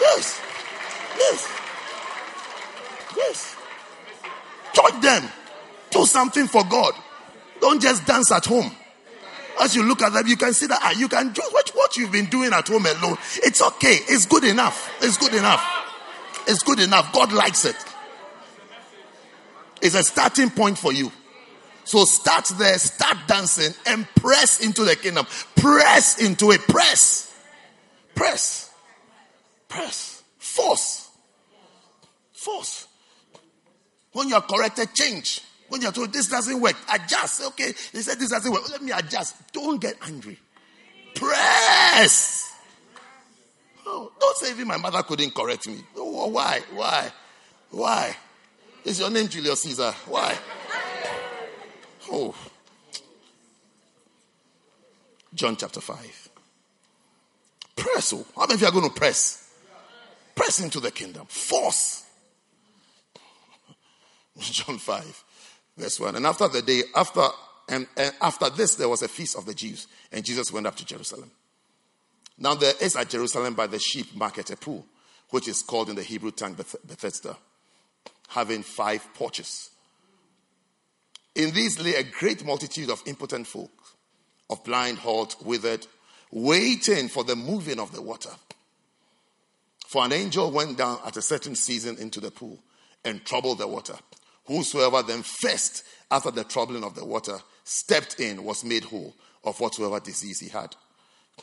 Yes. 0.00 0.40
Yes. 1.16 1.60
Yes. 3.16 3.56
Join 4.74 5.00
them. 5.00 5.24
Do 5.90 6.04
something 6.06 6.46
for 6.46 6.64
God. 6.64 6.94
Don't 7.60 7.80
just 7.80 8.04
dance 8.06 8.32
at 8.32 8.44
home. 8.46 8.70
As 9.60 9.76
you 9.76 9.84
look 9.84 10.02
at 10.02 10.12
them, 10.12 10.26
you 10.26 10.36
can 10.36 10.52
see 10.52 10.66
that 10.66 10.80
ah, 10.82 10.92
you 10.92 11.08
can 11.08 11.32
do 11.32 11.42
what 11.52 11.96
you've 11.96 12.12
been 12.12 12.26
doing 12.26 12.52
at 12.52 12.66
home 12.66 12.86
alone. 12.86 13.16
It's 13.36 13.62
okay. 13.62 13.98
It's 14.08 14.26
good 14.26 14.44
enough. 14.44 14.92
It's 15.00 15.16
good 15.16 15.34
enough. 15.34 15.64
It's 16.46 16.62
good 16.62 16.80
enough. 16.80 17.12
God 17.12 17.32
likes 17.32 17.64
it. 17.64 17.76
It's 19.80 19.94
a 19.94 20.02
starting 20.02 20.50
point 20.50 20.78
for 20.78 20.92
you. 20.92 21.12
So 21.84 22.04
start 22.04 22.46
there, 22.56 22.78
start 22.78 23.18
dancing, 23.26 23.74
and 23.86 24.06
press 24.14 24.60
into 24.64 24.84
the 24.84 24.96
kingdom. 24.96 25.26
Press 25.56 26.20
into 26.20 26.50
it. 26.50 26.62
Press. 26.62 27.34
Press. 28.14 28.70
Press. 29.68 30.22
Force. 30.38 31.10
Force. 32.32 32.88
When 34.12 34.28
you 34.28 34.36
are 34.36 34.42
corrected, 34.42 34.94
change. 34.94 35.40
When 35.68 35.82
you're 35.82 35.92
told 35.92 36.12
this 36.12 36.28
doesn't 36.28 36.60
work, 36.60 36.76
adjust. 36.92 37.42
Okay, 37.42 37.72
they 37.92 38.00
said 38.00 38.18
this 38.18 38.30
doesn't 38.30 38.50
work. 38.52 38.68
Let 38.70 38.82
me 38.82 38.92
adjust. 38.92 39.34
Don't 39.52 39.80
get 39.80 39.96
angry. 40.06 40.38
Press. 41.14 42.52
Oh, 43.86 44.12
don't 44.18 44.36
say 44.38 44.50
even 44.50 44.68
my 44.68 44.76
mother 44.76 45.02
couldn't 45.02 45.34
correct 45.34 45.66
me. 45.66 45.78
Oh, 45.96 46.28
why? 46.28 46.60
Why? 46.72 47.12
Why? 47.70 48.16
Is 48.84 49.00
your 49.00 49.10
name 49.10 49.28
Julius 49.28 49.62
Caesar? 49.62 49.92
Why? 50.06 50.38
Oh. 52.10 52.34
John 55.34 55.56
chapter 55.56 55.80
5. 55.80 56.28
Press. 57.76 58.12
Oh. 58.12 58.24
How 58.36 58.42
many 58.42 58.54
of 58.54 58.60
you 58.60 58.66
are 58.68 58.72
going 58.72 58.88
to 58.88 58.94
press? 58.94 59.52
Press 60.34 60.60
into 60.60 60.80
the 60.80 60.90
kingdom. 60.90 61.26
Force. 61.26 62.04
John 64.38 64.78
5, 64.78 65.24
verse 65.76 66.00
1. 66.00 66.16
And 66.16 66.26
after 66.26 66.48
the 66.48 66.62
day, 66.62 66.82
after 66.94 67.22
and, 67.68 67.86
and, 67.96 68.12
after 68.20 68.50
this, 68.50 68.74
there 68.74 68.88
was 68.88 69.02
a 69.02 69.08
feast 69.08 69.36
of 69.36 69.46
the 69.46 69.54
Jews, 69.54 69.86
and 70.12 70.24
Jesus 70.24 70.52
went 70.52 70.66
up 70.66 70.76
to 70.76 70.84
Jerusalem. 70.84 71.30
Now 72.36 72.54
there 72.54 72.74
is 72.80 72.96
at 72.96 73.10
Jerusalem 73.10 73.54
by 73.54 73.66
the 73.66 73.78
sheep 73.78 74.14
market 74.14 74.50
a 74.50 74.56
pool, 74.56 74.84
which 75.30 75.48
is 75.48 75.62
called 75.62 75.88
in 75.88 75.96
the 75.96 76.02
Hebrew 76.02 76.30
tongue 76.30 76.54
Beth- 76.54 76.76
Bethesda, 76.86 77.36
having 78.28 78.62
five 78.62 79.06
porches. 79.14 79.70
In 81.34 81.50
these 81.50 81.80
lay 81.80 81.94
a 81.94 82.04
great 82.04 82.44
multitude 82.44 82.90
of 82.90 83.02
impotent 83.06 83.46
folk, 83.46 83.72
of 84.48 84.62
blind, 84.64 84.98
halt, 84.98 85.36
withered, 85.44 85.86
waiting 86.30 87.08
for 87.08 87.24
the 87.24 87.36
moving 87.36 87.80
of 87.80 87.92
the 87.92 88.02
water. 88.02 88.30
For 89.86 90.04
an 90.04 90.12
angel 90.12 90.50
went 90.50 90.78
down 90.78 90.98
at 91.04 91.16
a 91.16 91.22
certain 91.22 91.54
season 91.54 91.98
into 91.98 92.20
the 92.20 92.30
pool 92.30 92.58
and 93.04 93.24
troubled 93.24 93.58
the 93.58 93.68
water. 93.68 93.96
Whosoever 94.46 95.02
then 95.02 95.22
first, 95.22 95.84
after 96.10 96.30
the 96.30 96.44
troubling 96.44 96.84
of 96.84 96.94
the 96.94 97.04
water, 97.04 97.38
stepped 97.64 98.20
in 98.20 98.44
was 98.44 98.64
made 98.64 98.84
whole 98.84 99.14
of 99.42 99.58
whatsoever 99.60 100.00
disease 100.00 100.40
he 100.40 100.48
had. 100.48 100.74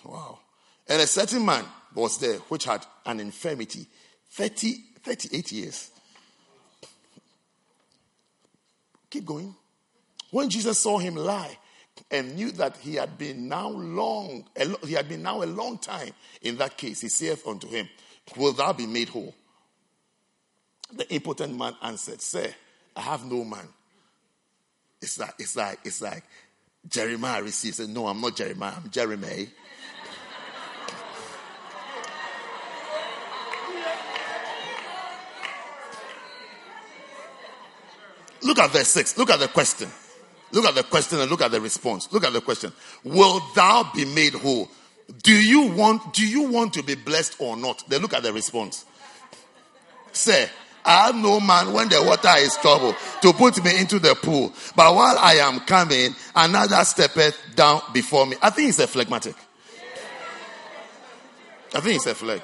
Wow. 0.03 0.39
And 0.88 1.01
a 1.01 1.07
certain 1.07 1.45
man 1.45 1.65
was 1.95 2.18
there 2.18 2.38
which 2.49 2.65
had 2.65 2.85
an 3.05 3.19
infirmity 3.19 3.88
30, 4.31 4.73
38 5.03 5.51
years. 5.51 5.91
Keep 9.09 9.26
going. 9.26 9.55
When 10.31 10.49
Jesus 10.49 10.79
saw 10.79 10.97
him 10.97 11.15
lie 11.15 11.57
and 12.09 12.35
knew 12.35 12.51
that 12.53 12.77
he 12.77 12.95
had 12.95 13.17
been 13.17 13.47
now 13.47 13.69
long, 13.69 14.45
he 14.85 14.93
had 14.93 15.07
been 15.07 15.21
now 15.21 15.43
a 15.43 15.45
long 15.45 15.77
time 15.77 16.11
in 16.41 16.57
that 16.57 16.77
case, 16.77 17.01
he 17.01 17.09
saith 17.09 17.45
unto 17.45 17.67
him, 17.67 17.87
Will 18.37 18.53
thou 18.53 18.73
be 18.73 18.87
made 18.87 19.09
whole? 19.09 19.35
The 20.93 21.09
impotent 21.13 21.57
man 21.57 21.75
answered, 21.81 22.21
Sir, 22.21 22.47
I 22.95 23.01
have 23.01 23.25
no 23.25 23.43
man. 23.43 23.67
It's 25.01 25.19
like, 25.19 25.33
it's 25.39 25.55
like, 25.55 25.79
it's 25.83 26.01
like 26.01 26.23
Jeremiah 26.87 27.43
receives 27.43 27.79
it. 27.79 27.89
No, 27.89 28.07
I'm 28.07 28.21
not 28.21 28.35
Jeremiah, 28.35 28.73
I'm 28.75 28.89
Jeremiah. 28.89 29.45
Look 38.43 38.57
at 38.59 38.71
verse 38.71 38.87
6. 38.87 39.17
Look 39.17 39.29
at 39.29 39.39
the 39.39 39.47
question. 39.47 39.89
Look 40.52 40.65
at 40.65 40.76
the 40.76 40.84
question 40.84 41.19
and 41.19 41.30
look 41.30 41.41
at 41.41 41.52
the 41.52 41.61
response. 41.61 42.11
Look 42.11 42.26
at 42.26 42.34
the 42.34 42.41
question. 42.41 42.72
Will 43.03 43.41
thou 43.56 43.90
be 43.94 44.06
made 44.06 44.34
whole? 44.34 44.69
Do 45.23 45.34
you 45.34 45.68
want, 45.68 46.14
do 46.14 46.26
you 46.26 46.44
want 46.44 46.73
to 46.73 46.84
be 46.84 46.95
blessed 46.95 47.36
or 47.40 47.57
not? 47.57 47.84
Then 47.88 48.02
look 48.02 48.14
at 48.14 48.23
the 48.23 48.34
response. 48.34 48.86
Say, 50.11 50.49
I 50.84 51.07
have 51.07 51.15
no 51.15 51.40
man 51.40 51.73
when 51.73 51.90
the 51.90 52.02
water 52.03 52.34
is 52.38 52.57
troubled 52.57 52.95
to 53.22 53.34
put 53.34 53.64
me 53.64 53.80
into 53.80 53.99
the 53.99 54.15
pool. 54.15 54.53
But 54.76 54.95
while 54.95 55.18
I 55.18 55.36
am 55.36 55.60
coming, 55.61 56.15
another 56.36 56.84
steppeth 56.84 57.38
down 57.56 57.82
before 57.94 58.26
me. 58.26 58.36
I 58.41 58.49
think 58.49 58.69
it's 58.69 58.80
a 58.80 58.88
phlegmatic. 58.88 59.36
I 61.73 61.80
think 61.80 61.95
it's 61.98 62.07
a 62.07 62.15
flag. 62.15 62.41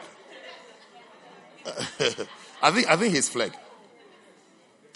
I 2.62 2.72
think 2.72 2.90
I 2.90 2.96
think 2.96 3.14
he's 3.14 3.28
flag. 3.28 3.52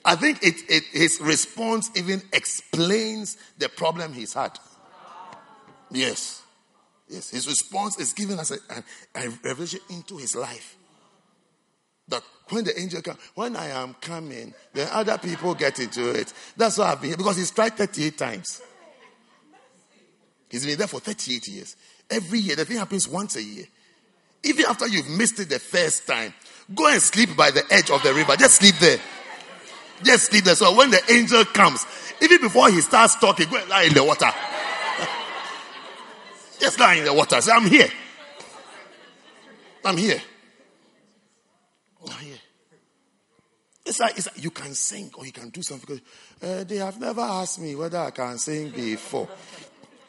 I 0.03 0.15
think 0.15 0.43
it, 0.43 0.55
it, 0.67 0.83
his 0.91 1.21
response 1.21 1.91
even 1.95 2.21
explains 2.33 3.37
the 3.57 3.69
problem 3.69 4.13
he's 4.13 4.33
had. 4.33 4.57
Yes. 5.91 6.41
Yes. 7.07 7.29
His 7.29 7.47
response 7.47 7.99
is 7.99 8.13
giving 8.13 8.39
us 8.39 8.51
a, 8.51 8.55
a, 9.15 9.27
a 9.27 9.29
revelation 9.43 9.79
into 9.89 10.17
his 10.17 10.35
life. 10.35 10.77
That 12.07 12.23
when 12.49 12.63
the 12.63 12.79
angel 12.79 13.01
comes, 13.01 13.19
when 13.35 13.55
I 13.55 13.67
am 13.67 13.95
coming, 14.01 14.53
then 14.73 14.87
other 14.91 15.17
people 15.17 15.53
get 15.53 15.79
into 15.79 16.09
it. 16.11 16.33
That's 16.57 16.77
why 16.77 16.91
I've 16.91 17.01
been 17.01 17.11
here. 17.11 17.17
Because 17.17 17.37
he's 17.37 17.51
tried 17.51 17.77
38 17.77 18.17
times. 18.17 18.61
He's 20.49 20.65
been 20.65 20.77
there 20.77 20.87
for 20.87 20.99
38 20.99 21.47
years. 21.47 21.75
Every 22.09 22.39
year, 22.39 22.55
the 22.55 22.65
thing 22.65 22.77
happens 22.77 23.07
once 23.07 23.35
a 23.35 23.43
year. 23.43 23.65
Even 24.43 24.65
after 24.65 24.87
you've 24.87 25.09
missed 25.09 25.39
it 25.39 25.49
the 25.49 25.59
first 25.59 26.07
time, 26.07 26.33
go 26.73 26.87
and 26.87 27.01
sleep 27.01 27.37
by 27.37 27.51
the 27.51 27.63
edge 27.69 27.89
of 27.91 28.01
the 28.03 28.13
river. 28.13 28.35
Just 28.35 28.55
sleep 28.55 28.75
there. 28.79 28.97
Just 30.03 30.27
sleep 30.27 30.43
there. 30.43 30.55
So 30.55 30.75
when 30.75 30.91
the 30.91 31.01
angel 31.11 31.43
comes, 31.45 31.85
even 32.21 32.41
before 32.41 32.69
he 32.69 32.81
starts 32.81 33.15
talking, 33.15 33.49
go 33.49 33.57
and 33.57 33.69
lie 33.69 33.83
in 33.83 33.93
the 33.93 34.03
water. 34.03 34.29
Just 36.59 36.79
lie 36.79 36.95
in 36.95 37.05
the 37.05 37.13
water. 37.13 37.41
Say, 37.41 37.51
I'm 37.51 37.67
here. 37.67 37.89
I'm 39.83 39.97
here. 39.97 40.21
I'm 42.05 42.17
here. 42.17 42.37
It's 43.85 43.99
like, 43.99 44.17
it's 44.17 44.27
like 44.27 44.43
you 44.43 44.51
can 44.51 44.73
sing 44.73 45.11
or 45.15 45.25
you 45.25 45.31
can 45.31 45.49
do 45.49 45.61
something. 45.61 45.99
Uh, 46.41 46.63
they 46.63 46.77
have 46.77 46.99
never 46.99 47.21
asked 47.21 47.59
me 47.59 47.75
whether 47.75 47.97
I 47.97 48.11
can 48.11 48.37
sing 48.37 48.69
before. 48.69 49.27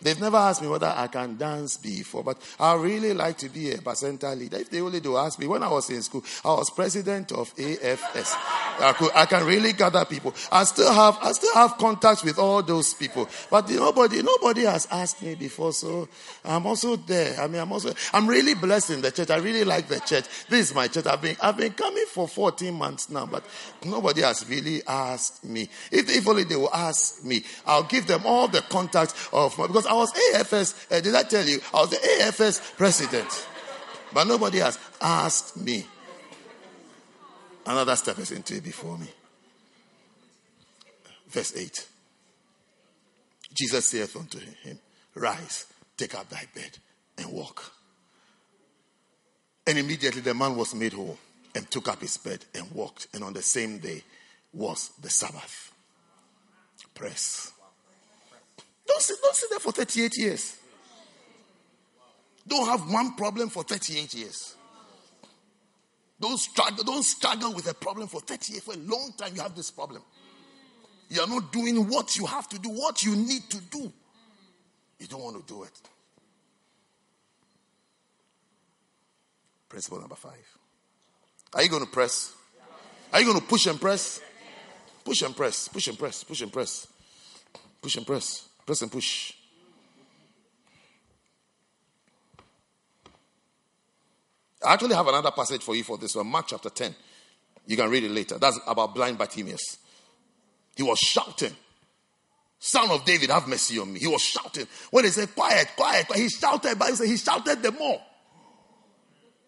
They've 0.03 0.20
never 0.20 0.37
asked 0.37 0.62
me 0.62 0.69
whether 0.69 0.93
I 0.95 1.07
can 1.07 1.37
dance 1.37 1.77
before, 1.77 2.24
but 2.24 2.39
I 2.59 2.74
really 2.74 3.15
like 3.15 3.39
to 3.39 3.49
be 3.49 3.70
a 3.70 3.79
bacenta 3.79 4.37
leader. 4.37 4.59
If 4.59 4.70
they 4.70 4.81
only 4.81 5.01
do 5.01 5.16
ask 5.16 5.39
me, 5.39 5.47
when 5.47 5.62
I 5.62 5.69
was 5.69 5.89
in 5.91 6.03
school, 6.03 6.24
I 6.45 6.49
was 6.55 6.70
president 6.70 7.33
of 7.33 7.55
AFS. 7.57 8.35
I, 8.81 8.95
could, 8.97 9.11
I 9.15 9.27
can 9.27 9.47
really 9.47 9.73
gather 9.73 10.05
people. 10.05 10.35
I 10.51 10.65
still 10.65 10.93
have, 10.93 11.19
I 11.23 11.33
still 11.33 11.55
have 11.55 11.79
contacts 11.79 12.24
with 12.24 12.39
all 12.39 12.62
those 12.62 12.95
people, 12.95 13.29
but 13.51 13.70
nobody, 13.70 14.23
nobody 14.23 14.62
has 14.62 14.87
asked 14.91 15.23
me 15.23 15.35
before, 15.35 15.73
so 15.73 16.09
I'm 16.45 16.66
also 16.66 16.97
there. 16.97 17.39
I 17.41 17.47
mean, 17.47 17.61
I'm 17.61 17.70
also, 17.73 17.93
I'm 18.12 18.27
really 18.27 18.55
blessed 18.55 18.91
in 18.91 19.03
the 19.03 19.11
church. 19.11 19.31
I 19.31 19.37
really 19.37 19.65
like 19.65 19.89
the 19.89 20.01
church. 20.01 20.24
This 20.49 20.70
is 20.70 20.74
my 20.74 20.89
church. 20.89 21.07
I've 21.07 21.23
been, 21.23 21.37
I've 21.41 21.57
been 21.57 21.73
coming 21.73 22.05
for 22.09 22.27
14 22.27 22.74
months 22.74 23.11
now, 23.11 23.27
but 23.27 23.45
nobody 23.85 24.23
has 24.23 24.49
really 24.49 24.83
asked 24.87 25.45
me. 25.45 25.69
If, 25.91 26.11
if 26.11 26.27
only 26.27 26.45
they 26.45 26.57
will 26.57 26.74
ask 26.74 27.24
me, 27.24 27.45
I'll 27.66 27.85
give 27.85 28.07
them 28.07 28.23
all 28.24 28.49
the 28.49 28.62
contacts 28.62 29.29
of 29.33 29.57
my, 29.59 29.66
because 29.66 29.87
I 29.93 29.94
was 29.94 30.10
AFS, 30.14 30.90
uh, 30.90 31.01
did 31.02 31.14
I 31.14 31.23
tell 31.23 31.44
you? 31.44 31.60
I 31.74 31.81
was 31.82 31.90
the 31.90 31.97
AFS 31.97 32.78
president. 32.78 33.47
But 34.10 34.27
nobody 34.27 34.56
has 34.60 34.78
asked 34.98 35.59
me. 35.59 35.86
Another 37.66 37.94
step 37.97 38.19
is 38.19 38.31
into 38.31 38.56
it 38.56 38.64
before 38.64 38.97
me. 38.97 39.09
Verse 41.28 41.55
8. 41.55 41.86
Jesus 43.52 43.85
saith 43.85 44.16
unto 44.16 44.39
him, 44.39 44.78
Rise, 45.14 45.66
take 45.98 46.14
up 46.14 46.27
thy 46.31 46.47
bed, 46.55 46.78
and 47.19 47.31
walk. 47.31 47.62
And 49.66 49.77
immediately 49.77 50.23
the 50.23 50.32
man 50.32 50.56
was 50.56 50.74
made 50.74 50.94
whole 50.94 51.19
and 51.55 51.70
took 51.70 51.89
up 51.89 52.01
his 52.01 52.16
bed 52.16 52.43
and 52.55 52.70
walked. 52.70 53.09
And 53.12 53.23
on 53.23 53.35
the 53.35 53.43
same 53.43 53.77
day 53.77 54.02
was 54.55 54.90
the 55.02 55.10
Sabbath. 55.10 55.70
Press. 56.94 57.52
Don't 58.93 59.01
sit, 59.01 59.16
don't 59.23 59.35
sit 59.35 59.48
there 59.51 59.59
for 59.59 59.73
38 59.73 60.19
years. 60.19 60.56
Don't 62.47 62.66
have 62.66 62.90
one 62.90 63.14
problem 63.14 63.48
for 63.48 63.62
38 63.62 64.12
years. 64.12 64.55
Don't 66.20 66.36
struggle, 66.36 66.85
don't 66.85 67.02
struggle 67.02 67.55
with 67.55 67.70
a 67.70 67.74
problem 67.74 68.06
for 68.06 68.20
30 68.20 68.52
years. 68.52 68.64
For 68.64 68.74
a 68.74 68.77
long 68.77 69.14
time, 69.16 69.35
you 69.35 69.40
have 69.40 69.56
this 69.56 69.70
problem. 69.70 70.02
You're 71.09 71.27
not 71.27 71.52
doing 71.52 71.89
what 71.89 72.16
you 72.16 72.27
have 72.27 72.48
to 72.51 72.59
do, 72.59 72.69
what 72.69 73.02
you 73.02 73.16
need 73.16 73.48
to 73.48 73.60
do. 73.62 73.90
You 74.98 75.06
don't 75.06 75.23
want 75.23 75.47
to 75.47 75.52
do 75.52 75.62
it. 75.62 75.81
Principle 79.70 80.01
number 80.01 80.16
five. 80.16 80.59
Are 81.55 81.62
you 81.62 81.70
going 81.70 81.85
to 81.85 81.90
press? 81.90 82.35
Are 83.10 83.20
you 83.20 83.27
going 83.27 83.40
to 83.40 83.47
push 83.47 83.66
and 83.66 83.81
press? 83.81 84.20
Push 85.02 85.23
and 85.23 85.35
press, 85.35 85.69
push 85.69 85.89
and 85.89 85.98
press, 85.98 86.24
push 86.24 86.43
and 86.43 86.52
press, 86.52 86.86
push 87.81 87.97
and 87.97 88.06
press. 88.06 88.48
Press 88.66 88.82
and 88.82 88.93
push. 88.93 89.32
I 94.64 94.74
actually 94.74 94.94
have 94.94 95.09
another 95.09 95.32
passage 95.32 95.62
for 95.62 95.74
you 95.74 95.82
for 95.82 95.98
this 95.98 96.14
one, 96.14 96.28
Mark 96.28 96.47
chapter 96.48 96.70
10. 96.70 96.94
You 97.66 97.76
can 97.76 97.90
read 97.90 98.05
it 98.05 98.10
later. 98.10 98.39
That's 98.39 98.59
about 98.66 98.94
blind 98.94 99.18
Bartimaeus. 99.18 99.78
He 100.76 100.82
was 100.82 100.98
shouting, 100.98 101.55
Son 102.59 102.90
of 102.90 103.05
David, 103.05 103.30
have 103.30 103.48
mercy 103.48 103.78
on 103.78 103.93
me. 103.93 104.01
He 104.01 104.06
was 104.06 104.22
shouting. 104.22 104.66
When 104.90 105.05
they 105.05 105.10
said, 105.10 105.34
Quiet, 105.34 105.68
quiet, 105.76 106.06
quiet, 106.06 106.22
he 106.22 106.28
shouted, 106.28 106.78
but 106.78 106.89
he 106.89 106.94
said, 106.94 107.09
He 107.09 107.16
shouted 107.16 107.62
the 107.62 107.72
more. 107.72 108.01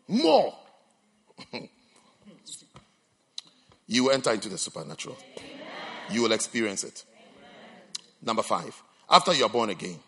More. 0.09 0.55
you 3.87 4.11
enter 4.11 4.33
into 4.33 4.49
the 4.49 4.59
supernatural, 4.59 5.17
you 6.11 6.23
will 6.23 6.33
experience 6.33 6.85
it. 6.85 7.05
Number 8.23 8.43
five, 8.43 8.81
after 9.15 9.33
you 9.33 9.45
are 9.45 9.51
born 9.51 9.71
again, 9.71 10.01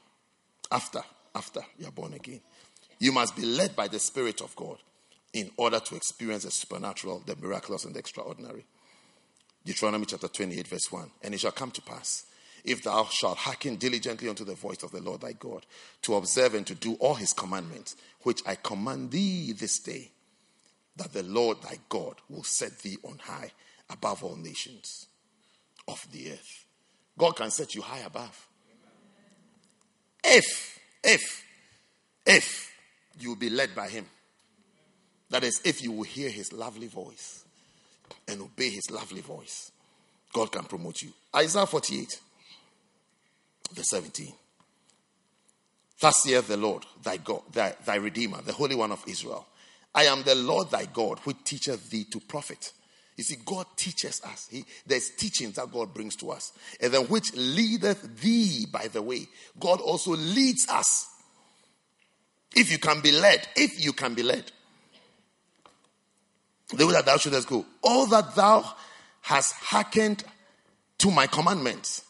after, 0.68 1.00
after 1.32 1.60
you 1.78 1.86
are 1.86 1.92
born 1.92 2.12
again, 2.14 2.40
you 2.98 3.12
must 3.12 3.36
be 3.36 3.46
led 3.46 3.76
by 3.76 3.86
the 3.86 4.00
Spirit 4.00 4.40
of 4.40 4.56
God 4.56 4.78
in 5.32 5.48
order 5.56 5.78
to 5.78 5.94
experience 5.94 6.42
the 6.42 6.50
supernatural, 6.50 7.22
the 7.24 7.36
miraculous, 7.36 7.84
and 7.84 7.94
the 7.94 8.00
extraordinary. 8.00 8.66
Deuteronomy 9.64 10.06
chapter 10.06 10.26
28, 10.26 10.66
verse 10.66 10.90
1. 10.90 11.08
And 11.22 11.34
it 11.34 11.38
shall 11.38 11.52
come 11.52 11.70
to 11.70 11.82
pass, 11.82 12.24
if 12.64 12.82
thou 12.82 13.04
shalt 13.04 13.38
hearken 13.38 13.76
diligently 13.76 14.28
unto 14.28 14.44
the 14.44 14.56
voice 14.56 14.82
of 14.82 14.90
the 14.90 15.00
Lord 15.00 15.20
thy 15.20 15.34
God, 15.34 15.64
to 16.02 16.16
observe 16.16 16.54
and 16.54 16.66
to 16.66 16.74
do 16.74 16.94
all 16.94 17.14
his 17.14 17.32
commandments, 17.32 17.94
which 18.22 18.42
I 18.44 18.56
command 18.56 19.12
thee 19.12 19.52
this 19.52 19.78
day, 19.78 20.10
that 20.96 21.12
the 21.12 21.22
Lord 21.22 21.62
thy 21.62 21.78
God 21.88 22.16
will 22.28 22.42
set 22.42 22.80
thee 22.80 22.96
on 23.04 23.18
high 23.18 23.52
above 23.88 24.24
all 24.24 24.34
nations 24.34 25.06
of 25.86 26.04
the 26.10 26.32
earth. 26.32 26.64
God 27.16 27.36
can 27.36 27.52
set 27.52 27.76
you 27.76 27.82
high 27.82 28.00
above. 28.00 28.48
If, 30.26 30.78
if, 31.04 31.44
if 32.26 32.72
you 33.20 33.30
will 33.30 33.36
be 33.36 33.50
led 33.50 33.74
by 33.74 33.88
Him. 33.88 34.06
That 35.30 35.44
is, 35.44 35.60
if 35.64 35.82
you 35.82 35.92
will 35.92 36.04
hear 36.04 36.30
His 36.30 36.52
lovely 36.52 36.88
voice 36.88 37.44
and 38.28 38.40
obey 38.40 38.70
His 38.70 38.90
lovely 38.90 39.20
voice, 39.20 39.70
God 40.32 40.52
can 40.52 40.64
promote 40.64 41.02
you. 41.02 41.10
Isaiah 41.34 41.66
48, 41.66 42.20
verse 43.72 43.90
17. 43.90 44.32
Thus 46.00 46.22
saith 46.22 46.48
the 46.48 46.56
Lord, 46.56 46.84
thy 47.02 47.16
God, 47.16 47.42
thy, 47.52 47.74
thy 47.84 47.96
Redeemer, 47.96 48.42
the 48.42 48.52
Holy 48.52 48.74
One 48.74 48.92
of 48.92 49.02
Israel. 49.06 49.46
I 49.94 50.04
am 50.04 50.22
the 50.24 50.34
Lord 50.34 50.70
thy 50.70 50.84
God, 50.84 51.20
which 51.20 51.38
teacheth 51.44 51.88
thee 51.88 52.04
to 52.10 52.20
profit 52.20 52.72
you 53.16 53.24
see, 53.24 53.36
God 53.44 53.66
teaches 53.76 54.20
us. 54.24 54.48
He, 54.50 54.64
there's 54.86 55.10
teachings 55.10 55.56
that 55.56 55.72
God 55.72 55.94
brings 55.94 56.16
to 56.16 56.30
us. 56.30 56.52
And 56.80 56.92
then 56.92 57.02
which 57.06 57.34
leadeth 57.34 58.20
thee 58.20 58.66
by 58.70 58.88
the 58.88 59.00
way. 59.00 59.26
God 59.58 59.80
also 59.80 60.12
leads 60.12 60.68
us. 60.68 61.08
If 62.54 62.70
you 62.70 62.78
can 62.78 63.00
be 63.00 63.12
led, 63.12 63.46
if 63.56 63.82
you 63.82 63.92
can 63.92 64.14
be 64.14 64.22
led. 64.22 64.52
The 66.74 66.86
way 66.86 66.92
that 66.92 67.06
thou 67.06 67.16
shouldest 67.16 67.48
go. 67.48 67.64
All 67.82 68.06
that 68.06 68.34
thou 68.34 68.64
hast 69.22 69.54
hearkened 69.54 70.22
to 70.98 71.10
my 71.10 71.26
commandments, 71.26 72.04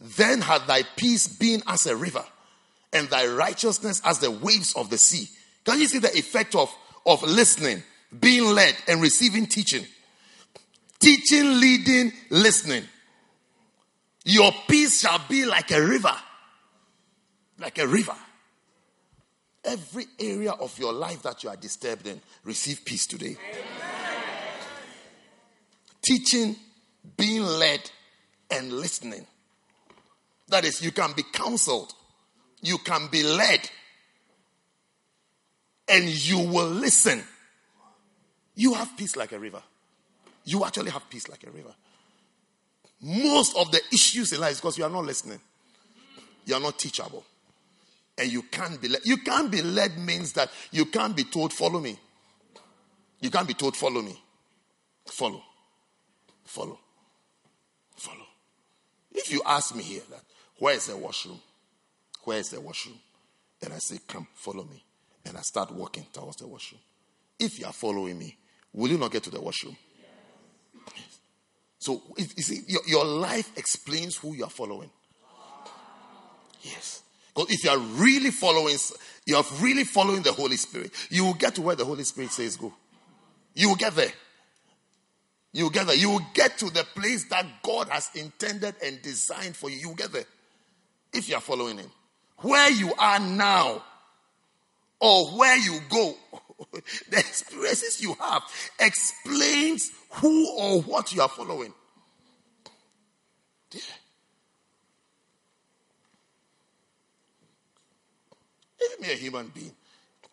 then 0.00 0.40
had 0.40 0.66
thy 0.66 0.82
peace 0.96 1.28
been 1.28 1.62
as 1.66 1.86
a 1.86 1.96
river, 1.96 2.24
and 2.92 3.08
thy 3.08 3.26
righteousness 3.26 4.02
as 4.04 4.18
the 4.18 4.30
waves 4.30 4.74
of 4.74 4.90
the 4.90 4.98
sea. 4.98 5.28
Can 5.64 5.78
you 5.78 5.86
see 5.86 5.98
the 5.98 6.12
effect 6.16 6.54
of, 6.54 6.74
of 7.06 7.22
listening, 7.22 7.82
being 8.18 8.44
led, 8.44 8.74
and 8.88 9.00
receiving 9.00 9.46
teaching? 9.46 9.86
Teaching, 11.02 11.60
leading, 11.60 12.12
listening. 12.30 12.84
Your 14.24 14.52
peace 14.68 15.00
shall 15.00 15.20
be 15.28 15.44
like 15.44 15.70
a 15.72 15.84
river. 15.84 16.14
Like 17.58 17.78
a 17.78 17.86
river. 17.86 18.16
Every 19.64 20.06
area 20.18 20.52
of 20.52 20.78
your 20.78 20.92
life 20.92 21.22
that 21.22 21.42
you 21.42 21.50
are 21.50 21.56
disturbed 21.56 22.06
in, 22.06 22.20
receive 22.44 22.84
peace 22.84 23.06
today. 23.06 23.36
Amen. 23.50 23.62
Teaching, 26.02 26.56
being 27.16 27.42
led, 27.42 27.90
and 28.50 28.72
listening. 28.72 29.26
That 30.48 30.64
is, 30.64 30.82
you 30.82 30.90
can 30.90 31.12
be 31.12 31.22
counseled, 31.32 31.94
you 32.60 32.78
can 32.78 33.08
be 33.10 33.22
led, 33.22 33.70
and 35.88 36.08
you 36.08 36.38
will 36.38 36.68
listen. 36.68 37.22
You 38.54 38.74
have 38.74 38.96
peace 38.96 39.16
like 39.16 39.32
a 39.32 39.38
river 39.38 39.62
you 40.44 40.64
actually 40.64 40.90
have 40.90 41.08
peace 41.08 41.28
like 41.28 41.44
a 41.44 41.50
river. 41.50 41.74
Most 43.00 43.56
of 43.56 43.70
the 43.70 43.80
issues 43.92 44.32
in 44.32 44.40
life 44.40 44.52
is 44.52 44.60
because 44.60 44.78
you 44.78 44.84
are 44.84 44.90
not 44.90 45.04
listening. 45.04 45.40
You 46.44 46.54
are 46.54 46.60
not 46.60 46.78
teachable. 46.78 47.24
And 48.18 48.30
you 48.30 48.42
can't 48.42 48.80
be 48.80 48.88
led. 48.88 49.00
You 49.04 49.16
can't 49.18 49.50
be 49.50 49.62
led 49.62 49.98
means 49.98 50.32
that 50.34 50.50
you 50.70 50.86
can't 50.86 51.16
be 51.16 51.24
told, 51.24 51.52
follow 51.52 51.80
me. 51.80 51.98
You 53.20 53.30
can't 53.30 53.48
be 53.48 53.54
told, 53.54 53.76
follow 53.76 54.02
me. 54.02 54.20
Follow. 55.06 55.42
Follow. 56.44 56.78
Follow. 57.96 58.26
If 59.12 59.32
you 59.32 59.42
ask 59.46 59.74
me 59.74 59.82
here 59.82 60.02
that 60.10 60.22
where 60.58 60.74
is 60.74 60.86
the 60.86 60.96
washroom? 60.96 61.40
Where 62.24 62.38
is 62.38 62.50
the 62.50 62.60
washroom? 62.60 62.98
And 63.62 63.72
I 63.72 63.78
say, 63.78 63.98
come, 64.06 64.26
follow 64.34 64.64
me. 64.64 64.82
And 65.24 65.36
I 65.36 65.40
start 65.40 65.70
walking 65.72 66.06
towards 66.12 66.36
the 66.36 66.46
washroom. 66.46 66.80
If 67.38 67.58
you 67.58 67.66
are 67.66 67.72
following 67.72 68.18
me, 68.18 68.36
will 68.72 68.90
you 68.90 68.98
not 68.98 69.12
get 69.12 69.22
to 69.24 69.30
the 69.30 69.40
washroom? 69.40 69.76
So, 71.82 72.00
you 72.16 72.42
see, 72.44 72.60
your, 72.68 72.80
your 72.86 73.04
life 73.04 73.50
explains 73.58 74.14
who 74.14 74.34
you 74.34 74.44
are 74.44 74.50
following. 74.50 74.88
Yes. 76.62 77.02
Because 77.34 77.50
if 77.50 77.64
you 77.64 77.70
are 77.70 77.78
really 78.00 78.30
following, 78.30 78.76
you 79.26 79.34
are 79.34 79.42
really 79.60 79.82
following 79.82 80.22
the 80.22 80.30
Holy 80.30 80.54
Spirit, 80.54 80.92
you 81.10 81.24
will 81.24 81.34
get 81.34 81.56
to 81.56 81.62
where 81.62 81.74
the 81.74 81.84
Holy 81.84 82.04
Spirit 82.04 82.30
says 82.30 82.56
go. 82.56 82.72
You 83.54 83.70
will 83.70 83.74
get 83.74 83.96
there. 83.96 84.12
You 85.52 85.64
will 85.64 85.70
get 85.70 85.88
there. 85.88 85.96
You 85.96 86.10
will 86.10 86.26
get 86.34 86.56
to 86.58 86.66
the 86.66 86.84
place 86.94 87.24
that 87.30 87.46
God 87.64 87.88
has 87.88 88.10
intended 88.14 88.76
and 88.80 89.02
designed 89.02 89.56
for 89.56 89.68
you. 89.68 89.78
You 89.78 89.88
will 89.88 89.96
get 89.96 90.12
there. 90.12 90.26
If 91.12 91.28
you 91.28 91.34
are 91.34 91.40
following 91.40 91.78
Him. 91.78 91.90
Where 92.36 92.70
you 92.70 92.94
are 92.96 93.18
now, 93.18 93.82
or 95.00 95.26
where 95.36 95.58
you 95.58 95.80
go, 95.90 96.14
the 97.10 97.18
experiences 97.18 98.00
you 98.00 98.14
have 98.14 98.42
explains 98.78 99.90
who 100.10 100.50
or 100.56 100.82
what 100.82 101.12
you 101.12 101.22
are 101.22 101.28
following. 101.28 101.72
Yeah. 103.72 103.80
If 108.78 109.00
me 109.00 109.12
a 109.12 109.16
human 109.16 109.48
being, 109.48 109.72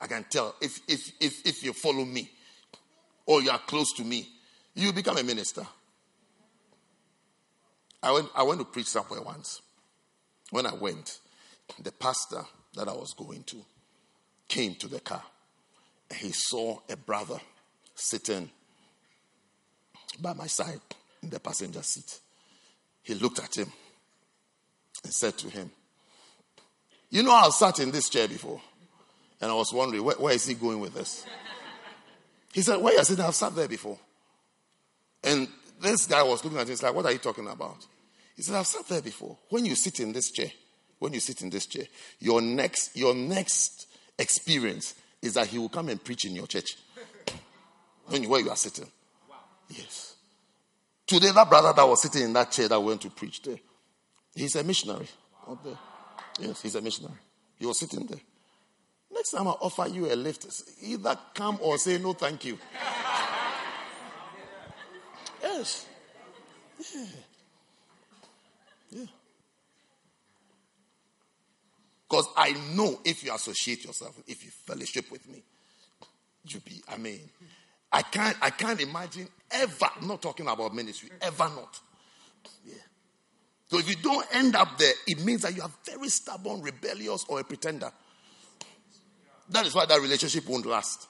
I 0.02 0.08
can 0.08 0.26
tell 0.30 0.56
if, 0.62 0.80
if, 0.88 1.12
if, 1.20 1.46
if 1.46 1.64
you 1.64 1.74
follow 1.74 2.06
me 2.06 2.30
or 3.26 3.42
you 3.42 3.52
are 3.52 3.60
close 3.60 3.94
to 3.94 4.04
me, 4.04 4.28
you 4.74 4.92
become 4.92 5.18
a 5.18 5.24
minister. 5.24 5.66
I 8.02 8.12
went, 8.12 8.30
I 8.34 8.44
went 8.44 8.60
to 8.60 8.66
preach 8.66 8.88
somewhere 8.88 9.22
once. 9.22 9.62
When 10.52 10.66
I 10.66 10.74
went, 10.74 11.20
the 11.82 11.92
pastor 11.92 12.42
that 12.76 12.88
I 12.88 12.94
was 12.94 13.14
going 13.14 13.44
to 13.44 13.58
came 14.48 14.76
to 14.76 14.88
the 14.88 15.00
car. 15.00 15.24
He 16.16 16.32
saw 16.32 16.80
a 16.90 16.96
brother 16.96 17.40
sitting 17.96 18.50
by 20.20 20.34
my 20.34 20.48
side 20.48 20.82
in 21.22 21.30
the 21.30 21.40
passenger 21.40 21.84
seat. 21.84 22.20
He 23.04 23.14
looked 23.14 23.40
at 23.40 23.58
him 23.58 23.72
and 25.04 25.14
said 25.14 25.38
to 25.38 25.50
him, 25.50 25.72
You 27.10 27.24
know, 27.24 27.32
I've 27.32 27.54
sat 27.54 27.80
in 27.80 27.92
this 27.92 28.10
chair 28.10 28.28
before. 28.28 28.62
And 29.42 29.50
I 29.50 29.54
was 29.54 29.72
wondering, 29.72 30.04
where, 30.04 30.18
where 30.18 30.34
is 30.34 30.46
he 30.46 30.54
going 30.54 30.82
with 30.82 30.94
this? 30.94 31.26
He 32.54 32.62
said, 32.62 32.82
Where 32.82 32.94
you 32.94 33.04
sitting? 33.04 33.24
I've 33.24 33.36
sat 33.36 33.56
there 33.56 33.68
before. 33.68 33.98
And 35.24 35.48
this 35.82 36.08
guy 36.08 36.24
was 36.24 36.44
looking 36.44 36.60
at 36.60 36.64
him, 36.64 36.70
he's 36.70 36.84
like, 36.84 36.94
What 36.94 37.06
are 37.06 37.12
you 37.12 37.20
talking 37.20 37.48
about? 37.48 37.86
He 38.36 38.42
said, 38.42 38.56
I've 38.56 38.68
sat 38.68 38.88
there 38.88 39.02
before. 39.02 39.38
When 39.50 39.66
you 39.66 39.76
sit 39.76 40.00
in 40.00 40.14
this 40.14 40.32
chair, 40.32 40.52
when 40.98 41.14
you 41.14 41.20
sit 41.20 41.42
in 41.42 41.50
this 41.50 41.66
chair, 41.66 41.86
your 42.20 42.42
next, 42.42 42.96
your 42.96 43.14
next 43.14 43.88
experience 44.18 44.96
is 45.22 45.34
that 45.34 45.48
he 45.48 45.58
will 45.58 45.70
come 45.70 45.90
and 45.90 46.04
preach 46.04 46.26
in 46.26 46.36
your 46.36 46.48
church. 46.48 46.78
When 48.08 48.24
you, 48.24 48.30
where 48.30 48.42
you 48.42 48.50
are 48.50 48.56
sitting. 48.56 48.88
Yes. 49.70 50.16
Today, 51.06 51.32
that 51.32 51.50
brother 51.50 51.74
that 51.74 51.88
was 51.88 52.02
sitting 52.02 52.24
in 52.24 52.34
that 52.34 52.52
chair 52.52 52.68
that 52.68 52.80
went 52.80 53.02
to 53.02 53.10
preach 53.10 53.42
there, 53.42 53.60
he's 54.34 54.56
a 54.56 54.64
missionary 54.64 55.08
out 55.48 55.64
there. 55.64 55.78
Yes, 56.40 56.62
he's 56.62 56.76
a 56.76 56.82
missionary. 56.82 57.18
He 57.58 57.66
was 57.66 57.80
sitting 57.80 58.06
there. 58.06 58.20
Next 59.12 59.32
time 59.32 59.48
I 59.48 59.52
offer 59.52 59.88
you 59.88 60.12
a 60.12 60.16
lift, 60.16 60.46
either 60.82 61.18
come 61.34 61.58
or 61.62 61.78
say 61.78 61.98
no, 61.98 62.14
thank 62.14 62.46
you. 62.46 62.58
yes. 65.42 65.86
Yeah. 66.96 67.06
Because 72.10 72.28
I 72.36 72.54
know 72.74 73.00
if 73.06 73.24
you 73.24 73.34
associate 73.34 73.86
yourself, 73.86 74.20
if 74.28 74.44
you 74.44 74.50
fellowship 74.50 75.12
with 75.12 75.30
me, 75.30 75.44
you 76.48 76.60
be, 76.62 76.82
I 76.88 76.98
mean, 76.98 77.20
I 77.92 78.02
can't, 78.02 78.36
I 78.42 78.50
can't 78.50 78.82
imagine 78.82 79.28
ever, 79.52 79.90
not 80.04 80.22
talking 80.22 80.48
about 80.48 80.74
ministry, 80.74 81.10
ever 81.22 81.50
not. 81.50 81.80
Yeah. 82.66 82.74
So 83.68 83.78
if 83.78 83.88
you 83.88 83.96
don't 84.02 84.26
end 84.34 84.56
up 84.56 84.80
there, 84.80 84.94
it 85.06 85.24
means 85.24 85.44
that 85.44 85.56
you 85.56 85.62
are 85.62 85.70
very 85.86 86.10
stubborn, 86.10 86.62
rebellious, 86.62 87.26
or 87.30 87.42
a 87.42 87.44
pretender. 87.44 87.92
That 89.50 89.68
is 89.68 89.76
why 89.76 89.86
that 89.86 90.02
relationship 90.02 90.48
won't 90.48 90.66
last. 90.66 91.08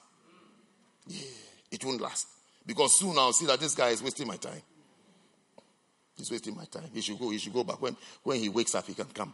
Yeah, 1.06 1.22
it 1.70 1.82
won't 1.84 2.00
last. 2.00 2.26
Because 2.66 2.94
soon 2.94 3.16
I'll 3.16 3.32
see 3.32 3.46
that 3.46 3.60
this 3.60 3.74
guy 3.74 3.88
is 3.88 4.02
wasting 4.02 4.26
my 4.26 4.36
time. 4.36 4.60
He's 6.16 6.30
wasting 6.30 6.54
my 6.54 6.64
time. 6.66 6.90
He 6.92 7.00
should 7.00 7.18
go. 7.18 7.30
He 7.30 7.38
should 7.38 7.54
go 7.54 7.64
back. 7.64 7.80
When, 7.80 7.96
when 8.22 8.38
he 8.38 8.50
wakes 8.50 8.74
up, 8.74 8.86
he 8.86 8.92
can 8.92 9.06
come. 9.06 9.32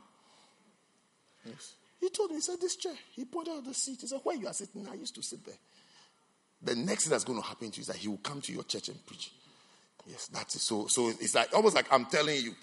Yes. 1.46 1.74
He 2.00 2.10
told 2.10 2.30
me, 2.30 2.36
he 2.36 2.42
said, 2.42 2.60
This 2.60 2.76
chair. 2.76 2.92
He 3.14 3.24
pointed 3.24 3.52
out 3.54 3.64
the 3.64 3.74
seat. 3.74 4.00
He 4.00 4.06
said, 4.06 4.20
Where 4.22 4.36
you 4.36 4.46
are 4.46 4.52
sitting, 4.52 4.86
I 4.90 4.94
used 4.94 5.14
to 5.14 5.22
sit 5.22 5.44
there. 5.44 5.54
The 6.62 6.74
next 6.74 7.04
thing 7.04 7.10
that's 7.10 7.24
going 7.24 7.40
to 7.40 7.46
happen 7.46 7.70
to 7.70 7.76
you 7.76 7.82
is 7.82 7.86
that 7.86 7.96
he 7.96 8.08
will 8.08 8.18
come 8.18 8.40
to 8.40 8.52
your 8.52 8.64
church 8.64 8.88
and 8.88 9.06
preach. 9.06 9.30
Yes, 10.06 10.28
that's 10.28 10.56
it. 10.56 10.60
So, 10.60 10.86
so 10.86 11.08
it's 11.08 11.34
like 11.34 11.54
almost 11.54 11.74
like 11.74 11.86
I'm 11.92 12.06
telling 12.06 12.36
you. 12.42 12.54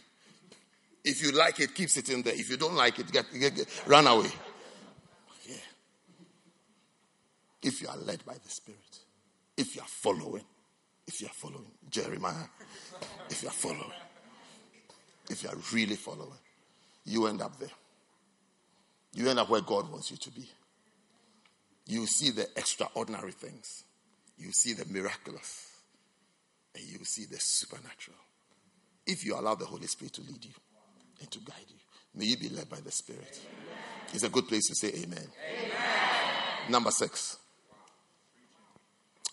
If 1.03 1.21
you 1.21 1.31
like 1.33 1.59
it, 1.59 1.75
keep 1.75 1.89
sitting 1.89 2.21
there. 2.21 2.33
If 2.33 2.49
you 2.49 2.55
don't 2.55 2.75
like 2.75 2.97
it, 2.97 3.11
get, 3.11 3.25
get, 3.37 3.53
get 3.55 3.83
run 3.85 4.07
away. 4.07 4.29
Yeah. 5.49 5.55
If 7.61 7.81
you 7.81 7.89
are 7.89 7.97
led 7.97 8.25
by 8.25 8.35
the 8.35 8.49
Spirit, 8.49 8.79
if 9.57 9.75
you 9.75 9.81
are 9.81 9.87
following, 9.87 10.43
if 11.05 11.19
you 11.19 11.27
are 11.27 11.33
following 11.33 11.71
Jeremiah, 11.89 12.45
if 13.29 13.43
you 13.43 13.49
are 13.49 13.51
following, 13.51 13.91
if 15.29 15.43
you 15.43 15.49
are 15.49 15.57
really 15.73 15.95
following, 15.95 16.39
you 17.05 17.27
end 17.27 17.41
up 17.41 17.59
there. 17.59 17.69
You 19.13 19.29
end 19.29 19.39
up 19.39 19.49
where 19.49 19.61
God 19.61 19.91
wants 19.91 20.11
you 20.11 20.17
to 20.17 20.31
be. 20.31 20.49
You 21.85 22.05
see 22.07 22.31
the 22.31 22.47
extraordinary 22.55 23.31
things, 23.31 23.83
you 24.37 24.51
see 24.51 24.73
the 24.73 24.85
miraculous, 24.85 25.67
and 26.73 26.83
you 26.83 27.03
see 27.03 27.25
the 27.25 27.37
supernatural. 27.39 28.17
If 29.05 29.25
you 29.25 29.35
allow 29.35 29.55
the 29.55 29.65
Holy 29.65 29.87
Spirit 29.87 30.13
to 30.13 30.21
lead 30.21 30.43
you 30.45 30.53
and 31.19 31.29
to 31.29 31.39
guide 31.39 31.65
you, 31.67 31.75
may 32.15 32.25
you 32.25 32.37
be 32.37 32.49
led 32.49 32.69
by 32.69 32.79
the 32.79 32.91
Spirit. 32.91 33.39
Amen. 33.41 33.83
It's 34.13 34.23
a 34.23 34.29
good 34.29 34.47
place 34.47 34.67
to 34.69 34.75
say 34.75 34.89
amen. 34.89 35.27
amen. 35.27 35.71
Number 36.69 36.91
six. 36.91 37.37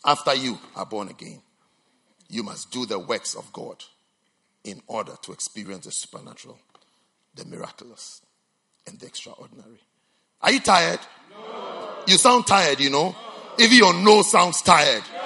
After 0.05 0.35
you 0.35 0.59
are 0.75 0.87
born 0.87 1.09
again, 1.09 1.41
you 2.29 2.43
must 2.43 2.71
do 2.73 2.87
the 2.87 2.99
works 2.99 3.35
of 3.35 3.53
God 3.53 3.85
in 4.65 4.81
order 4.87 5.13
to 5.23 5.33
experience 5.33 5.85
the 5.85 5.93
supernatural, 5.93 6.59
the 7.35 7.45
miraculous, 7.45 8.23
and 8.87 8.99
the 8.99 9.07
extraordinary. 9.07 9.81
Are 10.43 10.53
you 10.53 10.61
tired? 10.61 11.01
No. 11.31 12.03
You 12.07 12.17
sound 12.17 12.47
tired, 12.47 12.81
you 12.81 12.91
know. 12.91 13.11
No. 13.11 13.17
Even 13.59 13.77
your 13.77 13.95
no 13.95 14.23
sounds 14.23 14.63
tired. 14.63 15.03
No. 15.13 15.21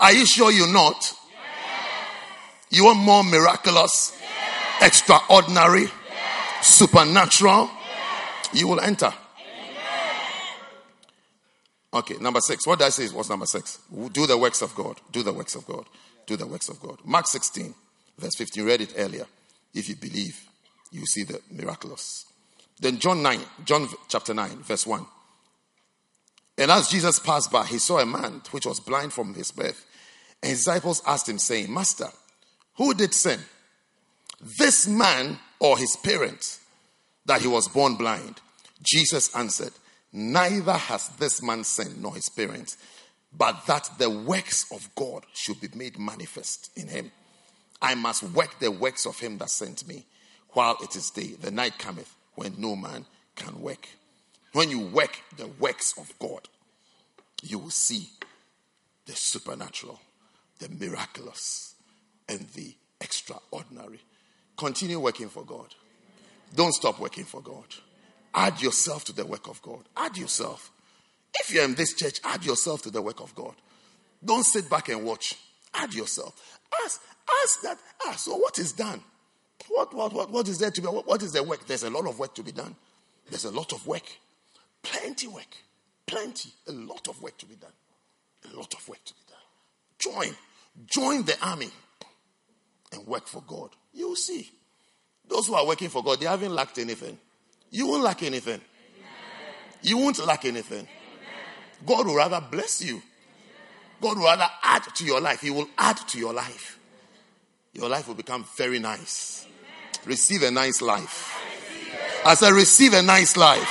Are 0.00 0.12
you 0.12 0.26
sure 0.26 0.50
you're 0.50 0.72
not? 0.72 0.96
Yes. 1.00 1.16
You 2.70 2.84
want 2.84 2.98
more 2.98 3.22
miraculous, 3.22 4.18
yes. 4.20 4.82
extraordinary, 4.82 5.82
yes. 5.82 6.66
supernatural? 6.66 7.70
You 8.52 8.66
will 8.66 8.80
enter. 8.80 9.14
Okay, 11.94 12.16
number 12.20 12.40
six. 12.40 12.66
What 12.66 12.78
did 12.78 12.86
I 12.86 12.88
say 12.88 13.08
was 13.14 13.28
number 13.28 13.46
six? 13.46 13.78
Do 14.12 14.26
the 14.26 14.38
works 14.38 14.62
of 14.62 14.74
God. 14.74 15.00
Do 15.12 15.22
the 15.22 15.32
works 15.32 15.54
of 15.54 15.66
God. 15.66 15.84
Do 16.26 16.36
the 16.36 16.46
works 16.46 16.68
of 16.68 16.80
God. 16.80 16.98
Mark 17.04 17.26
16, 17.26 17.74
verse 18.18 18.34
15. 18.34 18.62
You 18.62 18.68
read 18.68 18.80
it 18.80 18.94
earlier. 18.96 19.26
If 19.74 19.88
you 19.88 19.96
believe, 19.96 20.40
you 20.90 21.06
see 21.06 21.24
the 21.24 21.40
miraculous. 21.50 22.26
Then 22.80 22.98
John 22.98 23.22
9, 23.22 23.40
John 23.64 23.88
chapter 24.08 24.34
9, 24.34 24.62
verse 24.62 24.86
1. 24.86 25.06
And 26.58 26.70
as 26.70 26.88
Jesus 26.88 27.18
passed 27.18 27.50
by, 27.50 27.64
he 27.64 27.78
saw 27.78 27.98
a 27.98 28.06
man 28.06 28.42
which 28.50 28.66
was 28.66 28.80
blind 28.80 29.12
from 29.12 29.34
his 29.34 29.50
birth. 29.50 29.86
And 30.42 30.50
his 30.50 30.60
disciples 30.60 31.02
asked 31.06 31.28
him, 31.28 31.38
saying, 31.38 31.72
Master, 31.72 32.08
who 32.76 32.94
did 32.94 33.14
sin? 33.14 33.40
This 34.58 34.86
man 34.86 35.38
or 35.60 35.78
his 35.78 35.96
parents 35.96 36.60
that 37.26 37.40
he 37.40 37.48
was 37.48 37.68
born 37.68 37.96
blind? 37.96 38.40
Jesus 38.82 39.34
answered, 39.34 39.72
Neither 40.12 40.72
has 40.72 41.08
this 41.10 41.42
man 41.42 41.64
sinned 41.64 42.02
nor 42.02 42.14
his 42.14 42.28
parents, 42.28 42.76
but 43.32 43.64
that 43.66 43.88
the 43.98 44.10
works 44.10 44.70
of 44.72 44.88
God 44.94 45.24
should 45.32 45.60
be 45.60 45.68
made 45.74 45.98
manifest 45.98 46.70
in 46.76 46.88
him. 46.88 47.10
I 47.82 47.96
must 47.96 48.22
work 48.22 48.60
the 48.60 48.70
works 48.70 49.06
of 49.06 49.18
him 49.18 49.38
that 49.38 49.50
sent 49.50 49.86
me 49.88 50.06
while 50.50 50.76
it 50.80 50.94
is 50.94 51.10
day. 51.10 51.34
The 51.40 51.50
night 51.50 51.78
cometh 51.78 52.14
when 52.36 52.54
no 52.56 52.76
man 52.76 53.04
can 53.34 53.60
work. 53.60 53.88
When 54.52 54.70
you 54.70 54.86
work 54.86 55.18
the 55.36 55.48
works 55.48 55.98
of 55.98 56.16
God, 56.20 56.48
you 57.42 57.58
will 57.58 57.70
see 57.70 58.08
the 59.06 59.16
supernatural, 59.16 60.00
the 60.60 60.68
miraculous, 60.68 61.74
and 62.28 62.46
the 62.54 62.74
extraordinary. 63.00 64.00
Continue 64.56 65.00
working 65.00 65.28
for 65.28 65.42
God. 65.42 65.74
Don't 66.54 66.72
stop 66.72 67.00
working 67.00 67.24
for 67.24 67.40
God. 67.40 67.66
Add 68.34 68.62
yourself 68.62 69.04
to 69.06 69.12
the 69.12 69.26
work 69.26 69.48
of 69.48 69.60
God. 69.60 69.80
Add 69.96 70.16
yourself. 70.16 70.70
If 71.40 71.52
you're 71.52 71.64
in 71.64 71.74
this 71.74 71.94
church, 71.94 72.20
add 72.22 72.44
yourself 72.44 72.82
to 72.82 72.90
the 72.90 73.02
work 73.02 73.20
of 73.20 73.34
God. 73.34 73.54
Don't 74.24 74.44
sit 74.44 74.70
back 74.70 74.88
and 74.88 75.04
watch. 75.04 75.36
Add 75.74 75.94
yourself. 75.94 76.58
Ask, 76.84 77.00
ask 77.42 77.60
that. 77.62 77.78
Ah, 78.06 78.12
so 78.12 78.36
what 78.36 78.58
is 78.58 78.72
done? 78.72 79.02
What, 79.68 79.94
what, 79.94 80.12
what, 80.12 80.30
what 80.30 80.48
is 80.48 80.58
there 80.58 80.70
to 80.70 80.80
be? 80.80 80.86
What, 80.88 81.06
what 81.06 81.22
is 81.22 81.32
the 81.32 81.42
work? 81.42 81.66
There's 81.66 81.82
a 81.82 81.90
lot 81.90 82.06
of 82.06 82.18
work 82.18 82.34
to 82.34 82.42
be 82.42 82.52
done. 82.52 82.74
There's 83.30 83.44
a 83.44 83.50
lot 83.50 83.72
of 83.72 83.86
work. 83.86 84.02
Plenty 84.82 85.28
work. 85.28 85.56
Plenty. 86.06 86.50
A 86.68 86.72
lot 86.72 87.08
of 87.08 87.22
work 87.22 87.38
to 87.38 87.46
be 87.46 87.54
done. 87.54 87.72
A 88.52 88.56
lot 88.56 88.74
of 88.74 88.88
work 88.88 89.04
to 89.04 89.14
be 89.14 89.20
done. 89.28 89.38
Join. 89.98 90.36
Join 90.86 91.24
the 91.24 91.36
army 91.42 91.70
and 92.92 93.06
work 93.06 93.26
for 93.26 93.42
God. 93.46 93.70
You'll 93.92 94.16
see. 94.16 94.50
Those 95.28 95.46
who 95.46 95.54
are 95.54 95.66
working 95.66 95.88
for 95.88 96.02
God, 96.02 96.20
they 96.20 96.26
haven't 96.26 96.54
lacked 96.54 96.78
anything. 96.78 97.18
You 97.70 97.86
won't 97.86 98.02
lack 98.02 98.22
anything. 98.22 98.60
You 99.82 99.98
won't 99.98 100.24
lack 100.24 100.44
anything. 100.44 100.86
God 101.86 102.06
will 102.06 102.16
rather 102.16 102.40
bless 102.40 102.82
you. 102.82 103.02
God 104.02 104.18
will 104.18 104.24
rather 104.24 104.48
add 104.62 104.82
to 104.96 105.04
your 105.04 105.20
life. 105.20 105.40
He 105.40 105.50
will 105.50 105.68
add 105.78 105.96
to 105.96 106.18
your 106.18 106.32
life. 106.34 106.78
Your 107.72 107.88
life 107.88 108.08
will 108.08 108.16
become 108.16 108.44
very 108.56 108.80
nice. 108.80 109.46
Receive 110.04 110.42
a 110.42 110.50
nice 110.50 110.82
life. 110.82 111.38
I 112.24 112.34
said, 112.34 112.52
receive 112.52 112.94
a 112.94 113.02
nice 113.02 113.36
life. 113.36 113.70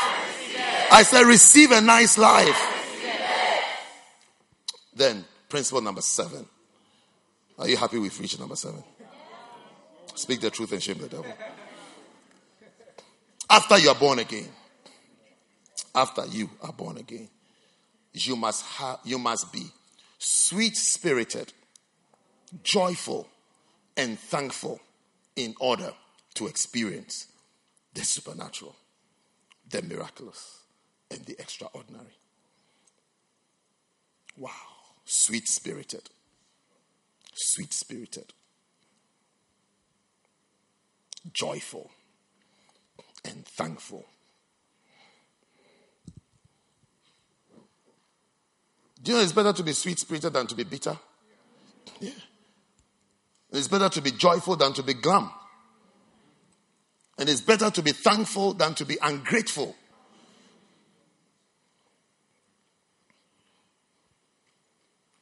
I 0.90 1.04
said, 1.04 1.24
receive 1.24 1.72
a 1.72 1.82
nice 1.82 2.18
life. 2.18 2.68
Then, 4.96 5.26
principle 5.50 5.82
number 5.82 6.02
seven. 6.02 6.46
Are 7.60 7.68
you 7.68 7.76
happy 7.76 8.00
with 8.00 8.18
reaching 8.20 8.40
number 8.40 8.56
seven? 8.56 8.84
Speak 10.16 10.40
the 10.40 10.50
truth 10.50 10.72
and 10.72 10.82
shame 10.82 10.98
the 10.98 11.08
devil. 11.08 11.34
After 13.50 13.78
you 13.78 13.90
are 13.90 13.96
born 13.96 14.20
again, 14.20 14.48
after 15.94 16.26
you 16.28 16.50
are 16.62 16.72
born 16.72 16.98
again, 16.98 17.28
you 18.14 18.38
must 18.38 18.66
have, 18.66 19.00
you 19.04 19.20
must 19.20 19.52
be 19.52 19.66
sweet 20.22 20.78
spirited, 20.78 21.52
joyful, 22.64 23.28
and 23.98 24.20
thankful 24.20 24.80
in 25.36 25.56
order 25.60 25.92
to 26.36 26.46
experience 26.46 27.28
the 27.96 28.04
supernatural, 28.04 28.76
the 29.70 29.82
miraculous, 29.82 30.60
and 31.10 31.26
the 31.26 31.34
extraordinary. 31.40 32.18
Wow. 34.38 34.52
Sweet 35.06 35.48
spirited. 35.48 36.10
Sweet 37.34 37.74
spirited. 37.74 38.32
Joyful 41.34 41.90
and 43.26 43.46
thankful. 43.46 44.06
Do 49.04 49.12
you 49.12 49.18
know 49.18 49.24
it's 49.24 49.34
better 49.34 49.54
to 49.54 49.64
be 49.64 49.74
sweet 49.74 50.00
spirited 50.00 50.34
than 50.34 50.48
to 50.48 50.56
be 50.56 50.64
bitter? 50.64 50.98
Yeah. 52.00 52.12
It's 53.52 53.68
better 53.68 53.90
to 53.90 54.02
be 54.02 54.12
joyful 54.12 54.56
than 54.56 54.74
to 54.74 54.84
be 54.84 54.94
glum. 54.94 55.32
And 57.18 57.28
it's 57.30 57.42
better 57.42 57.70
to 57.70 57.82
be 57.82 57.92
thankful 57.92 58.54
than 58.54 58.74
to 58.76 58.86
be 58.86 58.98
ungrateful. 59.02 59.76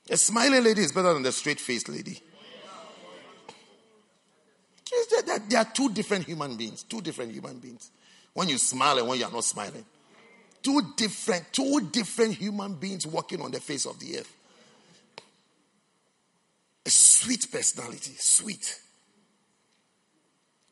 A 0.10 0.18
smiling 0.18 0.64
lady 0.64 0.82
is 0.82 0.92
better 0.92 1.14
than 1.14 1.26
a 1.26 1.32
straight 1.32 1.60
faced 1.60 1.88
lady. 1.90 2.22
There 5.48 5.60
are 5.60 5.66
two 5.66 5.90
different 5.92 6.26
human 6.26 6.56
beings. 6.58 6.84
Two 6.84 7.02
different 7.02 7.32
human 7.32 7.60
beings. 7.60 7.92
When 8.34 8.50
you 8.50 8.58
smile 8.58 8.98
and 8.98 9.08
when 9.08 9.20
you 9.20 9.26
are 9.26 9.32
not 9.32 9.44
smiling. 9.44 9.86
Two 10.62 10.82
different, 10.96 11.46
two 11.52 11.90
different 11.92 12.36
human 12.36 12.76
beings 12.76 13.08
walking 13.08 13.42
on 13.42 13.52
the 13.52 13.60
face 13.60 13.86
of 13.86 14.00
the 14.00 14.20
earth. 14.20 14.36
A 16.86 16.90
sweet 16.90 17.48
personality, 17.52 18.14
sweet. 18.18 18.80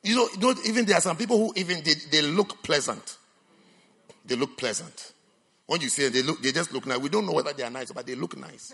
You 0.04 0.16
know, 0.16 0.30
you 0.34 0.40
know, 0.40 0.56
even 0.66 0.86
there 0.86 0.98
are 0.98 1.02
some 1.02 1.18
people 1.18 1.38
who 1.38 1.54
even 1.56 1.84
they, 1.84 1.94
they 2.12 2.22
look 2.22 2.64
pleasant. 2.64 3.18
They 4.26 4.36
look 4.36 4.58
pleasant. 4.58 5.14
When 5.66 5.82
you 5.82 5.90
say 5.90 6.10
they 6.10 6.22
look, 6.22 6.42
they 6.42 6.52
just 6.52 6.72
look 6.74 6.86
nice. 6.86 6.98
We 7.00 7.10
don't 7.10 7.26
know 7.26 7.34
whether 7.34 7.54
they 7.54 7.64
are 7.64 7.70
nice, 7.70 7.92
but 7.92 8.06
they 8.06 8.16
look 8.16 8.38
nice. 8.38 8.74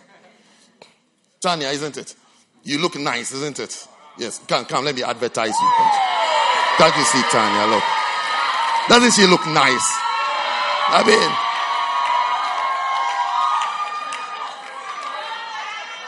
Tanya, 1.42 1.68
isn't 1.70 1.98
it? 1.98 2.16
You 2.64 2.80
look 2.80 2.98
nice, 2.98 3.32
isn't 3.34 3.60
it? 3.60 3.88
Yes. 4.18 4.40
Come, 4.48 4.66
come, 4.66 4.86
let 4.86 4.96
me 4.96 5.04
advertise 5.04 5.54
you. 5.60 5.72
Can't 6.78 6.96
you 6.96 7.04
see 7.04 7.22
Tanya? 7.30 7.72
Look. 7.74 7.84
Doesn't 8.88 9.12
she 9.12 9.28
look 9.28 9.46
nice? 9.48 10.13
I 10.86 11.04
mean, 11.08 11.30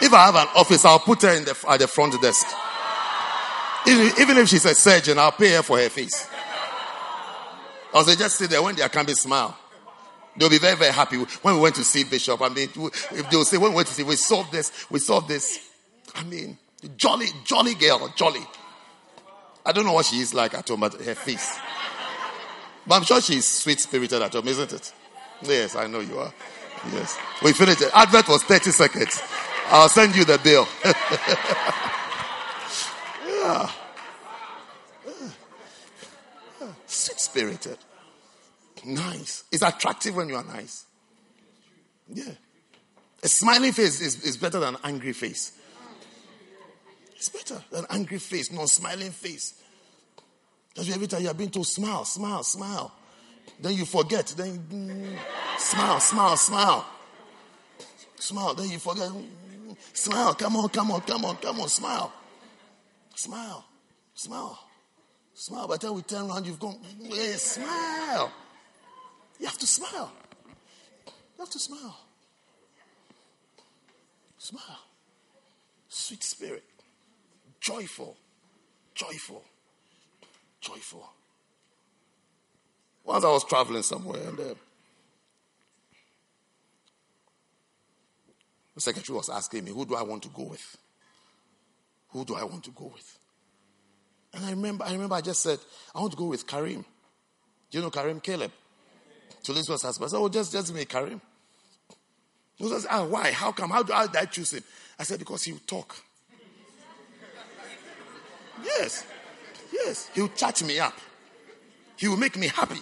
if 0.08 0.14
I 0.14 0.26
have 0.26 0.36
an 0.36 0.48
office, 0.56 0.86
I'll 0.86 1.00
put 1.00 1.22
her 1.24 1.34
in 1.34 1.46
the, 1.46 1.56
at 1.70 1.80
the 1.80 1.88
front 1.88 2.22
desk. 2.22 2.46
Even, 3.88 4.12
even 4.20 4.38
if 4.38 4.50
she's 4.50 4.66
a 4.66 4.76
surgeon, 4.76 5.18
I'll 5.20 5.32
pay 5.32 5.54
her 5.54 5.64
for 5.64 5.80
her 5.80 5.90
face. 5.90 6.28
I'll 7.94 8.04
say, 8.04 8.16
just 8.16 8.38
sit 8.38 8.50
there 8.50 8.62
when 8.62 8.76
there 8.76 8.90
can 8.90 9.06
be 9.06 9.14
smile. 9.14 9.58
They'll 10.38 10.50
be 10.50 10.58
very, 10.58 10.76
very 10.76 10.92
happy. 10.92 11.18
When 11.18 11.56
we 11.56 11.62
went 11.62 11.76
to 11.76 11.84
see 11.84 12.04
Bishop, 12.04 12.42
I 12.42 12.50
mean, 12.50 12.70
if 12.76 13.30
they'll 13.30 13.46
say, 13.46 13.58
when 13.58 13.72
we 13.72 13.78
went 13.78 13.88
to 13.88 13.94
see, 13.94 14.04
we 14.04 14.18
solved 14.18 14.52
this, 14.52 14.86
we 14.90 15.00
solved 15.00 15.30
this. 15.30 15.60
I 16.14 16.24
mean, 16.24 16.58
jolly, 16.98 17.28
jolly 17.46 17.74
girl, 17.76 18.12
jolly. 18.16 18.46
I 19.66 19.72
don't 19.72 19.86
know 19.86 19.94
what 19.94 20.06
she 20.06 20.18
is 20.18 20.34
like 20.34 20.54
at 20.54 20.68
home, 20.68 20.82
but 20.82 20.94
her 21.02 21.16
face. 21.16 21.58
But 22.88 22.96
I'm 22.96 23.04
sure 23.04 23.22
she's 23.22 23.48
sweet 23.48 23.80
spirited 23.80 24.22
at 24.22 24.34
home, 24.34 24.48
isn't 24.48 24.74
it? 24.74 24.94
Yes, 25.42 25.76
I 25.76 25.88
know 25.88 26.00
you 26.00 26.18
are. 26.20 26.34
Yes. 26.94 27.18
We 27.44 27.54
finished 27.54 27.82
it. 27.82 27.92
Advert 27.94 28.28
was 28.28 28.44
30 28.44 28.72
seconds. 28.72 29.22
I'll 29.68 29.90
send 29.90 30.16
you 30.16 30.26
the 30.26 30.38
bill. 30.38 30.68
yeah. 33.28 33.72
Sweet 36.86 37.20
spirited. 37.20 37.78
Nice. 38.86 39.46
It's 39.52 39.64
attractive 39.64 40.16
when 40.16 40.30
you 40.30 40.36
are 40.36 40.44
nice. 40.44 40.86
Yeah. 42.14 42.32
A 43.24 43.28
smiling 43.28 43.72
face 43.72 44.02
is, 44.02 44.24
is 44.24 44.38
better 44.38 44.60
than 44.60 44.76
an 44.76 44.82
angry 44.84 45.14
face. 45.14 45.54
It's 47.16 47.30
better 47.30 47.64
than 47.72 47.86
angry 47.90 48.20
face, 48.20 48.52
non 48.52 48.68
smiling 48.68 49.10
face. 49.10 49.56
That's 50.76 50.94
every 50.94 51.08
time 51.08 51.24
you 51.24 51.30
are 51.30 51.34
being 51.34 51.50
told, 51.50 51.68
smile, 51.68 52.04
smile, 52.04 52.44
smile. 52.44 52.92
Then 53.60 53.74
you 53.74 53.86
forget. 53.86 54.28
Then 54.38 54.60
mm, 54.60 55.18
smile, 55.58 56.00
smile, 56.00 56.38
smile. 56.38 56.86
Smile. 58.18 58.54
Then 58.54 58.70
you 58.70 58.80
forget. 58.80 59.10
Smile. 59.94 60.34
Come 60.36 60.58
on, 60.58 60.70
come 60.70 60.92
on, 60.92 61.02
come 61.02 61.26
on, 61.26 61.38
come 61.38 61.62
on. 61.62 61.70
Smile. 61.70 62.12
Smile. 63.16 63.66
Smile. 64.14 64.60
Smile. 65.34 65.68
By 65.68 65.76
the 65.76 65.88
time 65.88 65.96
we 65.96 66.02
turn 66.02 66.30
around, 66.30 66.46
you've 66.46 66.60
gone, 66.60 66.78
hey, 67.04 67.34
smile. 67.34 68.32
You 69.40 69.46
have 69.46 69.58
to 69.58 69.68
smile. 69.68 70.12
You 71.06 71.40
have 71.40 71.50
to 71.50 71.60
smile. 71.60 71.98
Smile. 74.38 74.80
Sweet 75.88 76.24
spirit. 76.24 76.64
Joyful. 77.60 78.18
Joyful. 78.94 79.44
Joyful. 80.66 81.08
Once 83.04 83.24
I 83.24 83.30
was 83.30 83.46
traveling 83.46 83.84
somewhere 83.84 84.28
and 84.28 84.40
uh, 84.40 84.56
the 88.74 88.82
secretary 88.82 89.16
was 89.16 89.30
asking 89.30 89.66
me, 89.66 89.72
Who 89.72 89.86
do 89.86 89.96
I 89.96 90.02
want 90.02 90.24
to 90.24 90.30
go 90.30 90.44
with? 90.44 90.78
Who 92.10 92.26
do 92.26 92.36
I 92.36 92.44
want 92.44 92.64
to 92.64 92.72
go 92.72 92.92
with? 92.94 93.20
And 94.34 94.46
I 94.46 94.50
remember, 94.52 94.86
I 94.86 94.94
remember 94.94 95.16
I 95.16 95.22
just 95.22 95.44
said, 95.44 95.60
I 95.94 96.00
want 96.00 96.14
to 96.14 96.18
go 96.18 96.26
with 96.26 96.48
Karim. 96.48 96.84
Do 97.70 97.78
you 97.78 97.84
know 97.84 97.92
Karim 97.92 98.20
Caleb? 98.20 98.52
To 99.44 99.54
was 99.54 99.84
husband. 99.84 100.08
I 100.08 100.10
said, 100.10 100.18
Oh, 100.18 100.30
just, 100.30 100.52
just 100.52 100.74
me, 100.74 100.86
Karim. 100.86 101.22
He 102.56 102.68
said, 102.68 102.88
ah, 102.90 103.06
why? 103.06 103.32
How 103.32 103.52
come? 103.52 103.70
How, 103.70 103.84
do, 103.84 103.94
how 103.94 104.08
did 104.08 104.16
I 104.16 104.26
choose 104.26 104.54
him? 104.54 104.64
I 104.98 105.04
said, 105.04 105.20
Because 105.20 105.44
he 105.44 105.52
will 105.52 105.60
talk. 105.60 105.96
yes. 108.64 109.06
Yes. 109.84 110.10
He 110.14 110.22
will 110.22 110.30
chat 110.30 110.64
me 110.64 110.80
up. 110.80 110.94
He 111.98 112.08
will 112.08 112.18
make 112.18 112.38
me 112.38 112.48
happy. 112.48 112.82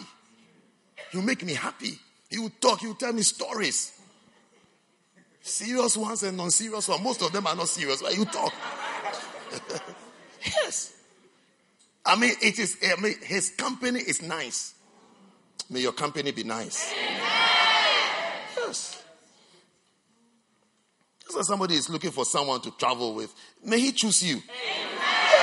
He 1.12 1.18
will 1.18 1.26
make 1.26 1.44
me 1.44 1.54
happy. 1.54 2.00
He 2.30 2.40
will 2.40 2.52
talk. 2.62 2.82
He 2.82 2.88
will 2.88 2.96
tell 2.96 3.14
me 3.14 3.22
stories. 3.22 4.00
Serious 5.42 5.98
ones 5.98 6.24
and 6.24 6.38
non 6.38 6.52
serious 6.52 6.88
ones. 6.88 7.04
Most 7.04 7.22
of 7.22 7.32
them 7.32 7.46
are 7.48 7.56
not 7.56 7.68
serious, 7.68 8.02
but 8.02 8.16
you 8.16 8.26
talk. 8.26 8.54
yes. 10.46 10.94
I 12.06 12.16
mean, 12.16 12.34
it 12.42 12.60
is, 12.60 12.78
I 12.84 13.00
mean, 13.02 13.16
his 13.22 13.50
company 13.50 14.00
is 14.00 14.22
nice. 14.22 14.74
May 15.70 15.82
your 15.82 15.94
company 15.94 16.32
be 16.32 16.44
nice. 16.44 16.94
Yes. 18.58 19.04
So 21.30 21.42
somebody 21.42 21.76
is 21.76 21.90
looking 21.90 22.12
for 22.12 22.26
someone 22.26 22.62
to 22.62 22.72
travel 22.72 23.14
with. 23.16 23.34
May 23.64 23.80
he 23.80 23.92
choose 23.92 24.22
you. 24.24 24.42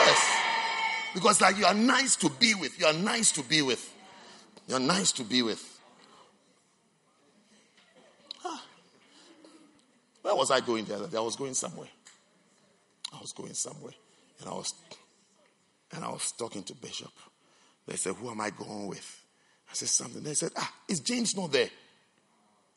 Yes. 0.06 0.39
Because 1.14 1.40
like 1.40 1.58
you 1.58 1.64
are 1.64 1.74
nice 1.74 2.16
to 2.16 2.30
be 2.30 2.54
with. 2.54 2.78
You 2.78 2.86
are 2.86 2.92
nice 2.92 3.32
to 3.32 3.42
be 3.42 3.62
with. 3.62 3.94
You're 4.68 4.80
nice 4.80 5.12
to 5.12 5.24
be 5.24 5.42
with. 5.42 5.80
Huh. 8.38 8.58
Where 10.22 10.34
was 10.34 10.50
I 10.50 10.60
going 10.60 10.84
the 10.84 10.94
other 10.94 11.08
day? 11.08 11.16
I 11.16 11.22
was 11.22 11.36
going 11.36 11.54
somewhere. 11.54 11.88
I 13.12 13.20
was 13.20 13.32
going 13.32 13.54
somewhere. 13.54 13.94
And 14.40 14.48
I 14.48 14.52
was 14.52 14.74
and 15.92 16.04
I 16.04 16.08
was 16.10 16.32
talking 16.32 16.62
to 16.64 16.74
Bishop. 16.74 17.12
They 17.86 17.96
said, 17.96 18.14
Who 18.14 18.30
am 18.30 18.40
I 18.40 18.50
going 18.50 18.86
with? 18.86 19.24
I 19.68 19.74
said 19.74 19.88
something. 19.88 20.22
They 20.22 20.34
said, 20.34 20.52
Ah, 20.56 20.72
is 20.88 21.00
James 21.00 21.36
not 21.36 21.52
there? 21.52 21.68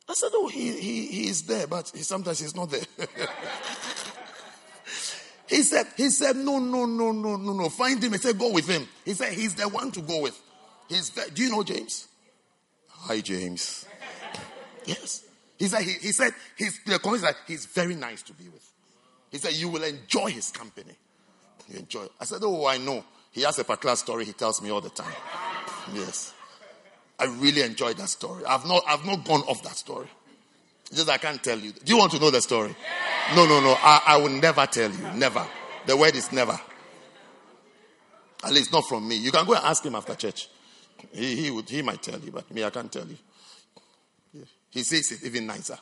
I 0.10 0.14
said, 0.14 0.32
Oh, 0.34 0.48
he, 0.48 0.72
he, 0.80 1.06
he 1.08 1.28
is 1.28 1.44
there, 1.44 1.68
but 1.68 1.92
he, 1.94 2.02
sometimes 2.02 2.40
he's 2.40 2.56
not 2.56 2.72
there. 2.72 2.86
He 5.54 5.62
said, 5.62 5.86
he 5.96 6.10
said, 6.10 6.36
no, 6.36 6.58
no, 6.58 6.88
no, 6.88 7.12
no, 7.12 7.36
no, 7.36 7.54
no. 7.54 7.70
Find 7.70 8.04
him. 8.04 8.14
He 8.14 8.18
said, 8.18 8.40
go 8.40 8.52
with 8.52 8.68
him. 8.68 8.88
He 9.06 9.14
said, 9.14 9.34
he's 9.34 9.54
the 9.54 9.70
one 9.70 9.92
to 9.92 10.02
go 10.02 10.20
with. 10.22 10.42
He's 10.90 11.12
the, 11.12 11.30
do 11.32 11.44
you 11.44 11.52
know 11.52 11.62
James? 11.62 12.08
Hi, 12.90 13.22
James. 13.22 13.86
yes. 14.86 15.24
He 15.60 15.68
said, 15.68 15.84
he, 15.84 15.92
he 16.02 16.12
said, 16.12 16.32
he's, 16.58 16.84
the 16.86 16.98
that 16.98 17.36
he's 17.46 17.68
very 17.68 17.94
nice 17.94 18.24
to 18.24 18.34
be 18.34 18.46
with. 18.46 18.68
He 19.30 19.38
said, 19.38 19.54
you 19.54 19.70
will 19.70 19.84
enjoy 19.84 20.32
his 20.32 20.50
company. 20.50 20.94
You 21.70 21.78
enjoy. 21.78 22.08
I 22.20 22.26
said, 22.26 22.40
oh, 22.42 22.66
I 22.66 22.80
know. 22.80 23.06
He 23.32 23.44
has 23.44 23.60
a 23.60 23.64
particular 23.64 23.96
story 23.96 24.26
he 24.26 24.34
tells 24.34 24.60
me 24.60 24.72
all 24.72 24.82
the 24.82 24.90
time. 24.90 25.14
Yes. 25.94 26.34
I 27.20 27.26
really 27.26 27.62
enjoyed 27.62 27.98
that 27.98 28.10
story. 28.10 28.44
I've 28.44 28.66
not, 28.66 28.84
I've 28.88 29.06
not 29.06 29.24
gone 29.24 29.42
off 29.42 29.62
that 29.62 29.76
story. 29.76 30.08
Just 30.92 31.10
I 31.10 31.20
can't 31.20 31.44
tell 31.44 31.60
you. 31.60 31.74
Do 31.74 31.94
you 31.94 32.00
want 32.00 32.12
to 32.14 32.20
know 32.20 32.32
the 32.32 32.42
story? 32.42 32.76
No, 33.36 33.46
no, 33.46 33.60
no. 33.62 33.76
I, 33.80 34.02
I 34.08 34.18
will 34.18 34.30
never 34.30 34.66
tell 34.68 34.92
you. 34.92 35.12
Never. 35.16 35.46
The 35.86 35.98
word 35.98 36.16
is 36.16 36.32
never. 36.32 36.60
At 38.44 38.52
least 38.52 38.72
not 38.72 38.86
from 38.88 39.08
me. 39.08 39.16
You 39.16 39.32
can 39.32 39.46
go 39.46 39.54
and 39.54 39.64
ask 39.64 39.86
him 39.86 39.96
after 39.96 40.16
church. 40.16 40.50
He, 41.12 41.36
he, 41.36 41.52
would, 41.52 41.70
he 41.70 41.82
might 41.82 42.02
tell 42.02 42.20
you, 42.20 42.32
but 42.32 42.50
me, 42.52 42.64
I 42.64 42.70
can't 42.70 42.92
tell 42.92 43.06
you. 43.06 43.18
He 44.70 44.82
says 44.84 45.12
it 45.12 45.24
even 45.24 45.46
nicer. 45.46 45.78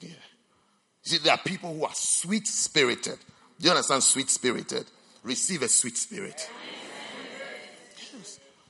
Yeah. 0.00 0.10
See, 1.02 1.18
there 1.18 1.32
are 1.32 1.38
people 1.38 1.72
who 1.72 1.84
are 1.84 1.94
sweet 1.94 2.46
spirited. 2.46 3.18
Do 3.60 3.64
you 3.64 3.70
understand 3.70 4.02
sweet 4.02 4.28
spirited? 4.30 4.84
Receive 5.22 5.62
a 5.62 5.68
sweet 5.68 5.96
spirit. 5.96 6.48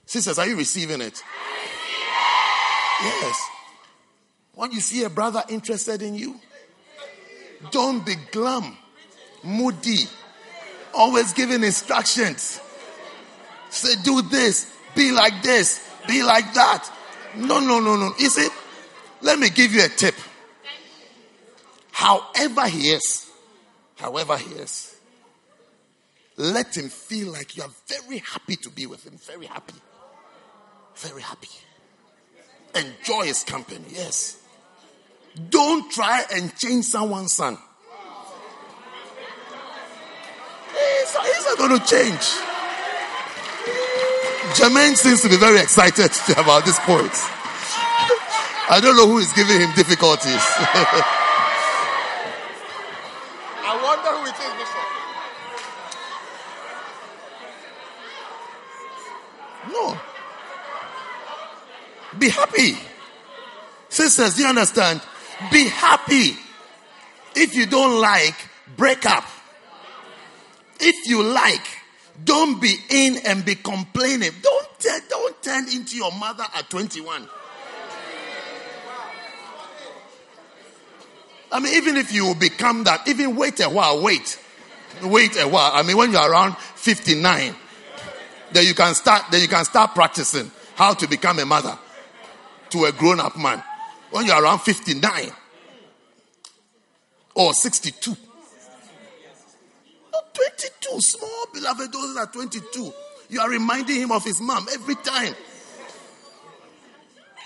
Sisters, 0.04 0.38
are 0.38 0.46
you 0.46 0.56
receiving 0.56 1.00
it? 1.00 1.22
Yes. 3.02 3.48
When 4.54 4.72
you 4.72 4.80
see 4.80 5.04
a 5.04 5.10
brother 5.10 5.42
interested 5.48 6.02
in 6.02 6.14
you, 6.14 6.38
don't 7.70 8.04
be 8.04 8.14
glum, 8.30 8.76
moody, 9.42 10.06
always 10.94 11.32
giving 11.32 11.64
instructions. 11.64 12.60
Say, 13.70 14.00
do 14.02 14.22
this, 14.22 14.72
be 14.94 15.12
like 15.12 15.42
this, 15.42 15.86
be 16.06 16.22
like 16.22 16.54
that. 16.54 16.90
No, 17.36 17.60
no, 17.60 17.80
no, 17.80 17.96
no. 17.96 18.12
You 18.18 18.30
see, 18.30 18.48
let 19.20 19.38
me 19.38 19.50
give 19.50 19.72
you 19.72 19.84
a 19.84 19.88
tip. 19.88 20.14
However 21.92 22.66
he 22.68 22.90
is, 22.90 23.30
however 23.96 24.36
he 24.36 24.54
is, 24.54 24.96
let 26.36 26.76
him 26.76 26.88
feel 26.88 27.32
like 27.32 27.56
you 27.56 27.64
are 27.64 27.70
very 27.86 28.18
happy 28.18 28.54
to 28.56 28.70
be 28.70 28.86
with 28.86 29.04
him. 29.04 29.18
Very 29.18 29.46
happy. 29.46 29.74
Very 30.94 31.22
happy. 31.22 31.48
Enjoy 32.76 33.24
his 33.24 33.42
company. 33.42 33.84
Yes. 33.90 34.40
Don't 35.50 35.90
try 35.90 36.24
and 36.34 36.54
change 36.56 36.84
someone's 36.84 37.32
son. 37.32 37.56
He's, 40.72 41.16
he's 41.16 41.44
not 41.44 41.58
going 41.58 41.78
to 41.78 41.86
change. 41.86 42.22
Jermaine 44.54 44.96
seems 44.96 45.20
to 45.22 45.28
be 45.28 45.36
very 45.36 45.60
excited 45.60 46.10
about 46.38 46.64
this 46.64 46.78
point. 46.80 47.12
I 48.70 48.80
don't 48.82 48.96
know 48.96 49.06
who 49.06 49.18
is 49.18 49.32
giving 49.32 49.60
him 49.60 49.70
difficulties. 49.74 50.26
I 53.64 53.80
wonder 53.82 54.10
who 54.18 54.24
it 54.26 54.34
is, 54.34 54.52
Bishop. 54.58 54.84
No. 59.72 59.98
Be 62.18 62.28
happy. 62.28 62.78
Sisters, 63.88 64.34
do 64.34 64.42
you 64.42 64.48
understand? 64.48 65.00
Be 65.52 65.68
happy. 65.68 66.36
If 67.34 67.54
you 67.54 67.66
don't 67.66 68.00
like, 68.00 68.34
break 68.76 69.06
up. 69.06 69.24
If 70.80 71.08
you 71.08 71.22
like, 71.22 71.64
don't 72.24 72.60
be 72.60 72.74
in 72.90 73.18
and 73.24 73.44
be 73.44 73.54
complaining. 73.54 74.32
Don't, 74.42 74.86
don't 75.08 75.42
turn 75.42 75.68
into 75.68 75.96
your 75.96 76.12
mother 76.12 76.44
at 76.54 76.68
21. 76.68 77.28
I 81.50 81.60
mean, 81.60 81.74
even 81.74 81.96
if 81.96 82.12
you 82.12 82.34
become 82.34 82.84
that, 82.84 83.06
even 83.08 83.36
wait 83.36 83.60
a 83.60 83.68
while, 83.68 84.02
wait. 84.02 84.38
Wait 85.02 85.36
a 85.40 85.46
while. 85.46 85.70
I 85.72 85.82
mean, 85.82 85.96
when 85.96 86.12
you're 86.12 86.30
around 86.30 86.56
59, 86.58 87.54
then 88.52 88.66
you 88.66 88.74
can 88.74 88.94
start, 88.94 89.22
then 89.30 89.40
you 89.40 89.48
can 89.48 89.64
start 89.64 89.94
practicing 89.94 90.50
how 90.74 90.94
to 90.94 91.06
become 91.06 91.38
a 91.38 91.46
mother 91.46 91.78
to 92.70 92.84
a 92.84 92.92
grown 92.92 93.20
up 93.20 93.36
man 93.36 93.62
when 94.10 94.26
you're 94.26 94.42
around 94.42 94.60
59 94.60 95.30
or 97.34 97.52
62. 97.52 98.16
Not 100.12 100.34
22, 100.34 101.00
small 101.00 101.46
beloved, 101.52 101.92
those 101.92 102.16
are 102.16 102.26
22. 102.26 102.92
You 103.30 103.40
are 103.40 103.50
reminding 103.50 103.96
him 103.96 104.12
of 104.12 104.24
his 104.24 104.40
mom 104.40 104.66
every 104.72 104.94
time. 104.96 105.34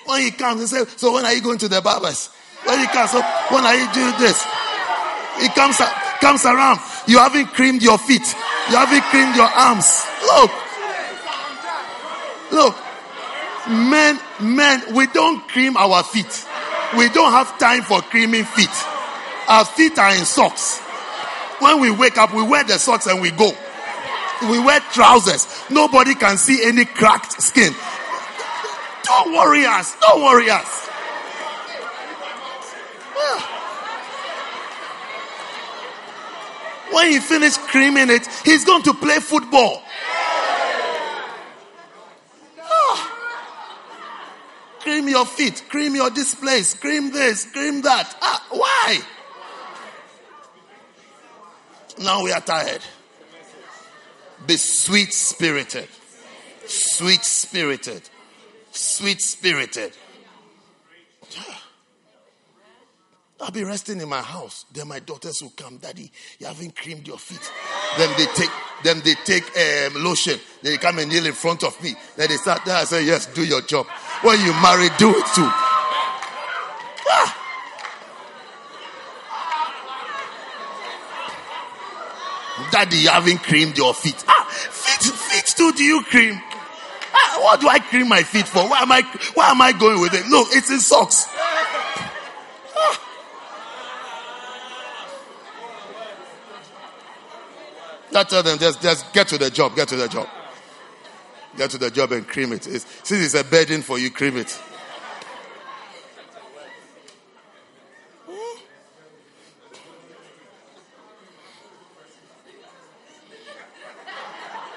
When 0.06 0.22
he 0.22 0.30
comes, 0.30 0.60
he 0.60 0.66
says, 0.66 0.89
So 0.97 1.12
when 1.12 1.24
are 1.24 1.32
you 1.32 1.43
going 1.43 1.59
to 1.59 1.68
the 1.68 1.80
barbers? 1.80 2.30
When 2.64 2.78
he 2.78 2.86
comes, 2.86 3.10
so 3.10 3.20
when 3.51 3.64
are 3.64 3.74
you 3.74 3.93
doing 3.93 4.14
this? 4.18 4.44
He 5.40 5.48
comes 5.48 5.80
comes 6.20 6.44
around. 6.44 6.78
You 7.06 7.18
haven't 7.18 7.47
creamed 7.48 7.82
your 7.82 7.98
feet. 7.98 8.22
You 8.70 8.76
haven't 8.76 9.02
creamed 9.10 9.34
your 9.34 9.48
arms. 9.48 10.06
Look. 10.22 10.51
Look. 12.52 12.76
Men, 13.68 14.18
men, 14.40 14.94
we 14.94 15.06
don't 15.09 15.47
cream 15.48 15.76
our 15.76 16.02
feet. 16.05 16.47
We 16.97 17.09
don't 17.09 17.32
have 17.32 17.59
time 17.59 17.82
for 17.82 18.02
creaming 18.02 18.44
feet. 18.44 18.69
Our 19.48 19.64
feet 19.64 19.98
are 19.98 20.14
in 20.14 20.24
socks. 20.24 20.78
When 21.59 21.81
we 21.81 21.90
wake 21.90 22.19
up, 22.19 22.35
we 22.35 22.43
wear 22.43 22.64
the 22.64 22.78
socks 22.78 23.06
and 23.06 23.20
we 23.20 23.31
go. 23.31 23.51
We 24.51 24.59
wear 24.59 24.81
trousers. 24.93 25.47
Nobody 25.70 26.14
can 26.14 26.36
see 26.36 26.64
any 26.64 26.85
cracked 26.85 27.40
skin. 27.40 27.73
Don't 29.05 29.32
worry 29.32 29.64
us. 29.64 29.97
Don't 30.01 30.23
worry 30.23 30.51
us. 30.51 30.89
When 36.93 37.10
he 37.10 37.20
finished 37.20 37.59
creaming 37.60 38.10
it, 38.10 38.27
he's 38.44 38.64
going 38.64 38.82
to 38.82 38.93
play 38.93 39.19
football. 39.19 39.82
Cream 44.82 45.09
your 45.09 45.24
feet, 45.24 45.64
cream 45.68 45.94
your 45.94 46.10
displays, 46.10 46.74
cream 46.74 47.12
this, 47.12 47.50
cream 47.52 47.82
that. 47.82 48.16
Ah, 48.20 48.46
why? 48.50 48.98
Now 52.00 52.24
we 52.24 52.32
are 52.32 52.40
tired. 52.40 52.82
Be 54.44 54.56
sweet 54.56 55.12
spirited. 55.12 55.88
Sweet 56.66 57.24
spirited. 57.24 58.02
Sweet 58.72 59.20
spirited. 59.20 59.92
I'll 63.43 63.51
be 63.51 63.64
resting 63.64 64.01
in 64.01 64.09
my 64.09 64.23
house. 64.23 64.66
Then 64.73 64.86
my 64.86 65.01
daughters 65.01 65.43
will 65.43 65.52
come. 65.56 65.78
Daddy, 65.78 66.12
you 66.39 66.47
haven't 66.47 66.77
creamed 66.77 67.09
your 67.09 67.19
feet. 67.19 67.51
Then 67.98 68.09
they 68.16 68.27
take, 68.27 68.51
then 68.85 69.01
they 69.05 69.14
take 69.24 69.43
um, 69.59 70.05
lotion. 70.05 70.39
They 70.62 70.77
come 70.77 71.01
and 71.01 71.10
kneel 71.10 71.27
in 71.27 71.32
front 71.32 71.64
of 71.64 71.82
me. 71.82 71.97
Then 72.16 72.28
they 72.28 72.36
start 72.36 72.64
there. 72.64 72.77
I 72.77 72.85
say, 72.85 73.05
yes, 73.05 73.27
do 73.27 73.44
your 73.44 73.60
job. 73.62 73.86
When 74.23 74.39
you 74.43 74.52
marry, 74.62 74.90
do 74.97 75.10
it 75.10 75.27
too. 75.35 75.51
Ah. 77.09 77.39
Daddy, 82.70 82.98
you 82.98 83.09
haven't 83.09 83.43
creamed 83.43 83.77
your 83.77 83.93
feet. 83.93 84.24
Ah, 84.28 84.47
feet, 84.51 85.12
feet 85.12 85.47
too. 85.56 85.73
Do 85.73 85.82
you 85.82 86.05
cream? 86.05 86.40
Ah, 87.12 87.39
what 87.40 87.60
do 87.60 87.69
I 87.69 87.81
cream 87.81 88.09
my 88.09 88.23
feet 88.23 88.47
for? 88.47 88.60
Why 88.69 88.82
am 88.82 88.93
I, 88.93 89.02
why 89.35 89.51
am 89.51 89.60
I 89.60 89.73
going 89.73 90.01
with 90.01 90.14
it? 90.14 90.28
Look, 90.28 90.47
it's 90.52 90.70
in 90.70 90.78
socks. 90.78 91.27
I 98.14 98.24
tell 98.24 98.43
them, 98.43 98.59
just, 98.59 98.82
just 98.82 99.12
get 99.12 99.28
to 99.28 99.39
the 99.39 99.51
job, 99.51 99.74
get 99.74 99.89
to 99.89 99.97
the 99.97 100.09
job. 100.09 100.28
Get 101.56 101.70
to 101.70 101.78
the 101.78 101.90
job 101.90 102.12
and 102.12 102.26
cream 102.26 102.52
it. 102.52 102.66
It's, 102.66 102.86
since 103.02 103.24
it's 103.24 103.34
a 103.34 103.44
burden 103.44 103.82
for 103.82 103.98
you, 103.98 104.10
cream 104.10 104.36
it. 104.36 104.60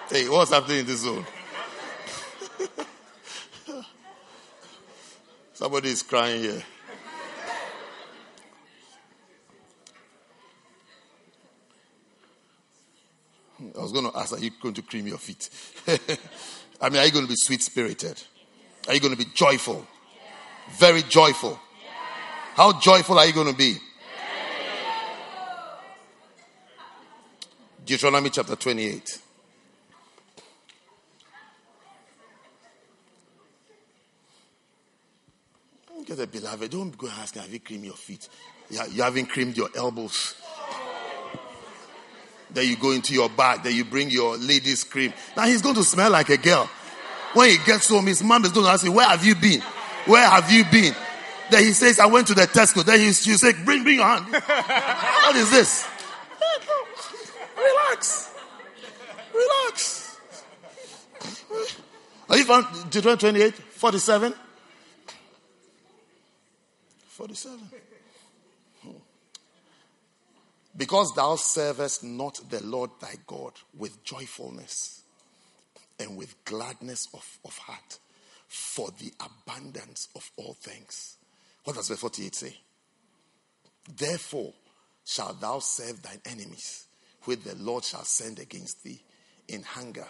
Hey, 0.09 0.29
what's 0.29 0.51
happening 0.51 0.79
in 0.79 0.85
this 0.85 1.01
zone? 1.01 1.25
Somebody 5.53 5.89
is 5.89 6.03
crying 6.03 6.41
here. 6.41 6.63
I 13.59 13.81
was 13.81 13.91
going 13.91 14.09
to 14.09 14.17
ask, 14.17 14.33
are 14.33 14.39
you 14.39 14.51
going 14.61 14.73
to 14.73 14.81
cream 14.81 15.07
your 15.07 15.17
feet? 15.17 15.49
I 16.81 16.89
mean, 16.89 16.99
are 16.99 17.05
you 17.05 17.11
going 17.11 17.25
to 17.25 17.29
be 17.29 17.35
sweet 17.37 17.61
spirited? 17.61 18.21
Are 18.87 18.93
you 18.93 18.99
going 18.99 19.15
to 19.15 19.17
be 19.17 19.29
joyful? 19.33 19.85
Very 20.71 21.03
joyful. 21.03 21.59
How 22.55 22.79
joyful 22.79 23.17
are 23.17 23.25
you 23.25 23.33
going 23.33 23.51
to 23.51 23.57
be? 23.57 23.77
Deuteronomy 27.85 28.29
chapter 28.31 28.55
28. 28.55 29.19
Get 36.05 36.19
a 36.19 36.27
beloved. 36.27 36.69
Don't 36.69 36.95
go 36.97 37.07
ask, 37.07 37.35
have 37.35 37.51
you 37.51 37.59
creamed 37.59 37.85
your 37.85 37.95
feet? 37.95 38.29
You 38.69 39.01
haven't 39.01 39.27
creamed 39.27 39.57
your 39.57 39.69
elbows. 39.75 40.35
Then 42.55 42.69
you 42.69 42.77
go 42.77 42.91
into 42.91 43.13
your 43.13 43.29
bag. 43.29 43.63
Then 43.63 43.75
you 43.75 43.83
bring 43.83 44.09
your 44.09 44.37
lady's 44.37 44.85
cream. 44.85 45.13
Now 45.35 45.43
he's 45.43 45.61
going 45.61 45.75
to 45.75 45.83
smell 45.83 46.09
like 46.09 46.29
a 46.29 46.37
girl. 46.37 46.69
When 47.33 47.49
he 47.49 47.57
gets 47.65 47.89
home, 47.89 48.07
his 48.07 48.23
mom 48.23 48.45
is 48.45 48.53
going 48.53 48.65
to 48.65 48.71
ask 48.71 48.85
him, 48.85 48.93
Where 48.93 49.05
have 49.05 49.25
you 49.25 49.35
been? 49.35 49.59
Where 50.05 50.27
have 50.27 50.49
you 50.49 50.63
been? 50.63 50.95
Then 51.51 51.63
he 51.63 51.73
says, 51.73 51.99
I 51.99 52.05
went 52.05 52.27
to 52.27 52.33
the 52.33 52.43
Tesco. 52.43 52.83
Then 52.85 52.99
he, 52.99 53.07
you 53.07 53.11
say, 53.13 53.51
Bring, 53.65 53.83
bring 53.83 53.95
your 53.95 54.05
hand. 54.05 54.25
what 54.31 55.35
is 55.35 55.51
this? 55.51 55.85
Relax. 57.57 58.33
Relax. 59.33 60.17
Are 62.29 62.37
you 62.37 62.45
found 62.45 62.89
Deuteronomy 62.89 63.19
28, 63.19 63.53
47? 63.53 64.33
47. 67.09 67.59
Because 70.77 71.13
thou 71.15 71.35
servest 71.35 72.03
not 72.03 72.39
the 72.49 72.63
Lord 72.63 72.91
thy 72.99 73.15
God 73.27 73.53
with 73.77 74.03
joyfulness 74.03 75.03
and 75.99 76.17
with 76.17 76.43
gladness 76.43 77.07
of, 77.13 77.39
of 77.45 77.57
heart 77.57 77.99
for 78.47 78.89
the 78.99 79.11
abundance 79.19 80.09
of 80.15 80.29
all 80.35 80.53
things. 80.53 81.17
What 81.63 81.75
does 81.75 81.87
verse 81.87 81.99
48 81.99 82.35
say? 82.35 82.57
Therefore 83.97 84.53
shalt 85.05 85.39
thou 85.39 85.59
serve 85.59 86.01
thine 86.01 86.21
enemies, 86.25 86.87
which 87.23 87.43
the 87.43 87.55
Lord 87.55 87.83
shall 87.83 88.03
send 88.03 88.39
against 88.39 88.83
thee 88.83 89.01
in 89.47 89.63
hunger, 89.63 90.07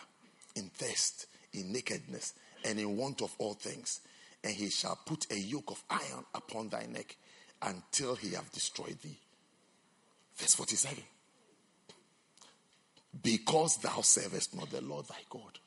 in 0.55 0.69
thirst, 0.69 1.27
in 1.53 1.71
nakedness, 1.71 2.33
and 2.63 2.79
in 2.79 2.97
want 2.97 3.21
of 3.21 3.35
all 3.37 3.53
things. 3.53 4.01
And 4.43 4.53
he 4.53 4.69
shall 4.69 4.97
put 5.05 5.31
a 5.31 5.37
yoke 5.37 5.71
of 5.71 5.83
iron 5.89 6.25
upon 6.33 6.69
thy 6.69 6.85
neck 6.85 7.15
until 7.61 8.15
he 8.15 8.33
have 8.33 8.51
destroyed 8.51 8.97
thee. 9.03 9.19
Verse 10.35 10.55
47. 10.55 11.03
Because 13.21 13.77
thou 13.77 14.01
servest 14.01 14.55
not 14.55 14.69
the 14.69 14.81
Lord 14.81 15.07
thy 15.07 15.21
God 15.29 15.59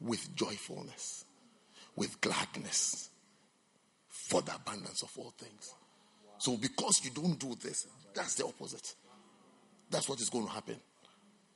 with 0.00 0.34
joyfulness, 0.34 1.24
with 1.96 2.20
gladness, 2.20 3.10
for 4.08 4.40
the 4.40 4.54
abundance 4.54 5.02
of 5.02 5.10
all 5.18 5.34
things. 5.36 5.74
So, 6.38 6.56
because 6.56 7.04
you 7.04 7.10
don't 7.10 7.38
do 7.38 7.54
this, 7.62 7.86
that's 8.14 8.34
the 8.34 8.44
opposite. 8.46 8.94
That's 9.90 10.08
what 10.08 10.20
is 10.20 10.30
going 10.30 10.46
to 10.46 10.52
happen. 10.52 10.76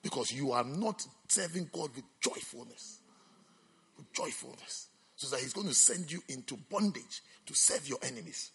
Because 0.02 0.30
you 0.30 0.52
are 0.52 0.64
not 0.64 1.04
serving 1.28 1.70
God 1.72 1.90
with 1.96 2.04
joyfulness. 2.20 3.00
With 3.96 4.12
joyfulness. 4.12 4.88
So 5.16 5.28
that 5.28 5.40
He's 5.40 5.52
going 5.52 5.66
to 5.66 5.74
send 5.74 6.12
you 6.12 6.22
into 6.28 6.56
bondage 6.70 7.22
to 7.46 7.54
serve 7.54 7.88
your 7.88 7.98
enemies. 8.02 8.50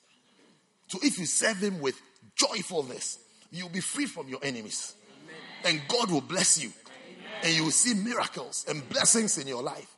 So, 0.88 0.99
if 1.02 1.18
you 1.18 1.26
serve 1.26 1.57
Him 1.57 1.80
with 1.81 1.99
joyfulness, 2.35 3.19
you'll 3.57 3.69
be 3.69 3.80
free 3.80 4.05
from 4.05 4.27
your 4.27 4.39
enemies. 4.43 4.95
Amen. 5.65 5.80
And 5.80 5.88
God 5.88 6.11
will 6.11 6.21
bless 6.21 6.61
you. 6.61 6.69
Amen. 6.69 7.31
And 7.43 7.53
you 7.53 7.63
will 7.65 7.71
see 7.71 7.93
miracles 7.93 8.65
and 8.67 8.88
blessings 8.89 9.38
in 9.38 9.47
your 9.47 9.63
life. 9.63 9.95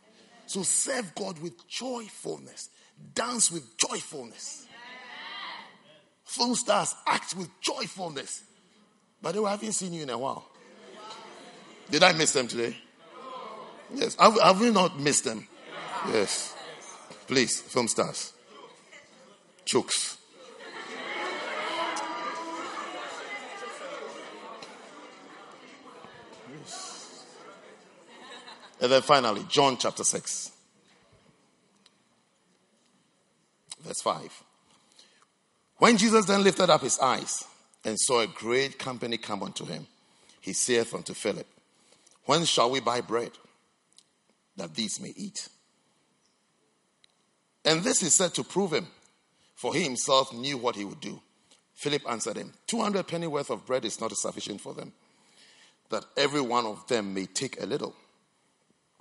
So, 0.47 0.61
serve 0.63 1.13
God 1.15 1.39
with 1.39 1.67
joyfulness. 1.67 2.69
Dance 3.13 3.51
with 3.51 3.77
joyfulness. 3.77 4.67
Film 6.23 6.55
stars 6.55 6.93
act 7.07 7.35
with 7.35 7.49
joyfulness. 7.61 8.43
But 9.21 9.35
they 9.35 9.41
haven't 9.41 9.71
seen 9.71 9.93
you 9.93 10.03
in 10.03 10.09
a 10.09 10.17
while. 10.17 10.45
Did 11.89 12.03
I 12.03 12.13
miss 12.13 12.31
them 12.31 12.47
today? 12.47 12.75
Yes. 13.93 14.15
Have, 14.19 14.39
have 14.41 14.59
we 14.59 14.71
not 14.71 14.99
missed 14.99 15.23
them? 15.23 15.47
Yes. 16.11 16.55
Please, 17.27 17.61
film 17.61 17.87
stars. 17.87 18.33
Chooks. 19.65 20.17
And 28.85 28.91
then 28.91 29.01
finally, 29.01 29.43
John 29.49 29.77
chapter 29.77 30.03
6. 30.03 30.51
Verse 33.81 33.99
5. 33.99 34.43
When 35.77 35.97
Jesus 35.97 36.25
then 36.27 36.43
lifted 36.43 36.69
up 36.69 36.81
his 36.81 36.99
eyes 36.99 37.45
and 37.83 37.99
saw 37.99 38.19
a 38.19 38.27
great 38.27 38.77
company 38.77 39.17
come 39.17 39.41
unto 39.41 39.65
him, 39.65 39.87
he 40.39 40.53
saith 40.53 40.93
unto 40.93 41.15
Philip, 41.15 41.47
When 42.25 42.45
shall 42.45 42.69
we 42.69 42.79
buy 42.79 43.01
bread 43.01 43.31
that 44.55 44.75
these 44.75 45.01
may 45.01 45.13
eat? 45.17 45.49
And 47.65 47.81
this 47.81 48.01
he 48.01 48.09
said 48.09 48.35
to 48.35 48.43
prove 48.43 48.71
him, 48.71 48.85
for 49.55 49.73
he 49.73 49.81
himself 49.81 50.31
knew 50.31 50.59
what 50.59 50.75
he 50.75 50.85
would 50.85 51.01
do. 51.01 51.19
Philip 51.73 52.03
answered 52.07 52.37
him, 52.37 52.53
200 52.67 53.07
penny 53.07 53.25
worth 53.25 53.49
of 53.49 53.65
bread 53.65 53.83
is 53.83 53.99
not 53.99 54.15
sufficient 54.15 54.61
for 54.61 54.75
them, 54.75 54.93
that 55.89 56.05
every 56.15 56.41
one 56.41 56.67
of 56.67 56.85
them 56.85 57.15
may 57.15 57.25
take 57.25 57.59
a 57.59 57.65
little. 57.65 57.95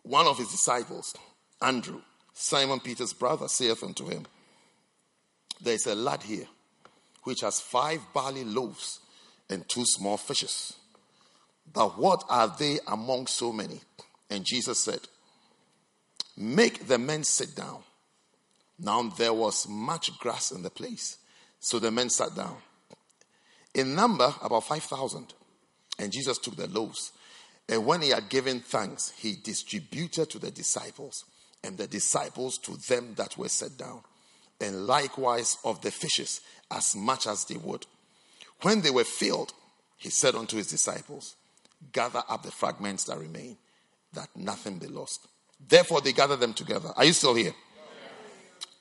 One 0.05 0.27
of 0.27 0.39
his 0.39 0.49
disciples, 0.49 1.15
Andrew, 1.61 2.01
Simon 2.35 2.79
Peter's 2.79 3.13
brother, 3.13 3.49
saith 3.49 3.83
unto 3.83 4.09
him, 4.09 4.27
There 5.61 5.75
is 5.75 5.87
a 5.87 5.95
lad 5.95 6.23
here 6.23 6.47
which 7.25 7.41
has 7.41 7.61
five 7.61 8.01
barley 8.13 8.45
loaves 8.45 9.01
and 9.49 9.67
two 9.69 9.85
small 9.87 10.19
fishes. 10.19 10.75
But 11.73 11.99
what 11.99 12.23
are 12.29 12.55
they 12.59 12.79
among 12.87 13.27
so 13.27 13.53
many? 13.53 13.81
And 14.31 14.45
Jesus 14.45 14.79
said, 14.79 15.01
Make 16.37 16.87
the 16.87 16.99
men 16.99 17.25
sit 17.25 17.55
down. 17.55 17.83
Now 18.79 19.03
there 19.03 19.33
was 19.33 19.69
much 19.69 20.19
grass 20.19 20.51
in 20.51 20.63
the 20.63 20.71
place. 20.71 21.17
So 21.61 21.79
the 21.79 21.91
men 21.91 22.11
sat 22.11 22.35
down. 22.35 22.57
In 23.75 23.95
number, 23.95 24.35
about 24.43 24.65
5,000. 24.65 25.33
And 25.99 26.13
Jesus 26.13 26.39
took 26.39 26.57
the 26.57 26.67
loaves. 26.67 27.13
And 27.69 27.87
when 27.87 28.03
he 28.03 28.11
had 28.11 28.29
given 28.29 28.61
thanks, 28.61 29.13
he 29.17 29.37
distributed 29.43 30.31
to 30.31 30.39
the 30.39 30.51
disciples, 30.51 31.25
and 31.63 31.79
the 31.79 31.87
disciples 31.87 32.59
to 32.59 32.77
them 32.89 33.15
that 33.17 33.39
were 33.39 33.49
set 33.49 33.79
down. 33.79 34.03
And 34.61 34.87
likewise 34.87 35.59
of 35.65 35.81
the 35.81 35.91
fishes, 35.91 36.41
as 36.71 36.95
much 36.95 37.27
as 37.27 37.45
they 37.47 37.57
would. 37.57 37.87
When 38.61 38.83
they 38.83 38.91
were 38.91 39.05
filled, 39.05 39.53
he 39.97 40.11
said 40.11 40.35
unto 40.35 40.57
his 40.57 40.69
disciples, 40.69 41.37
Gather 41.93 42.23
up 42.29 42.43
the 42.43 42.51
fragments 42.51 43.05
that 43.05 43.19
remain, 43.19 43.57
that 44.13 44.29
nothing 44.37 44.79
be 44.79 44.87
lost. 44.87 45.27
Therefore, 45.67 46.01
they 46.01 46.13
gathered 46.13 46.41
them 46.41 46.55
together. 46.55 46.93
Are 46.97 47.05
you 47.05 47.13
still 47.13 47.35
here? 47.35 47.55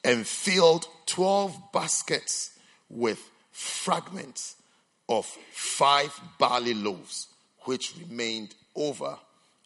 And 0.03 0.27
filled 0.27 0.85
12 1.05 1.71
baskets 1.71 2.57
with 2.89 3.29
fragments 3.51 4.55
of 5.07 5.25
five 5.25 6.13
barley 6.37 6.73
loaves, 6.73 7.27
which 7.61 7.93
remained 7.97 8.55
over 8.75 9.17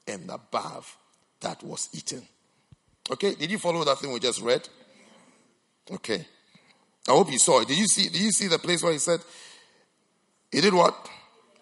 and 0.07 0.29
above 0.29 0.97
that 1.41 1.63
was 1.63 1.89
eaten. 1.93 2.21
Okay, 3.09 3.35
did 3.35 3.51
you 3.51 3.57
follow 3.57 3.83
that 3.83 3.99
thing 3.99 4.11
we 4.11 4.19
just 4.19 4.41
read? 4.41 4.67
Okay. 5.89 6.25
I 7.07 7.11
hope 7.11 7.31
you 7.31 7.39
saw 7.39 7.61
it. 7.61 7.67
Did 7.69 7.77
you 7.77 7.87
see? 7.87 8.09
Did 8.09 8.21
you 8.21 8.31
see 8.31 8.47
the 8.47 8.59
place 8.59 8.83
where 8.83 8.91
he 8.91 8.99
said 8.99 9.21
he 10.51 10.61
did 10.61 10.73
what? 10.73 10.93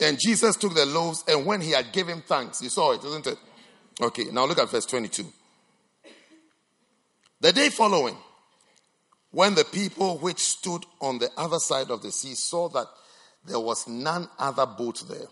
And 0.01 0.17
Jesus 0.19 0.57
took 0.57 0.73
the 0.73 0.85
loaves, 0.85 1.23
and 1.27 1.45
when 1.45 1.61
he 1.61 1.72
had 1.72 1.91
given 1.93 2.22
thanks, 2.22 2.61
you 2.61 2.69
saw 2.69 2.93
it, 2.93 3.03
isn't 3.03 3.27
it? 3.27 3.38
Okay, 4.01 4.26
now 4.31 4.45
look 4.45 4.59
at 4.59 4.69
verse 4.69 4.85
22. 4.85 5.26
The 7.39 7.53
day 7.53 7.69
following, 7.69 8.17
when 9.31 9.55
the 9.55 9.63
people 9.63 10.17
which 10.17 10.39
stood 10.39 10.85
on 10.99 11.19
the 11.19 11.30
other 11.38 11.59
side 11.59 11.91
of 11.91 12.01
the 12.01 12.11
sea 12.11 12.34
saw 12.35 12.67
that 12.69 12.88
there 13.45 13.59
was 13.59 13.88
none 13.88 14.27
other 14.38 14.65
boat 14.65 15.03
there, 15.07 15.27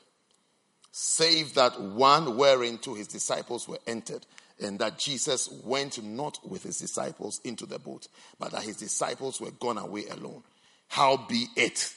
save 0.96 1.56
that 1.56 1.82
one 1.82 2.38
wherein 2.38 2.78
whereinto 2.78 2.96
his 2.96 3.08
disciples 3.08 3.68
were 3.68 3.80
entered, 3.88 4.28
and 4.62 4.78
that 4.78 5.00
Jesus 5.00 5.50
went 5.64 6.02
not 6.04 6.38
with 6.48 6.62
his 6.62 6.78
disciples 6.78 7.42
into 7.44 7.66
the 7.66 7.80
boat, 7.80 8.08
but 8.40 8.52
that 8.52 8.62
his 8.62 8.78
disciples 8.78 9.42
were 9.42 9.50
gone 9.52 9.80
away 9.80 10.06
alone. 10.10 10.44
Howbeit, 10.90 11.92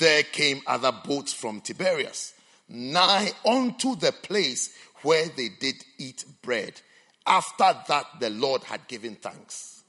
there 0.00 0.24
came 0.24 0.60
other 0.66 0.90
boats 0.90 1.32
from 1.32 1.60
Tiberias, 1.60 2.34
nigh 2.68 3.30
unto 3.44 3.94
the 3.94 4.10
place 4.10 4.76
where 5.02 5.28
they 5.28 5.48
did 5.60 5.76
eat 5.98 6.24
bread, 6.42 6.80
after 7.28 7.76
that 7.86 8.06
the 8.18 8.30
Lord 8.30 8.64
had 8.64 8.88
given 8.88 9.14
thanks. 9.14 9.84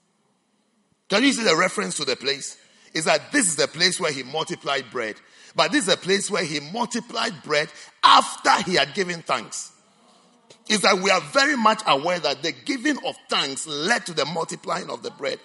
Can 1.09 1.23
you 1.23 1.33
see 1.33 1.43
the 1.43 1.57
reference 1.57 1.97
to 1.97 2.05
the 2.05 2.15
place? 2.15 2.55
Is 2.93 3.05
that 3.05 3.31
this 3.31 3.47
is 3.47 3.55
the 3.55 3.67
place 3.67 3.99
where 3.99 4.11
he 4.11 4.21
multiplied 4.21 4.91
bread, 4.91 5.15
but 5.57 5.71
this 5.71 5.87
is 5.87 5.93
a 5.93 5.97
place 5.97 6.31
where 6.31 6.43
he 6.43 6.59
multiplied 6.71 7.33
bread 7.43 7.67
after 8.03 8.61
he 8.61 8.75
had 8.75 8.93
given 8.93 9.21
thanks 9.23 9.73
is 10.69 10.81
that 10.81 10.99
we 10.99 11.09
are 11.09 11.21
very 11.21 11.57
much 11.57 11.81
aware 11.87 12.19
that 12.19 12.43
the 12.43 12.51
giving 12.51 12.97
of 13.05 13.15
thanks 13.29 13.65
led 13.65 14.05
to 14.05 14.13
the 14.13 14.25
multiplying 14.25 14.89
of 14.89 15.01
the 15.01 15.11
bread. 15.11 15.39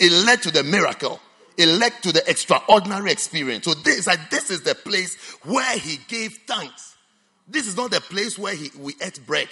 It 0.00 0.10
led 0.26 0.42
to 0.42 0.50
the 0.50 0.64
miracle. 0.64 1.20
It 1.56 1.66
led 1.66 1.92
to 2.02 2.12
the 2.12 2.28
extraordinary 2.28 3.12
experience. 3.12 3.64
So 3.66 3.74
this, 3.74 4.06
like, 4.06 4.30
this 4.30 4.50
is 4.50 4.62
the 4.62 4.74
place 4.74 5.14
where 5.44 5.78
he 5.78 5.98
gave 6.08 6.38
thanks. 6.46 6.96
This 7.46 7.68
is 7.68 7.76
not 7.76 7.90
the 7.90 8.00
place 8.00 8.38
where 8.38 8.54
he, 8.54 8.70
we 8.78 8.94
ate 9.00 9.24
bread. 9.26 9.48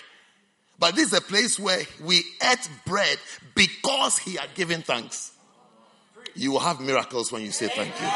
But 0.78 0.96
this 0.96 1.12
is 1.12 1.18
a 1.18 1.20
place 1.20 1.58
where 1.58 1.82
we 2.02 2.24
ate 2.50 2.68
bread 2.86 3.18
because 3.54 4.18
he 4.18 4.36
had 4.36 4.54
given 4.54 4.82
thanks. 4.82 5.32
You 6.34 6.52
will 6.52 6.60
have 6.60 6.80
miracles 6.80 7.30
when 7.30 7.42
you 7.42 7.50
say 7.50 7.68
thank 7.68 7.94
you. 8.00 8.08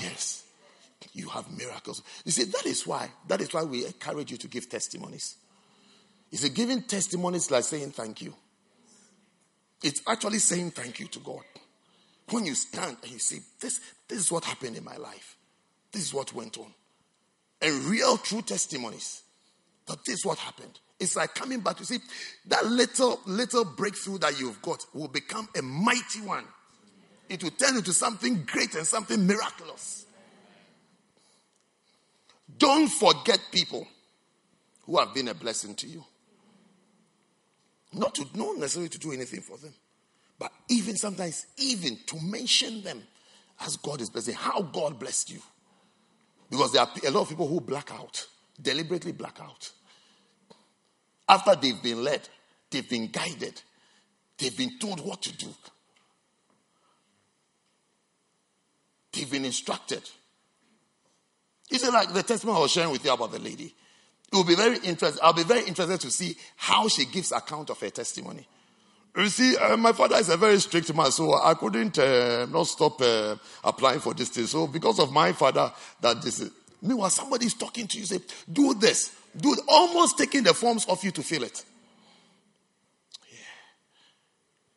Yes. 0.00 0.45
You 1.12 1.28
have 1.28 1.50
miracles. 1.56 2.02
You 2.24 2.32
see, 2.32 2.44
that 2.44 2.66
is 2.66 2.86
why, 2.86 3.10
that 3.28 3.40
is 3.40 3.52
why 3.52 3.64
we 3.64 3.86
encourage 3.86 4.30
you 4.30 4.36
to 4.38 4.48
give 4.48 4.68
testimonies. 4.68 5.36
You 6.30 6.38
see, 6.38 6.48
giving 6.48 6.82
testimonies 6.82 7.50
like 7.50 7.64
saying 7.64 7.92
thank 7.92 8.22
you. 8.22 8.34
It's 9.82 10.02
actually 10.06 10.38
saying 10.38 10.72
thank 10.72 11.00
you 11.00 11.06
to 11.08 11.18
God. 11.20 11.42
When 12.30 12.44
you 12.44 12.54
stand 12.54 12.96
and 13.02 13.12
you 13.12 13.18
see, 13.18 13.38
this, 13.60 13.80
this 14.08 14.18
is 14.18 14.32
what 14.32 14.44
happened 14.44 14.76
in 14.76 14.84
my 14.84 14.96
life. 14.96 15.36
This 15.92 16.02
is 16.02 16.14
what 16.14 16.32
went 16.34 16.58
on. 16.58 16.72
And 17.62 17.84
real 17.84 18.16
true 18.18 18.42
testimonies 18.42 19.22
that 19.86 19.98
this 20.04 20.18
is 20.18 20.26
what 20.26 20.38
happened. 20.38 20.80
It's 20.98 21.16
like 21.16 21.34
coming 21.34 21.60
back 21.60 21.76
to 21.76 21.84
see 21.84 21.98
that 22.46 22.66
little, 22.66 23.20
little 23.26 23.64
breakthrough 23.64 24.18
that 24.18 24.40
you've 24.40 24.60
got 24.62 24.84
will 24.94 25.08
become 25.08 25.48
a 25.56 25.62
mighty 25.62 26.20
one. 26.24 26.44
It 27.28 27.42
will 27.42 27.50
turn 27.50 27.76
into 27.76 27.92
something 27.92 28.44
great 28.44 28.74
and 28.74 28.86
something 28.86 29.26
miraculous. 29.26 30.05
Don't 32.58 32.88
forget 32.88 33.40
people 33.52 33.86
who 34.84 34.98
have 34.98 35.12
been 35.12 35.28
a 35.28 35.34
blessing 35.34 35.74
to 35.74 35.86
you. 35.86 36.04
Not 37.92 38.14
to 38.16 38.26
not 38.34 38.56
necessarily 38.56 38.88
to 38.90 38.98
do 38.98 39.12
anything 39.12 39.40
for 39.40 39.56
them, 39.58 39.74
but 40.38 40.52
even 40.68 40.96
sometimes 40.96 41.46
even 41.56 41.98
to 42.06 42.16
mention 42.20 42.82
them 42.82 43.02
as 43.60 43.76
God 43.76 44.00
is 44.00 44.10
blessing, 44.10 44.34
how 44.34 44.62
God 44.62 44.98
blessed 44.98 45.30
you. 45.30 45.40
Because 46.50 46.72
there 46.72 46.82
are 46.82 46.88
a 47.06 47.10
lot 47.10 47.22
of 47.22 47.28
people 47.28 47.48
who 47.48 47.60
black 47.60 47.90
out, 47.92 48.26
deliberately 48.60 49.12
black 49.12 49.40
out. 49.40 49.70
After 51.28 51.56
they've 51.56 51.82
been 51.82 52.04
led, 52.04 52.28
they've 52.70 52.88
been 52.88 53.08
guided, 53.08 53.60
they've 54.38 54.56
been 54.56 54.78
told 54.78 55.04
what 55.04 55.22
to 55.22 55.36
do, 55.36 55.48
they've 59.12 59.30
been 59.30 59.44
instructed. 59.44 60.02
Isn't 61.70 61.92
like 61.92 62.12
the 62.12 62.22
testimony 62.22 62.58
I 62.58 62.62
was 62.62 62.70
sharing 62.70 62.92
with 62.92 63.04
you 63.04 63.12
about 63.12 63.32
the 63.32 63.38
lady? 63.38 63.74
It 64.32 64.34
will 64.34 64.44
be 64.44 64.54
very 64.54 64.78
interesting. 64.78 65.20
I'll 65.22 65.32
be 65.32 65.44
very 65.44 65.66
interested 65.66 66.00
to 66.00 66.10
see 66.10 66.36
how 66.56 66.88
she 66.88 67.04
gives 67.06 67.32
account 67.32 67.70
of 67.70 67.80
her 67.80 67.90
testimony. 67.90 68.46
You 69.16 69.28
see, 69.28 69.56
uh, 69.56 69.76
my 69.76 69.92
father 69.92 70.16
is 70.16 70.28
a 70.28 70.36
very 70.36 70.58
strict 70.60 70.94
man, 70.94 71.10
so 71.10 71.32
I 71.42 71.54
couldn't 71.54 71.98
uh, 71.98 72.46
not 72.50 72.64
stop 72.64 73.00
uh, 73.00 73.36
applying 73.64 74.00
for 74.00 74.12
this 74.12 74.28
thing. 74.28 74.46
So 74.46 74.66
because 74.66 74.98
of 74.98 75.10
my 75.10 75.32
father, 75.32 75.72
that 76.00 76.20
this 76.22 76.40
is. 76.40 76.50
Meanwhile, 76.82 77.10
somebody 77.10 77.46
is 77.46 77.54
talking 77.54 77.86
to 77.86 77.98
you, 77.98 78.04
say, 78.04 78.18
do 78.52 78.74
this, 78.74 79.16
do 79.34 79.54
it, 79.54 79.60
almost 79.66 80.18
taking 80.18 80.42
the 80.42 80.52
forms 80.52 80.84
of 80.84 81.02
you 81.02 81.10
to 81.12 81.22
feel 81.22 81.42
it. 81.42 81.64
Yeah. 83.30 83.38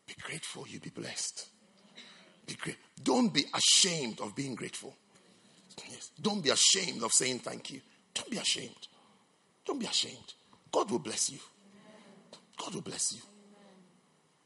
Be 0.07 0.13
grateful, 0.21 0.65
you 0.67 0.79
be 0.79 0.89
blessed. 0.89 1.47
Be 2.47 2.55
great. 2.55 2.77
Don't 3.03 3.33
be 3.33 3.43
ashamed 3.53 4.21
of 4.21 4.33
being 4.33 4.55
grateful. 4.55 4.95
Yes. 5.89 6.11
Don't 6.21 6.43
be 6.43 6.49
ashamed 6.49 7.03
of 7.03 7.13
saying 7.13 7.39
thank 7.39 7.71
you. 7.71 7.81
Don't 8.13 8.29
be 8.29 8.37
ashamed. 8.37 8.87
Don't 9.65 9.79
be 9.79 9.85
ashamed. 9.85 10.33
God 10.71 10.89
will 10.91 10.99
bless 10.99 11.31
you. 11.31 11.39
God 12.57 12.73
will 12.73 12.81
bless 12.81 13.13
you. 13.13 13.21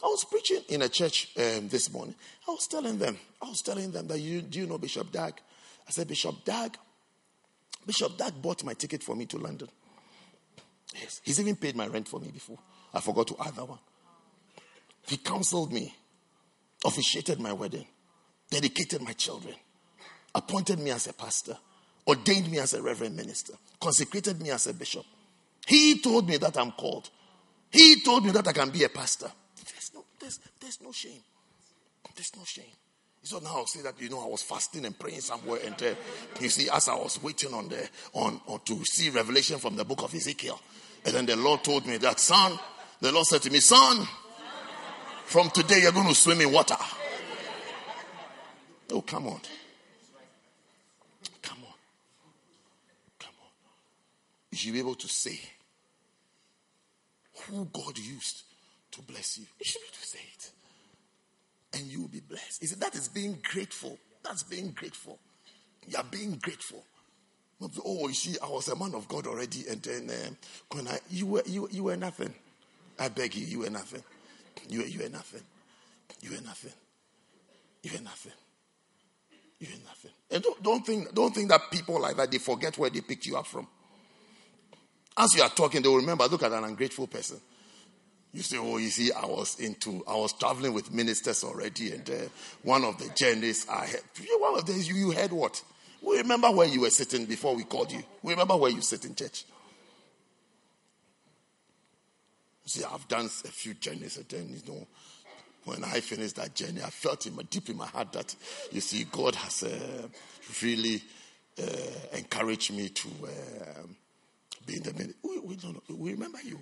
I 0.04 0.08
was 0.08 0.26
preaching 0.26 0.62
in 0.70 0.82
a 0.82 0.90
church 0.90 1.30
um, 1.38 1.70
this 1.70 1.92
morning. 1.92 2.16
I 2.48 2.52
was 2.52 2.68
telling 2.68 2.98
them, 2.98 3.18
I 3.42 3.48
was 3.48 3.62
telling 3.62 3.92
them 3.92 4.08
that 4.08 4.20
you 4.20 4.42
do 4.42 4.60
you 4.60 4.68
know 4.68 4.78
Bishop 4.78 5.12
Dag? 5.12 5.34
I 5.88 5.92
said, 5.92 6.08
Bishop 6.08 6.44
Dag, 6.44 6.78
Bishop 7.86 8.18
Dag 8.18 8.34
bought 8.42 8.64
my 8.64 8.74
ticket 8.74 9.02
for 9.02 9.16
me 9.16 9.26
to 9.28 9.38
London. 9.38 9.70
Yes, 10.94 11.22
he's 11.24 11.40
even 11.40 11.56
paid 11.56 11.76
my 11.76 11.88
rent 11.88 12.08
for 12.08 12.20
me 12.20 12.30
before. 12.32 12.60
I 12.94 13.00
forgot 13.00 13.28
to 13.28 13.36
add 13.44 13.56
that 13.56 13.68
one. 13.68 13.80
He 15.08 15.18
counseled 15.18 15.72
me, 15.72 15.96
officiated 16.86 17.40
my 17.40 17.54
wedding, 17.54 17.88
dedicated 18.50 19.02
my 19.02 19.14
children, 19.14 19.56
appointed 20.36 20.80
me 20.80 20.92
as 20.92 21.08
a 21.08 21.14
pastor, 21.14 21.58
ordained 22.08 22.50
me 22.52 22.60
as 22.60 22.74
a 22.74 22.82
reverend 22.82 23.16
minister, 23.16 23.54
consecrated 23.80 24.42
me 24.42 24.50
as 24.52 24.68
a 24.68 24.74
bishop. 24.74 25.06
He 25.66 26.00
told 26.00 26.28
me 26.28 26.38
that 26.38 26.58
I'm 26.58 26.72
called. 26.72 27.10
He 27.72 28.02
told 28.02 28.26
me 28.26 28.32
that 28.32 28.48
I 28.48 28.52
can 28.52 28.70
be 28.70 28.84
a 28.84 28.90
pastor. 28.90 29.32
There's 29.56 29.92
no, 29.94 30.04
there's, 30.20 30.40
there's 30.60 30.82
no 30.82 30.92
shame. 30.92 31.22
There's 32.16 32.36
no 32.36 32.44
shame. 32.44 32.66
So 33.24 33.40
now 33.40 33.56
I'll 33.56 33.66
say 33.66 33.82
that 33.82 34.00
you 34.02 34.10
know 34.10 34.22
I 34.22 34.28
was 34.28 34.42
fasting 34.42 34.86
and 34.86 35.00
praying 35.00 35.22
somewhere, 35.22 35.62
and 35.64 35.82
uh, 35.82 35.96
you 36.42 36.50
see, 36.50 36.70
as 36.70 36.90
I 36.90 36.96
was 36.96 37.24
waiting 37.24 37.54
on 37.54 37.70
the 37.70 37.90
on, 38.12 38.42
on 38.48 38.60
to 38.66 38.84
see 38.84 39.10
revelation 39.10 39.60
from 39.60 39.78
the 39.78 39.86
book 39.86 40.04
of 40.04 40.14
Ezekiel, 40.14 40.60
and 41.06 41.14
then 41.14 41.26
the 41.26 41.38
Lord 41.38 41.64
told 41.64 41.88
me 41.88 41.96
that 41.98 42.20
son, 42.20 42.60
the 43.00 43.14
Lord 43.14 43.26
said 43.26 43.42
to 43.44 43.50
me, 43.50 43.62
son, 43.62 44.06
from 45.26 45.50
today 45.52 45.80
you're 45.82 45.94
going 45.94 46.08
to 46.08 46.16
swim 46.16 46.42
in 46.42 46.52
water. 46.52 46.76
Oh, 48.92 49.02
come 49.02 49.28
on. 49.28 49.40
Come 51.42 51.58
on. 51.64 51.74
Come 53.20 53.34
on. 53.42 53.50
You 54.54 54.58
should 54.58 54.74
be 54.74 54.80
able 54.80 54.94
to 54.94 55.08
say 55.08 55.40
who 57.48 57.66
God 57.74 57.98
used 57.98 58.44
to 58.92 59.02
bless 59.02 59.40
you. 59.40 59.48
You 59.58 59.66
should 59.66 59.82
be 59.82 59.88
able 59.88 59.98
to 60.00 60.08
say 60.08 60.20
it. 60.32 60.52
And 61.74 61.88
you 61.88 62.02
will 62.02 62.08
be 62.08 62.20
blessed. 62.20 62.62
You 62.62 62.68
see, 62.68 62.76
that 62.76 62.94
is 62.94 63.08
being 63.08 63.40
grateful. 63.42 63.98
That's 64.24 64.44
being 64.44 64.70
grateful. 64.70 65.18
You 65.88 65.98
are 65.98 66.04
being 66.04 66.38
grateful. 66.40 66.84
Oh, 67.84 68.08
you 68.08 68.14
see, 68.14 68.38
I 68.44 68.48
was 68.48 68.68
a 68.68 68.76
man 68.76 68.94
of 68.94 69.08
God 69.08 69.26
already, 69.26 69.64
and 69.68 69.82
then 69.82 70.12
um, 70.28 70.38
when 70.74 70.88
I 70.88 71.00
you 71.10 71.26
were 71.26 71.44
you, 71.48 71.68
you 71.72 71.86
were 71.86 71.98
nothing. 71.98 72.32
I 73.00 73.10
beg 73.10 73.34
you, 73.34 73.48
you 73.48 73.60
were 73.62 73.72
nothing. 73.72 74.04
You 74.70 74.82
were, 74.82 74.86
you 74.86 75.00
were 75.00 75.10
nothing. 75.10 75.42
You 76.22 76.30
were 76.30 76.44
nothing. 76.44 76.74
You 77.82 77.92
were 77.92 78.04
nothing. 78.04 78.34
You 79.60 79.68
were 79.72 79.84
nothing. 79.84 80.12
And 80.30 80.44
don't, 80.44 80.62
don't 80.62 80.86
think 80.86 81.12
don't 81.16 81.34
think 81.34 81.50
that 81.50 81.72
people 81.72 82.00
like 82.00 82.18
that 82.18 82.30
they 82.30 82.38
forget 82.38 82.78
where 82.78 82.92
they 82.92 83.02
picked 83.02 83.26
you 83.26 83.36
up 83.36 83.48
from. 83.48 83.68
As 85.18 85.36
you 85.36 85.44
are 85.44 85.50
talking, 85.50 85.82
they 85.82 85.90
will 85.90 85.98
remember. 85.98 86.26
Look 86.26 86.44
at 86.44 86.52
an 86.52 86.64
ungrateful 86.64 87.08
person. 87.08 87.40
You 88.34 88.42
say, 88.42 88.58
oh, 88.58 88.78
you 88.78 88.90
see, 88.90 89.12
I 89.12 89.26
was 89.28 89.60
into, 89.60 90.04
I 90.08 90.16
was 90.16 90.34
traveling 90.34 90.74
with 90.74 90.92
ministers 90.92 91.44
already, 91.44 91.92
and 91.92 92.10
uh, 92.10 92.14
one 92.64 92.84
of 92.84 92.98
the 92.98 93.08
journeys 93.16 93.68
I 93.70 93.86
had, 93.86 94.02
one 94.40 94.58
of 94.58 94.66
these, 94.66 94.88
you, 94.88 94.96
you 94.96 95.12
heard 95.12 95.32
what? 95.32 95.62
We 96.02 96.18
remember 96.18 96.50
where 96.50 96.68
you 96.68 96.82
were 96.82 96.90
sitting 96.90 97.26
before 97.26 97.56
we 97.56 97.64
called 97.64 97.92
you. 97.92 98.02
We 98.24 98.34
remember 98.34 98.58
where 98.58 98.72
you 98.72 98.82
sit 98.82 99.06
in 99.06 99.14
church. 99.14 99.46
See, 102.66 102.84
I've 102.84 103.08
done 103.08 103.26
a 103.26 103.50
few 103.50 103.76
journeys, 103.76 104.18
and 104.18 104.28
then, 104.28 104.50
you 104.50 104.74
know, 104.74 104.88
when 105.66 105.84
I 105.84 106.00
finished 106.00 106.38
that 106.38 106.56
journey, 106.56 106.82
I 106.82 106.90
felt 106.90 107.28
in 107.28 107.36
my, 107.36 107.44
deep 107.44 107.70
in 107.70 107.78
my 107.78 107.88
heart 107.88 108.14
that, 108.14 108.36
you 108.72 108.82
see, 108.82 109.04
God 109.04 109.36
has 109.36 109.62
uh, 109.64 110.08
really 110.64 111.04
uh, 111.62 112.18
encouraged 112.18 112.74
me 112.74 112.90
to 112.90 113.10
uh, 113.26 113.82
be 114.66 114.78
in 114.78 114.84
the. 114.84 115.14
We, 115.24 115.40
we, 115.40 115.58
we 115.96 116.12
remember 116.14 116.40
you. 116.44 116.62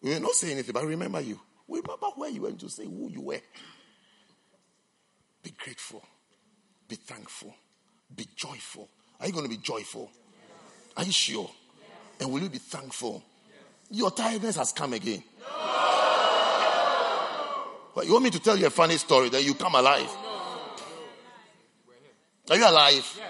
We 0.00 0.10
will 0.10 0.20
not 0.20 0.32
say 0.32 0.52
anything, 0.52 0.72
but 0.72 0.84
remember 0.84 1.20
you. 1.20 1.40
We 1.66 1.80
remember 1.80 2.08
where 2.16 2.30
you 2.30 2.42
went 2.42 2.60
to 2.60 2.68
say 2.68 2.84
who 2.84 3.08
you 3.10 3.20
were. 3.20 3.40
Be 5.42 5.52
grateful. 5.52 6.02
Be 6.88 6.96
thankful. 6.96 7.54
Be 8.14 8.26
joyful. 8.36 8.88
Are 9.20 9.26
you 9.26 9.32
going 9.32 9.44
to 9.44 9.50
be 9.50 9.56
joyful? 9.62 10.10
Are 10.96 11.04
you 11.04 11.12
sure? 11.12 11.50
And 12.20 12.30
will 12.30 12.42
you 12.42 12.50
be 12.50 12.58
thankful? 12.58 13.22
Your 13.90 14.10
tiredness 14.10 14.56
has 14.56 14.72
come 14.72 14.92
again. 14.92 15.22
But 17.94 18.06
you 18.06 18.12
want 18.12 18.24
me 18.24 18.30
to 18.30 18.40
tell 18.40 18.56
you 18.56 18.66
a 18.66 18.70
funny 18.70 18.96
story 18.96 19.28
that 19.30 19.44
you 19.44 19.54
come 19.54 19.74
alive? 19.74 20.10
Are 22.50 22.56
you 22.56 22.68
alive? 22.68 23.20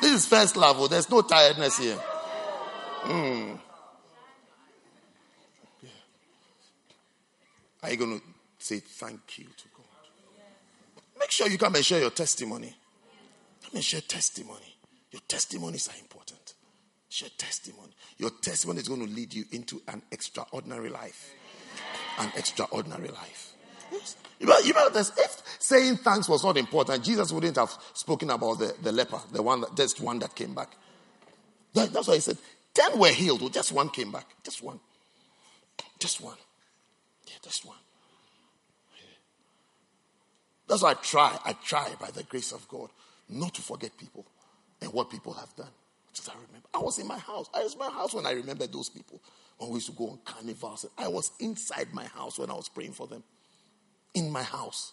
This 0.00 0.12
is 0.12 0.26
first 0.26 0.56
level. 0.56 0.88
There's 0.88 1.10
no 1.10 1.22
tiredness 1.22 1.78
here. 1.78 1.98
Mm. 3.04 3.58
Are 7.82 7.90
you 7.90 7.96
going 7.96 8.18
to 8.18 8.24
say 8.58 8.80
thank 8.80 9.38
you 9.38 9.44
to 9.44 9.68
God? 9.76 9.84
Make 11.18 11.30
sure 11.30 11.48
you 11.48 11.58
come 11.58 11.74
and 11.74 11.84
share 11.84 12.00
your 12.00 12.10
testimony. 12.10 12.74
Come 13.64 13.74
and 13.74 13.84
share 13.84 14.00
testimony. 14.00 14.76
Your 15.10 15.22
testimonies 15.26 15.88
are 15.88 15.98
important. 15.98 16.54
Share 17.08 17.30
testimony. 17.38 17.92
Your 18.18 18.30
testimony 18.42 18.80
is 18.80 18.88
going 18.88 19.06
to 19.06 19.12
lead 19.12 19.32
you 19.32 19.44
into 19.52 19.80
an 19.88 20.02
extraordinary 20.12 20.90
life. 20.90 21.32
An 22.18 22.30
extraordinary 22.36 23.08
life. 23.08 23.54
Yes. 23.90 24.16
You 24.38 24.46
know, 24.46 24.58
you 24.60 24.72
know 24.72 24.88
this, 24.90 25.12
if 25.18 25.42
saying 25.58 25.96
thanks 25.96 26.28
was 26.28 26.44
not 26.44 26.56
important, 26.56 27.04
Jesus 27.04 27.32
wouldn't 27.32 27.56
have 27.56 27.76
spoken 27.92 28.30
about 28.30 28.58
the, 28.58 28.74
the 28.82 28.92
leper, 28.92 29.20
the 29.32 29.42
one 29.42 29.62
that, 29.62 29.76
just 29.76 30.00
one 30.00 30.18
that 30.20 30.34
came 30.34 30.54
back. 30.54 30.76
That, 31.74 31.92
that's 31.92 32.06
why 32.08 32.14
he 32.14 32.20
said, 32.20 32.38
ten 32.72 32.98
were 32.98 33.08
healed, 33.08 33.40
oh, 33.42 33.48
just 33.48 33.72
one 33.72 33.88
came 33.88 34.12
back. 34.12 34.26
Just 34.44 34.62
one. 34.62 34.78
Just 35.98 36.20
one. 36.20 36.36
Yeah, 37.26 37.34
just 37.42 37.66
one. 37.66 37.76
Yeah. 38.96 39.04
That's 40.68 40.82
why 40.82 40.92
I 40.92 40.94
try, 40.94 41.38
I 41.44 41.52
try 41.64 41.88
by 42.00 42.10
the 42.10 42.22
grace 42.22 42.52
of 42.52 42.66
God 42.68 42.90
not 43.28 43.54
to 43.54 43.62
forget 43.62 43.96
people 43.98 44.24
and 44.80 44.92
what 44.92 45.10
people 45.10 45.32
have 45.32 45.54
done. 45.56 45.70
I 46.26 46.34
remember. 46.34 46.68
I 46.74 46.78
was 46.78 46.98
in 46.98 47.06
my 47.06 47.18
house. 47.18 47.48
I 47.54 47.62
was 47.62 47.74
in 47.74 47.78
my 47.78 47.90
house 47.90 48.14
when 48.14 48.26
I 48.26 48.32
remembered 48.32 48.72
those 48.72 48.88
people. 48.88 49.20
When 49.58 49.70
we 49.70 49.76
used 49.76 49.86
to 49.86 49.92
go 49.92 50.10
on 50.10 50.18
carnivals. 50.24 50.86
I 50.96 51.08
was 51.08 51.30
inside 51.38 51.88
my 51.92 52.04
house 52.04 52.38
when 52.38 52.50
I 52.50 52.54
was 52.54 52.68
praying 52.68 52.92
for 52.92 53.06
them. 53.06 53.22
In 54.14 54.30
my 54.30 54.42
house. 54.42 54.92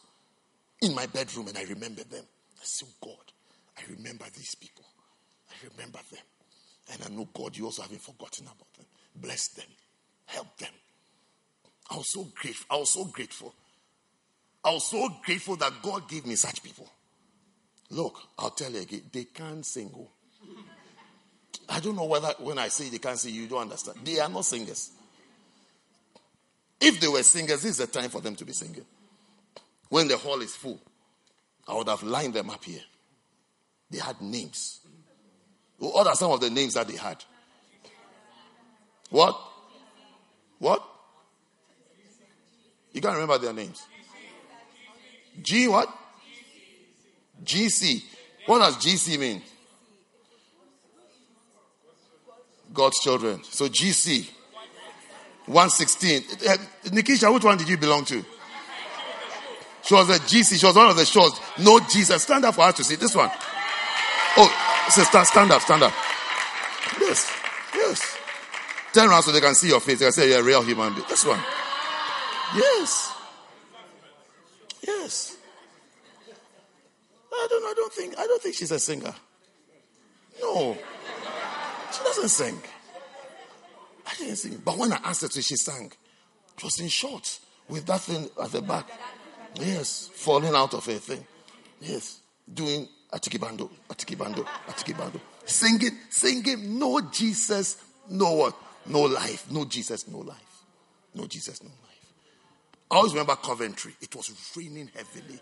In 0.81 0.93
my 0.93 1.05
bedroom, 1.07 1.47
and 1.47 1.57
I 1.57 1.63
remember 1.63 2.03
them. 2.03 2.23
I 2.59 2.63
oh 2.83 2.87
God, 3.01 3.31
I 3.77 3.81
remember 3.91 4.25
these 4.35 4.55
people. 4.55 4.85
I 5.49 5.67
remember 5.71 5.99
them. 6.11 6.23
And 6.91 7.01
I 7.05 7.15
know, 7.15 7.27
God, 7.33 7.57
you 7.57 7.65
also 7.65 7.81
haven't 7.81 8.01
forgotten 8.01 8.45
about 8.45 8.73
them. 8.75 8.85
Bless 9.15 9.47
them. 9.49 9.65
Help 10.25 10.57
them. 10.57 10.71
I 11.89 11.97
was 11.97 12.09
so 12.09 12.27
grateful. 12.35 12.75
I 12.75 12.79
was 12.79 12.89
so 12.89 13.05
grateful. 13.05 13.53
I 14.63 14.71
was 14.71 14.89
so 14.89 15.09
grateful 15.23 15.55
that 15.57 15.73
God 15.81 16.09
gave 16.09 16.25
me 16.25 16.35
such 16.35 16.63
people. 16.63 16.89
Look, 17.91 18.19
I'll 18.39 18.49
tell 18.49 18.71
you 18.71 18.81
again, 18.81 19.03
they 19.11 19.25
can't 19.25 19.65
sing. 19.65 19.91
Oh. 19.95 20.09
I 21.69 21.79
don't 21.79 21.95
know 21.95 22.05
whether 22.05 22.33
when 22.39 22.57
I 22.57 22.67
say 22.67 22.89
they 22.89 22.97
can't 22.97 23.17
sing, 23.17 23.33
you 23.33 23.47
don't 23.47 23.61
understand. 23.61 23.99
They 24.03 24.19
are 24.19 24.29
not 24.29 24.45
singers. 24.45 24.91
If 26.81 26.99
they 26.99 27.07
were 27.07 27.23
singers, 27.23 27.61
this 27.61 27.71
is 27.71 27.77
the 27.77 27.87
time 27.87 28.09
for 28.09 28.21
them 28.21 28.35
to 28.35 28.45
be 28.45 28.53
singing. 28.53 28.85
When 29.95 30.09
the 30.09 30.17
hall 30.17 30.41
is 30.41 30.53
full, 30.53 30.81
I 31.65 31.73
would 31.73 31.87
have 31.87 32.03
lined 32.03 32.33
them 32.33 32.49
up 32.49 32.61
here. 32.65 32.81
They 33.89 33.99
had 33.99 34.21
names. 34.21 34.81
What 35.77 36.05
are 36.05 36.15
some 36.15 36.33
of 36.33 36.41
the 36.41 36.49
names 36.49 36.73
that 36.73 36.89
they 36.89 36.97
had? 36.97 37.23
What? 39.09 39.39
What? 40.59 40.83
You 42.91 42.99
can't 42.99 43.13
remember 43.13 43.37
their 43.37 43.53
names. 43.53 43.87
G 45.41 45.69
what? 45.69 45.87
GC. 47.45 48.03
What 48.47 48.59
does 48.59 48.75
GC 48.75 49.17
mean? 49.17 49.41
God's 52.73 52.99
children. 52.99 53.41
So 53.45 53.69
GC. 53.69 54.29
116. 55.45 56.23
Uh, 56.49 56.57
Nikisha, 56.87 57.33
which 57.33 57.45
one 57.45 57.57
did 57.57 57.69
you 57.69 57.77
belong 57.77 58.03
to? 58.03 58.25
She 59.85 59.93
was 59.93 60.09
a 60.09 60.19
GC. 60.19 60.59
She 60.59 60.65
was 60.65 60.75
one 60.75 60.89
of 60.89 60.97
the 60.97 61.05
shows. 61.05 61.39
No 61.59 61.79
Jesus. 61.79 62.23
Stand 62.23 62.43
up 62.45 62.55
for 62.55 62.61
us 62.61 62.75
to 62.75 62.83
see 62.83 62.95
this 62.95 63.15
one. 63.15 63.29
Oh, 64.37 64.85
sister, 64.89 65.23
stand 65.23 65.51
up, 65.51 65.61
stand 65.61 65.83
up. 65.83 65.93
Yes, 66.99 67.31
yes. 67.73 68.17
Turn 68.93 69.09
around 69.09 69.23
so 69.23 69.31
they 69.31 69.41
can 69.41 69.55
see 69.55 69.67
your 69.67 69.79
face. 69.79 69.99
They 69.99 70.05
can 70.05 70.11
say 70.11 70.29
you're 70.29 70.39
a 70.39 70.43
real 70.43 70.63
human 70.63 70.93
being. 70.93 71.05
This 71.07 71.25
one. 71.25 71.39
Yes. 72.55 73.13
Yes. 74.85 75.37
I 77.31 77.47
don't 77.49 77.63
I 77.63 77.73
don't 77.75 77.93
think 77.93 78.17
I 78.17 78.25
don't 78.25 78.41
think 78.41 78.55
she's 78.55 78.71
a 78.71 78.79
singer. 78.79 79.13
No. 80.41 80.77
She 81.91 82.03
doesn't 82.03 82.29
sing. 82.29 82.61
I 84.07 84.15
didn't 84.15 84.37
sing. 84.37 84.61
But 84.63 84.77
when 84.77 84.93
I 84.93 84.99
asked 85.03 85.21
her 85.21 85.27
to, 85.27 85.41
she 85.41 85.55
sang. 85.55 85.91
It 86.57 86.63
was 86.63 86.79
in 86.79 86.87
shorts 86.87 87.41
with 87.67 87.85
that 87.85 88.01
thing 88.01 88.29
at 88.41 88.51
the 88.51 88.61
back. 88.61 88.87
Yes. 89.59 90.09
Falling 90.13 90.53
out 90.55 90.73
of 90.73 90.85
her 90.85 90.93
thing. 90.93 91.25
Yes. 91.81 92.21
Doing 92.51 92.87
atikibando, 93.11 93.69
atikibando, 93.89 94.45
atikibando. 94.67 95.19
Singing, 95.45 95.97
singing, 96.09 96.79
no 96.79 97.01
Jesus, 97.01 97.77
no 98.09 98.33
what? 98.33 98.55
No 98.87 99.01
life. 99.01 99.49
No 99.51 99.65
Jesus, 99.65 100.07
no 100.07 100.19
life. 100.19 100.37
No 101.13 101.25
Jesus, 101.27 101.63
no 101.63 101.69
life. 101.69 102.13
I 102.91 102.95
always 102.97 103.13
remember 103.13 103.35
Coventry. 103.35 103.93
It 104.01 104.15
was 104.15 104.31
raining 104.55 104.89
heavily, 104.95 105.39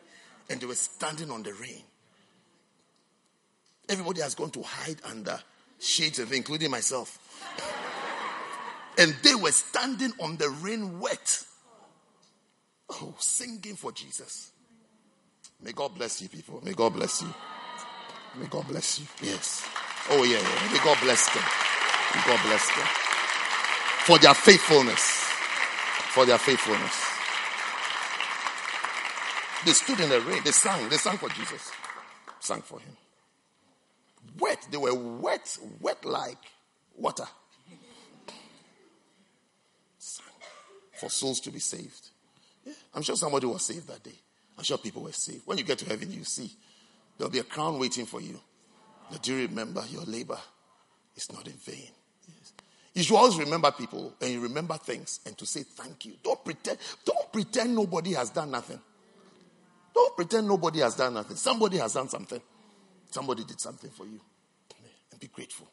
and 0.50 0.62
they 0.62 0.66
were 0.66 0.76
standing 0.76 1.32
on 1.32 1.44
the 1.44 1.54
rain. 1.54 1.84
Everybody 3.90 4.22
has 4.22 4.36
gone 4.36 4.52
to 4.52 4.62
hide 4.62 4.98
under 5.04 5.40
shades 5.80 6.20
of 6.20 6.32
including 6.32 6.72
myself. 6.72 7.20
and 8.98 9.14
they 9.24 9.36
were 9.36 9.52
standing 9.52 10.14
on 10.20 10.38
the 10.38 10.50
rain 10.50 11.00
wet. 11.00 11.44
Oh, 12.90 13.16
singing 13.18 13.76
for 13.76 13.92
Jesus. 13.92 14.52
May 15.62 15.72
God 15.72 15.96
bless 15.96 16.22
you, 16.22 16.30
people. 16.30 16.62
May 16.64 16.74
God 16.74 16.94
bless 16.94 17.22
you. 17.22 17.34
May 18.36 18.48
God 18.48 18.68
bless 18.68 19.00
you. 19.00 19.06
Yes. 19.22 19.66
Oh, 20.10 20.24
yeah, 20.24 20.40
yeah. 20.40 20.72
May 20.72 20.84
God 20.84 20.98
bless 21.02 21.34
them. 21.34 21.44
May 22.16 22.22
God 22.26 22.40
bless 22.46 22.68
them. 22.76 22.88
For 24.06 24.18
their 24.20 24.34
faithfulness. 24.34 25.02
For 26.14 26.26
their 26.26 26.38
faithfulness. 26.38 27.10
They 29.66 29.72
stood 29.72 30.00
in 30.02 30.10
the 30.10 30.20
rain. 30.22 30.42
They 30.44 30.52
sang. 30.52 30.90
They 30.90 30.98
sang 30.98 31.18
for 31.18 31.30
Jesus. 31.30 31.72
Sang 32.40 32.62
for 32.62 32.80
him. 32.80 32.98
Wet. 34.40 34.68
They 34.70 34.78
were 34.78 34.94
wet, 34.94 35.58
wet 35.80 36.04
like 36.04 36.40
water. 36.98 37.28
Sang 39.98 40.26
for 41.00 41.10
souls 41.10 41.40
to 41.42 41.52
be 41.52 41.60
saved. 41.60 42.10
Yeah, 42.66 42.74
I'm 42.94 43.02
sure 43.02 43.16
somebody 43.16 43.48
was 43.48 43.66
saved 43.66 43.88
that 43.88 44.04
day. 44.04 44.20
I'm 44.58 44.64
sure 44.64 44.78
people 44.78 45.04
were 45.04 45.12
saved. 45.12 45.42
When 45.46 45.58
you 45.58 45.64
get 45.64 45.80
to 45.80 45.86
heaven, 45.86 46.12
you 46.12 46.24
see 46.24 46.52
there'll 47.18 47.32
be 47.32 47.40
a 47.40 47.44
crown 47.44 47.80
waiting 47.80 48.06
for 48.06 48.22
you. 48.22 48.40
But 49.12 49.22
do 49.24 49.36
you 49.36 49.48
remember 49.48 49.84
your 49.90 50.04
labor 50.04 50.38
is 51.16 51.32
not 51.32 51.46
in 51.48 51.54
vain? 51.54 51.90
Yes. 52.28 52.54
You 52.94 53.04
should 53.04 53.16
always 53.16 53.38
remember 53.38 53.72
people 53.72 54.14
and 54.22 54.32
you 54.32 54.42
remember 54.42 54.76
things 54.76 55.20
and 55.26 55.38
to 55.38 55.46
say 55.46 55.64
thank 55.64 56.06
you. 56.06 56.14
Don't 56.24 56.44
pretend, 56.44 56.78
don't 57.06 57.32
pretend 57.32 57.76
nobody 57.76 58.14
has 58.14 58.30
done 58.30 58.52
nothing. 58.52 58.80
Don't 59.94 60.16
pretend 60.16 60.48
nobody 60.48 60.80
has 60.80 60.96
done 60.96 61.14
nothing. 61.14 61.36
Somebody 61.36 61.78
has 61.78 61.94
done 61.94 62.10
something. 62.10 62.42
Somebody 63.12 63.44
did 63.44 63.60
something 63.60 63.92
for 63.92 64.06
you. 64.06 64.20
And 65.12 65.20
be 65.20 65.28
grateful. 65.28 65.68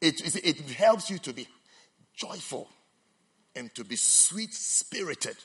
It, 0.00 0.20
it 0.44 0.70
helps 0.70 1.10
you 1.10 1.18
to 1.18 1.32
be 1.32 1.48
joyful 2.14 2.68
and 3.56 3.74
to 3.74 3.84
be 3.84 3.96
sweet 3.96 4.52
spirited. 4.54 5.36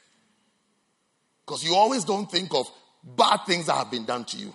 Because 1.52 1.66
you 1.66 1.76
always 1.76 2.06
don't 2.06 2.32
think 2.32 2.54
of 2.54 2.72
bad 3.04 3.42
things 3.46 3.66
that 3.66 3.74
have 3.74 3.92
been 3.92 4.06
done 4.06 4.24
to 4.24 4.38
you. 4.38 4.54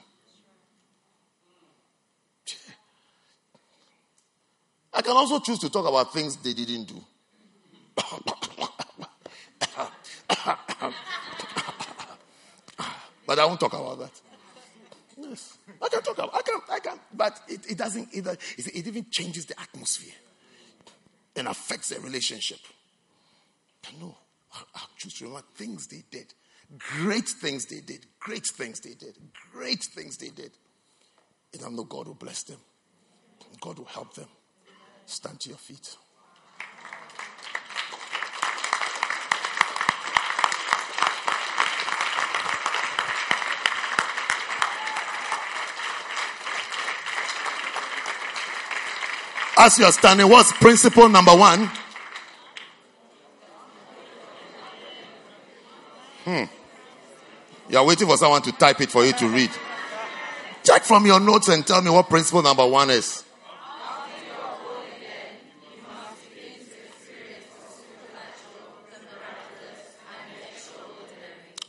I 4.95 5.03
can 5.03 5.15
also 5.15 5.39
choose 5.41 5.59
to 5.59 5.69
talk 5.69 5.87
about 5.87 6.15
things 6.15 6.37
they 6.37 6.55
didn't 6.55 6.85
do. 6.85 7.05
But 13.27 13.39
I 13.41 13.45
won't 13.45 13.61
talk 13.61 13.75
about 13.75 13.99
that. 13.99 14.23
Yes. 15.19 15.59
I 15.83 15.89
can 15.91 16.01
talk 16.01 16.17
about 16.17 16.35
I 16.35 16.41
can 16.41 16.61
I 16.71 16.79
can 16.79 16.99
but 17.13 17.39
it, 17.47 17.73
it 17.73 17.77
doesn't 17.77 18.09
either 18.15 18.39
it, 18.57 18.69
it 18.69 18.87
even 18.87 19.05
changes 19.11 19.45
the 19.45 19.61
atmosphere 19.61 20.15
and 21.37 21.47
affects 21.47 21.91
the 21.91 22.01
relationship. 22.01 22.61
I 23.87 23.91
know. 24.01 24.17
I, 24.55 24.63
I 24.77 24.81
choose 24.97 25.13
to 25.19 25.25
remember 25.25 25.47
things 25.57 25.89
they 25.89 26.03
did. 26.11 26.33
Great 26.79 27.29
things 27.29 27.67
they 27.67 27.81
did. 27.81 28.07
Great 28.19 28.47
things 28.47 28.81
they 28.81 28.95
did. 28.95 29.17
Great 29.53 29.83
things 29.83 30.17
they 30.17 30.31
did. 30.31 30.51
And 31.53 31.65
I 31.65 31.69
know 31.69 31.85
God 31.85 32.09
will 32.09 32.15
bless 32.15 32.43
them. 32.43 32.59
God 33.61 33.79
will 33.79 33.87
help 33.87 34.15
them. 34.15 34.29
Stand 35.07 35.41
to 35.41 35.49
your 35.51 35.59
feet. 35.59 35.97
As 49.59 49.79
you 49.79 49.87
are 49.87 49.93
standing, 49.93 50.29
what's 50.29 50.53
principle 50.53 51.09
number 51.09 51.35
one? 51.35 51.71
You 57.77 57.83
are 57.83 57.85
waiting 57.85 58.09
for 58.09 58.17
someone 58.17 58.41
to 58.41 58.53
type 58.53 58.81
it 58.81 58.91
for 58.91 59.05
you 59.05 59.13
to 59.13 59.29
read. 59.29 59.51
Check 60.65 60.83
from 60.85 61.05
your 61.05 61.21
notes 61.21 61.49
and 61.49 61.67
tell 61.67 61.83
me 61.83 61.91
what 61.91 62.09
principle 62.09 62.41
number 62.41 62.67
one 62.67 62.89
is. 62.89 63.23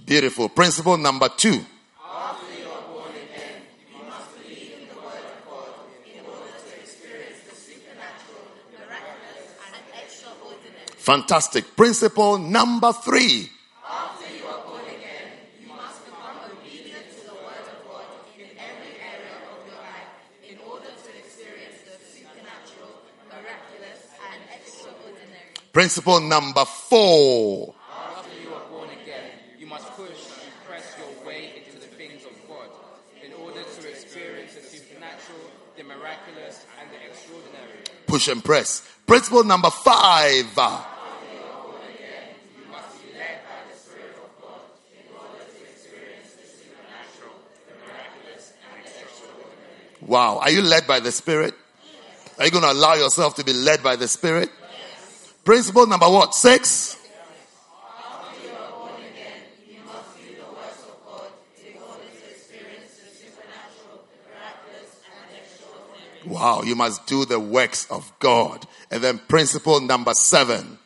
Beautiful. 0.06 0.48
Principle 0.48 0.98
number 0.98 1.27
two. 1.27 1.60
Fantastic. 10.95 11.76
Principle 11.76 12.38
number 12.38 12.94
three. 12.94 13.50
After 13.90 14.36
you 14.36 14.44
are 14.45 14.66
born 14.66 14.84
again, 14.84 15.32
you 15.64 15.69
must 15.74 16.03
become 16.03 16.36
obedient 16.52 17.08
to 17.16 17.24
the 17.27 17.32
word 17.32 17.64
of 17.64 17.88
God 17.88 18.03
in 18.36 18.52
every 18.60 19.00
area 19.00 19.40
of 19.48 19.64
your 19.64 19.80
life 19.80 20.11
in 20.44 20.60
order 20.68 20.92
to 20.92 21.10
experience 21.16 21.88
the 21.88 21.95
supernatural, 22.03 23.08
miraculous, 23.32 24.11
and 24.19 24.44
extraordinary. 24.52 25.66
Principle 25.77 26.22
number 26.22 26.65
four. 26.65 27.75
After 27.93 28.30
you 28.41 28.51
are 28.51 28.65
born 28.65 28.89
again, 28.89 29.30
you 29.59 29.67
must 29.67 29.85
push 29.91 30.09
and 30.09 30.51
press 30.65 30.95
your 30.97 31.23
way 31.23 31.51
into 31.56 31.80
the 31.80 31.85
things 31.85 32.25
of 32.25 32.31
God 32.47 32.69
in 33.23 33.31
order 33.33 33.61
to 33.61 33.88
experience 33.88 34.56
the 34.56 34.61
supernatural, 34.61 35.38
the 35.77 35.83
miraculous, 35.83 36.65
and 36.81 36.89
the 36.89 36.95
extraordinary. 37.07 37.83
Push 38.07 38.27
and 38.27 38.43
press. 38.43 38.91
Principle 39.06 39.43
number 39.43 39.69
five. 39.69 40.57
Wow. 50.01 50.39
Are 50.39 50.49
you 50.49 50.64
led 50.64 50.88
by 50.88 51.01
the 51.01 51.11
Spirit? 51.11 51.53
Are 52.39 52.45
you 52.45 52.51
going 52.51 52.64
to 52.64 52.72
allow 52.72 52.95
yourself 52.95 53.35
to 53.35 53.43
be 53.43 53.53
led 53.53 53.83
by 53.83 53.95
the 53.95 54.07
Spirit? 54.07 54.49
Principle 55.48 55.88
number 55.88 56.09
what? 56.09 56.35
Six? 56.35 56.98
Wow, 66.26 66.64
you 66.64 66.76
must 66.76 67.08
do 67.08 67.24
the 67.24 67.40
works 67.40 67.90
of 67.90 68.11
God. 68.19 68.66
And 68.92 69.01
then 69.01 69.19
principle 69.19 69.80
number 69.80 70.14
seven. 70.16 70.80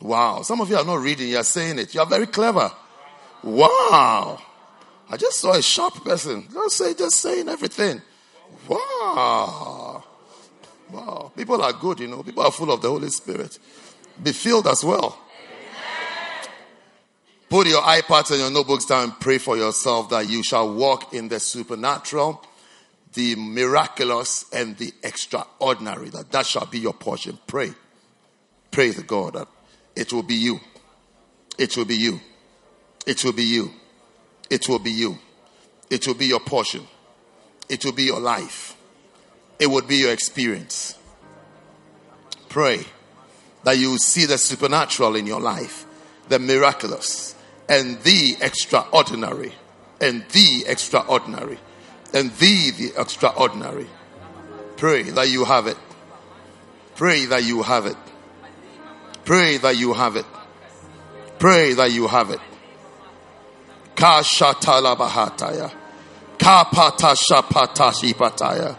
Wow, 0.00 0.42
some 0.42 0.60
of 0.60 0.68
you 0.68 0.76
are 0.76 0.84
not 0.84 0.98
reading, 0.98 1.28
you 1.28 1.36
are 1.36 1.44
saying 1.44 1.78
it. 1.78 1.94
You 1.94 2.00
are 2.00 2.06
very 2.06 2.26
clever. 2.26 2.72
Wow. 3.42 4.40
I 5.10 5.16
just 5.16 5.40
saw 5.40 5.52
a 5.52 5.62
sharp 5.62 6.04
person. 6.04 6.46
Don't 6.52 6.70
say 6.70 6.94
just 6.94 7.18
saying 7.20 7.48
everything. 7.48 8.00
Wow. 8.68 10.04
Wow. 10.90 11.32
People 11.36 11.62
are 11.62 11.72
good, 11.72 12.00
you 12.00 12.08
know. 12.08 12.22
People 12.22 12.44
are 12.44 12.52
full 12.52 12.70
of 12.70 12.80
the 12.82 12.88
Holy 12.88 13.10
Spirit. 13.10 13.58
Be 14.22 14.32
filled 14.32 14.66
as 14.68 14.84
well. 14.84 15.18
Put 17.48 17.66
your 17.66 17.82
iPads 17.82 18.30
and 18.30 18.40
your 18.40 18.50
notebooks 18.50 18.86
down 18.86 19.04
and 19.04 19.20
pray 19.20 19.36
for 19.36 19.58
yourself 19.58 20.08
that 20.08 20.26
you 20.26 20.42
shall 20.42 20.72
walk 20.72 21.12
in 21.12 21.28
the 21.28 21.38
supernatural, 21.38 22.42
the 23.12 23.36
miraculous, 23.36 24.46
and 24.54 24.74
the 24.78 24.90
extraordinary. 25.02 26.08
That 26.08 26.30
that 26.32 26.46
shall 26.46 26.64
be 26.64 26.78
your 26.78 26.94
portion. 26.94 27.38
Pray. 27.46 27.72
Pray 28.70 28.92
to 28.92 29.02
God 29.02 29.34
that 29.34 29.48
it 29.94 30.14
will 30.14 30.22
be 30.22 30.36
you. 30.36 30.60
It 31.58 31.76
will 31.76 31.84
be 31.84 31.96
you. 31.96 32.20
It 33.06 33.24
will 33.24 33.32
be 33.32 33.44
you. 33.44 33.72
It 34.50 34.68
will 34.68 34.78
be 34.78 34.92
you. 34.92 35.18
It 35.90 36.06
will 36.06 36.14
be 36.14 36.26
your 36.26 36.40
portion. 36.40 36.86
It 37.68 37.84
will 37.84 37.92
be 37.92 38.04
your 38.04 38.20
life. 38.20 38.76
It 39.58 39.68
would 39.68 39.88
be 39.88 39.96
your 39.96 40.12
experience. 40.12 40.98
Pray 42.48 42.84
that 43.64 43.78
you 43.78 43.96
see 43.98 44.26
the 44.26 44.38
supernatural 44.38 45.16
in 45.16 45.26
your 45.26 45.40
life, 45.40 45.86
the 46.28 46.38
miraculous, 46.38 47.34
and 47.68 48.00
the 48.02 48.36
extraordinary, 48.40 49.52
and 50.00 50.24
the 50.30 50.64
extraordinary, 50.66 51.58
and 52.12 52.30
the, 52.32 52.70
the 52.72 52.92
extraordinary. 53.00 53.86
Pray 54.76 55.02
that 55.02 55.28
you 55.28 55.44
have 55.44 55.66
it. 55.66 55.78
Pray 56.96 57.24
that 57.26 57.44
you 57.44 57.62
have 57.62 57.86
it. 57.86 57.96
Pray 59.24 59.56
that 59.56 59.76
you 59.76 59.92
have 59.92 60.16
it. 60.16 60.26
Pray 61.38 61.72
that 61.74 61.92
you 61.92 62.08
have 62.08 62.30
it. 62.30 62.40
Kashatalabahataya. 63.94 65.70
Kapatashapatashipataya. 66.38 68.76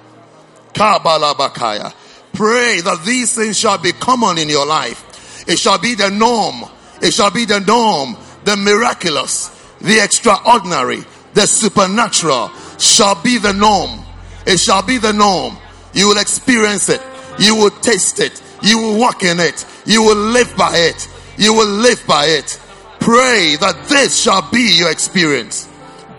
Kabalabakaya. 0.73 1.93
Pray 2.33 2.81
that 2.81 3.03
these 3.05 3.35
things 3.35 3.57
shall 3.57 3.77
be 3.77 3.93
common 3.93 4.37
in 4.37 4.49
your 4.49 4.65
life. 4.65 5.47
It 5.47 5.59
shall 5.59 5.77
be 5.77 5.95
the 5.95 6.09
norm. 6.09 6.63
It 7.01 7.13
shall 7.13 7.31
be 7.31 7.45
the 7.45 7.59
norm. 7.59 8.17
The 8.43 8.57
miraculous, 8.57 9.49
the 9.79 10.03
extraordinary, 10.03 11.03
the 11.33 11.47
supernatural 11.47 12.51
shall 12.77 13.15
be 13.21 13.37
the 13.37 13.53
norm. 13.53 14.01
It 14.45 14.59
shall 14.59 14.81
be 14.81 14.97
the 14.97 15.13
norm. 15.13 15.57
You 15.93 16.09
will 16.09 16.17
experience 16.17 16.89
it. 16.89 17.01
You 17.39 17.55
will 17.55 17.69
taste 17.69 18.19
it. 18.19 18.41
You 18.61 18.79
will 18.79 18.99
walk 18.99 19.23
in 19.23 19.39
it. 19.39 19.65
You 19.85 20.03
will 20.03 20.17
live 20.17 20.53
by 20.57 20.75
it. 20.75 21.07
You 21.37 21.53
will 21.53 21.67
live 21.67 22.05
by 22.05 22.25
it. 22.25 22.59
Pray 23.03 23.57
that 23.59 23.89
this 23.89 24.17
shall 24.17 24.49
be 24.49 24.77
your 24.77 24.89
experience. 24.89 25.67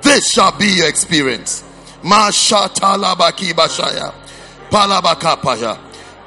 This 0.03 0.31
shall 0.31 0.53
be 0.59 0.67
your 0.67 0.87
experience. 0.87 1.65
Mashatalabaki 2.03 3.55
bashaya. 3.55 4.13
Palabakapaya. 4.69 5.79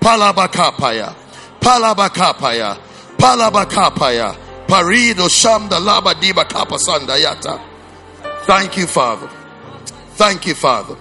Palabakapaya. 0.01 1.13
Palabakapaya. 1.59 2.75
Palabakapaya. 3.17 4.35
Parido 4.65 5.29
shamda 5.29 5.79
laba 5.79 6.15
diba 6.15 6.43
kapasanda 6.43 7.15
yata. 7.21 7.61
Thank 8.47 8.77
you, 8.77 8.87
Father. 8.87 9.29
Thank 10.13 10.47
you, 10.47 10.55
Father. 10.55 10.97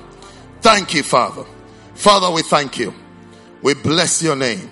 Thank 0.60 0.92
you, 0.92 1.02
Father. 1.02 1.46
Father, 1.94 2.30
we 2.30 2.42
thank 2.42 2.78
you. 2.78 2.92
We 3.62 3.72
bless 3.72 4.22
your 4.22 4.36
name. 4.36 4.70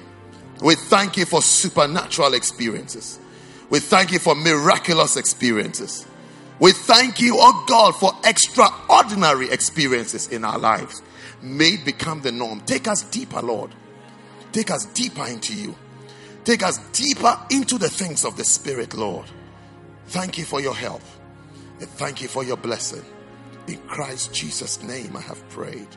We 0.60 0.74
thank 0.74 1.16
you 1.16 1.24
for 1.24 1.40
supernatural 1.40 2.34
experiences. 2.34 3.18
We 3.70 3.80
thank 3.80 4.12
you 4.12 4.18
for 4.18 4.34
miraculous 4.34 5.16
experiences. 5.16 6.06
We 6.60 6.72
thank 6.72 7.20
you, 7.20 7.36
oh 7.36 7.64
God, 7.66 7.96
for 7.96 8.12
extraordinary 8.24 9.50
experiences 9.50 10.28
in 10.28 10.44
our 10.44 10.58
lives. 10.58 11.02
May 11.42 11.70
it 11.74 11.84
become 11.84 12.22
the 12.22 12.32
norm. 12.32 12.60
Take 12.60 12.88
us 12.88 13.02
deeper, 13.02 13.42
Lord. 13.42 13.74
Take 14.52 14.70
us 14.70 14.86
deeper 14.86 15.26
into 15.26 15.54
you. 15.54 15.74
Take 16.44 16.62
us 16.62 16.78
deeper 16.92 17.38
into 17.50 17.78
the 17.78 17.88
things 17.88 18.24
of 18.24 18.36
the 18.36 18.44
Spirit, 18.44 18.94
Lord. 18.94 19.26
Thank 20.06 20.38
you 20.38 20.44
for 20.44 20.60
your 20.60 20.74
help. 20.74 21.02
And 21.80 21.88
thank 21.88 22.22
you 22.22 22.28
for 22.28 22.44
your 22.44 22.56
blessing. 22.56 23.04
In 23.66 23.78
Christ 23.88 24.32
Jesus' 24.32 24.82
name, 24.82 25.16
I 25.16 25.22
have 25.22 25.48
prayed. 25.48 25.88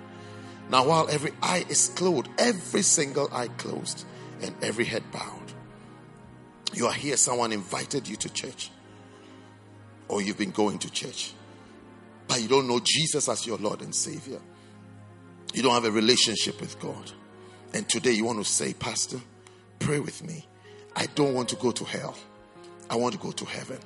Now, 0.70 0.88
while 0.88 1.08
every 1.10 1.32
eye 1.42 1.66
is 1.70 1.90
closed, 1.90 2.28
every 2.38 2.82
single 2.82 3.30
eye 3.32 3.50
closed, 3.58 4.06
and 4.42 4.54
every 4.62 4.86
head 4.86 5.04
bowed, 5.12 5.37
you 6.78 6.86
are 6.86 6.94
here, 6.94 7.18
someone 7.18 7.52
invited 7.52 8.08
you 8.08 8.16
to 8.18 8.30
church, 8.30 8.70
or 10.08 10.22
you've 10.22 10.38
been 10.38 10.52
going 10.52 10.78
to 10.80 10.92
church, 10.92 11.34
but 12.28 12.40
you 12.40 12.48
don't 12.48 12.68
know 12.68 12.80
Jesus 12.84 13.28
as 13.28 13.48
your 13.48 13.58
Lord 13.58 13.82
and 13.82 13.96
Savior. 13.96 14.40
You 15.54 15.64
don't 15.64 15.74
have 15.74 15.86
a 15.86 15.92
relationship 15.92 16.62
with 16.62 16.80
God. 16.80 17.12
And 17.74 17.90
today 17.90 18.12
you 18.12 18.26
want 18.26 18.38
to 18.38 18.44
say, 18.44 18.74
Pastor, 18.74 19.20
pray 19.80 20.00
with 20.00 20.24
me. 20.24 20.46
I 20.96 21.08
don't 21.16 21.34
want 21.34 21.50
to 21.50 21.56
go 21.56 21.72
to 21.72 21.84
hell. 21.84 22.16
I 22.90 22.96
want 22.96 23.14
to 23.14 23.20
go 23.20 23.32
to 23.32 23.46
heaven. 23.46 23.80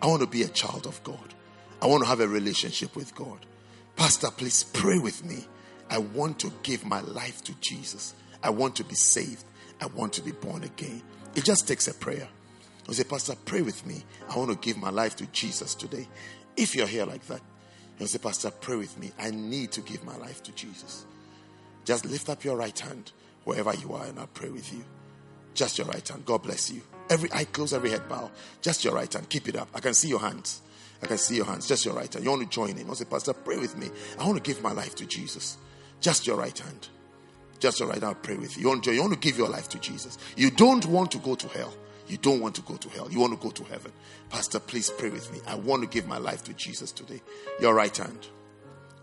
I 0.00 0.06
want 0.06 0.22
to 0.22 0.26
be 0.26 0.42
a 0.42 0.48
child 0.48 0.86
of 0.86 1.02
God. 1.04 1.34
I 1.82 1.86
want 1.86 2.04
to 2.04 2.08
have 2.08 2.20
a 2.20 2.28
relationship 2.28 2.96
with 2.96 3.14
God. 3.14 3.44
Pastor, 3.96 4.30
please 4.30 4.64
pray 4.64 4.98
with 4.98 5.24
me. 5.24 5.46
I 5.90 5.98
want 5.98 6.38
to 6.40 6.52
give 6.62 6.86
my 6.86 7.00
life 7.02 7.42
to 7.44 7.54
Jesus. 7.60 8.14
I 8.42 8.50
want 8.50 8.76
to 8.76 8.84
be 8.84 8.94
saved. 8.94 9.44
I 9.80 9.86
want 9.86 10.14
to 10.14 10.22
be 10.22 10.32
born 10.32 10.64
again. 10.64 11.02
It 11.34 11.44
just 11.44 11.68
takes 11.68 11.88
a 11.88 11.94
prayer. 11.94 12.28
You 12.88 12.94
say, 12.94 13.04
Pastor, 13.04 13.34
pray 13.44 13.62
with 13.62 13.86
me. 13.86 14.02
I 14.28 14.36
want 14.36 14.50
to 14.50 14.56
give 14.56 14.76
my 14.76 14.90
life 14.90 15.14
to 15.16 15.26
Jesus 15.26 15.74
today. 15.74 16.08
If 16.56 16.74
you're 16.74 16.86
here 16.86 17.06
like 17.06 17.24
that, 17.28 17.40
you 17.98 18.06
say, 18.06 18.18
Pastor, 18.18 18.50
pray 18.50 18.76
with 18.76 18.98
me. 18.98 19.12
I 19.18 19.30
need 19.30 19.70
to 19.72 19.80
give 19.80 20.04
my 20.04 20.16
life 20.16 20.42
to 20.44 20.52
Jesus. 20.52 21.06
Just 21.84 22.04
lift 22.04 22.28
up 22.28 22.42
your 22.44 22.56
right 22.56 22.78
hand 22.78 23.12
wherever 23.44 23.74
you 23.74 23.94
are 23.94 24.04
and 24.04 24.18
I'll 24.18 24.26
pray 24.26 24.48
with 24.48 24.72
you. 24.72 24.84
Just 25.54 25.78
your 25.78 25.86
right 25.86 26.06
hand. 26.06 26.24
God 26.24 26.42
bless 26.42 26.70
you. 26.70 26.82
Every 27.08 27.32
eye 27.32 27.44
close, 27.44 27.72
every 27.72 27.90
head 27.90 28.08
bow. 28.08 28.30
Just 28.62 28.84
your 28.84 28.94
right 28.94 29.12
hand. 29.12 29.28
Keep 29.28 29.48
it 29.48 29.56
up. 29.56 29.68
I 29.74 29.80
can 29.80 29.94
see 29.94 30.08
your 30.08 30.20
hands. 30.20 30.62
I 31.02 31.06
can 31.06 31.18
see 31.18 31.36
your 31.36 31.44
hands. 31.44 31.66
Just 31.66 31.84
your 31.84 31.94
right 31.94 32.12
hand. 32.12 32.24
You 32.24 32.30
want 32.30 32.42
to 32.42 32.48
join 32.48 32.76
him. 32.76 32.90
I 32.90 32.94
say, 32.94 33.04
Pastor, 33.04 33.32
pray 33.32 33.58
with 33.58 33.76
me. 33.76 33.88
I 34.18 34.26
want 34.26 34.42
to 34.42 34.42
give 34.42 34.62
my 34.62 34.72
life 34.72 34.94
to 34.96 35.06
Jesus. 35.06 35.58
Just 36.00 36.26
your 36.26 36.36
right 36.36 36.58
hand. 36.58 36.88
Just 37.60 37.80
right. 37.80 38.02
I'll 38.02 38.14
pray 38.14 38.36
with 38.36 38.56
you. 38.56 38.62
You 38.62 38.68
want, 38.68 38.84
to, 38.84 38.94
you 38.94 39.00
want 39.00 39.12
to 39.12 39.18
give 39.18 39.36
your 39.36 39.48
life 39.48 39.68
to 39.68 39.78
Jesus. 39.78 40.18
You 40.36 40.50
don't 40.50 40.86
want 40.86 41.12
to 41.12 41.18
go 41.18 41.34
to 41.34 41.48
hell. 41.48 41.72
You 42.08 42.16
don't 42.16 42.40
want 42.40 42.56
to 42.56 42.62
go 42.62 42.76
to 42.76 42.88
hell. 42.88 43.08
You 43.10 43.20
want 43.20 43.38
to 43.38 43.38
go 43.38 43.50
to 43.50 43.64
heaven. 43.64 43.92
Pastor, 44.30 44.58
please 44.58 44.90
pray 44.90 45.10
with 45.10 45.32
me. 45.32 45.40
I 45.46 45.54
want 45.54 45.82
to 45.82 45.88
give 45.88 46.08
my 46.08 46.18
life 46.18 46.42
to 46.44 46.54
Jesus 46.54 46.90
today. 46.90 47.20
Your 47.60 47.74
right 47.74 47.96
hand. 47.96 48.26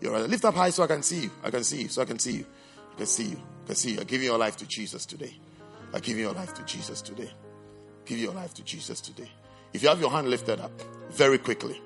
Your 0.00 0.12
right 0.12 0.20
hand. 0.20 0.30
Lift 0.30 0.44
up 0.44 0.54
high 0.54 0.70
so 0.70 0.82
I 0.82 0.88
can 0.88 1.02
see 1.02 1.22
you. 1.22 1.30
I 1.42 1.50
can 1.50 1.64
see 1.64 1.82
you. 1.82 1.88
So 1.88 2.02
I 2.02 2.04
can 2.04 2.18
see 2.18 2.32
you. 2.32 2.46
I 2.92 2.96
can 2.98 3.06
see 3.06 3.24
you. 3.24 3.40
I 3.64 3.66
can 3.68 3.76
see 3.76 3.92
you. 3.92 4.00
I 4.00 4.04
give 4.04 4.22
your 4.22 4.36
life 4.36 4.56
to 4.58 4.66
Jesus 4.66 5.06
today. 5.06 5.34
I 5.94 6.00
give 6.00 6.18
your 6.18 6.32
life 6.32 6.52
to 6.54 6.62
Jesus 6.64 7.00
today. 7.00 7.30
Give 8.04 8.18
your 8.18 8.32
life 8.32 8.54
to 8.54 8.62
Jesus 8.62 9.00
today. 9.00 9.30
If 9.72 9.82
you 9.82 9.88
have 9.88 10.00
your 10.00 10.10
hand 10.10 10.28
lifted 10.28 10.60
up, 10.60 10.72
very 11.10 11.38
quickly, 11.38 11.80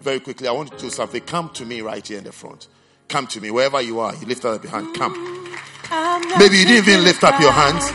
very 0.00 0.20
quickly, 0.20 0.48
I 0.48 0.52
want 0.52 0.70
you 0.70 0.76
to 0.76 0.84
do 0.84 0.90
something. 0.90 1.20
Come 1.22 1.50
to 1.50 1.64
me 1.64 1.80
right 1.80 2.06
here 2.06 2.18
in 2.18 2.24
the 2.24 2.32
front. 2.32 2.68
Come 3.08 3.26
to 3.28 3.40
me 3.40 3.50
wherever 3.50 3.80
you 3.80 4.00
are. 4.00 4.14
You 4.14 4.26
lift 4.26 4.44
up 4.44 4.62
your 4.62 4.72
hand. 4.72 4.94
Come. 4.94 5.48
Maybe 5.90 6.58
you 6.58 6.66
didn't 6.66 6.88
even 6.88 7.04
lift 7.04 7.24
up 7.24 7.40
your 7.40 7.52
hands, 7.52 7.88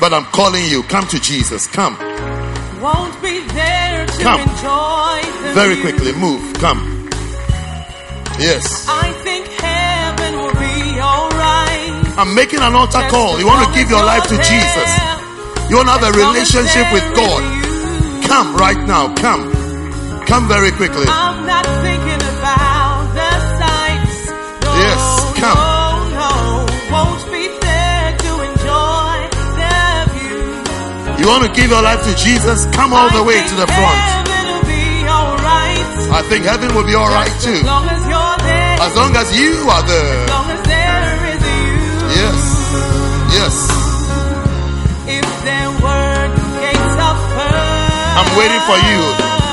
but 0.00 0.12
I'm 0.12 0.24
calling 0.36 0.66
you. 0.66 0.82
Come 0.82 1.06
to 1.08 1.18
Jesus. 1.18 1.66
Come. 1.66 1.96
Won't 2.82 3.16
be 3.22 3.40
there 3.56 4.06
to 4.06 4.22
Come. 4.22 4.44
Very 5.54 5.80
quickly. 5.80 6.12
Move. 6.12 6.42
Come. 6.60 7.08
Yes. 8.38 8.86
I 8.88 9.12
think 9.24 9.46
heaven 9.46 10.36
will 10.36 10.52
be 10.60 11.00
alright. 11.00 12.18
I'm 12.18 12.34
making 12.34 12.60
an 12.60 12.74
altar 12.74 13.02
call. 13.08 13.38
You 13.40 13.46
want 13.46 13.66
to 13.66 13.74
give 13.74 13.88
your 13.88 14.04
life 14.04 14.24
to 14.24 14.36
Jesus. 14.36 14.90
You 15.70 15.76
want 15.76 15.88
to 15.88 15.96
have 15.96 16.04
a 16.04 16.12
As 16.12 16.16
long 16.16 16.36
as 16.36 16.54
relationship 16.54 16.92
with 16.92 17.06
God. 17.16 17.42
Come 18.28 18.54
right 18.56 18.78
now. 18.86 19.14
Come. 19.16 19.50
Come 20.26 20.46
very 20.46 20.70
quickly. 20.72 21.06
You 31.18 31.26
want 31.26 31.42
to 31.44 31.50
give 31.52 31.70
your 31.70 31.82
life 31.82 32.02
to 32.06 32.14
Jesus? 32.14 32.66
Come 32.72 32.92
all 32.94 33.10
the 33.10 33.22
way 33.24 33.38
to 33.42 33.54
the 33.58 33.66
front. 33.66 34.00
Heaven'll 34.28 34.62
be 34.64 34.84
alright. 35.08 35.90
I 36.14 36.22
think 36.30 36.44
heaven 36.46 36.70
will 36.74 36.86
be 36.86 36.94
alright 36.94 37.28
As 37.30 37.44
too. 37.44 37.60
long 37.66 37.84
as 37.90 38.00
you're 38.06 38.38
there. 38.46 38.74
As 38.86 38.92
long 38.96 39.12
as 39.18 39.28
you 39.36 39.52
are 39.68 39.84
there. 39.84 40.18
As 40.24 40.30
long 40.30 40.48
as 40.54 40.62
there 40.62 41.18
is 41.34 41.42
you. 41.42 41.74
Yes. 42.22 42.40
Yes. 43.34 43.54
If 45.18 45.26
there 45.42 45.70
were 45.82 46.22
gates 46.62 46.96
of 47.02 47.16
pearl. 47.34 48.18
I'm 48.22 48.30
waiting 48.38 48.62
for 48.70 48.78
you. 48.88 49.00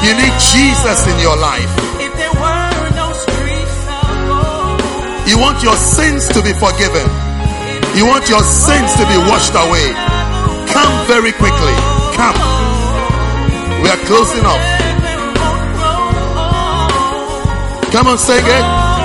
You 0.05 0.11
need 0.21 0.35
Jesus 0.53 0.99
in 1.09 1.17
your 1.19 1.35
life. 1.41 1.71
If 1.97 2.13
there 2.13 2.35
were 2.37 2.71
no 2.93 3.09
streets 3.25 3.77
of 3.89 4.05
gold. 4.29 4.79
You 5.27 5.41
want 5.41 5.63
your 5.65 5.75
sins 5.75 6.29
to 6.29 6.39
be 6.45 6.53
forgiven. 6.53 7.09
You 7.97 8.05
want 8.05 8.29
your 8.29 8.43
sins 8.45 8.93
to 9.01 9.03
be 9.09 9.17
washed 9.27 9.55
away. 9.57 10.04
Come 10.75 11.07
very 11.07 11.31
quickly. 11.31 11.75
Come. 12.19 12.37
We 13.81 13.87
are 13.87 14.01
closing 14.09 14.43
up. 14.43 14.61
Come 17.95 18.07
on, 18.11 18.17
sing 18.17 18.43
it. 18.43 18.65
Enjoy 18.67 18.95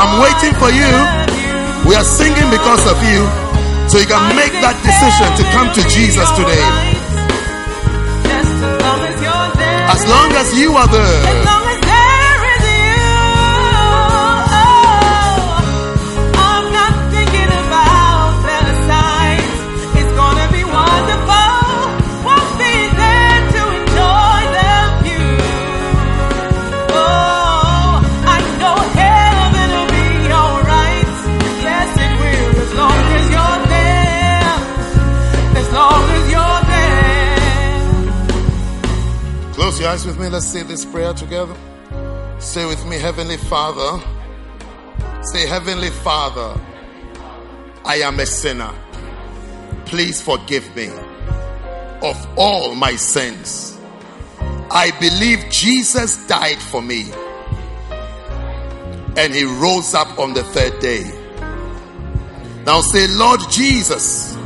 I'm 0.00 0.12
waiting 0.20 0.54
for 0.60 0.70
you. 0.70 0.92
We 1.88 1.94
are 1.96 2.04
singing 2.04 2.50
because 2.52 2.84
of 2.92 2.98
you. 3.08 3.24
So 3.88 3.96
you 3.96 4.06
can 4.06 4.36
make 4.36 4.52
that 4.60 4.76
decision 4.84 5.28
to 5.38 5.44
come 5.56 5.72
to 5.72 5.82
Jesus 5.88 6.28
today. 6.36 6.64
As 9.96 10.06
long 10.06 10.30
as 10.32 10.52
you 10.60 10.76
are 10.76 10.88
there 10.88 11.57
Close 39.78 39.84
your 39.84 39.92
eyes 39.92 40.06
with 40.06 40.18
me. 40.18 40.28
Let's 40.28 40.46
say 40.48 40.64
this 40.64 40.84
prayer 40.84 41.14
together. 41.14 41.54
Say 42.40 42.66
with 42.66 42.84
me, 42.86 42.98
Heavenly 42.98 43.36
Father. 43.36 44.04
Say, 45.22 45.46
Heavenly 45.46 45.90
Father, 45.90 46.60
I 47.84 47.98
am 47.98 48.18
a 48.18 48.26
sinner. 48.26 48.74
Please 49.84 50.20
forgive 50.20 50.74
me 50.74 50.88
of 52.02 52.26
all 52.36 52.74
my 52.74 52.96
sins. 52.96 53.78
I 54.68 54.90
believe 54.98 55.48
Jesus 55.48 56.26
died 56.26 56.58
for 56.58 56.82
me 56.82 57.12
and 59.16 59.32
he 59.32 59.44
rose 59.44 59.94
up 59.94 60.18
on 60.18 60.34
the 60.34 60.42
third 60.42 60.80
day. 60.80 61.04
Now 62.66 62.80
say, 62.80 63.06
Lord 63.06 63.42
Jesus, 63.48 64.36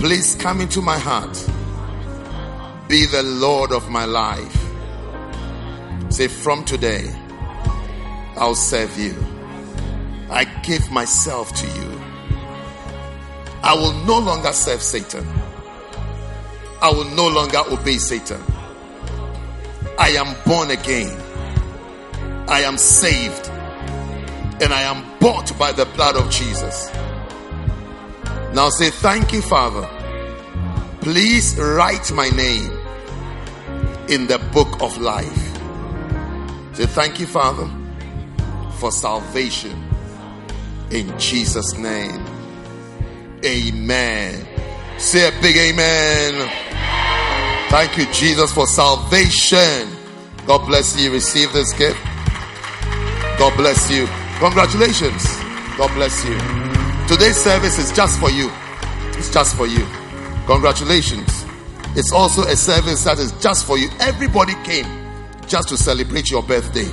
please 0.00 0.34
come 0.34 0.60
into 0.60 0.82
my 0.82 0.98
heart 0.98 1.49
be 2.90 3.06
the 3.06 3.22
Lord 3.22 3.70
of 3.70 3.88
my 3.88 4.04
life. 4.04 4.66
Say, 6.08 6.26
from 6.26 6.64
today, 6.64 7.08
I'll 8.36 8.56
serve 8.56 8.98
you. 8.98 9.14
I 10.28 10.42
give 10.64 10.90
myself 10.90 11.54
to 11.54 11.66
you. 11.68 12.00
I 13.62 13.74
will 13.74 13.92
no 13.92 14.18
longer 14.18 14.52
serve 14.52 14.82
Satan. 14.82 15.24
I 16.82 16.90
will 16.90 17.04
no 17.04 17.28
longer 17.28 17.62
obey 17.70 17.98
Satan. 17.98 18.42
I 19.96 20.08
am 20.08 20.34
born 20.44 20.72
again. 20.72 21.16
I 22.48 22.62
am 22.62 22.76
saved. 22.76 23.48
And 24.60 24.72
I 24.74 24.82
am 24.82 25.16
bought 25.20 25.56
by 25.56 25.70
the 25.70 25.86
blood 25.86 26.16
of 26.16 26.28
Jesus. 26.28 26.90
Now 28.52 28.68
say, 28.70 28.90
Thank 28.90 29.32
you, 29.32 29.42
Father. 29.42 29.88
Please 31.02 31.56
write 31.56 32.10
my 32.10 32.28
name 32.30 32.79
in 34.10 34.26
the 34.26 34.38
book 34.52 34.82
of 34.82 34.98
life. 34.98 35.56
Say, 36.74 36.86
Thank 36.86 37.20
you, 37.20 37.26
Father, 37.26 37.70
for 38.78 38.90
salvation. 38.90 39.84
In 40.90 41.16
Jesus' 41.18 41.78
name. 41.78 42.24
Amen. 43.44 44.46
Say 44.98 45.28
a 45.28 45.40
big 45.40 45.56
amen. 45.56 46.50
Thank 47.70 47.96
you, 47.96 48.12
Jesus, 48.12 48.52
for 48.52 48.66
salvation. 48.66 49.88
God 50.44 50.66
bless 50.66 51.00
you. 51.00 51.12
Receive 51.12 51.52
this 51.52 51.72
gift. 51.74 51.98
God 53.38 53.56
bless 53.56 53.90
you. 53.90 54.08
Congratulations. 54.40 55.24
God 55.78 55.94
bless 55.94 56.24
you. 56.24 56.36
Today's 57.06 57.36
service 57.36 57.78
is 57.78 57.92
just 57.92 58.18
for 58.18 58.30
you. 58.30 58.50
It's 59.16 59.30
just 59.30 59.56
for 59.56 59.66
you. 59.66 59.86
Congratulations. 60.46 61.39
It's 61.96 62.12
also 62.12 62.42
a 62.42 62.56
service 62.56 63.04
that 63.04 63.18
is 63.18 63.32
just 63.40 63.66
for 63.66 63.76
you. 63.76 63.88
Everybody 63.98 64.54
came 64.64 64.86
just 65.48 65.68
to 65.70 65.76
celebrate 65.76 66.30
your 66.30 66.42
birthday. 66.42 66.88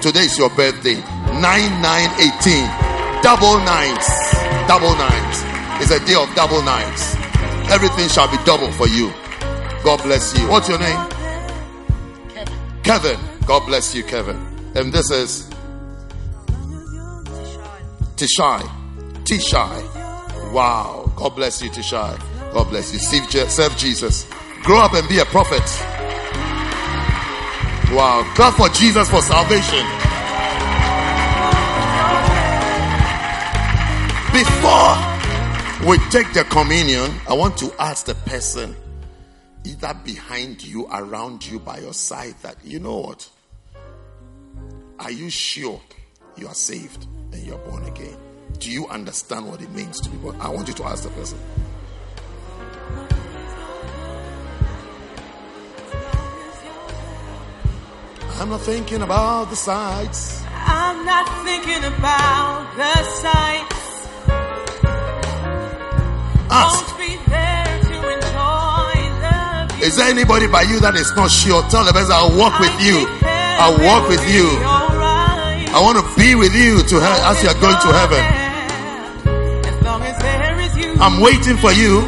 Today 0.00 0.24
is 0.24 0.38
your 0.38 0.48
birthday. 0.50 0.94
9 0.94 1.40
9 1.40 2.10
18. 2.20 2.92
Double 3.22 3.58
nines. 3.58 4.06
Double 4.66 4.96
nines. 4.96 5.44
It's 5.82 5.90
a 5.90 6.04
day 6.06 6.14
of 6.14 6.34
double 6.34 6.62
nines. 6.62 7.14
Everything 7.70 8.08
shall 8.08 8.30
be 8.30 8.42
double 8.44 8.72
for 8.72 8.88
you. 8.88 9.12
God 9.84 10.02
bless 10.02 10.36
you. 10.38 10.48
What's 10.48 10.68
your 10.68 10.78
name? 10.78 11.08
Kevin. 12.30 12.58
Kevin. 12.82 13.18
God 13.46 13.66
bless 13.66 13.94
you, 13.94 14.02
Kevin. 14.02 14.36
And 14.74 14.92
this 14.92 15.10
is 15.10 15.50
Tishai. 18.16 18.62
Tishai. 19.24 20.52
Wow. 20.52 21.12
God 21.16 21.36
bless 21.36 21.60
you, 21.62 21.70
Tishai. 21.70 22.31
God 22.52 22.68
bless 22.70 22.92
you. 22.92 22.98
Serve 22.98 23.28
Je- 23.30 23.48
Serve 23.48 23.76
Jesus. 23.76 24.26
Grow 24.62 24.78
up 24.80 24.92
and 24.94 25.08
be 25.08 25.18
a 25.18 25.24
prophet. 25.24 25.62
Wow. 27.94 28.22
Clap 28.34 28.54
for 28.54 28.68
Jesus 28.70 29.08
for 29.10 29.20
salvation. 29.22 29.84
Before 34.32 34.96
we 35.88 35.98
take 36.10 36.32
the 36.32 36.44
communion, 36.48 37.10
I 37.28 37.34
want 37.34 37.58
to 37.58 37.70
ask 37.78 38.06
the 38.06 38.14
person 38.14 38.74
either 39.64 39.92
behind 40.04 40.64
you, 40.64 40.86
around 40.86 41.44
you, 41.46 41.58
by 41.58 41.78
your 41.78 41.92
side 41.92 42.34
that, 42.42 42.56
you 42.64 42.78
know 42.80 42.96
what? 42.98 43.28
Are 44.98 45.10
you 45.10 45.28
sure 45.28 45.80
you 46.36 46.46
are 46.48 46.54
saved 46.54 47.06
and 47.32 47.42
you're 47.44 47.58
born 47.58 47.84
again? 47.84 48.16
Do 48.58 48.70
you 48.70 48.86
understand 48.88 49.48
what 49.48 49.60
it 49.60 49.70
means 49.72 50.00
to 50.00 50.08
be 50.08 50.16
born? 50.16 50.40
I 50.40 50.48
want 50.48 50.68
you 50.68 50.74
to 50.74 50.84
ask 50.84 51.02
the 51.02 51.10
person. 51.10 51.38
I'm 58.40 58.48
not 58.50 58.60
thinking 58.62 59.02
about 59.02 59.50
the 59.50 59.56
sights. 59.56 60.42
I'm 60.50 61.04
not 61.06 61.26
thinking 61.44 61.84
about 61.84 62.66
the 62.76 62.94
sights. 63.22 64.08
Ask. 66.50 66.86
Won't 66.86 66.98
be 66.98 67.16
there 67.30 67.80
to 67.88 67.96
enjoy 68.16 68.98
the. 69.78 69.86
Is 69.86 69.96
there 69.96 70.08
anybody 70.10 70.46
by 70.48 70.62
you 70.62 70.80
that 70.80 70.94
is 70.96 71.14
not 71.14 71.30
sure? 71.30 71.62
Tell 71.70 71.84
the 71.84 71.92
person, 71.92 72.12
I'll 72.12 72.36
walk 72.36 72.58
with 72.58 72.74
you. 72.82 73.06
I'll 73.24 73.78
walk 73.78 74.08
with 74.08 74.24
you. 74.28 74.48
I 75.74 75.80
want 75.80 75.96
to 75.98 76.04
be 76.20 76.34
with 76.34 76.54
you 76.54 76.82
to 76.82 76.94
he- 77.00 77.22
as 77.24 77.42
you 77.42 77.48
are 77.48 77.60
going 77.60 77.78
to 77.80 77.90
heaven. 77.94 78.22
As 79.64 79.82
long 79.82 80.02
as 80.02 80.18
there 80.20 80.58
is 80.60 80.76
you. 80.76 80.94
I'm 81.00 81.20
waiting 81.20 81.56
for 81.56 81.72
you. 81.72 82.02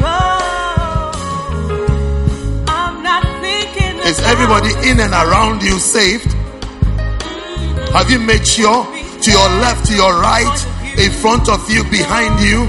Is 4.05 4.19
everybody 4.21 4.69
in 4.89 4.99
and 4.99 5.13
around 5.13 5.63
you 5.63 5.79
saved? 5.79 6.31
Have 7.91 8.09
you 8.11 8.19
made 8.19 8.45
sure 8.45 8.85
to 8.85 9.31
your 9.31 9.49
left, 9.63 9.85
to 9.87 9.95
your 9.95 10.13
right, 10.19 10.57
in 10.97 11.11
front 11.11 11.49
of 11.49 11.59
you, 11.71 11.83
behind 11.89 12.39
you? 12.39 12.67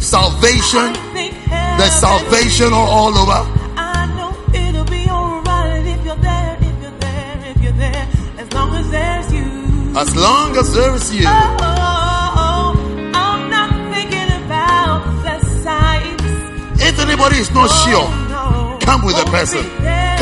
Salvation, 0.00 0.92
the 1.80 1.88
salvation 1.90 2.72
all, 2.72 2.88
all 2.88 3.14
over. 3.18 3.42
I 3.76 4.06
know 4.16 4.32
it'll 4.54 4.84
be 4.86 5.06
alright 5.10 5.84
if 5.86 6.04
you're 6.04 6.16
there, 6.16 6.56
if 6.60 6.82
you're 6.82 6.98
there, 6.98 7.38
if 7.54 7.62
you're 7.62 7.72
there. 7.72 8.08
As 8.38 8.52
long 8.54 8.74
as 8.74 8.90
there's 8.90 9.32
you. 9.32 9.98
As 9.98 10.16
long 10.16 10.56
as 10.56 10.74
there 10.74 10.94
is 10.94 11.14
you, 11.14 11.24
Oh, 11.26 11.56
oh, 11.60 11.76
oh, 12.38 12.74
oh. 12.76 13.10
I'm 13.14 13.50
not 13.50 13.70
thinking 13.92 14.30
about 14.44 15.00
the 15.24 15.36
sights. 15.62 16.82
if 16.88 16.98
anybody 17.00 17.36
is 17.36 17.50
not 17.52 17.68
sure, 17.84 18.08
No. 18.30 18.78
come 18.80 19.04
with 19.04 19.16
a 19.16 19.26
person. 19.30 19.64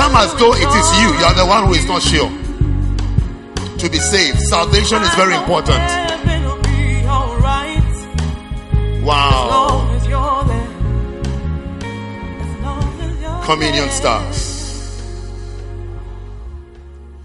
Come 0.05 0.16
as 0.16 0.34
though 0.34 0.52
it 0.52 0.68
is 0.81 0.89
you. 1.00 1.08
You 1.18 1.24
are 1.24 1.34
the 1.34 1.47
one 1.47 1.66
who 1.66 1.73
is 1.73 1.86
not 1.86 2.02
sure. 2.02 2.28
To 3.78 3.89
be 3.89 3.97
saved, 3.99 4.39
salvation 4.39 5.00
is 5.00 5.15
very 5.15 5.34
important. 5.34 5.78
Heaven 5.78 6.44
will 6.44 6.60
be 6.60 7.07
alright. 7.07 7.78
As 7.78 9.02
Wow. 9.02 9.49
long 9.49 9.97
as 9.97 10.07
you're 10.07 10.44
there. 10.44 10.73
As 12.44 12.60
long 12.66 13.00
as 13.00 13.23
you're 13.23 13.44
Communion 13.47 13.89
stars. 13.89 14.36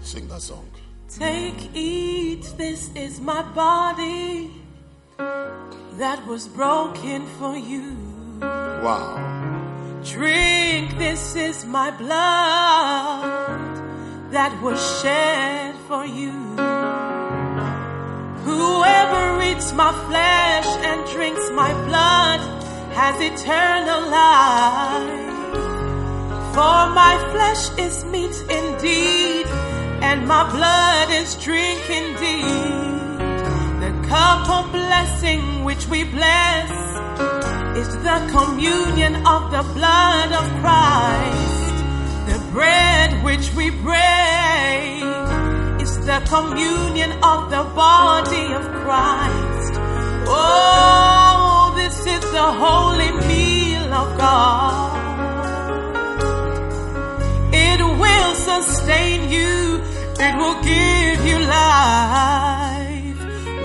Sing 0.00 0.26
that 0.28 0.40
song. 0.40 0.66
Take, 1.10 1.60
eat, 1.74 2.44
this 2.56 2.88
is 2.94 3.20
my 3.20 3.42
body 3.42 4.50
that 5.98 6.26
was 6.26 6.48
broken 6.48 7.26
for 7.38 7.58
you. 7.58 7.94
Wow. 8.40 9.49
Drink, 10.04 10.96
this 10.96 11.36
is 11.36 11.66
my 11.66 11.90
blood 11.90 13.20
that 14.30 14.58
was 14.62 14.80
shed 15.02 15.74
for 15.86 16.06
you. 16.06 16.32
Whoever 18.48 19.42
eats 19.42 19.74
my 19.74 19.92
flesh 20.08 20.66
and 20.88 21.06
drinks 21.10 21.50
my 21.50 21.74
blood 21.84 22.40
has 22.94 23.20
eternal 23.20 24.08
life. 24.08 25.54
For 26.54 26.94
my 26.94 27.18
flesh 27.32 27.68
is 27.78 28.02
meat 28.06 28.36
indeed, 28.48 29.46
and 30.00 30.26
my 30.26 30.48
blood 30.50 31.10
is 31.10 31.34
drink 31.36 31.90
indeed. 31.90 33.20
The 33.84 34.08
cup 34.08 34.48
of 34.48 34.72
blessing 34.72 35.62
which 35.64 35.86
we 35.88 36.04
bless 36.04 36.89
is 37.80 37.90
the 38.08 38.18
communion 38.36 39.14
of 39.26 39.50
the 39.50 39.62
blood 39.74 40.32
of 40.40 40.44
Christ. 40.60 41.74
The 42.30 42.38
bread 42.52 43.24
which 43.24 43.52
we 43.54 43.70
break 43.70 45.02
is 45.84 45.92
the 46.04 46.20
communion 46.28 47.12
of 47.22 47.50
the 47.50 47.64
body 47.74 48.46
of 48.58 48.64
Christ. 48.84 49.72
Oh, 50.28 51.72
this 51.76 51.98
is 52.06 52.24
the 52.38 52.48
holy 52.64 53.10
meal 53.28 53.92
of 54.02 54.08
God. 54.18 55.00
It 57.52 57.80
will 58.02 58.34
sustain 58.34 59.30
you. 59.30 59.82
It 60.26 60.34
will 60.36 60.58
give 60.62 61.18
you 61.26 61.38
life. 61.46 63.18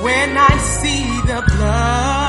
When 0.04 0.38
I 0.38 0.58
see 0.80 1.06
the 1.32 1.42
blood, 1.56 2.25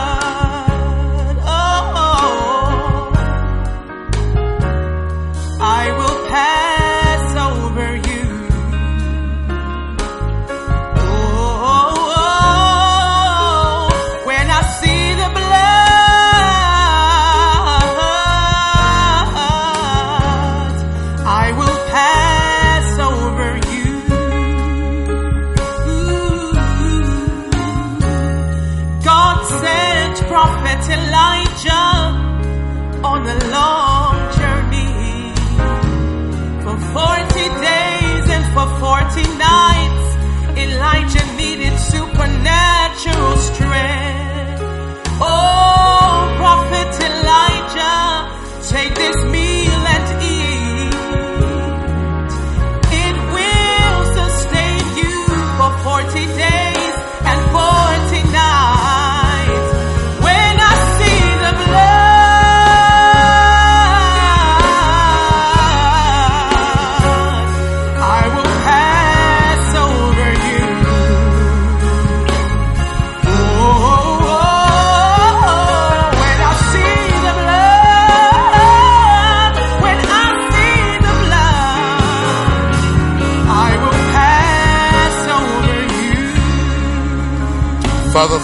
I 6.36 6.65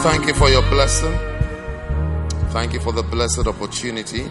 thank 0.02 0.26
you 0.26 0.34
for 0.34 0.48
your 0.48 0.62
blessing. 0.62 1.16
Thank 2.50 2.72
you 2.72 2.80
for 2.80 2.92
the 2.92 3.04
blessed 3.04 3.46
opportunity 3.46 4.24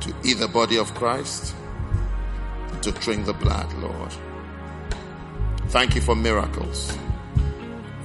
to 0.00 0.14
eat 0.24 0.40
the 0.40 0.48
body 0.48 0.76
of 0.76 0.92
Christ, 0.94 1.54
to 2.82 2.90
drink 2.90 3.26
the 3.26 3.32
blood, 3.32 3.72
Lord. 3.74 4.12
Thank 5.68 5.94
you 5.94 6.00
for 6.00 6.16
miracles. 6.16 6.98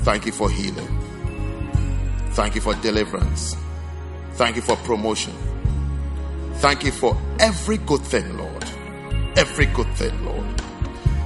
Thank 0.01 0.27
you 0.27 0.31
for 0.31 0.51
healing. 0.51 0.87
Thank 2.33 2.53
you 2.53 2.61
for 2.61 2.75
deliverance. 2.75 3.55
Thank 4.33 4.55
you 4.55 4.61
for 4.61 4.75
promotion. 4.75 5.33
Thank 6.57 6.83
you 6.83 6.91
for 6.91 7.19
every 7.39 7.77
good 7.77 8.01
thing, 8.01 8.37
Lord. 8.37 8.65
Every 9.35 9.65
good 9.65 9.91
thing, 9.95 10.23
Lord. 10.23 10.45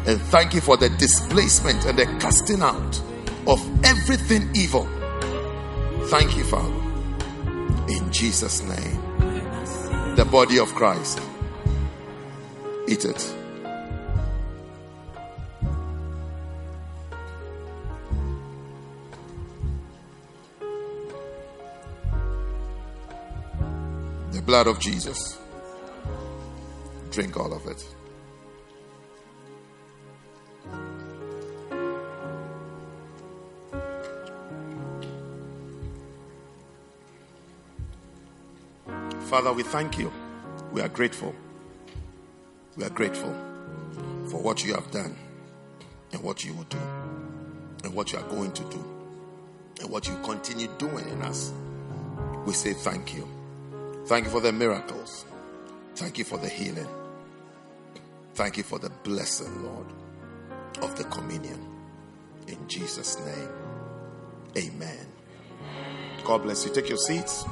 And 0.08 0.22
thank 0.32 0.54
you 0.54 0.62
for 0.62 0.78
the 0.78 0.90
displacement 0.92 1.86
and 1.86 2.00
the 2.00 2.06
casting 2.22 2.62
out 2.62 3.02
of 3.48 3.86
everything 3.86 4.50
evil. 4.56 4.88
Thank 6.08 6.38
you, 6.38 6.44
Father. 6.44 6.74
In 7.90 8.12
Jesus' 8.12 8.62
name. 8.62 10.16
The 10.16 10.26
body 10.30 10.60
of 10.60 10.74
Christ. 10.76 11.20
Eat 12.88 13.06
it. 13.06 13.36
The 24.32 24.42
blood 24.42 24.68
of 24.68 24.80
Jesus. 24.80 25.40
Drink 27.12 27.38
all 27.38 27.54
of 27.54 27.66
it. 27.68 27.93
Father, 39.26 39.54
we 39.54 39.64
thank 39.64 39.98
you. 39.98 40.12
We 40.72 40.82
are 40.82 40.90
grateful. 40.90 41.34
We 42.78 42.84
are 42.84 42.90
grateful 42.90 43.34
for 44.30 44.42
what 44.42 44.64
you 44.64 44.74
have 44.74 44.90
done 44.92 45.16
and 46.12 46.22
what 46.22 46.44
you 46.44 46.54
will 46.54 46.64
do 46.66 46.80
and 47.84 47.94
what 47.94 48.12
you 48.12 48.20
are 48.20 48.30
going 48.30 48.52
to 48.54 48.64
do 48.64 48.84
and 49.82 49.90
what 49.90 50.08
you 50.08 50.16
continue 50.24 50.68
doing 50.78 51.08
in 51.10 51.22
us. 51.22 51.52
We 52.46 52.54
say 52.54 52.74
thank 52.74 53.14
you. 53.16 53.28
Thank 54.06 54.26
you 54.26 54.32
for 54.32 54.42
the 54.42 54.52
miracles. 54.52 55.26
Thank 55.96 56.18
you 56.18 56.24
for 56.24 56.38
the 56.38 56.50
healing. 56.50 56.88
Thank 58.36 58.58
you 58.58 58.64
for 58.64 58.80
the 58.80 58.90
blessing, 58.90 59.64
Lord, 59.64 59.86
of 60.82 60.96
the 60.98 61.04
communion. 61.06 61.66
In 62.48 62.68
Jesus' 62.68 63.20
name, 63.20 63.50
amen. 64.58 65.08
God 66.24 66.44
bless 66.44 66.66
you. 66.66 66.74
Take 66.74 66.90
your 66.90 66.98
seats. 66.98 67.46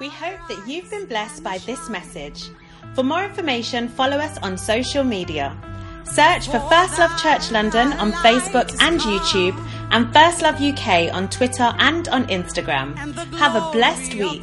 We 0.00 0.08
hope 0.08 0.38
that 0.48 0.62
you've 0.68 0.88
been 0.90 1.06
blessed 1.06 1.42
by 1.42 1.58
this 1.58 1.88
message. 1.88 2.50
For 2.94 3.02
more 3.02 3.24
information, 3.24 3.88
follow 3.88 4.16
us 4.16 4.38
on 4.38 4.56
social 4.56 5.02
media. 5.02 5.56
Search 6.04 6.46
for 6.46 6.60
First 6.70 7.00
Love 7.00 7.20
Church 7.20 7.50
London 7.50 7.92
on 7.94 8.12
Facebook 8.12 8.70
and 8.80 9.00
YouTube, 9.00 9.58
and 9.90 10.12
First 10.12 10.40
Love 10.40 10.62
UK 10.62 11.12
on 11.12 11.28
Twitter 11.28 11.74
and 11.80 12.06
on 12.08 12.26
Instagram. 12.28 12.96
Have 13.38 13.56
a 13.56 13.72
blessed 13.72 14.14
week. 14.14 14.42